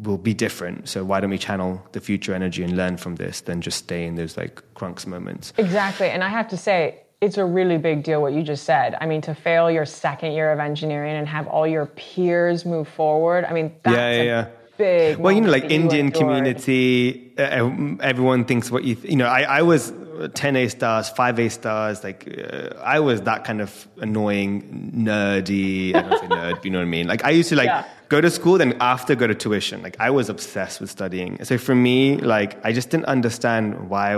will 0.00 0.18
be 0.18 0.34
different. 0.34 0.88
So 0.88 1.04
why 1.04 1.20
don't 1.20 1.30
we 1.30 1.38
channel 1.38 1.86
the 1.92 2.00
future 2.00 2.34
energy 2.34 2.62
and 2.62 2.76
learn 2.76 2.96
from 2.96 3.16
this 3.16 3.42
than 3.42 3.60
just 3.60 3.78
stay 3.78 4.06
in 4.06 4.14
those 4.14 4.36
like 4.36 4.62
crunks 4.74 5.06
moments? 5.06 5.52
Exactly. 5.58 6.08
And 6.08 6.24
I 6.24 6.28
have 6.28 6.48
to 6.48 6.56
say, 6.56 7.01
it's 7.22 7.38
a 7.38 7.44
really 7.44 7.78
big 7.78 8.02
deal 8.02 8.20
what 8.20 8.32
you 8.32 8.42
just 8.42 8.64
said. 8.64 8.96
I 9.00 9.06
mean, 9.06 9.20
to 9.22 9.34
fail 9.34 9.70
your 9.70 9.86
second 9.86 10.32
year 10.32 10.52
of 10.52 10.58
engineering 10.58 11.14
and 11.14 11.26
have 11.28 11.46
all 11.46 11.66
your 11.66 11.86
peers 11.86 12.66
move 12.66 12.88
forward. 12.88 13.44
I 13.44 13.52
mean, 13.52 13.72
that's 13.84 13.96
Yeah, 13.96 14.10
yeah, 14.10 14.20
a 14.22 14.24
yeah. 14.24 14.46
big. 14.76 15.18
Well, 15.18 15.32
you 15.32 15.40
know, 15.40 15.50
like 15.50 15.70
Indian 15.70 16.10
community, 16.10 17.32
uh, 17.38 17.70
everyone 18.00 18.44
thinks 18.44 18.72
what 18.72 18.82
you, 18.82 18.96
th- 18.96 19.08
you 19.08 19.16
know, 19.16 19.26
I, 19.26 19.42
I 19.42 19.62
was 19.62 19.92
10 20.34 20.56
A 20.56 20.68
stars, 20.68 21.08
5 21.10 21.38
A 21.38 21.48
stars, 21.48 22.02
like 22.02 22.26
uh, 22.26 22.74
I 22.82 22.98
was 22.98 23.22
that 23.22 23.44
kind 23.44 23.60
of 23.60 23.86
annoying, 23.98 24.92
nerdy, 24.96 25.94
I 25.94 26.02
don't 26.02 26.18
say 26.20 26.26
nerd, 26.26 26.64
you 26.64 26.70
know 26.72 26.78
what 26.78 26.84
I 26.84 26.90
mean? 26.90 27.06
Like 27.06 27.24
I 27.24 27.30
used 27.30 27.50
to 27.50 27.56
like 27.56 27.66
Yeah. 27.66 27.84
Go 28.12 28.20
to 28.20 28.30
school, 28.30 28.58
then 28.58 28.76
after 28.78 29.14
go 29.14 29.26
to 29.26 29.34
tuition. 29.34 29.80
Like 29.82 29.96
I 29.98 30.10
was 30.10 30.28
obsessed 30.28 30.82
with 30.82 30.90
studying. 30.90 31.42
So 31.44 31.56
for 31.56 31.74
me, 31.74 32.18
like 32.18 32.62
I 32.62 32.70
just 32.78 32.90
didn't 32.90 33.06
understand 33.06 33.88
why, 33.88 34.16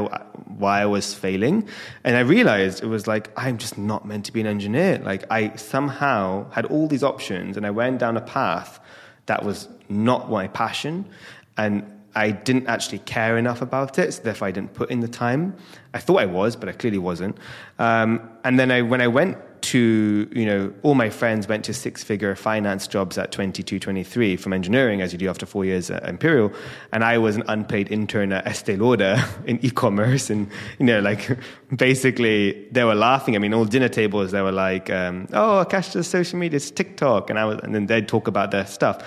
why 0.63 0.81
I 0.81 0.87
was 0.87 1.15
failing. 1.15 1.69
And 2.03 2.17
I 2.17 2.21
realized 2.21 2.83
it 2.83 2.89
was 2.89 3.07
like, 3.07 3.31
I'm 3.37 3.57
just 3.57 3.79
not 3.79 4.05
meant 4.05 4.25
to 4.27 4.33
be 4.33 4.41
an 4.41 4.49
engineer. 4.49 4.99
Like 4.99 5.23
I 5.31 5.55
somehow 5.55 6.51
had 6.51 6.65
all 6.67 6.89
these 6.89 7.05
options 7.05 7.57
and 7.57 7.65
I 7.65 7.71
went 7.71 8.01
down 8.01 8.17
a 8.17 8.21
path 8.21 8.81
that 9.27 9.45
was 9.45 9.69
not 9.89 10.29
my 10.29 10.49
passion 10.49 11.09
and 11.57 11.85
I 12.17 12.33
didn't 12.33 12.67
actually 12.67 13.01
care 13.01 13.39
enough 13.39 13.61
about 13.63 13.99
it, 13.99 14.15
so 14.15 14.23
therefore 14.23 14.49
I 14.49 14.53
didn't 14.53 14.73
put 14.75 14.91
in 14.91 15.01
the 15.01 15.09
time. 15.09 15.57
I 15.93 15.99
thought 15.99 16.21
I 16.21 16.27
was, 16.27 16.55
but 16.57 16.69
I 16.69 16.73
clearly 16.73 16.99
wasn't. 16.99 17.37
Um, 17.79 18.29
and 18.45 18.59
then 18.59 18.71
I, 18.71 18.83
when 18.83 19.01
I 19.01 19.09
went 19.09 19.37
to, 19.65 20.29
you 20.33 20.47
know, 20.47 20.73
all 20.83 20.95
my 20.95 21.11
friends 21.11 21.49
went 21.49 21.65
to 21.65 21.75
six-figure 21.75 22.35
finance 22.37 22.87
jobs 22.87 23.17
at 23.17 23.33
22, 23.33 23.79
23 23.79 24.37
from 24.37 24.53
engineering, 24.53 25.01
as 25.01 25.13
you 25.13 25.19
do 25.19 25.29
after 25.29 25.47
four 25.47 25.65
years 25.65 25.91
at 25.91 26.07
Imperial, 26.09 26.53
and 26.93 27.03
I 27.03 27.19
was 27.19 27.37
an 27.37 27.45
unpaid 27.49 27.91
intern 27.91 28.33
at 28.33 28.47
Estee 28.47 28.77
Lauder 28.77 29.23
in 29.47 29.59
e-commerce, 29.65 30.31
and 30.31 30.49
you 30.79 30.87
know, 30.87 31.01
like 31.01 31.39
basically 31.77 32.69
they 32.73 32.85
were 32.85 32.95
laughing. 32.95 33.37
I 33.37 33.39
mean, 33.39 33.55
all 33.55 33.65
dinner 33.65 33.89
tables 33.89 34.33
they 34.33 34.43
were 34.43 34.53
like, 34.53 34.91
um, 34.91 35.27
"Oh, 35.33 35.65
Akash 35.67 35.93
does 35.93 36.07
social 36.07 36.39
media, 36.39 36.57
it's 36.57 36.71
TikTok," 36.71 37.31
and 37.31 37.39
I 37.39 37.45
was, 37.45 37.61
and 37.63 37.75
then 37.75 37.87
they'd 37.87 38.07
talk 38.07 38.29
about 38.29 38.51
their 38.51 38.67
stuff. 38.67 39.03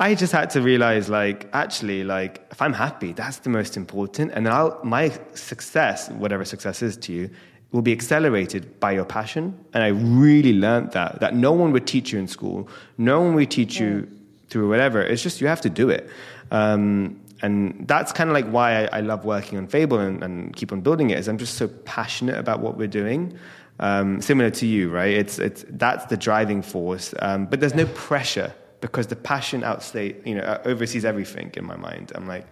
I 0.00 0.16
just 0.16 0.32
had 0.32 0.50
to 0.50 0.60
realize, 0.60 1.08
like, 1.08 1.48
actually, 1.52 2.02
like, 2.02 2.44
if 2.50 2.60
I'm 2.60 2.72
happy, 2.72 3.12
that's 3.12 3.36
the 3.38 3.50
most 3.50 3.76
important. 3.76 4.32
And 4.32 4.48
I'll, 4.48 4.80
my 4.82 5.12
success, 5.34 6.10
whatever 6.10 6.44
success 6.44 6.82
is 6.82 6.96
to 6.96 7.12
you, 7.12 7.30
will 7.72 7.82
be 7.82 7.92
accelerated 7.92 8.78
by 8.80 8.92
your 8.92 9.04
passion. 9.04 9.58
And 9.72 9.82
I 9.82 9.88
really 9.88 10.52
learned 10.52 10.92
that, 10.92 11.20
that 11.20 11.34
no 11.34 11.52
one 11.52 11.72
would 11.72 11.86
teach 11.86 12.12
you 12.12 12.18
in 12.18 12.28
school. 12.28 12.68
No 12.98 13.20
one 13.20 13.34
would 13.34 13.50
teach 13.50 13.80
you 13.80 14.08
through 14.48 14.68
whatever. 14.68 15.02
It's 15.02 15.22
just 15.22 15.40
you 15.40 15.46
have 15.46 15.62
to 15.62 15.70
do 15.70 15.88
it. 15.88 16.08
Um, 16.50 17.18
and 17.40 17.88
that's 17.88 18.12
kind 18.12 18.30
of 18.30 18.34
like 18.34 18.46
why 18.46 18.84
I, 18.84 18.98
I 18.98 19.00
love 19.00 19.24
working 19.24 19.58
on 19.58 19.66
Fable 19.66 19.98
and, 19.98 20.22
and 20.22 20.54
keep 20.54 20.70
on 20.70 20.82
building 20.82 21.10
it 21.10 21.18
is 21.18 21.28
I'm 21.28 21.38
just 21.38 21.54
so 21.54 21.66
passionate 21.66 22.38
about 22.38 22.60
what 22.60 22.76
we're 22.76 22.86
doing. 22.86 23.36
Um, 23.80 24.20
similar 24.20 24.50
to 24.50 24.66
you, 24.66 24.90
right? 24.90 25.12
It's, 25.12 25.38
it's, 25.38 25.64
that's 25.70 26.04
the 26.06 26.16
driving 26.16 26.62
force. 26.62 27.14
Um, 27.20 27.46
but 27.46 27.58
there's 27.58 27.74
no 27.74 27.86
pressure 27.86 28.54
because 28.80 29.06
the 29.06 29.16
passion 29.16 29.62
outstays, 29.62 30.24
you 30.26 30.34
know, 30.34 30.60
oversees 30.66 31.04
everything 31.04 31.50
in 31.56 31.64
my 31.64 31.76
mind. 31.76 32.12
I'm 32.14 32.28
like, 32.28 32.46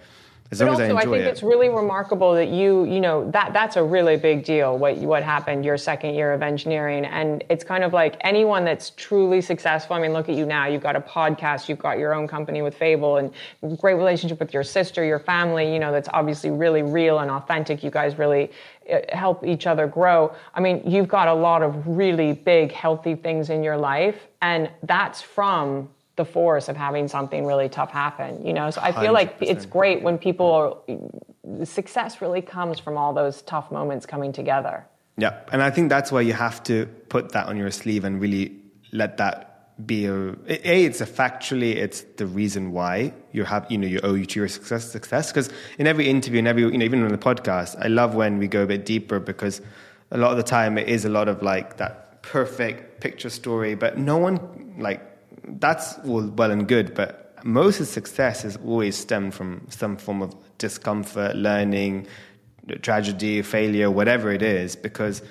as 0.52 0.58
But 0.58 0.68
also, 0.68 0.82
I 0.96 0.98
I 0.98 1.02
think 1.02 1.16
it. 1.16 1.26
it's 1.26 1.44
really 1.44 1.68
remarkable 1.68 2.34
that 2.34 2.48
you, 2.48 2.84
you 2.84 3.00
know, 3.00 3.30
that 3.30 3.52
that's 3.52 3.76
a 3.76 3.82
really 3.84 4.16
big 4.16 4.44
deal. 4.44 4.76
What 4.76 4.96
what 4.98 5.22
happened 5.22 5.64
your 5.64 5.76
second 5.76 6.14
year 6.14 6.32
of 6.32 6.42
engineering, 6.42 7.04
and 7.04 7.44
it's 7.48 7.62
kind 7.62 7.84
of 7.84 7.92
like 7.92 8.16
anyone 8.22 8.64
that's 8.64 8.90
truly 8.90 9.40
successful. 9.42 9.94
I 9.94 10.00
mean, 10.00 10.12
look 10.12 10.28
at 10.28 10.34
you 10.34 10.46
now. 10.46 10.66
You've 10.66 10.82
got 10.82 10.96
a 10.96 11.00
podcast. 11.00 11.68
You've 11.68 11.78
got 11.78 11.98
your 11.98 12.14
own 12.14 12.26
company 12.26 12.62
with 12.62 12.74
Fable, 12.74 13.18
and 13.18 13.32
great 13.78 13.94
relationship 13.94 14.40
with 14.40 14.52
your 14.52 14.64
sister, 14.64 15.04
your 15.04 15.20
family. 15.20 15.72
You 15.72 15.78
know, 15.78 15.92
that's 15.92 16.08
obviously 16.12 16.50
really 16.50 16.82
real 16.82 17.20
and 17.20 17.30
authentic. 17.30 17.84
You 17.84 17.90
guys 17.90 18.18
really 18.18 18.50
uh, 18.92 18.98
help 19.12 19.46
each 19.46 19.68
other 19.68 19.86
grow. 19.86 20.34
I 20.52 20.60
mean, 20.60 20.82
you've 20.84 21.08
got 21.08 21.28
a 21.28 21.34
lot 21.34 21.62
of 21.62 21.86
really 21.86 22.32
big, 22.32 22.72
healthy 22.72 23.14
things 23.14 23.50
in 23.50 23.62
your 23.62 23.76
life, 23.76 24.26
and 24.42 24.68
that's 24.82 25.22
from 25.22 25.90
the 26.20 26.24
force 26.24 26.68
of 26.68 26.76
having 26.76 27.08
something 27.16 27.42
really 27.50 27.68
tough 27.68 27.90
happen. 27.90 28.30
You 28.46 28.54
know, 28.58 28.70
so 28.74 28.80
I 28.88 28.92
feel 28.92 29.14
like 29.20 29.30
it's 29.40 29.66
great 29.78 29.98
when 30.06 30.18
people 30.28 30.48
are, 30.60 31.66
success 31.78 32.20
really 32.24 32.42
comes 32.42 32.78
from 32.78 32.94
all 33.00 33.12
those 33.22 33.36
tough 33.42 33.68
moments 33.78 34.04
coming 34.06 34.32
together. 34.40 34.76
Yeah, 35.16 35.34
and 35.52 35.62
I 35.62 35.70
think 35.70 35.88
that's 35.88 36.10
why 36.12 36.22
you 36.30 36.34
have 36.46 36.62
to 36.70 36.86
put 37.14 37.32
that 37.32 37.46
on 37.50 37.56
your 37.56 37.70
sleeve 37.70 38.04
and 38.04 38.20
really 38.20 38.44
let 38.92 39.16
that 39.16 39.36
be 39.86 40.06
a. 40.06 40.14
A, 40.72 40.84
it's 40.88 41.00
a 41.00 41.06
factually, 41.06 41.72
it's 41.84 42.00
the 42.20 42.26
reason 42.26 42.72
why 42.72 43.12
you 43.32 43.44
have, 43.44 43.62
you 43.72 43.78
know, 43.78 43.88
you 43.94 44.00
owe 44.02 44.14
you 44.14 44.26
to 44.32 44.40
your 44.40 44.48
success. 44.48 44.90
Success 44.90 45.28
because 45.32 45.48
in 45.78 45.86
every 45.86 46.06
interview, 46.08 46.38
in 46.38 46.46
every, 46.46 46.62
you 46.62 46.78
know, 46.78 46.84
even 46.84 47.02
on 47.02 47.12
the 47.18 47.24
podcast, 47.30 47.76
I 47.84 47.88
love 47.88 48.14
when 48.14 48.38
we 48.38 48.46
go 48.46 48.62
a 48.62 48.66
bit 48.66 48.84
deeper 48.84 49.18
because 49.20 49.60
a 50.10 50.18
lot 50.18 50.30
of 50.32 50.36
the 50.36 50.48
time 50.58 50.78
it 50.78 50.88
is 50.88 51.04
a 51.04 51.08
lot 51.08 51.28
of 51.28 51.42
like 51.42 51.76
that 51.78 52.22
perfect 52.22 53.00
picture 53.00 53.30
story, 53.30 53.74
but 53.74 53.98
no 53.98 54.16
one 54.16 54.74
like 54.78 55.09
that's 55.58 55.98
all 56.00 56.26
well 56.28 56.50
and 56.50 56.68
good, 56.68 56.94
but 56.94 57.44
most 57.44 57.80
of 57.80 57.86
success 57.86 58.44
is 58.44 58.56
always 58.58 58.96
stemmed 58.96 59.34
from 59.34 59.66
some 59.70 59.96
form 59.96 60.22
of 60.22 60.34
discomfort, 60.58 61.36
learning, 61.36 62.06
tragedy, 62.82 63.42
failure, 63.42 63.90
whatever 63.90 64.30
it 64.30 64.42
is, 64.42 64.76
because 64.76 65.22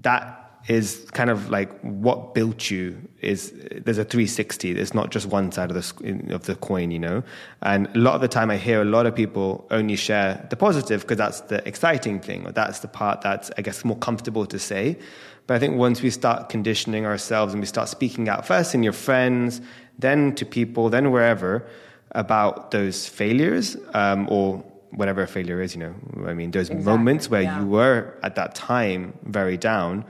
that 0.00 0.38
is 0.68 1.08
kind 1.12 1.28
of 1.28 1.50
like 1.50 1.80
what 1.80 2.34
built 2.34 2.70
you 2.70 2.96
is 3.20 3.52
there's 3.84 3.98
a 3.98 4.04
360 4.04 4.70
it's 4.70 4.94
not 4.94 5.10
just 5.10 5.26
one 5.26 5.50
side 5.50 5.72
of 5.72 5.76
the 5.76 6.34
of 6.34 6.44
the 6.44 6.54
coin 6.54 6.92
you 6.92 7.00
know? 7.00 7.22
And 7.62 7.88
a 7.96 7.98
lot 7.98 8.14
of 8.14 8.20
the 8.20 8.28
time 8.28 8.48
i 8.50 8.56
hear 8.56 8.80
a 8.80 8.84
lot 8.84 9.06
of 9.06 9.14
people 9.14 9.66
only 9.72 9.96
share 9.96 10.46
the 10.50 10.56
positive 10.56 11.00
because 11.00 11.16
that's 11.16 11.40
the 11.42 11.66
exciting 11.66 12.20
thing 12.20 12.46
or 12.46 12.52
that's 12.52 12.78
the 12.78 12.88
part 12.88 13.22
that's 13.22 13.50
i 13.58 13.62
guess 13.62 13.84
more 13.84 13.98
comfortable 13.98 14.46
to 14.46 14.58
say 14.58 14.96
but 15.46 15.54
i 15.54 15.58
think 15.58 15.76
once 15.76 16.02
we 16.02 16.10
start 16.10 16.48
conditioning 16.48 17.06
ourselves 17.06 17.52
and 17.52 17.60
we 17.60 17.66
start 17.66 17.88
speaking 17.88 18.28
out 18.28 18.46
first 18.46 18.74
in 18.74 18.82
your 18.82 18.92
friends 18.92 19.60
then 19.98 20.34
to 20.34 20.44
people 20.44 20.88
then 20.88 21.10
wherever 21.10 21.66
about 22.12 22.70
those 22.70 23.06
failures 23.06 23.76
um, 23.94 24.28
or 24.30 24.58
whatever 24.90 25.22
a 25.22 25.26
failure 25.26 25.62
is 25.62 25.74
you 25.74 25.80
know 25.80 25.94
i 26.26 26.34
mean 26.34 26.50
those 26.50 26.70
moments 26.70 27.30
where 27.30 27.42
yeah. 27.42 27.60
you 27.60 27.66
were 27.66 28.14
at 28.22 28.34
that 28.34 28.54
time 28.54 29.12
very 29.24 29.56
down 29.56 30.04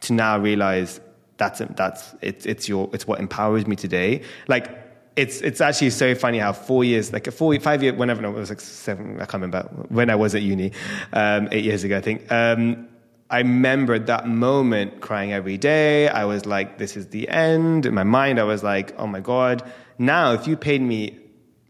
to 0.00 0.12
now 0.12 0.38
realize 0.38 1.00
that's 1.38 1.60
that's 1.76 2.14
it's 2.20 2.46
it's 2.46 2.68
your 2.68 2.88
it's 2.92 3.06
what 3.06 3.20
empowers 3.20 3.66
me 3.66 3.76
today 3.76 4.22
like 4.48 4.82
it's 5.16 5.40
it's 5.40 5.60
actually 5.60 5.90
so 5.90 6.14
funny 6.14 6.38
how 6.38 6.52
four 6.52 6.84
years 6.84 7.12
like 7.12 7.26
a 7.26 7.30
four 7.30 7.58
five 7.58 7.82
year 7.82 7.94
whenever 7.94 8.20
no, 8.20 8.30
it 8.30 8.34
was 8.34 8.50
like 8.50 8.60
seven 8.60 9.16
I 9.16 9.24
can't 9.24 9.34
remember 9.34 9.62
when 9.88 10.10
I 10.10 10.14
was 10.14 10.34
at 10.34 10.42
uni 10.42 10.72
um, 11.12 11.48
eight 11.52 11.64
years 11.64 11.84
ago 11.84 11.96
I 11.96 12.00
think 12.02 12.30
um, 12.30 12.88
I 13.28 13.38
remember 13.38 13.98
that 13.98 14.28
moment 14.28 15.00
crying 15.00 15.32
every 15.32 15.58
day. 15.58 16.08
I 16.08 16.24
was 16.24 16.46
like 16.46 16.78
this 16.78 16.96
is 16.96 17.08
the 17.08 17.28
end. 17.28 17.86
In 17.86 17.94
my 17.94 18.04
mind 18.04 18.38
I 18.38 18.44
was 18.44 18.62
like 18.62 18.94
oh 18.98 19.06
my 19.06 19.20
god. 19.20 19.62
Now 19.98 20.32
if 20.32 20.46
you 20.46 20.56
paid 20.56 20.82
me 20.82 21.18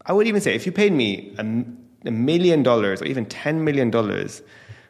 I 0.05 0.13
would 0.13 0.27
even 0.27 0.41
say 0.41 0.55
if 0.55 0.65
you 0.65 0.71
paid 0.71 0.93
me 0.93 1.35
a, 1.37 1.41
a 2.07 2.11
million 2.11 2.63
dollars 2.63 3.01
or 3.01 3.05
even 3.05 3.25
ten 3.25 3.63
million 3.63 3.89
dollars 3.89 4.41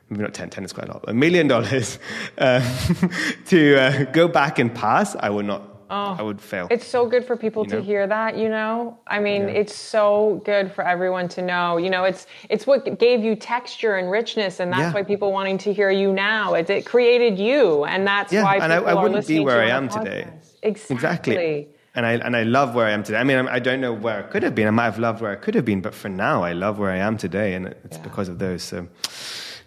maybe 0.09 0.23
not 0.23 0.33
10, 0.33 0.49
10 0.49 0.63
is 0.63 0.71
quite 0.71 0.87
a 0.87 0.93
lot, 0.93 1.03
a 1.07 1.13
million 1.13 1.47
dollars 1.47 1.99
uh, 2.37 2.61
to 3.45 3.75
uh, 3.75 4.03
go 4.11 4.27
back 4.27 4.57
and 4.57 4.73
pass, 4.73 5.15
I 5.19 5.29
would 5.29 5.45
not 5.45 5.76
Oh, 5.89 6.15
I 6.19 6.21
would 6.21 6.41
fail. 6.41 6.67
It's 6.69 6.85
so 6.85 7.07
good 7.07 7.25
for 7.25 7.35
people 7.37 7.63
You 7.63 7.69
to 7.71 7.81
hear 7.81 8.05
that, 8.07 8.37
you 8.37 8.49
know? 8.49 8.97
I 9.07 9.19
mean, 9.19 9.43
Yeah. 9.43 9.53
it's 9.61 9.73
so 9.75 10.41
good 10.43 10.71
for 10.71 10.83
everyone 10.85 11.27
to 11.29 11.41
know. 11.41 11.77
You 11.77 11.89
know, 11.89 12.03
it's 12.03 12.27
it's 12.49 12.67
what 12.67 12.99
gave 12.99 13.23
you 13.23 13.35
texture 13.35 13.95
and 13.95 14.11
richness 14.11 14.59
and 14.59 14.71
that's 14.71 14.81
Yeah. 14.81 14.93
why 14.93 15.03
people 15.03 15.31
wanting 15.31 15.57
to 15.59 15.73
hear 15.73 15.89
you 15.91 16.11
now. 16.13 16.53
It, 16.55 16.69
it 16.69 16.85
created 16.85 17.39
you 17.39 17.85
and 17.85 18.05
that's 18.05 18.33
Yeah, 18.33 18.43
why 18.43 18.55
and 18.57 18.71
I- 18.73 18.77
people 18.79 18.89
I 18.89 18.91
are 18.93 19.01
wouldn't 19.03 19.27
be 19.27 19.39
listening 19.39 19.45
where 19.45 19.61
to 19.65 19.71
I 19.71 19.77
am 19.77 19.87
today. 19.89 20.27
podcast. 20.63 20.91
Exactly. 20.91 21.67
And 21.95 22.05
I 22.05 22.11
and 22.27 22.35
I 22.35 22.43
love 22.43 22.75
where 22.75 22.85
I 22.85 22.91
am 22.91 23.01
today. 23.03 23.17
I 23.17 23.23
mean, 23.23 23.47
I 23.47 23.59
don't 23.59 23.81
know 23.81 23.93
where 23.93 24.19
I 24.19 24.21
could 24.31 24.43
have 24.43 24.53
been. 24.53 24.67
I 24.67 24.71
might 24.71 24.83
have 24.91 24.99
loved 24.99 25.19
where 25.21 25.31
I 25.31 25.35
could 25.35 25.55
have 25.55 25.65
been, 25.65 25.81
but 25.81 25.95
for 25.95 26.09
now, 26.09 26.43
I 26.43 26.53
love 26.53 26.77
where 26.77 26.91
I 26.91 26.97
am 26.97 27.17
today, 27.17 27.55
and 27.55 27.65
it's 27.85 27.97
because 27.97 28.29
of 28.29 28.37
those. 28.37 28.61
So 28.61 28.87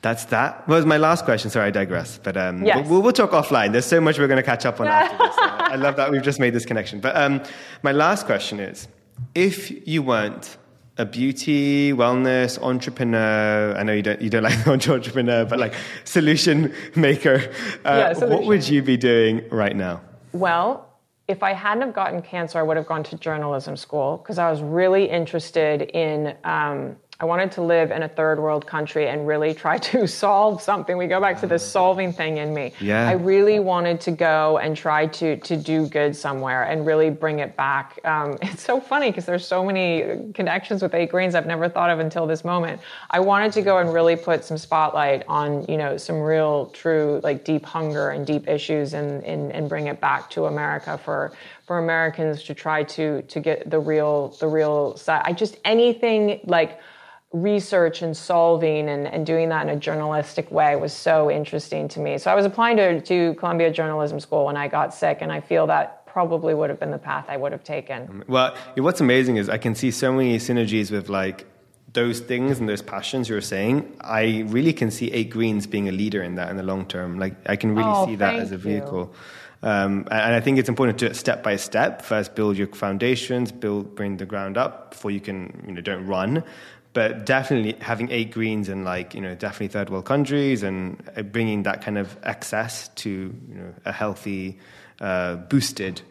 that's 0.02 0.24
that. 0.26 0.66
Was 0.66 0.86
my 0.86 0.96
last 0.96 1.24
question. 1.24 1.50
Sorry, 1.50 1.66
I 1.68 1.70
digress. 1.70 2.18
But 2.22 2.36
um, 2.36 2.64
Yes. 2.64 2.88
we'll, 2.88 3.02
we'll 3.02 3.12
talk 3.12 3.30
offline. 3.32 3.72
There's 3.72 3.86
so 3.86 4.00
much 4.00 4.18
we're 4.18 4.28
going 4.28 4.38
to 4.38 4.42
catch 4.42 4.64
up 4.64 4.80
on 4.80 4.88
after 4.88 5.18
this. 5.18 5.36
I 5.40 5.76
love 5.76 5.96
that 5.96 6.10
we've 6.10 6.22
just 6.22 6.40
made 6.40 6.54
this 6.54 6.64
connection. 6.64 7.00
But 7.00 7.16
um, 7.16 7.42
my 7.82 7.92
last 7.92 8.26
question 8.26 8.60
is: 8.60 8.88
If 9.34 9.86
you 9.86 10.02
weren't 10.02 10.56
a 10.96 11.04
beauty 11.04 11.92
wellness 11.92 12.60
entrepreneur, 12.62 13.74
I 13.76 13.82
know 13.82 13.92
you 13.92 14.02
don't 14.02 14.20
you 14.22 14.30
don't 14.30 14.42
like 14.42 14.64
the 14.64 14.72
entrepreneur, 14.72 15.44
but 15.44 15.58
like 15.58 15.74
solution 16.04 16.74
maker, 16.96 17.50
uh, 17.84 18.14
Yeah, 18.18 18.24
what 18.26 18.44
would 18.44 18.68
you 18.68 18.82
be 18.82 18.96
doing 18.96 19.42
right 19.50 19.76
now? 19.76 20.00
Well, 20.32 20.88
if 21.28 21.42
I 21.42 21.52
hadn't 21.52 21.82
have 21.82 21.94
gotten 21.94 22.22
cancer, 22.22 22.58
I 22.58 22.62
would 22.62 22.76
have 22.76 22.86
gone 22.86 23.02
to 23.04 23.16
journalism 23.18 23.76
school 23.76 24.16
because 24.16 24.38
I 24.38 24.50
was 24.50 24.62
really 24.62 25.04
interested 25.10 25.82
in. 25.82 26.36
Um, 26.44 26.96
I 27.20 27.26
wanted 27.26 27.52
to 27.52 27.62
live 27.62 27.90
in 27.90 28.02
a 28.02 28.08
third 28.08 28.40
world 28.40 28.66
country 28.66 29.06
and 29.06 29.26
really 29.26 29.52
try 29.52 29.76
to 29.76 30.06
solve 30.24 30.62
something. 30.62 30.96
We 30.96 31.06
go 31.06 31.20
back 31.20 31.40
to 31.40 31.46
this 31.46 31.64
solving 31.70 32.14
thing 32.14 32.38
in 32.38 32.54
me. 32.54 32.72
Yeah. 32.80 33.06
I 33.06 33.12
really 33.12 33.60
wanted 33.60 34.00
to 34.02 34.10
go 34.10 34.56
and 34.56 34.74
try 34.74 35.06
to 35.06 35.36
to 35.36 35.56
do 35.56 35.86
good 35.86 36.16
somewhere 36.16 36.62
and 36.62 36.86
really 36.86 37.10
bring 37.10 37.40
it 37.40 37.56
back. 37.56 38.00
Um, 38.04 38.38
it's 38.42 38.62
so 38.62 38.80
funny 38.80 39.10
because 39.10 39.26
there's 39.26 39.46
so 39.46 39.62
many 39.62 40.32
connections 40.32 40.80
with 40.80 40.94
Eight 40.94 41.10
Greens 41.10 41.34
I've 41.34 41.46
never 41.46 41.68
thought 41.68 41.90
of 41.90 41.98
until 41.98 42.26
this 42.26 42.42
moment. 42.42 42.80
I 43.10 43.20
wanted 43.20 43.52
to 43.52 43.62
go 43.62 43.76
and 43.76 43.92
really 43.92 44.16
put 44.16 44.42
some 44.42 44.56
spotlight 44.56 45.24
on 45.28 45.66
you 45.68 45.76
know 45.76 45.98
some 45.98 46.20
real, 46.20 46.66
true, 46.70 47.20
like 47.22 47.44
deep 47.44 47.66
hunger 47.66 48.08
and 48.10 48.26
deep 48.26 48.48
issues 48.48 48.94
and 48.94 49.22
and, 49.24 49.52
and 49.52 49.68
bring 49.68 49.88
it 49.88 50.00
back 50.00 50.30
to 50.30 50.46
America 50.46 50.96
for 50.96 51.32
for 51.66 51.78
Americans 51.78 52.44
to 52.44 52.54
try 52.54 52.82
to 52.82 53.20
to 53.22 53.40
get 53.40 53.68
the 53.68 53.78
real 53.78 54.28
the 54.40 54.48
real 54.48 54.96
side. 54.96 55.20
I 55.26 55.34
just 55.34 55.58
anything 55.66 56.40
like 56.44 56.80
research 57.32 58.02
and 58.02 58.16
solving 58.16 58.88
and, 58.88 59.06
and 59.06 59.24
doing 59.24 59.48
that 59.50 59.68
in 59.68 59.76
a 59.76 59.78
journalistic 59.78 60.50
way 60.50 60.74
was 60.76 60.92
so 60.92 61.30
interesting 61.30 61.86
to 61.88 62.00
me. 62.00 62.18
So 62.18 62.30
I 62.30 62.34
was 62.34 62.44
applying 62.44 62.76
to, 62.78 63.00
to 63.00 63.34
Columbia 63.34 63.70
Journalism 63.70 64.18
School 64.18 64.46
when 64.46 64.56
I 64.56 64.68
got 64.68 64.92
sick, 64.92 65.18
and 65.20 65.30
I 65.30 65.40
feel 65.40 65.66
that 65.68 66.06
probably 66.06 66.54
would 66.54 66.70
have 66.70 66.80
been 66.80 66.90
the 66.90 66.98
path 66.98 67.26
I 67.28 67.36
would 67.36 67.52
have 67.52 67.62
taken. 67.62 68.24
Well, 68.26 68.56
what's 68.76 69.00
amazing 69.00 69.36
is 69.36 69.48
I 69.48 69.58
can 69.58 69.76
see 69.76 69.92
so 69.92 70.12
many 70.12 70.38
synergies 70.38 70.90
with 70.90 71.08
like 71.08 71.46
those 71.92 72.18
things 72.18 72.58
and 72.58 72.68
those 72.68 72.82
passions 72.82 73.28
you 73.28 73.36
were 73.36 73.40
saying. 73.40 73.96
I 74.00 74.44
really 74.48 74.72
can 74.72 74.90
see 74.90 75.12
Eight 75.12 75.30
Greens 75.30 75.68
being 75.68 75.88
a 75.88 75.92
leader 75.92 76.22
in 76.22 76.34
that 76.34 76.50
in 76.50 76.56
the 76.56 76.62
long 76.64 76.84
term. 76.86 77.18
Like 77.18 77.36
I 77.46 77.54
can 77.54 77.76
really 77.76 77.92
Oh, 77.92 78.06
see 78.06 78.16
that 78.16 78.34
as 78.34 78.50
a 78.50 78.56
vehicle. 78.56 79.14
Um, 79.62 80.08
and 80.10 80.20
and 80.20 80.34
I 80.34 80.40
think 80.40 80.58
it's 80.58 80.68
important 80.68 80.98
to 80.98 81.06
do 81.06 81.10
it 81.10 81.14
step 81.14 81.42
by 81.42 81.56
step. 81.56 82.02
First, 82.02 82.34
build 82.34 82.56
your 82.56 82.68
foundations, 82.68 83.52
build, 83.52 83.94
bring 83.94 84.16
the 84.16 84.26
ground 84.26 84.56
up 84.56 84.92
before 84.92 85.10
you 85.10 85.20
can, 85.20 85.64
you 85.66 85.72
know, 85.72 85.80
don't 85.80 86.06
run. 86.06 86.42
But 86.92 87.24
definitely 87.24 87.76
having 87.80 88.10
eight 88.10 88.32
greens 88.32 88.68
in 88.68 88.84
like, 88.84 89.14
you 89.14 89.20
know, 89.20 89.34
definitely 89.34 89.68
third 89.68 89.90
world 89.90 90.06
countries 90.06 90.62
and 90.64 91.00
uh, 91.16 91.22
bringing 91.22 91.62
that 91.62 91.82
kind 91.82 91.96
of 91.98 92.16
access 92.24 92.88
to, 92.88 93.10
you 93.10 93.54
know, 93.54 93.72
a 93.84 93.92
healthy, 93.92 94.58
uh, 95.00 95.36
boosted 95.36 96.02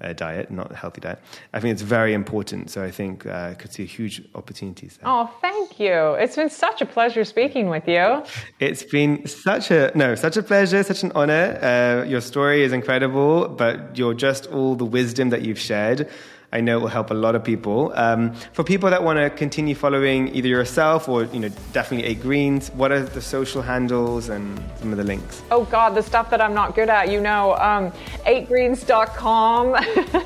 uh, 0.00 0.12
diet, 0.12 0.50
not 0.50 0.72
a 0.72 0.74
healthy 0.74 1.00
diet. 1.00 1.18
I 1.52 1.60
think 1.60 1.72
it's 1.72 1.82
very 1.82 2.14
important. 2.14 2.70
So 2.70 2.82
I 2.82 2.90
think 2.90 3.26
uh, 3.26 3.50
I 3.50 3.54
could 3.54 3.72
see 3.72 3.82
a 3.82 3.86
huge 3.86 4.22
opportunities 4.34 4.96
there. 4.96 5.10
Oh, 5.10 5.30
thank 5.40 5.78
you. 5.78 6.14
It's 6.14 6.36
been 6.36 6.50
such 6.50 6.80
a 6.80 6.86
pleasure 6.86 7.24
speaking 7.24 7.68
with 7.68 7.86
you. 7.86 8.22
It's 8.60 8.82
been 8.82 9.26
such 9.26 9.70
a 9.70 9.90
no, 9.94 10.14
such 10.14 10.36
a 10.36 10.42
pleasure, 10.42 10.82
such 10.82 11.02
an 11.02 11.12
honor. 11.14 11.58
Uh, 11.62 12.04
your 12.08 12.20
story 12.20 12.62
is 12.62 12.72
incredible, 12.72 13.48
but 13.48 13.96
you're 13.96 14.14
just 14.14 14.46
all 14.46 14.74
the 14.74 14.84
wisdom 14.84 15.30
that 15.30 15.42
you've 15.42 15.58
shared. 15.58 16.08
I 16.52 16.60
know 16.60 16.78
it 16.78 16.80
will 16.80 16.88
help 16.88 17.10
a 17.10 17.14
lot 17.14 17.34
of 17.36 17.44
people. 17.44 17.92
Um, 17.94 18.34
for 18.52 18.64
people 18.64 18.90
that 18.90 19.02
want 19.02 19.18
to 19.18 19.30
continue 19.30 19.74
following 19.74 20.34
either 20.34 20.48
yourself 20.48 21.08
or 21.08 21.24
you 21.24 21.38
know 21.38 21.48
definitely 21.72 22.08
Eight 22.08 22.20
Greens, 22.20 22.70
what 22.70 22.90
are 22.90 23.02
the 23.02 23.22
social 23.22 23.62
handles 23.62 24.28
and 24.28 24.60
some 24.80 24.90
of 24.90 24.98
the 24.98 25.04
links? 25.04 25.42
Oh 25.50 25.64
God, 25.64 25.94
the 25.94 26.02
stuff 26.02 26.28
that 26.30 26.40
I'm 26.40 26.54
not 26.54 26.74
good 26.74 26.88
at, 26.88 27.10
you 27.10 27.20
know, 27.20 27.54
um, 27.56 27.92
8greens.com, 28.26 29.74
8greens.co.uk. 29.74 30.24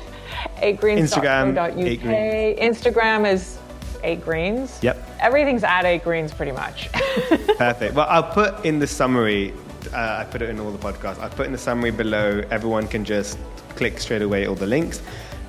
Instagram, 0.57 1.85
8 1.85 2.01
Greens. 2.01 2.59
Instagram 2.59 3.31
is 3.31 3.59
8greens. 4.03 4.81
Yep. 4.81 4.97
Everything's 5.19 5.63
at 5.63 5.83
8greens 5.83 6.35
pretty 6.35 6.51
much. 6.51 6.91
Perfect. 7.57 7.93
Well, 7.93 8.07
I'll 8.09 8.23
put 8.23 8.65
in 8.65 8.79
the 8.79 8.87
summary. 8.87 9.53
Uh, 9.93 10.17
I 10.21 10.25
put 10.25 10.41
it 10.41 10.49
in 10.49 10.59
all 10.59 10.71
the 10.71 10.77
podcasts. 10.79 11.19
I'll 11.19 11.29
put 11.29 11.45
in 11.45 11.51
the 11.51 11.57
summary 11.57 11.91
below. 11.91 12.43
Everyone 12.49 12.87
can 12.87 13.05
just 13.05 13.37
click 13.75 13.99
straight 13.99 14.21
away 14.21 14.47
all 14.47 14.55
the 14.55 14.65
links. 14.67 15.01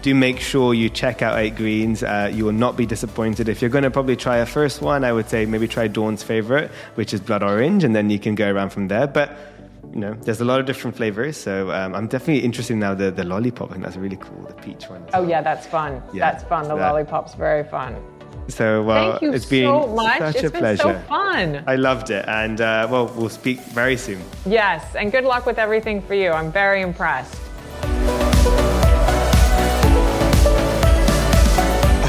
Do 0.06 0.14
make 0.14 0.38
sure 0.38 0.72
you 0.72 0.88
check 0.88 1.20
out 1.20 1.36
Eight 1.36 1.56
Greens. 1.56 2.04
Uh, 2.04 2.30
you 2.32 2.44
will 2.44 2.52
not 2.52 2.76
be 2.76 2.86
disappointed. 2.86 3.48
If 3.48 3.60
you're 3.60 3.70
going 3.70 3.82
to 3.82 3.90
probably 3.90 4.14
try 4.14 4.36
a 4.36 4.46
first 4.46 4.80
one, 4.80 5.02
I 5.02 5.12
would 5.12 5.28
say 5.28 5.46
maybe 5.46 5.66
try 5.66 5.88
Dawn's 5.88 6.22
favorite, 6.22 6.70
which 6.94 7.12
is 7.12 7.18
blood 7.18 7.42
orange, 7.42 7.82
and 7.82 7.92
then 7.92 8.08
you 8.08 8.20
can 8.20 8.36
go 8.36 8.48
around 8.48 8.70
from 8.70 8.86
there. 8.86 9.08
But 9.08 9.36
you 9.92 9.98
know, 9.98 10.14
there's 10.14 10.40
a 10.40 10.44
lot 10.44 10.60
of 10.60 10.66
different 10.66 10.96
flavors. 10.96 11.36
So 11.36 11.72
um, 11.72 11.92
I'm 11.92 12.06
definitely 12.06 12.44
interested 12.44 12.76
now. 12.76 12.94
The 12.94 13.10
the 13.10 13.24
lollipop, 13.24 13.72
and 13.72 13.82
that's 13.82 13.96
really 13.96 14.14
cool. 14.16 14.40
The 14.46 14.54
peach 14.54 14.88
one. 14.88 15.02
oh 15.12 15.22
well. 15.22 15.28
yeah, 15.28 15.42
that's 15.42 15.66
fun. 15.66 16.00
Yeah, 16.12 16.30
that's 16.30 16.44
fun. 16.44 16.68
The 16.68 16.76
that- 16.76 16.92
lollipop's 16.92 17.34
very 17.34 17.64
fun. 17.64 17.96
So 18.46 18.84
well, 18.84 19.10
Thank 19.10 19.22
you 19.22 19.32
it's 19.32 19.46
been 19.46 19.66
so 19.66 19.88
much. 19.88 20.18
such 20.18 20.36
It's 20.36 20.44
a 20.44 20.50
been 20.52 20.60
pleasure. 20.60 20.82
so 20.82 20.98
fun. 21.08 21.64
I 21.66 21.74
loved 21.74 22.10
it, 22.10 22.24
and 22.28 22.60
uh, 22.60 22.86
well, 22.88 23.08
we'll 23.16 23.28
speak 23.28 23.58
very 23.74 23.96
soon. 23.96 24.22
Yes, 24.46 24.94
and 24.94 25.10
good 25.10 25.24
luck 25.24 25.46
with 25.46 25.58
everything 25.58 26.00
for 26.00 26.14
you. 26.14 26.30
I'm 26.30 26.52
very 26.52 26.80
impressed. 26.80 27.40